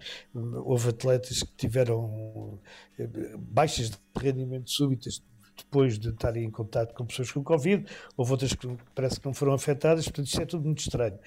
Houve 0.65 0.89
atletas 0.89 1.41
que 1.41 1.55
tiveram 1.55 2.59
eh, 2.99 3.07
baixas 3.37 3.91
de 3.91 3.97
rendimento 4.13 4.69
súbitas 4.69 5.23
depois 5.55 5.97
de 5.97 6.09
estarem 6.09 6.43
em 6.43 6.51
contato 6.51 6.93
com 6.93 7.05
pessoas 7.05 7.31
com 7.31 7.43
Covid, 7.43 7.85
houve 8.17 8.31
outras 8.31 8.53
que 8.53 8.67
parece 8.95 9.19
que 9.19 9.25
não 9.25 9.33
foram 9.33 9.53
afetadas, 9.53 10.05
portanto 10.05 10.25
isto 10.25 10.41
é 10.41 10.45
tudo 10.45 10.65
muito 10.65 10.79
estranho. 10.79 11.17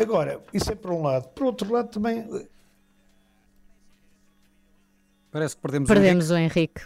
Agora, 0.00 0.40
isso 0.54 0.72
é 0.72 0.74
por 0.74 0.92
um 0.92 1.02
lado. 1.02 1.28
Por 1.28 1.44
outro 1.44 1.70
lado, 1.70 1.88
também. 1.88 2.26
Parece 5.30 5.54
que 5.54 5.62
perdemos, 5.62 5.88
Perdemos 5.88 6.30
o 6.30 6.34
o 6.34 6.38
Henrique. 6.38 6.82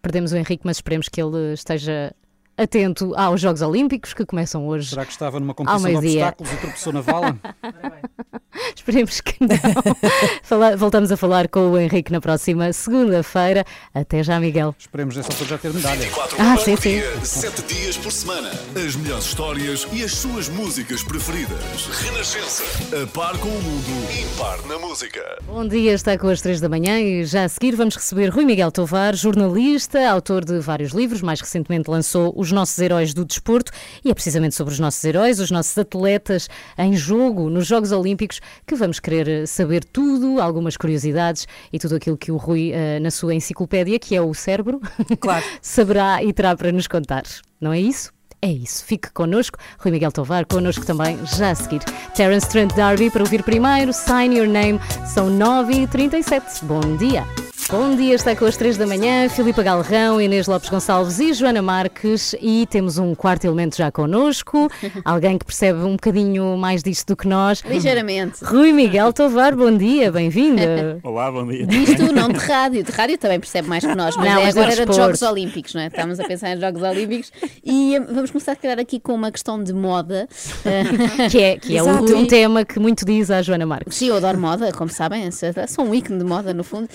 Perdemos 0.00 0.32
o 0.32 0.36
Henrique, 0.36 0.62
mas 0.64 0.78
esperemos 0.78 1.08
que 1.08 1.20
ele 1.20 1.52
esteja 1.52 2.14
atento 2.56 3.14
aos 3.14 3.40
Jogos 3.40 3.60
Olímpicos 3.60 4.14
que 4.14 4.24
começam 4.24 4.66
hoje. 4.66 4.90
Será 4.90 5.04
que 5.04 5.12
estava 5.12 5.38
numa 5.38 5.54
competição 5.54 5.90
de 5.90 5.96
obstáculos 5.96 6.52
e 6.52 6.56
tropeçou 6.56 6.92
na 6.92 7.00
vala? 7.00 7.38
Esperemos 8.76 9.20
que 9.20 9.36
não. 9.40 10.76
Voltamos 10.78 11.10
a 11.12 11.16
falar 11.16 11.48
com 11.48 11.70
o 11.70 11.78
Henrique 11.78 12.12
na 12.12 12.20
próxima 12.20 12.72
segunda-feira. 12.72 13.64
Até 13.94 14.22
já, 14.22 14.38
Miguel. 14.38 14.74
Esperemos 14.78 15.16
nessa 15.16 15.30
altura 15.32 15.50
já 15.50 15.58
ter 15.58 15.72
medalha. 15.72 16.00
24 16.00 16.36
Ah, 16.38 16.56
sim, 16.56 16.76
sim. 16.76 16.90
dia, 17.00 17.24
7 17.24 17.62
dias 17.62 17.96
por 17.96 18.12
semana. 18.12 18.50
As 18.76 18.96
melhores 18.96 19.24
histórias 19.24 19.86
e 19.92 20.02
as 20.04 20.12
suas 20.12 20.48
músicas 20.48 21.02
preferidas. 21.02 21.58
Renascença. 22.02 22.62
A 23.02 23.06
par 23.08 23.36
com 23.38 23.48
o 23.48 23.62
mundo. 23.62 23.84
Impar 24.32 24.64
na 24.66 24.78
música. 24.78 25.20
Bom 25.46 25.66
dia, 25.66 25.92
está 25.92 26.16
com 26.18 26.28
as 26.28 26.40
três 26.40 26.60
da 26.60 26.68
manhã 26.68 27.00
e 27.00 27.24
já 27.24 27.44
a 27.44 27.48
seguir 27.48 27.74
vamos 27.76 27.96
receber 27.96 28.28
Rui 28.28 28.44
Miguel 28.44 28.70
Tovar, 28.70 29.14
jornalista, 29.14 30.08
autor 30.10 30.44
de 30.44 30.58
vários 30.60 30.92
livros, 30.92 31.20
mais 31.22 31.40
recentemente 31.40 31.90
lançou 31.90 32.32
Os 32.36 32.52
Nossos 32.52 32.78
Heróis 32.78 33.12
do 33.14 33.24
Desporto 33.24 33.72
e 34.04 34.10
é 34.10 34.14
precisamente 34.14 34.54
sobre 34.54 34.72
os 34.72 34.80
nossos 34.80 35.02
heróis, 35.04 35.40
os 35.40 35.50
nossos 35.50 35.76
atletas 35.76 36.48
em 36.78 36.94
jogo 36.96 37.48
nos 37.50 37.66
Jogos 37.66 37.92
Olímpicos 37.92 38.40
que 38.66 38.74
vamos 38.74 39.00
querer 39.00 39.28
eh, 39.28 39.46
saber 39.46 39.84
tudo, 39.84 40.40
algumas 40.40 40.76
curiosidades 40.76 41.46
e 41.72 41.78
tudo 41.78 41.96
aquilo 41.96 42.16
que 42.16 42.30
o 42.32 42.36
Rui, 42.36 42.72
eh, 42.72 42.98
na 43.00 43.10
sua 43.10 43.34
enciclopédia, 43.34 43.98
que 43.98 44.14
é 44.14 44.20
o 44.20 44.32
cérebro, 44.34 44.80
Claro. 45.20 45.44
saberá 45.62 46.22
e 46.22 46.32
terá 46.32 46.56
para 46.56 46.72
nos 46.72 46.86
contar. 46.86 47.22
Não 47.60 47.72
é 47.72 47.80
isso? 47.80 48.12
É 48.42 48.50
isso, 48.52 48.84
fique 48.84 49.10
connosco. 49.12 49.58
Rui 49.78 49.90
Miguel 49.90 50.12
Tovar, 50.12 50.44
connosco 50.44 50.84
também, 50.84 51.18
já 51.24 51.50
a 51.52 51.54
seguir. 51.54 51.80
Terence 52.14 52.46
Trent 52.48 52.74
D'Arby 52.74 53.08
para 53.10 53.22
ouvir 53.22 53.42
primeiro, 53.42 53.90
Sign 53.92 54.36
Your 54.36 54.48
Name, 54.48 54.78
são 55.06 55.30
9h37. 55.30 56.62
Bom 56.64 56.96
dia. 56.98 57.24
Bom 57.70 57.96
dia, 57.96 58.14
está 58.14 58.36
com 58.36 58.44
as 58.44 58.56
3 58.58 58.76
da 58.76 58.86
manhã, 58.86 59.28
Filipa 59.28 59.62
Galrão, 59.62 60.20
Inês 60.20 60.46
Lopes 60.46 60.68
Gonçalves 60.68 61.18
e 61.18 61.32
Joana 61.32 61.62
Marques 61.62 62.34
e 62.40 62.66
temos 62.70 62.98
um 62.98 63.14
quarto 63.14 63.46
elemento 63.46 63.76
já 63.76 63.90
connosco, 63.90 64.70
alguém 65.04 65.38
que 65.38 65.46
percebe 65.46 65.80
um 65.80 65.92
bocadinho 65.92 66.56
mais 66.58 66.82
disto 66.82 67.08
do 67.08 67.16
que 67.16 67.26
nós. 67.26 67.62
Ligeiramente. 67.66 68.44
Rui 68.44 68.70
Miguel 68.72 69.12
Tovar, 69.14 69.56
bom 69.56 69.76
dia, 69.76 70.12
bem-vindo. 70.12 70.60
Olá, 71.02 71.32
bom 71.32 71.46
dia. 71.46 71.66
Disto 71.66 72.02
não 72.12 72.28
de 72.28 72.38
rádio. 72.38 72.84
De 72.84 72.92
rádio 72.92 73.16
também 73.18 73.40
percebe 73.40 73.66
mais 73.66 73.82
que 73.84 73.94
nós, 73.94 74.14
mas 74.16 74.26
Não, 74.26 74.40
é 74.40 74.44
mas 74.44 74.56
agora 74.56 74.72
era 74.72 74.86
de. 74.86 74.94
Jogos 74.94 75.22
Olímpicos, 75.22 75.74
não 75.74 75.80
é? 75.80 75.86
Estamos 75.86 76.20
a 76.20 76.24
pensar 76.24 76.54
em 76.54 76.60
Jogos 76.60 76.82
Olímpicos 76.82 77.32
e 77.64 77.96
eh, 77.96 78.00
vamos 78.00 78.30
começar, 78.30 78.52
a 78.52 78.56
calhar, 78.56 78.78
aqui 78.78 79.00
com 79.00 79.14
uma 79.14 79.32
questão 79.32 79.60
de 79.62 79.72
moda. 79.72 80.28
eh, 80.66 81.28
Que 81.28 81.40
é, 81.40 81.56
que 81.56 81.76
é 81.76 81.82
um, 81.82 82.18
um 82.18 82.26
tema 82.26 82.64
que 82.64 82.78
muito 82.78 83.04
diz 83.06 83.30
à 83.30 83.40
Joana 83.42 83.64
Marques. 83.66 83.96
Sim, 83.96 84.08
eu 84.08 84.16
adoro 84.16 84.38
moda, 84.38 84.70
como 84.72 84.90
sabem, 84.90 85.30
sou 85.30 85.48
sou 85.66 85.84
um 85.86 85.94
ícone 85.94 86.18
de 86.18 86.24
moda, 86.24 86.52
no 86.54 86.62
fundo. 86.62 86.88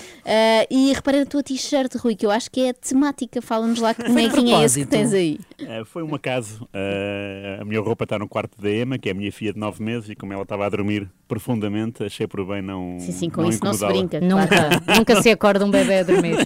Eh, 0.60 0.66
e 0.70 0.92
reparei 0.92 1.20
na 1.20 1.26
tua 1.26 1.42
t-shirt, 1.42 1.94
Rui, 1.96 2.14
que 2.14 2.26
eu 2.26 2.30
acho 2.30 2.50
que 2.50 2.60
é 2.66 2.72
temática. 2.72 3.40
Fala-nos 3.40 3.78
lá 3.80 3.94
que 3.94 4.02
bonequinho 4.04 4.56
é 4.56 4.64
esse 4.64 4.80
que 4.80 4.86
tens 4.86 5.12
aí. 5.12 5.38
Eh, 5.58 5.82
foi 5.84 6.02
um 6.02 6.14
acaso. 6.14 6.68
Eh, 6.72 7.58
a 7.60 7.64
minha 7.64 7.80
roupa 7.80 8.04
está 8.04 8.18
no 8.18 8.28
quarto 8.28 8.60
da 8.60 8.70
Emma, 8.70 8.98
que 8.98 9.08
é 9.08 9.12
a 9.12 9.14
minha 9.14 9.30
filha 9.32 9.52
de 9.52 9.58
9 9.58 9.82
meses, 9.82 10.08
e 10.10 10.14
como 10.14 10.32
ela 10.32 10.42
estava 10.42 10.66
a 10.66 10.68
dormir 10.68 11.08
profundamente, 11.28 12.02
achei 12.04 12.26
por 12.26 12.44
bem 12.46 12.60
não. 12.62 12.96
Sim, 13.00 13.12
sim, 13.12 13.30
com 13.30 13.42
não 13.42 13.50
isso 13.50 13.64
não 13.64 13.72
se 13.74 13.86
brinca. 13.86 14.20
Nunca, 14.30 14.68
nunca 14.96 15.22
se 15.22 15.30
acorda 15.30 15.64
um 15.64 15.70
bebê 15.70 15.98
a 15.98 16.02
dormir. 16.02 16.36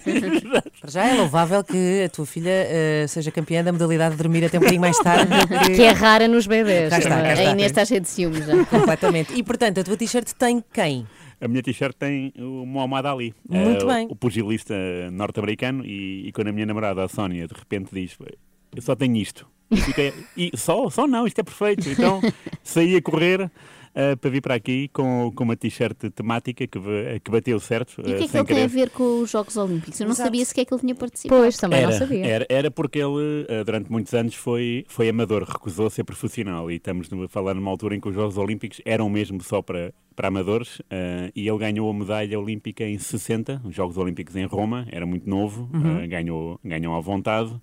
Já 0.86 1.06
é 1.06 1.14
louvável 1.14 1.64
que 1.64 2.04
a 2.04 2.08
tua 2.08 2.26
filha 2.26 2.50
eh, 2.50 3.06
seja 3.08 3.30
campeã 3.30 3.64
da 3.64 3.72
modalidade 3.72 4.14
de 4.16 4.22
dormir 4.22 4.44
até 4.44 4.58
um 4.58 4.60
bocadinho 4.60 4.80
mais 4.80 4.98
tarde. 4.98 5.28
porque- 5.48 5.74
Que 5.74 5.82
é 5.82 5.90
rara 5.90 6.28
nos 6.28 6.46
bebés. 6.46 6.90
Cá 6.90 6.98
está, 6.98 7.10
cá 7.10 7.28
A 7.28 7.32
está. 7.32 7.50
Inês 7.52 7.70
está 7.70 7.84
cheia 7.84 8.00
de 8.00 8.08
ciúmes 8.08 8.44
já. 8.46 8.64
Completamente. 8.66 9.32
E 9.34 9.42
portanto, 9.42 9.80
a 9.80 9.84
tua 9.84 9.96
t-shirt 9.96 10.32
tem 10.38 10.62
quem? 10.72 11.06
A 11.40 11.48
minha 11.48 11.62
t-shirt 11.62 11.94
tem 11.96 12.32
o 12.38 12.64
Muhammad 12.64 13.06
Ali, 13.06 13.34
Muito 13.48 13.90
eh, 13.90 13.94
bem. 13.94 14.06
o 14.10 14.16
pugilista 14.16 14.74
norte-americano, 15.12 15.84
e, 15.84 16.28
e 16.28 16.32
quando 16.32 16.48
a 16.48 16.52
minha 16.52 16.66
namorada, 16.66 17.04
a 17.04 17.08
Sónia, 17.08 17.46
de 17.46 17.54
repente 17.54 17.90
diz: 17.92 18.16
Eu 18.74 18.82
só 18.82 18.94
tenho 18.94 19.16
isto. 19.16 19.46
E, 19.70 19.76
fiquei, 19.76 20.12
e 20.36 20.50
só, 20.56 20.88
só 20.90 21.06
não, 21.06 21.26
isto 21.26 21.38
é 21.40 21.42
perfeito. 21.42 21.88
Então 21.88 22.20
saí 22.62 22.96
a 22.96 23.02
correr. 23.02 23.50
Eh, 23.94 24.16
para 24.16 24.30
vir 24.30 24.40
para 24.40 24.54
aqui 24.54 24.88
com, 24.88 25.30
com 25.34 25.44
uma 25.44 25.56
t-shirt 25.56 25.96
temática 26.14 26.66
que, 26.66 26.78
que 27.22 27.30
bateu 27.30 27.58
certo. 27.60 28.00
E 28.04 28.12
o 28.12 28.16
que 28.16 28.24
é 28.24 28.26
eh, 28.26 28.28
que 28.28 28.36
ele 28.36 28.44
tem 28.44 28.62
a 28.62 28.66
querer. 28.66 28.68
ver 28.68 28.90
com 28.90 29.20
os 29.20 29.30
Jogos 29.30 29.56
Olímpicos? 29.56 30.00
Eu 30.00 30.08
não 30.08 30.14
sabia 30.14 30.44
sequer 30.44 30.64
que 30.64 30.74
ele 30.74 30.80
tinha 30.80 30.94
participado. 30.94 31.40
Pois, 31.40 31.56
também 31.56 31.78
era, 31.80 31.90
não 31.90 31.98
sabia. 31.98 32.26
Era, 32.26 32.46
era 32.48 32.70
porque 32.70 32.98
ele, 32.98 33.46
eh, 33.48 33.64
durante 33.64 33.90
muitos 33.90 34.12
anos, 34.14 34.34
foi, 34.34 34.84
foi 34.88 35.08
amador, 35.08 35.44
recusou 35.44 35.88
ser 35.90 36.04
profissional. 36.04 36.70
E 36.70 36.76
estamos 36.76 37.08
a 37.12 37.28
falar 37.28 37.54
numa 37.54 37.70
altura 37.70 37.94
em 37.96 38.00
que 38.00 38.08
os 38.08 38.14
Jogos 38.14 38.36
Olímpicos 38.36 38.80
eram 38.84 39.08
mesmo 39.08 39.40
só 39.42 39.62
para, 39.62 39.94
para 40.16 40.28
amadores. 40.28 40.80
eh, 40.90 41.30
e 41.34 41.48
ele 41.48 41.58
ganhou 41.58 41.88
a 41.90 41.94
medalha 41.94 42.38
olímpica 42.38 42.84
em 42.84 42.98
60, 42.98 43.62
os 43.64 43.74
Jogos 43.74 43.96
Olímpicos 43.96 44.34
em 44.36 44.44
Roma, 44.44 44.86
era 44.90 45.06
muito 45.06 45.28
novo, 45.28 45.68
Uhum. 45.72 46.00
eh, 46.00 46.06
ganhou, 46.06 46.58
ganhou 46.64 46.94
à 46.94 47.00
vontade. 47.00 47.54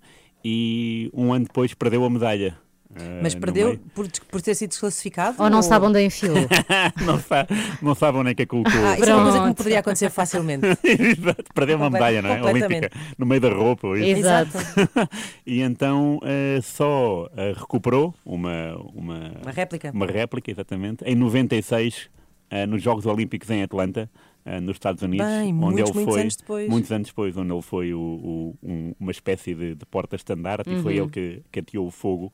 E 0.44 1.08
um 1.14 1.32
ano 1.32 1.44
depois 1.44 1.72
perdeu 1.74 2.04
a 2.04 2.10
medalha. 2.10 2.56
Eh, 2.94 3.20
Mas 3.22 3.34
perdeu 3.34 3.78
por, 3.94 4.06
por 4.30 4.40
ter 4.42 4.54
sido 4.54 4.70
desclassificado? 4.70 5.42
Ou 5.42 5.48
não 5.50 5.62
sabe 5.62 5.86
onde 5.86 6.04
enfiou. 6.04 6.34
não, 7.06 7.18
sabe, 7.20 7.48
não 7.80 7.94
sabe 7.94 8.18
onde 8.18 8.30
é 8.30 8.34
que 8.34 8.42
a 8.42 8.46
colocou. 8.46 8.72
Ah, 8.72 8.98
isso 8.98 9.08
é 9.10 9.14
uma 9.14 9.22
coisa 9.24 9.40
que 9.40 9.46
me 9.48 9.54
poderia 9.54 9.78
acontecer 9.80 10.10
facilmente. 10.10 10.66
Exato, 10.84 11.44
perdeu 11.54 11.76
uma 11.76 11.88
medalha, 11.90 12.20
não 12.22 12.30
é? 12.30 12.42
Olímpica, 12.42 12.90
no 13.18 13.26
meio 13.26 13.40
da 13.40 13.48
roupa. 13.50 13.86
ou 13.88 13.96
isso. 13.96 14.20
Exato. 14.20 14.52
e 15.46 15.60
então 15.62 16.18
eh, 16.24 16.60
só 16.62 17.28
eh, 17.36 17.52
recuperou 17.56 18.14
uma, 18.24 18.76
uma, 18.94 19.32
Uma 19.42 19.50
réplica. 19.52 19.90
uma 19.92 20.06
réplica, 20.06 20.50
exatamente, 20.50 21.04
em 21.04 21.14
96, 21.14 22.10
eh, 22.50 22.66
nos 22.66 22.82
Jogos 22.82 23.06
Olímpicos 23.06 23.48
em 23.50 23.62
Atlanta, 23.62 24.10
nos 24.60 24.74
Estados 24.74 25.00
Unidos, 25.04 25.24
Bem, 25.24 25.50
onde 25.50 25.52
muitos, 25.52 25.90
ele 25.90 25.94
muitos 25.94 26.14
foi 26.14 26.20
anos 26.22 26.36
depois. 26.36 26.68
muitos 26.68 26.90
anos 26.90 27.06
depois, 27.06 27.36
onde 27.36 27.52
ele 27.52 27.62
foi 27.62 27.94
o, 27.94 28.00
o- 28.00 28.56
um- 28.60 28.92
uma 28.98 29.12
espécie 29.12 29.54
de, 29.54 29.76
de 29.76 29.86
porta-estandarte 29.86 30.68
e 30.68 30.82
foi 30.82 30.98
Uhum. 30.98 31.04
ele 31.04 31.10
que, 31.12 31.42
que 31.52 31.60
ateou 31.60 31.86
o 31.86 31.92
fogo 31.92 32.32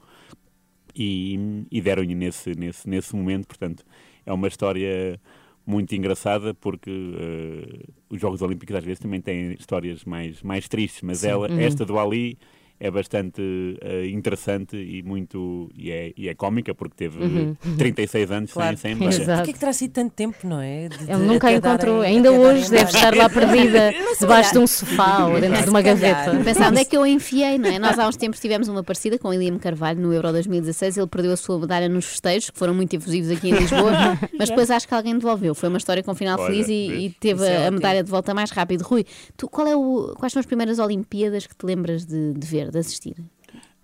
e, 0.99 1.65
e 1.71 1.81
deram-lhe 1.81 2.15
nesse, 2.15 2.55
nesse, 2.55 2.89
nesse 2.89 3.15
momento, 3.17 3.47
portanto, 3.47 3.85
é 4.27 4.33
uma 4.33 4.49
história 4.49 5.21
muito 5.67 5.95
engraçada 5.95 6.55
porque 6.55 6.91
eh, 6.91 7.85
os 8.11 8.21
Jogos 8.21 8.41
Olímpicos 8.43 8.75
às 8.75 8.85
vezes 8.85 8.99
também 9.01 9.21
têm 9.21 9.53
histórias 9.53 10.05
mais, 10.05 10.43
mais 10.43 10.67
tristes, 10.69 11.03
mas 11.03 11.25
ela, 11.25 11.49
Uhum. 11.51 11.61
esta 11.61 11.85
do 11.85 11.99
Ali 11.99 12.39
é 12.81 12.91
bastante 12.91 13.43
eh, 13.81 14.07
interessante 14.07 14.77
e 14.77 15.03
muito 15.03 15.69
e 15.77 15.91
é, 15.91 16.13
e 16.17 16.29
é 16.29 16.35
cómica 16.35 16.75
porque 16.75 16.95
teve 16.97 17.19
Uhum. 17.19 17.57
36 17.77 18.31
anos 18.31 18.53
Claro. 18.53 18.77
sem, 18.77 18.95
sem 18.97 19.07
medalha. 19.09 19.37
Porquê 19.39 19.53
que 19.53 19.59
terá 19.59 19.73
sido 19.73 19.93
tanto 19.93 20.13
tempo, 20.13 20.37
não 20.47 20.61
é? 20.61 20.89
De- 20.89 20.99
de- 20.99 21.11
Ele 21.11 21.25
nunca 21.25 21.53
encontrou. 21.53 22.01
Ainda 22.03 22.31
hoje 22.33 22.71
deve 22.71 22.85
estar 22.91 23.15
lá 23.17 23.29
perdida 23.31 23.93
Mas 23.99 24.19
debaixo 24.19 24.53
de 24.53 24.59
um 24.59 24.67
sofá 24.67 25.27
ou 25.27 25.41
dentro 25.41 25.63
de 25.65 25.71
uma 25.71 25.83
gaveta. 25.83 26.37
Pensar 26.45 26.71
onde 26.71 26.81
é 26.81 26.85
que 26.85 26.97
eu 26.97 27.03
a 27.03 27.09
enfiei, 27.09 27.59
não 27.59 27.69
é? 27.69 27.79
Nós 27.79 27.99
há 27.99 28.07
uns 28.09 28.17
tempos 28.17 28.39
tivemos 28.41 28.69
uma 28.69 28.83
parecida 28.85 29.19
com 29.19 29.29
o 29.29 29.33
Eliam 29.33 29.59
Carvalho 29.59 30.01
no 30.01 30.13
Euro 30.13 30.31
2016. 30.33 30.97
Ele 30.97 31.07
perdeu 31.07 31.33
a 31.33 31.37
sua 31.37 31.59
medalha 31.59 31.89
nos 31.89 32.05
festejos, 32.07 32.51
que 32.51 32.59
foram 32.59 32.75
muito 32.75 32.95
efusivos 32.95 33.31
aqui 33.31 33.49
em 33.51 33.55
Lisboa, 33.55 33.93
mas 34.39 34.49
depois 34.49 34.71
acho 34.71 34.87
que 34.87 34.95
alguém 34.95 35.15
devolveu. 35.19 35.55
Foi 35.55 35.69
uma 35.69 35.79
história 35.79 36.03
com 36.03 36.15
final 36.15 36.39
Olha, 36.39 36.47
feliz 36.53 36.69
e, 36.69 36.73
e 37.07 37.11
teve 37.19 37.45
é 37.45 37.65
a, 37.65 37.69
a 37.69 37.71
medalha 37.71 38.03
de 38.05 38.11
volta 38.11 38.33
mais 38.35 38.51
rápido. 38.51 38.83
Rui, 38.83 39.05
tu, 39.37 39.49
qual 39.49 39.67
é 39.67 39.75
o, 39.77 40.15
quais 40.19 40.33
são 40.33 40.41
as 40.41 40.47
primeiras 40.47 40.79
Olimpíadas 40.79 41.47
que 41.47 41.57
te 41.57 41.65
lembras 41.67 42.05
de, 42.07 42.33
de 42.35 42.47
ver, 42.47 42.68
de 42.71 42.79
assistir? 42.79 43.17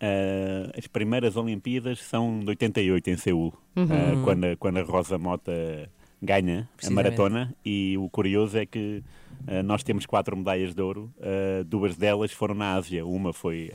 Ah, 0.01 0.70
as 0.76 0.87
primeiras 0.87 1.37
Olimpíadas 1.37 2.01
são 2.01 2.41
de 2.41 2.49
88 2.49 3.11
em 3.11 3.16
Seul, 3.16 3.53
Uhum. 3.76 3.85
ah, 3.91 4.24
quando, 4.24 4.45
a- 4.45 4.57
quando 4.57 4.76
a 4.78 4.82
Rosa 4.82 5.18
Mota 5.18 5.53
ganha 6.22 6.68
a 6.85 6.91
maratona. 6.91 7.55
E 7.64 7.97
o 7.99 8.09
curioso 8.11 8.57
é 8.59 8.66
que 8.66 9.03
ah, 9.47 9.62
nós 9.62 9.82
temos 9.82 10.07
quatro 10.07 10.37
medalhas 10.37 10.74
de 10.74 10.82
ouro, 10.82 11.12
duas 11.66 11.97
delas 11.97 12.32
foram 12.32 12.55
na 12.55 12.74
Ásia. 12.74 13.05
Uma 13.07 13.32
foi, 13.32 13.70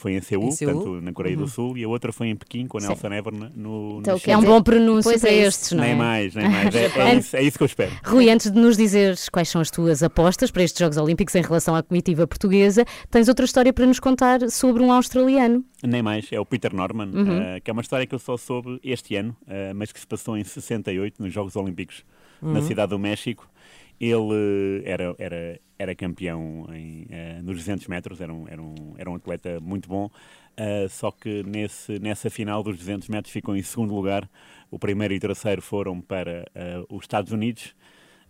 foi 0.00 0.14
em 0.14 0.20
Seul, 0.20 0.44
Em 0.44 0.50
Seul. 0.50 0.72
portanto, 0.72 1.00
na 1.02 1.12
Coreia 1.12 1.36
Uhum. 1.36 1.44
do 1.44 1.48
Sul, 1.48 1.76
e 1.78 1.84
a 1.84 1.88
outra 1.88 2.12
foi 2.12 2.28
em 2.28 2.36
Pequim, 2.36 2.66
com 2.66 2.78
a. 2.78 2.80
Nelson 2.80 3.06
Ever 3.12 3.32
no, 3.32 4.00
Então, 4.00 4.16
no 4.16 4.32
é 4.32 4.36
um 4.36 4.42
bom 4.42 4.62
pronúncio 4.62 5.10
Pois 5.10 5.20
para 5.20 5.30
é 5.30 5.42
estes, 5.42 5.72
não 5.72 5.84
é? 5.84 5.88
Nem 5.88 5.96
mais, 5.96 6.34
nem 6.34 6.48
mais. 6.48 6.74
É, 6.74 6.86
é 6.98 7.14
isso, 7.16 7.36
é 7.36 7.42
isso 7.42 7.56
que 7.58 7.62
eu 7.62 7.66
espero. 7.66 7.92
Rui, 8.04 8.30
antes 8.30 8.50
de 8.50 8.58
nos 8.58 8.76
dizeres 8.76 9.28
quais 9.28 9.48
são 9.48 9.60
as 9.60 9.70
tuas 9.70 10.02
apostas 10.02 10.50
para 10.50 10.62
estes 10.62 10.78
Jogos 10.80 10.96
Olímpicos 10.96 11.34
em 11.34 11.42
relação 11.42 11.74
à 11.74 11.82
comitiva 11.82 12.26
portuguesa, 12.26 12.84
tens 13.10 13.28
outra 13.28 13.44
história 13.44 13.72
para 13.72 13.86
nos 13.86 14.00
contar 14.00 14.48
sobre 14.50 14.82
um 14.82 14.90
australiano. 14.92 15.64
Nem 15.82 16.02
mais, 16.02 16.26
é 16.32 16.40
o 16.40 16.44
Peter 16.46 16.74
Norman, 16.74 17.10
Uhum. 17.14 17.40
eh, 17.42 17.60
que 17.60 17.70
é 17.70 17.72
uma 17.72 17.82
história 17.82 18.06
que 18.06 18.14
eu 18.14 18.18
só 18.18 18.36
soube 18.36 18.78
este 18.82 19.16
ano, 19.16 19.36
eh, 19.46 19.72
mas 19.74 19.92
que 19.92 20.00
se 20.00 20.06
passou 20.06 20.36
em 20.36 20.44
68, 20.44 21.22
nos 21.22 21.32
Jogos 21.32 21.56
Olímpicos 21.56 22.04
na 22.42 22.60
Uhum. 22.60 22.62
cidade 22.62 22.90
do 22.90 22.98
México. 22.98 23.46
Ele 24.00 24.82
eh, 24.84 24.90
era, 24.90 25.14
era, 25.18 25.60
era 25.78 25.94
campeão 25.94 26.66
em, 26.72 27.06
eh, 27.10 27.40
nos 27.42 27.56
200 27.58 27.86
metros, 27.86 28.20
era 28.20 28.32
um, 28.32 28.48
era 28.48 28.62
um, 28.62 28.74
era 28.98 29.10
um 29.10 29.14
atleta 29.14 29.60
muito 29.60 29.88
bom, 29.88 30.10
eh, 30.56 30.88
só 30.88 31.10
que 31.10 31.42
nesse, 31.44 31.98
nessa 31.98 32.30
final 32.30 32.62
dos 32.62 32.78
200 32.78 33.08
metros 33.08 33.32
ficou 33.32 33.56
em 33.56 33.62
segundo 33.62 33.94
lugar. 33.94 34.28
O 34.70 34.78
primeiro 34.78 35.12
e 35.14 35.16
o 35.18 35.20
terceiro 35.20 35.60
foram 35.62 36.00
para 36.00 36.46
eh, 36.54 36.82
os 36.88 37.02
Estados 37.04 37.32
Unidos. 37.32 37.74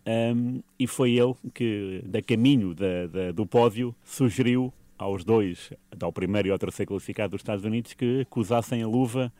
Um, 0.06 0.62
e 0.78 0.86
foi 0.86 1.12
ele 1.12 1.34
que, 1.54 2.02
da 2.06 2.22
caminho 2.22 2.74
da, 2.74 3.06
da- 3.06 3.32
do 3.32 3.46
pódio, 3.46 3.94
sugeriu 4.02 4.72
aos 4.98 5.24
dois, 5.24 5.72
ao 6.00 6.12
primeiro 6.12 6.48
e 6.48 6.50
ao 6.50 6.58
terceiro 6.58 6.88
classificado 6.88 7.32
dos 7.32 7.40
Estados 7.40 7.64
Unidos, 7.64 7.92
que 7.94 8.22
acusassem 8.22 8.82
a 8.82 8.86
luva, 8.88 9.32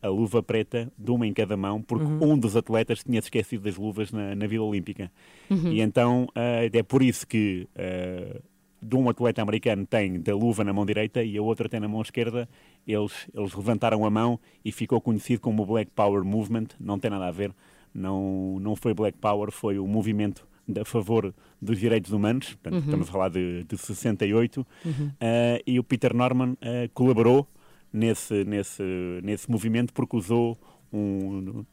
a 0.00 0.08
luva 0.08 0.42
preta, 0.42 0.90
de 0.96 1.10
uma 1.10 1.26
em 1.26 1.32
cada 1.32 1.56
mão, 1.56 1.82
porque 1.82 2.04
Uhum. 2.04 2.32
um 2.32 2.38
dos 2.38 2.56
atletas 2.56 3.02
tinha 3.04 3.18
esquecido 3.18 3.64
das 3.64 3.76
luvas 3.76 4.10
na, 4.12 4.34
na 4.34 4.46
Vila 4.46 4.64
Olímpica. 4.64 5.10
Uhum. 5.50 5.72
E 5.72 5.80
então 5.80 6.26
ah, 6.34 6.68
é 6.72 6.82
por 6.82 7.02
isso 7.02 7.26
que 7.26 7.68
ah, 7.76 8.40
de 8.80 8.96
um 8.96 9.08
atleta 9.08 9.40
americano 9.42 9.86
tem 9.86 10.18
da 10.20 10.34
luva 10.34 10.64
na 10.64 10.72
mão 10.72 10.84
direita 10.84 11.22
e 11.22 11.36
a 11.36 11.42
outra 11.42 11.68
tem 11.68 11.78
na 11.78 11.86
mão 11.86 12.02
esquerda. 12.02 12.48
Eles, 12.86 13.12
eles 13.32 13.54
levantaram 13.54 14.04
a 14.04 14.10
mão 14.10 14.40
e 14.64 14.72
ficou 14.72 15.00
conhecido 15.00 15.40
como 15.40 15.62
o 15.62 15.66
Black 15.66 15.90
Power 15.94 16.24
Movement. 16.24 16.68
Não 16.80 16.98
tem 16.98 17.10
nada 17.10 17.28
a 17.28 17.30
ver. 17.30 17.52
Não, 17.94 18.58
não 18.60 18.74
foi 18.74 18.92
Black 18.94 19.18
Power, 19.18 19.52
foi 19.52 19.78
o 19.78 19.86
movimento 19.86 20.46
a 20.80 20.84
favor 20.84 21.32
dos 21.60 21.78
direitos 21.78 22.12
humanos. 22.12 22.54
Portanto, 22.54 22.74
Uhum. 22.74 22.80
Estamos 22.80 23.08
a 23.08 23.12
falar 23.12 23.28
de, 23.28 23.62
de 23.64 23.76
68. 23.78 24.66
Uhum. 24.84 25.10
Ah, 25.20 25.60
e 25.66 25.78
o 25.78 25.84
Peter 25.84 26.12
Norman 26.14 26.56
ah, 26.60 26.88
colaborou 26.94 27.46
nesse, 27.92 28.44
nesse, 28.44 28.82
nesse 29.22 29.50
movimento 29.50 29.92
porque 29.92 30.16
usou 30.16 30.58
um, 30.92 31.64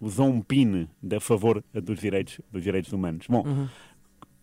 usou 0.00 0.26
um 0.28 0.40
pin 0.40 0.88
de 1.02 1.16
a 1.16 1.20
favor 1.20 1.62
dos 1.72 2.00
direitos, 2.00 2.40
dos 2.50 2.62
direitos 2.62 2.92
humanos. 2.92 3.26
Bom, 3.28 3.42
Uhum. 3.46 3.68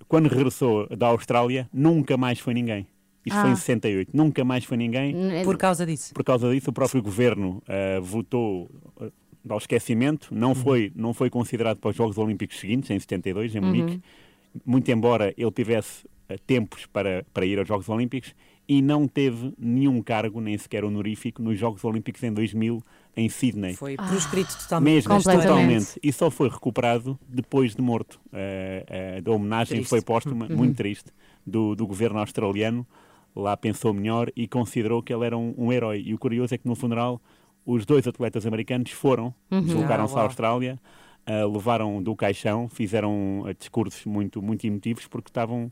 quando 0.07 0.27
regressou 0.29 0.87
da 0.95 1.07
Austrália, 1.07 1.69
nunca 1.73 2.15
mais 2.17 2.39
foi 2.39 2.53
ninguém. 2.53 2.87
Isto 3.25 3.41
foi 3.41 3.49
Ah. 3.49 3.53
em 3.53 3.55
68. 3.55 4.11
Nunca 4.15 4.45
mais 4.45 4.63
foi 4.63 4.77
ninguém. 4.77 5.13
Por 5.43 5.57
causa 5.57 5.85
disso. 5.85 6.13
Por 6.13 6.23
causa 6.23 6.49
disso, 6.53 6.69
o 6.69 6.73
próprio 6.73 7.01
governo 7.01 7.61
ah, 7.67 7.99
votou 8.01 8.69
ah, 9.01 9.09
ao 9.49 9.57
esquecimento. 9.57 10.33
Não, 10.33 10.55
foi, 10.55 10.91
não 10.95 11.13
foi 11.13 11.29
considerado 11.29 11.77
para 11.77 11.89
os 11.89 11.95
Jogos 11.95 12.17
Olímpicos 12.17 12.57
seguintes, 12.59 12.89
em 12.89 12.99
72, 12.99 13.53
em 13.55 13.59
Munique. 13.59 13.93
Uhum. 13.95 14.61
Muito 14.65 14.89
embora 14.91 15.33
ele 15.37 15.51
tivesse 15.51 16.07
ah, 16.29 16.35
tempos 16.45 16.85
para, 16.85 17.25
para 17.33 17.45
ir 17.45 17.59
aos 17.59 17.67
Jogos 17.67 17.89
Olímpicos. 17.89 18.33
E 18.69 18.81
não 18.81 19.07
teve 19.07 19.53
nenhum 19.57 20.01
cargo, 20.01 20.41
nem 20.41 20.57
sequer 20.57 20.83
honorífico, 20.83 21.41
nos 21.41 21.57
Jogos 21.57 21.83
Olímpicos 21.85 22.21
em 22.23 22.33
2000, 22.33 22.83
em 23.15 23.29
Sydney. 23.29 23.73
Foi 23.75 23.95
proscrito 23.95 24.57
totalmente. 24.59 24.93
Mesmo, 24.93 25.09
Completamente. 25.15 25.47
totalmente. 25.47 25.99
E 26.03 26.11
só 26.11 26.29
foi 26.29 26.49
recuperado 26.49 27.17
depois 27.27 27.73
de 27.73 27.81
morto. 27.81 28.19
Eh, 28.33 28.85
eh, 28.89 29.21
da 29.21 29.31
homenagem 29.31 29.77
Triste. 29.77 29.89
foi 29.89 30.01
póstuma, 30.01 30.47
Uhum. 30.49 30.55
muito 30.57 30.75
triste, 30.75 31.11
do, 31.45 31.75
do 31.75 31.87
governo 31.87 32.19
australiano. 32.19 32.85
Lá 33.33 33.55
pensou 33.55 33.93
melhor 33.93 34.29
e 34.35 34.47
considerou 34.49 35.01
que 35.01 35.13
ele 35.13 35.25
era 35.25 35.37
um, 35.37 35.53
um 35.57 35.71
herói. 35.71 36.03
E 36.05 36.13
o 36.13 36.17
curioso 36.17 36.53
é 36.53 36.57
que 36.57 36.67
no 36.67 36.75
funeral 36.75 37.21
os 37.65 37.85
dois 37.85 38.05
atletas 38.05 38.45
americanos 38.45 38.91
foram, 38.91 39.33
Uhum. 39.49 39.61
deslocaram-se 39.61 40.15
Ah, 40.15 40.19
à. 40.19 40.23
Austrália, 40.23 40.77
eh, 41.25 41.45
levaram 41.45 42.03
do 42.03 42.13
caixão, 42.17 42.67
fizeram 42.67 43.45
discursos 43.57 44.03
muito, 44.05 44.41
muito 44.41 44.67
emotivos 44.67 45.07
porque 45.07 45.29
estavam, 45.29 45.71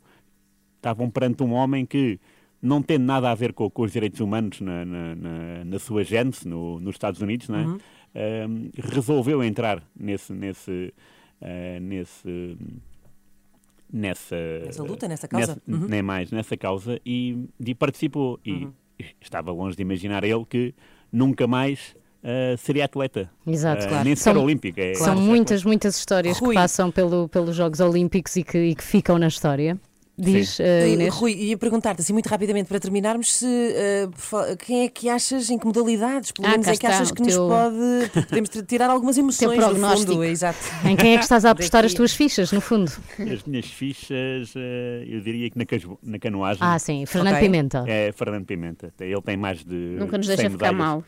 estavam 0.77 1.09
perante 1.09 1.43
um 1.43 1.51
homem 1.53 1.85
que 1.85 2.19
não 2.61 2.81
tendo 2.81 3.03
nada 3.05 3.29
a 3.31 3.35
ver 3.35 3.53
com, 3.53 3.69
com 3.69 3.83
os 3.83 3.91
direitos 3.91 4.19
humanos 4.19 4.59
na, 4.61 4.83
na, 4.85 5.15
na- 5.15 5.65
na 5.65 5.79
sua 5.79 6.03
gênese 6.03 6.47
no, 6.47 6.79
nos 6.79 6.95
Estados 6.95 7.21
Unidos, 7.21 7.47
não 7.49 7.59
é? 7.59 7.65
Uhum. 7.65 7.77
Ahm, 8.15 8.69
resolveu 8.75 9.43
entrar 9.43 9.83
nesse, 9.95 10.31
nesse, 10.33 10.93
ah, 11.41 11.79
nesse 11.81 12.57
nessa, 13.91 14.35
Nessa 14.65 14.83
luta, 14.83 15.07
nessa 15.07 15.27
causa? 15.27 15.61
Uhum. 15.67 15.87
nem 15.87 16.01
mais 16.01 16.31
nessa 16.31 16.57
causa 16.57 16.99
e, 17.05 17.45
e 17.59 17.75
participou 17.75 18.39
e 18.45 18.67
estava 19.21 19.51
longe 19.51 19.75
de 19.75 19.81
imaginar 19.81 20.23
ele 20.23 20.45
que 20.45 20.73
nunca 21.11 21.45
mais 21.47 21.95
ah, 22.23 22.55
seria 22.57 22.85
atleta 22.85 23.29
Exato, 23.45 23.85
Ah, 23.85 23.87
claro. 23.89 24.03
nem 24.05 24.15
sequer 24.15 24.33
São- 24.33 24.43
olímpico 24.43 24.79
é, 24.79 24.93
São 24.95 25.15
muitas, 25.21 25.63
muitas 25.63 25.97
histórias 25.97 26.39
Rui. 26.39 26.49
que 26.55 26.61
passam 26.61 26.89
pelo, 26.91 27.29
pelos 27.29 27.55
Jogos 27.55 27.79
Olímpicos 27.79 28.35
e 28.37 28.43
que, 28.43 28.57
e 28.57 28.75
que 28.75 28.83
ficam 28.83 29.17
na 29.19 29.27
história. 29.27 29.79
Diz, 30.17 30.59
Uh, 30.59 30.87
Inês. 30.87 31.13
Rui, 31.13 31.33
ia 31.33 31.57
perguntar-te 31.57 32.01
assim 32.01 32.13
muito 32.13 32.27
rapidamente 32.27 32.67
para 32.69 32.79
terminarmos 32.79 33.33
se 33.33 33.45
uh, 33.45 34.57
quem 34.57 34.83
é 34.85 34.89
que 34.89 35.09
achas, 35.09 35.49
em 35.49 35.57
que 35.57 35.65
modalidades, 35.65 36.31
pelo 36.31 36.47
Ah, 36.47 36.51
menos 36.51 36.65
cá 36.67 36.71
é 36.73 36.77
que 36.77 36.85
achas 36.87 37.11
que 37.11 37.21
nos 37.21 37.33
teu- 37.33 37.47
pode 37.49 38.25
podemos 38.29 38.49
tirar 38.67 38.89
algumas 38.89 39.17
emoções 39.19 39.57
no 39.57 39.63
prognóstico. 39.65 40.11
fundo, 40.13 40.23
exato. 40.23 40.57
Em 40.85 40.95
quem 40.95 41.13
é 41.15 41.17
que 41.17 41.23
estás 41.23 41.43
a 41.43 41.51
apostar 41.51 41.83
as 41.83 41.93
tuas 41.93 42.13
fichas, 42.13 42.51
no 42.53 42.61
fundo? 42.61 42.91
As 43.19 43.43
minhas 43.43 43.65
fichas, 43.65 44.53
eh, 44.55 45.05
eu 45.07 45.19
diria 45.21 45.49
que 45.49 45.57
na, 45.57 45.65
cas- 45.65 45.83
na 46.01 46.17
canoagem. 46.19 46.59
Ah, 46.61 46.79
sim, 46.79 47.05
Fernando 47.05 47.33
Ok. 47.35 47.45
Pimenta. 47.45 47.83
É 47.87 48.11
Fernando 48.13 48.45
Pimenta. 48.45 48.93
Ele 48.99 49.21
tem 49.21 49.35
mais 49.37 49.63
de. 49.65 49.75
Nunca 49.99 50.17
nos 50.17 50.27
100 50.27 50.35
deixa 50.37 50.49
ficar 50.51 50.71
medalhas. 50.71 50.77
mal. 50.77 51.03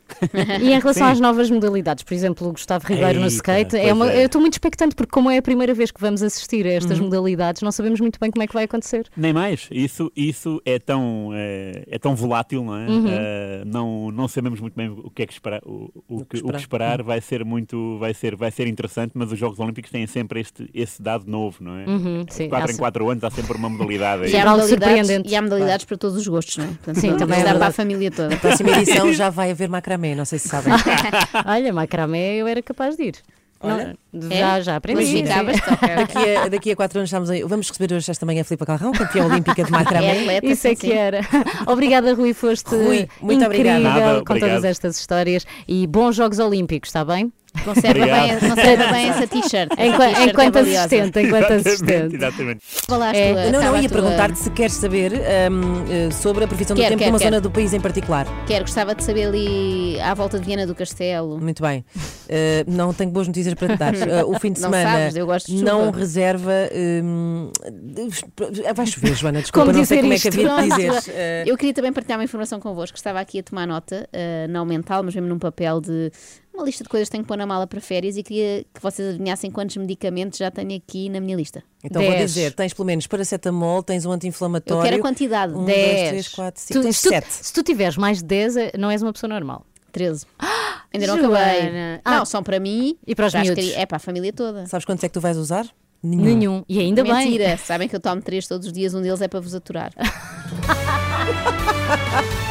E 0.61 0.73
em 0.73 0.79
relação 0.79 1.05
Sim. 1.07 1.11
às 1.13 1.19
novas 1.19 1.49
modalidades, 1.49 2.03
por 2.03 2.13
exemplo, 2.13 2.47
o 2.47 2.51
Gustavo 2.51 2.85
Ribeiro 2.87 3.19
no 3.19 3.25
Eita, 3.25 3.35
skate, 3.35 3.77
é 3.77 3.93
uma, 3.93 4.11
é. 4.11 4.21
eu 4.21 4.25
estou 4.25 4.41
muito 4.41 4.53
expectante 4.53 4.95
porque 4.95 5.11
como 5.11 5.29
é 5.29 5.37
a 5.37 5.41
primeira 5.41 5.73
vez 5.73 5.91
que 5.91 6.01
vamos 6.01 6.21
assistir 6.23 6.65
a 6.65 6.71
estas 6.71 6.97
Uhum. 6.99 7.05
modalidades, 7.05 7.61
não 7.61 7.71
sabemos 7.71 7.99
muito 8.01 8.19
bem 8.19 8.29
como 8.31 8.43
é 8.43 8.47
que 8.47 8.53
vai 8.53 8.63
acontecer. 8.65 8.96
Nem 9.15 9.33
mais. 9.33 9.67
Isso, 9.71 10.11
isso 10.15 10.61
é, 10.65 10.79
tão, 10.79 11.31
eh, 11.33 11.83
é 11.87 11.99
tão 11.99 12.15
volátil, 12.15 12.63
não 12.63 12.75
é? 12.75 12.87
Uhum. 12.87 13.05
Eh, 13.07 13.63
não, 13.65 14.11
não 14.11 14.27
sabemos 14.27 14.59
muito 14.59 14.75
bem 14.75 14.89
o 14.89 15.09
que 15.09 15.23
é 15.23 15.25
que 15.25 15.33
esperar. 15.33 15.61
O, 15.65 15.91
o, 16.07 16.17
que, 16.17 16.23
o 16.23 16.25
que 16.25 16.35
esperar. 16.37 16.59
esperar 16.59 17.03
vai 17.03 17.21
ser 17.21 17.43
muito. 17.43 17.97
Vai 17.99 18.13
ser, 18.13 18.35
vai 18.35 18.51
ser 18.51 18.67
interessante, 18.67 19.11
mas 19.15 19.31
os 19.31 19.39
Jogos 19.39 19.59
Olímpicos 19.59 19.91
têm 19.91 20.05
sempre 20.07 20.39
este, 20.41 20.69
esse 20.73 21.01
dado 21.01 21.29
novo, 21.29 21.57
não 21.63 21.77
é? 21.77 21.85
Uhum, 21.85 22.25
sim, 22.29 22.49
4 22.49 22.71
há 22.71 22.73
em 22.73 22.77
4 22.77 23.09
anos 23.09 23.23
há 23.23 23.29
sempre 23.29 23.57
uma 23.57 23.69
modalidade. 23.69 24.23
aí. 24.23 24.31
E 24.31 24.37
há, 24.37 24.45
modalidades, 24.45 24.69
surpreendente. 24.69 25.29
e 25.29 25.35
há 25.35 25.41
modalidades 25.41 25.85
para 25.85 25.97
todos 25.97 26.17
os 26.17 26.27
gostos, 26.27 26.57
não 26.57 26.65
é? 26.65 26.67
Portanto, 26.67 26.99
Sim, 26.99 27.17
também 27.17 27.39
é 27.39 27.43
dá 27.43 27.55
para 27.55 27.67
a 27.67 27.71
família 27.71 28.11
toda. 28.11 28.29
Na 28.29 28.37
próxima 28.37 28.71
edição 28.71 29.11
já 29.13 29.29
vai 29.29 29.51
haver 29.51 29.69
macramé, 29.69 30.15
não 30.15 30.25
sei 30.25 30.39
se 30.39 30.47
sabem. 30.47 30.73
Olha, 31.45 31.73
macramé 31.73 32.35
eu 32.35 32.47
era 32.47 32.61
capaz 32.61 32.95
de 32.95 33.03
ir. 33.03 33.15
Olha. 33.59 33.95
Não, 34.13 34.31
É? 34.31 34.39
já, 34.39 34.61
já 34.61 34.75
aprendi. 34.75 35.23
Daqui 35.23 36.35
a, 36.35 36.47
daqui 36.47 36.71
a 36.71 36.75
quatro 36.75 36.99
anos 36.99 37.09
estamos 37.09 37.29
aí. 37.29 37.41
Vamos 37.43 37.69
receber 37.69 37.93
hoje 37.95 38.09
esta 38.09 38.25
manhã 38.25 38.41
a 38.41 38.43
Filipe 38.43 38.65
Calrão, 38.65 38.91
campeã 38.91 39.25
olímpica 39.25 39.63
de 39.63 39.69
É 39.69 39.71
macramé. 39.71 40.11
atleta, 40.21 40.45
Isso 40.47 40.67
é 40.67 40.69
sim, 40.71 40.75
que 40.75 40.87
sim. 40.87 40.93
era. 40.93 41.21
Obrigada, 41.67 42.13
Rui, 42.13 42.33
foste 42.33 42.69
Rui, 42.69 43.07
muito 43.21 43.43
incrível 43.43 43.45
obrigada. 43.47 43.79
Nada, 43.79 44.15
com 44.25 44.33
obrigado. 44.33 44.49
todas 44.49 44.63
estas 44.63 44.99
histórias 44.99 45.45
e 45.67 45.85
bons 45.87 46.15
Jogos 46.15 46.39
Olímpicos, 46.39 46.89
está 46.89 47.03
bem? 47.05 47.31
Conserva 47.63 48.05
bem, 48.05 48.39
conserva 48.39 48.87
bem 48.91 49.09
essa 49.09 49.27
t-shirt. 49.27 49.71
Essa 49.77 49.85
Enquanto- 49.85 50.29
enquanto 50.29 50.55
é 50.57 50.61
assistente, 50.61 51.19
enquanto 51.19 51.51
Exatamente, 51.51 51.67
assistente. 51.67 52.15
Exatamente. 52.15 52.59
Falaste 52.63 53.17
É. 53.17 53.47
a- 53.47 53.51
Não, 53.51 53.61
não, 53.61 53.81
ia 53.81 53.89
tua- 53.89 54.01
perguntar-te 54.01 54.39
se 54.39 54.49
queres 54.51 54.73
saber 54.75 55.13
hum, 55.13 55.85
eh, 55.89 56.11
sobre 56.11 56.43
a 56.43 56.47
previsão 56.47 56.75
do 56.75 56.81
tempo 56.81 56.97
quero, 56.97 57.11
numa 57.11 57.19
quero. 57.19 57.29
zona 57.31 57.41
do 57.41 57.49
país 57.51 57.73
em 57.73 57.79
particular. 57.81 58.27
Quero, 58.45 58.65
gostava 58.65 58.93
de 58.93 59.03
saber 59.03 59.25
ali 59.27 59.99
à 60.01 60.13
volta 60.13 60.39
de 60.39 60.45
Viana 60.45 60.67
do 60.67 60.75
Castelo. 60.75 61.39
Muito 61.39 61.61
bem. 61.63 61.83
Eh, 62.29 62.63
não 62.67 62.93
tenho 62.93 63.09
boas 63.11 63.27
notícias 63.27 63.53
para 63.55 63.69
te 63.69 63.77
dar. 63.77 63.93
Eh, 64.07 64.23
o 64.23 64.39
fim 64.39 64.51
de 64.51 64.61
Não 64.61 64.69
semana 64.69 64.97
sabes, 64.99 65.15
eu 65.15 65.25
gosto 65.25 65.47
de 65.51 65.63
não 65.63 65.89
reserva. 65.91 66.51
de- 66.71 68.73
vai 68.73 68.85
chover, 68.85 69.15
Joana, 69.15 69.41
desculpa, 69.41 69.65
Como 69.67 69.77
não 69.77 69.85
sei 69.85 69.99
como 70.01 70.13
é 70.13 70.19
que 70.19 70.27
isto? 70.29 70.47
havia 70.51 70.63
de 70.63 70.69
dizer. 71.01 71.47
Eu 71.47 71.57
queria 71.57 71.73
também 71.73 71.91
partilhar 71.91 72.19
uma 72.19 72.23
informação 72.25 72.59
convosco. 72.59 72.95
Estava 72.97 73.19
aqui 73.19 73.39
a 73.39 73.43
tomar 73.43 73.65
nota, 73.67 74.07
eh, 74.13 74.47
não 74.49 74.65
mental, 74.65 75.03
mas 75.03 75.15
mesmo 75.15 75.27
num 75.27 75.39
papel 75.39 75.81
de 75.81 76.11
uma 76.57 76.65
lista 76.65 76.83
de 76.83 76.89
coisas 76.89 77.07
que 77.07 77.11
tenho 77.11 77.23
que 77.23 77.27
pôr 77.27 77.37
na 77.37 77.45
mala 77.45 77.67
para 77.67 77.79
férias 77.79 78.17
e 78.17 78.23
queria 78.23 78.63
que 78.73 78.81
vocês 78.81 79.09
adivinhassem 79.09 79.49
quantos 79.51 79.77
medicamentos 79.77 80.39
já 80.39 80.49
tenho 80.51 80.75
aqui 80.75 81.09
na 81.09 81.19
minha 81.19 81.35
lista. 81.37 81.63
Então 81.83 82.01
vou 82.01 82.11
Dez. 82.11 82.33
dizer: 82.33 82.53
tens 82.53 82.73
pelo 82.73 82.85
menos 82.85 83.05
paracetamol, 83.07 83.83
tens 83.83 84.05
um 84.05 84.11
anti-inflamatório. 84.11 84.81
Eu 84.81 84.83
quero 84.83 84.97
a 84.97 85.01
quantidade. 85.01 85.53
Um, 85.53 85.65
10. 85.65 85.95
dois, 85.97 86.09
três, 86.09 86.27
quatro, 86.29 86.61
cinco. 86.61 86.79
Tu- 86.79 86.83
tens 86.83 86.97
se, 86.97 87.03
tu, 87.03 87.09
sete. 87.09 87.27
se 87.31 87.53
tu 87.53 87.63
tiveres 87.63 87.97
mais 87.97 88.17
de 88.19 88.25
10, 88.25 88.57
eh, 88.57 88.71
não 88.77 88.89
és 88.91 89.01
uma 89.01 89.13
pessoa 89.13 89.29
normal. 89.29 89.65
13. 89.91 90.25
Ainda 90.93 91.07
não 91.07 91.17
Joana. 91.19 91.37
acabei. 91.39 91.99
Ah. 92.05 92.17
Não, 92.17 92.25
são 92.25 92.41
para 92.43 92.59
mim 92.59 92.97
E 93.05 93.13
para 93.15 93.27
os 93.27 93.33
miúdos? 93.33 93.71
É 93.75 93.85
para 93.85 93.97
a 93.97 93.99
família 93.99 94.31
toda. 94.33 94.65
Sabes 94.67 94.85
quantos 94.85 95.03
é 95.03 95.07
que 95.09 95.13
tu 95.13 95.21
vais 95.21 95.37
usar? 95.37 95.67
Nenhum. 96.03 96.23
Nenhum. 96.23 96.63
E 96.69 96.79
ainda 96.79 97.03
Mentira, 97.03 97.47
bem. 97.47 97.57
sabem 97.57 97.89
que 97.89 97.95
eu 97.95 97.99
tomo 97.99 98.21
três 98.21 98.47
todos 98.47 98.67
os 98.67 98.73
dias, 98.73 98.93
um 98.93 99.01
deles 99.01 99.19
é 99.21 99.27
para 99.27 99.39
vos 99.39 99.55
aturar. 99.55 99.91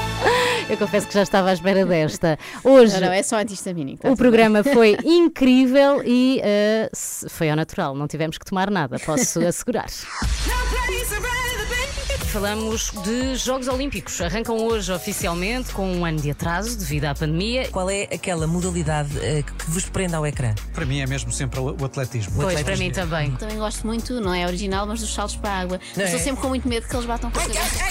Eu 0.68 0.76
confesso 0.76 1.06
que 1.06 1.14
já 1.14 1.22
estava 1.22 1.50
à 1.50 1.52
espera 1.52 1.86
desta. 1.86 2.36
Hoje. 2.64 2.92
Não, 2.94 3.06
não, 3.06 3.12
é 3.12 3.22
só 3.22 3.36
antihistamínico. 3.38 4.02
tá 4.02 4.10
O 4.10 4.16
programa 4.16 4.64
foi 4.64 4.96
incrível 5.04 6.02
e 6.04 6.40
se- 6.92 7.28
foi 7.28 7.48
ao 7.50 7.56
natural, 7.56 7.94
não 7.94 8.08
tivemos 8.08 8.36
que 8.36 8.44
tomar 8.44 8.68
nada, 8.70 8.98
posso 8.98 9.40
assegurar. 9.46 9.86
Falamos 12.32 12.90
de 13.04 13.34
Jogos 13.36 13.66
Olímpicos. 13.68 14.20
Arrancam 14.20 14.58
hoje 14.58 14.92
oficialmente 14.92 15.72
com 15.72 15.90
um 15.90 16.04
ano 16.04 16.20
de 16.20 16.30
atraso 16.30 16.76
devido 16.76 17.06
à 17.06 17.14
pandemia. 17.14 17.68
Qual 17.70 17.88
é 17.88 18.02
aquela 18.12 18.46
modalidade 18.46 19.10
eh, 19.20 19.42
que 19.42 19.70
vos 19.70 19.86
prende 19.86 20.14
ao 20.14 20.26
ecrã? 20.26 20.54
Para 20.74 20.84
mim 20.84 21.00
é 21.00 21.06
mesmo 21.06 21.32
sempre 21.32 21.60
o 21.60 21.76
o 21.80 21.84
atletismo. 21.84 22.32
Pois, 22.36 22.62
para 22.62 22.76
mim 22.76 22.90
também. 22.90 23.30
Também 23.36 23.56
gosto 23.56 23.86
muito, 23.86 24.20
não 24.20 24.32
é 24.34 24.46
original, 24.46 24.86
mas 24.86 25.00
dos 25.00 25.12
saltos 25.14 25.36
para 25.36 25.50
a 25.50 25.58
água. 25.60 25.80
Não 25.96 26.04
Estou 26.04 26.20
é? 26.20 26.22
sempre 26.22 26.40
com 26.42 26.48
muito 26.48 26.68
medo 26.68 26.86
que 26.88 26.94
eles 26.94 27.06
batam 27.06 27.30
com 27.30 27.38
a 27.38 27.42
cabeça. 27.42 27.84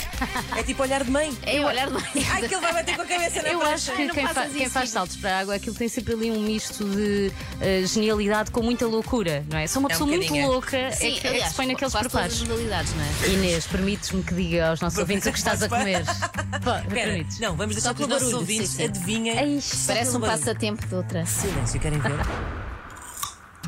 É 0.57 0.63
tipo 0.63 0.81
olhar 0.83 1.03
de 1.03 1.11
mãe. 1.11 1.35
É 1.43 1.59
olhar 1.65 1.89
de 1.89 1.95
Ai, 2.29 2.47
que 2.47 2.53
ele 2.53 2.61
vai 2.61 2.73
bater 2.73 2.95
com 2.95 3.01
a 3.01 3.05
cabeça 3.05 3.41
na 3.41 3.49
Eu 3.49 3.59
prancha. 3.59 3.73
acho 3.75 3.91
que 3.95 4.05
não 4.05 4.13
quem, 4.15 4.27
fa- 4.27 4.47
quem 4.47 4.69
faz 4.69 4.89
saltos 4.89 5.17
para 5.17 5.35
a 5.37 5.39
água, 5.39 5.55
aquilo 5.55 5.75
tem 5.75 5.87
sempre 5.87 6.13
ali 6.13 6.31
um 6.31 6.39
misto 6.41 6.83
de 6.83 7.31
eh, 7.61 7.83
genialidade 7.85 8.51
com 8.51 8.61
muita 8.61 8.85
loucura, 8.85 9.43
não 9.49 9.57
é? 9.57 9.65
Sou 9.67 9.79
uma 9.81 9.87
É 9.89 9.95
um 9.95 9.97
pessoa 9.97 10.07
muito 10.09 10.21
bocadinho, 10.23 10.45
é. 10.45 10.47
louca 10.47 10.77
é 10.77 10.89
que, 10.91 11.27
é 11.27 11.39
que 11.41 11.49
se 11.49 11.55
põe 11.55 11.65
naqueles 11.67 11.93
quase 11.93 12.09
todas 12.09 12.11
preparos. 12.37 12.41
modalidades, 12.41 12.93
não 12.95 13.03
é? 13.03 13.29
Inês, 13.33 13.65
permites-me 13.67 14.23
que 14.25 14.33
diga 14.33 14.69
aos 14.69 14.81
nossos 14.81 14.97
ouvintes 14.99 15.27
o 15.27 15.31
que 15.31 15.37
estás 15.37 15.61
a 15.63 15.69
comer? 15.69 16.03
Pô, 16.63 16.89
permites? 16.89 17.39
não, 17.39 17.55
vamos 17.55 17.75
deixar 17.75 17.89
Só 17.89 17.93
que 17.93 18.01
os 18.01 18.07
pelo 18.07 18.09
nossos 18.09 18.27
barulho, 18.33 18.37
ouvintes 18.39 18.69
sim, 18.71 18.77
sim. 18.77 18.83
adivinhem. 18.85 19.37
Ai, 19.37 19.59
só 19.61 19.87
Parece 19.93 20.05
pelo 20.11 20.17
um 20.17 20.21
barulho. 20.27 20.39
passatempo 20.39 20.87
de 20.87 20.95
outra. 20.95 21.25
Silêncio, 21.25 21.79
querem 21.79 21.99
ver? 21.99 22.11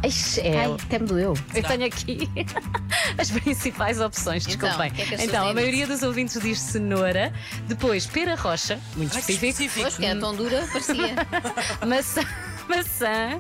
Ixi, 0.04 0.42
é, 0.42 0.60
Ai, 0.66 0.74
até 0.86 1.00
me 1.00 1.08
doeu. 1.08 1.34
Eu 1.56 1.64
tenho 1.64 1.86
aqui 1.88 2.30
as 3.18 3.32
principais 3.32 4.00
opções, 4.00 4.46
Então, 4.48 4.70
desculpem. 4.70 4.92
o 4.92 4.94
que 4.94 5.02
é 5.02 5.06
que 5.06 5.16
as 5.16 5.22
pessoas 5.22 5.30
Então, 5.30 5.42
a 5.42 5.46
têm? 5.48 5.56
maioria 5.56 5.88
dos 5.88 6.04
ouvintes 6.04 6.40
diz 6.40 6.60
cenoura, 6.60 7.34
depois 7.68 8.06
pera 8.06 8.36
rocha, 8.36 8.80
muito 8.96 9.16
Ai, 9.16 9.22
que 9.24 9.32
específico, 9.32 9.64
específico. 9.64 9.82
Pois, 9.82 9.98
que 9.98 10.06
era 10.06 10.20
tão 10.20 10.36
dura, 10.36 10.68
parecia. 10.72 11.16
maçã, 11.88 12.22
maçã 12.70 13.40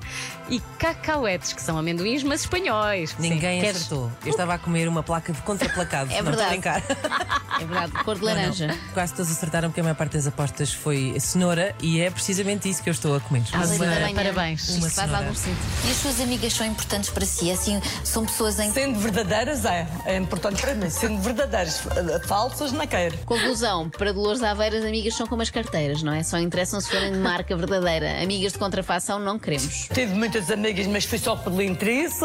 e 0.49 0.59
cacauetes, 0.79 1.53
que 1.53 1.61
são 1.61 1.77
amendoins, 1.77 2.23
mas 2.23 2.41
espanhóis. 2.41 3.11
Sim, 3.11 3.29
Ninguém 3.29 3.59
queres- 3.61 3.77
acertou. 3.77 4.11
Eu 4.23 4.31
estava 4.31 4.53
a 4.53 4.57
comer 4.57 4.87
uma 4.87 5.03
placa 5.03 5.31
de 5.33 5.41
contraplacado. 5.41 6.11
É 6.17 6.21
não 6.21 6.31
estou 6.31 6.45
a 6.45 6.49
verdade. 6.49 6.81
brincar. 6.83 7.37
É 7.59 7.65
verdade, 7.65 7.91
cor 8.03 8.15
de 8.19 8.23
laranja. 8.23 8.77
Quase 8.93 9.15
todos 9.15 9.31
acertaram 9.31 9.69
porque 9.69 9.79
a 9.79 9.83
maior 9.83 9.95
parte 9.95 10.13
das 10.13 10.27
apostas 10.27 10.71
foi 10.71 11.19
cenoura 11.19 11.73
e 11.81 11.99
é 11.99 12.11
precisamente 12.11 12.69
isso 12.69 12.83
que 12.83 12.89
eu 12.89 12.91
estou 12.93 13.15
a 13.15 13.19
comer. 13.19 13.41
Ah, 13.51 13.65
manhã. 13.65 14.13
parabéns. 14.13 14.69
Uma 14.69 14.87
Isto 14.87 14.91
faz 14.95 15.11
algum 15.11 15.33
sentido. 15.33 15.57
E 15.87 15.89
as 15.89 15.97
suas 15.97 16.21
amigas 16.21 16.53
são 16.53 16.67
importantes 16.67 17.09
para 17.09 17.25
si? 17.25 17.49
Assim, 17.51 17.81
são 18.03 18.23
pessoas 18.27 18.59
em 18.59 18.71
Sendo 18.71 18.99
verdadeiras, 18.99 19.65
é. 19.65 19.87
É 20.05 20.17
importante 20.17 20.61
para 20.61 20.75
mim. 20.75 20.87
Sendo 20.91 21.19
verdadeiras, 21.19 21.81
eh, 21.95 22.19
falsas, 22.27 22.71
não 22.71 22.85
quero. 22.85 23.17
Conclusão, 23.25 23.89
para 23.89 24.13
Dolores 24.13 24.43
Aveiras, 24.43 24.85
amigas 24.85 25.15
são 25.15 25.25
como 25.25 25.41
as 25.41 25.49
carteiras, 25.49 26.03
não 26.03 26.13
é? 26.13 26.21
Só 26.21 26.37
interessam 26.37 26.79
se 26.79 26.91
forem 26.91 27.11
de 27.11 27.17
marca 27.17 27.55
verdadeira. 27.57 28.21
Amigas 28.21 28.53
de 28.53 28.59
contrafação 28.59 29.17
não 29.17 29.39
queremos. 29.39 29.87
Tive 29.91 30.13
muitas 30.37 30.51
amigas, 30.51 30.87
mas 30.87 31.05
fui 31.05 31.17
só 31.17 31.35
pelo 31.35 31.61
interesse. 31.61 32.23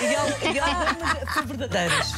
E, 0.00 0.52
e 0.54 0.58
algumas 0.58 1.34
são 1.34 1.46
verdadeiras. 1.46 2.12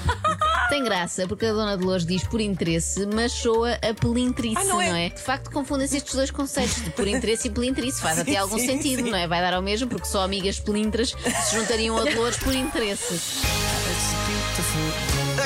Tem 0.68 0.82
graça, 0.84 1.26
porque 1.28 1.46
a 1.46 1.52
Dona 1.52 1.76
Dolores 1.76 2.04
diz 2.04 2.24
por 2.24 2.40
interesse, 2.40 3.06
mas 3.06 3.32
soa 3.32 3.74
a 3.74 3.94
pelintrice, 3.94 4.56
Ah, 4.60 4.64
não, 4.64 4.74
não 4.76 4.82
é? 4.82 5.06
é? 5.06 5.08
De 5.10 5.20
facto, 5.22 5.50
confundem-se 5.50 5.96
estes 5.96 6.14
dois 6.14 6.30
conceitos 6.30 6.82
de 6.82 6.90
por 6.90 7.06
interesse 7.06 7.48
e 7.48 7.50
pelintrice. 7.50 8.00
Faz 8.00 8.16
Sim, 8.16 8.22
até 8.22 8.36
algum 8.36 8.58
sim, 8.58 8.66
sentido, 8.66 9.04
sim. 9.04 9.10
não 9.10 9.18
é? 9.18 9.26
Vai 9.28 9.40
dar 9.40 9.54
ao 9.54 9.62
mesmo, 9.62 9.88
porque 9.88 10.06
só 10.06 10.22
amigas 10.22 10.58
pelintras 10.58 11.10
se 11.44 11.56
juntariam 11.56 11.96
a 11.96 12.04
Dolores 12.04 12.36
por 12.38 12.54
interesse. 12.54 13.77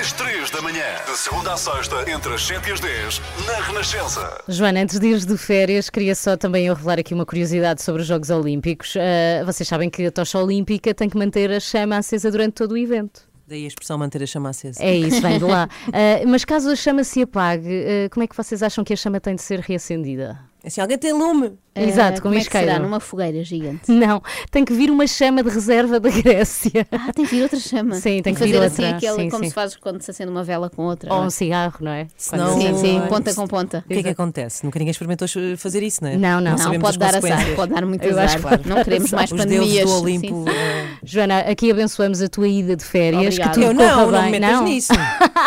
Às 0.03 0.13
3 0.15 0.51
da 0.51 0.61
manhã, 0.61 0.83
de 1.07 1.17
segunda 1.17 1.53
à 1.53 1.57
sexta, 1.57 1.95
entre 2.11 2.35
as 2.35 2.45
7 2.45 2.69
e 2.69 2.73
as 2.73 2.81
10, 2.81 3.21
na 3.47 3.53
Renascença. 3.67 4.43
Joana, 4.49 4.81
antes 4.81 4.99
de 4.99 5.07
ires 5.07 5.25
de 5.25 5.39
férias, 5.39 5.89
queria 5.89 6.13
só 6.17 6.37
também 6.37 6.67
eu 6.67 6.75
revelar 6.75 6.99
aqui 6.99 7.15
uma 7.15 7.25
curiosidade 7.25 7.81
sobre 7.83 8.03
os 8.03 8.09
Jogos 8.09 8.29
Olímpicos. 8.29 8.97
Ah, 8.97 9.45
vocês 9.45 9.69
sabem 9.69 9.89
que 9.89 10.05
a 10.05 10.11
tocha 10.11 10.41
olímpica 10.41 10.93
tem 10.93 11.09
que 11.09 11.17
manter 11.17 11.53
a 11.53 11.61
chama 11.61 11.99
acesa 11.99 12.33
durante 12.33 12.55
todo 12.55 12.73
o 12.73 12.77
evento. 12.77 13.21
Daí 13.47 13.63
a 13.63 13.69
expressão 13.69 13.97
manter 13.97 14.21
a 14.25 14.27
chama 14.27 14.51
acesa. 14.51 14.83
É 14.83 14.93
isso, 14.93 15.21
vem 15.23 15.39
de 15.39 15.45
lá. 15.45 15.69
Ah, 15.95 16.27
mas 16.27 16.45
caso 16.45 16.69
a 16.71 16.75
chama 16.75 17.05
se 17.05 17.23
apague, 17.23 17.69
ah, 17.69 18.09
como 18.11 18.25
é 18.25 18.27
que 18.27 18.37
vocês 18.37 18.61
acham 18.61 18.83
que 18.83 18.93
a 18.93 18.97
chama 18.97 19.21
tem 19.21 19.37
de 19.37 19.43
ser 19.43 19.61
reacendida? 19.61 20.37
Assim, 20.65 20.81
alguém 20.81 20.97
tem 20.99 21.13
lume. 21.13 21.53
Exato, 21.75 22.19
Ah, 22.19 22.21
com 22.21 22.29
como 22.29 22.35
é 22.35 22.45
que 22.45 22.51
será? 22.53 22.79
Numa 22.79 23.01
fogueira 23.01 23.43
gigante. 23.43 23.91
Não, 23.91 24.23
tem 24.51 24.63
que 24.63 24.75
vir 24.75 24.91
uma 24.91 25.07
chama 25.07 25.43
de 25.43 25.49
reserva 25.49 25.99
da 25.99 26.11
Grécia. 26.11 26.87
Ah, 26.93 27.11
tem 27.15 27.25
que 27.25 27.35
vir 27.35 27.43
outra 27.45 27.59
chama. 27.59 27.95
Sim, 27.95 28.21
tem 28.23 28.35
que 28.35 28.41
fazer 28.41 28.53
vir 28.53 28.63
assim 28.63 28.83
outra, 28.85 28.97
aquele, 28.99 29.15
sim, 29.23 29.31
como 29.31 29.43
sim. 29.45 29.49
se 29.49 29.55
faz 29.55 29.75
quando 29.77 30.03
se 30.03 30.11
acende 30.11 30.31
uma 30.31 30.45
vela 30.45 30.69
com 30.69 30.83
outra. 30.83 31.09
Ou 31.11 31.17
não 31.17 31.25
é? 31.25 31.27
um 31.29 31.31
cigarro, 31.31 31.77
não 31.81 31.91
é? 31.91 32.07
Senão- 32.17 32.61
Sim, 32.61 32.77
sim, 32.79 32.99
Não, 33.01 33.07
ponta 33.09 33.35
com 33.35 33.47
ponta. 33.49 33.83
O 33.87 33.89
que 33.89 33.95
é 34.01 34.03
que 34.03 34.09
acontece? 34.11 34.63
Nunca 34.65 34.79
ninguém 34.79 34.91
experimentou 34.91 35.27
fazer 35.57 35.83
isso, 35.83 36.05
não 36.05 36.11
é? 36.11 36.17
Não, 36.19 36.41
não. 36.43 36.51
Não, 36.53 36.59
sabemos 36.59 36.83
pode 36.85 36.99
dar 36.99 37.17
azar, 37.17 37.55
pode 37.57 37.73
dar 37.73 37.87
muito 37.87 38.05
Eu 38.05 38.21
azar. 38.21 38.61
que 38.61 38.69
Não 38.69 38.85
queremos 38.85 39.11
mais 39.11 39.33
Os 39.33 39.39
pandemias. 39.39 39.73
deuses 39.73 39.95
do 39.97 40.03
Olimpo. 40.03 40.27
sim. 40.27 40.45
eh, 40.55 40.87
Joana, 41.03 41.39
aqui 41.41 41.71
abençoamos 41.71 42.21
a 42.21 42.29
tua 42.29 42.47
ida 42.49 42.77
de 42.77 42.85
férias. 42.85 43.35
Obrigada. 43.35 43.51
Que 43.51 43.67
tudo 43.67 43.81
Eu 43.83 43.89
corra 43.89 43.97
não, 43.97 44.11
não 44.11 44.21
bem. 44.23 44.31
me 44.33 44.41
metas 44.41 44.61
nisso. 44.61 44.93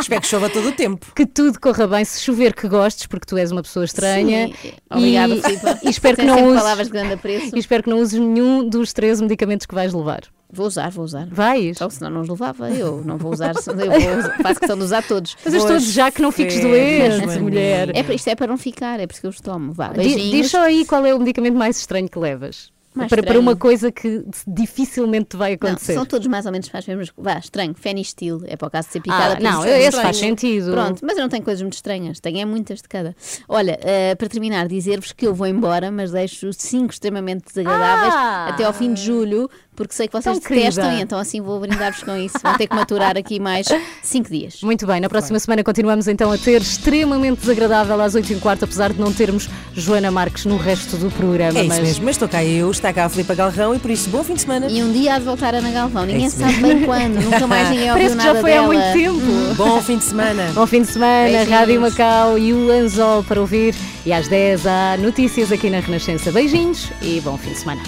Espero 0.02 0.22
que 0.22 0.28
chova 0.28 0.50
todo 0.50 0.70
o 0.70 0.72
tempo. 0.72 1.06
Que 1.16 1.28
tudo 1.28 1.60
corra 1.60 1.86
bem, 1.88 2.04
se 2.04 2.20
chover 2.20 2.56
que 2.56 2.68
gostes, 2.68 3.06
porque 3.06 3.28
tu 3.28 3.38
és 3.38 3.52
uma 3.52 3.62
pessoa 3.62 3.86
estranha. 3.86 4.48
Sim. 4.48 4.74
Obrigada, 5.06 5.36
e, 5.36 5.42
Filipa. 5.42 5.80
e 5.84 5.90
espero 5.90 6.18
que 6.18 6.24
não 6.24 6.48
uses, 6.48 6.60
palavras 6.62 6.88
de 6.88 6.94
grande 6.94 7.14
apreço. 7.14 7.56
e 7.56 7.60
espero 7.60 7.84
que 7.84 7.90
não 7.90 8.00
uses 8.00 8.20
nenhum 8.20 8.68
dos 8.68 8.94
três 8.94 9.22
medicamentos 9.22 9.66
que 9.66 9.76
vais 9.76 9.94
levar. 9.94 10.22
Vou 10.52 10.68
usar, 10.68 10.90
vou 10.90 11.04
usar. 11.04 11.28
Vais? 11.30 11.78
Só 11.78 11.90
senão 11.90 12.10
não 12.12 12.22
os 12.22 12.30
levava. 12.30 12.70
Eu 12.70 13.02
não 13.04 13.18
vou 13.18 13.34
usar, 13.34 13.54
eu 13.56 13.64
vou, 13.64 14.20
usar- 14.20 14.38
faço 14.42 14.60
questão 14.60 14.78
de 14.78 14.84
usar 14.84 15.04
todos. 15.04 15.36
Mas 15.44 15.54
estou 15.54 15.72
a 15.72 15.80
desejar 15.80 16.12
que 16.12 16.22
não 16.22 16.32
fiques 16.32 16.62
doente, 16.62 17.40
mulher. 17.40 17.90
É, 17.96 18.04
para- 18.04 18.14
isto 18.14 18.28
é 18.30 18.36
para 18.36 18.48
não 18.48 18.58
ficar, 18.58 19.00
é 19.00 19.08
por 19.08 19.14
isso 19.14 19.22
que 19.22 19.28
eu 19.28 19.32
os 19.32 19.42
tomo. 19.42 19.74
Vá, 19.74 19.90
beijinhos. 19.90 20.32
Diz 20.32 20.52
só 20.52 20.62
aí 20.62 20.86
qual 20.86 21.06
é 21.06 21.14
o 21.14 21.20
medicamento 21.20 21.56
mais 21.58 21.78
estranho 21.78 22.08
que 22.08 22.18
levas. 22.20 22.72
Mais 22.96 23.10
para, 23.10 23.22
para 23.22 23.40
uma 23.40 23.56
coisa 23.56 23.92
que 23.92 24.24
dificilmente 24.48 25.30
te 25.32 25.38
vai 25.38 25.52
Não, 25.52 25.56
acontecer. 25.70 25.94
são 25.94 26.06
todos 26.06 26.28
mais 26.28 26.46
ou 26.46 26.52
menos 26.52 26.70
para 26.70 26.80
as 26.80 26.88
mesmas. 26.88 27.12
Vá, 27.18 27.38
estranho. 27.38 27.74
Fenistil. 27.76 28.42
É 28.46 28.56
para 28.56 28.68
o 28.68 28.72
caso 28.72 28.88
de 28.88 28.94
ser 28.94 29.02
picada. 29.02 29.36
Ah, 29.38 29.40
não, 29.40 29.64
é 29.64 29.78
esse 29.80 29.84
estranho. 29.90 30.04
faz 30.04 30.18
sentido. 30.18 30.72
Pronto, 30.72 31.02
mas 31.06 31.18
eu 31.18 31.22
não 31.24 31.30
tenho 31.30 31.44
coisas 31.44 31.62
muito 31.62 31.74
estranhas. 31.74 32.20
Tenho 32.20 32.40
é 32.40 32.46
muitas 32.46 32.82
de 32.82 32.88
cada. 32.88 33.16
Olha, 33.48 33.78
eh, 33.82 34.16
para 34.16 34.28
terminar, 34.30 34.68
dizer-vos 34.68 35.12
que 35.12 35.28
eu 35.28 35.34
vou 35.36 35.48
embora, 35.48 35.92
mas 35.92 36.12
deixo 36.12 36.52
cinco 36.54 36.94
extremamente 36.94 37.46
desagradáveis 37.48 38.14
Ah! 38.16 38.48
até 38.50 38.64
ao 38.64 38.74
fim 38.74 38.94
de 38.94 39.02
julho, 39.02 39.50
porque 39.76 39.94
sei 39.94 40.08
que 40.08 40.14
vocês 40.14 40.40
Tão 40.40 40.48
querida. 40.48 40.70
detestam 40.70 40.98
e 40.98 41.02
então 41.02 41.20
assim 41.20 41.42
vou 41.42 41.60
brindar-vos 41.60 42.04
com 42.04 42.16
isso. 42.16 42.38
Vão 42.42 42.58
ter 42.58 42.68
que 42.68 42.76
maturar 42.76 43.18
aqui 43.18 43.40
mais 43.40 43.68
cinco 44.02 44.30
dias. 44.30 44.62
Muito 44.62 44.88
bem, 44.88 45.00
na 45.00 45.10
próxima 45.10 45.38
semana 45.40 45.64
continuamos 45.64 46.08
então 46.08 46.32
a 46.32 46.38
ter 46.38 46.62
extremamente 46.62 47.42
desagradável 47.42 48.00
às 48.02 48.16
8 48.16 48.32
h 48.34 48.40
quarto, 48.42 48.64
apesar 48.66 48.94
de 48.94 49.00
não 49.00 49.12
termos 49.12 49.50
Joana 49.74 50.10
Marques 50.12 50.46
no 50.46 50.58
resto 50.58 50.98
do 50.98 51.12
programa. 51.12 51.60
É 51.60 51.64
isso 51.64 51.70
mas 51.70 51.80
mesmo, 51.80 52.06
mas 52.06 52.16
estou 52.16 52.28
cá 52.30 52.44
eu, 52.44 52.70
está 52.72 52.94
cá 52.94 53.06
a 53.06 53.10
Filipe 53.10 53.36
Galrão 53.36 53.76
e 53.76 53.80
por 53.80 53.92
isso 53.92 54.10
bom 54.10 54.24
fim 54.24 54.34
de 54.34 54.42
semana. 54.42 54.68
E 54.68 54.82
um 54.84 54.92
dia 54.92 55.16
há 55.16 55.20
de 55.20 55.26
voltar 55.26 55.54
a 55.54 55.58
Ana 55.58 55.72
Galvão. 55.72 56.06
Ninguém 56.06 56.26
isso 56.26 56.38
sabe 56.38 56.54
bem 56.56 56.84
quando. 56.84 57.16
Nunca 57.22 57.48
mais 57.48 57.70
ninguém 57.70 57.92
ouviu 57.92 58.08
Parece 58.10 58.16
que 58.18 58.24
já 58.24 58.28
nada 58.34 58.42
foi 58.42 58.52
há 58.54 58.62
dela. 58.62 58.68
muito 58.68 58.94
tempo. 58.94 59.56
Bom 59.56 59.82
fim 59.82 59.98
de 59.98 60.04
semana. 60.04 60.52
Bom 60.54 60.68
fim 60.68 60.82
de 60.82 60.88
semana, 60.88 61.24
Beijinhos. 61.30 61.50
Rádio 61.50 61.82
Macau 61.82 62.38
e 62.38 62.54
o 62.54 62.72
Anzol 62.72 63.24
para 63.24 63.40
ouvir. 63.42 63.76
E 64.06 64.14
às 64.14 64.28
10 64.28 64.68
há 64.68 64.98
notícias 64.98 65.52
aqui 65.52 65.70
na 65.70 65.80
Renascença. 65.80 66.32
Beijinhos 66.32 66.92
e 67.02 67.20
bom 67.22 67.38
fim 67.38 67.52
de 67.52 67.58
semana. 67.60 67.82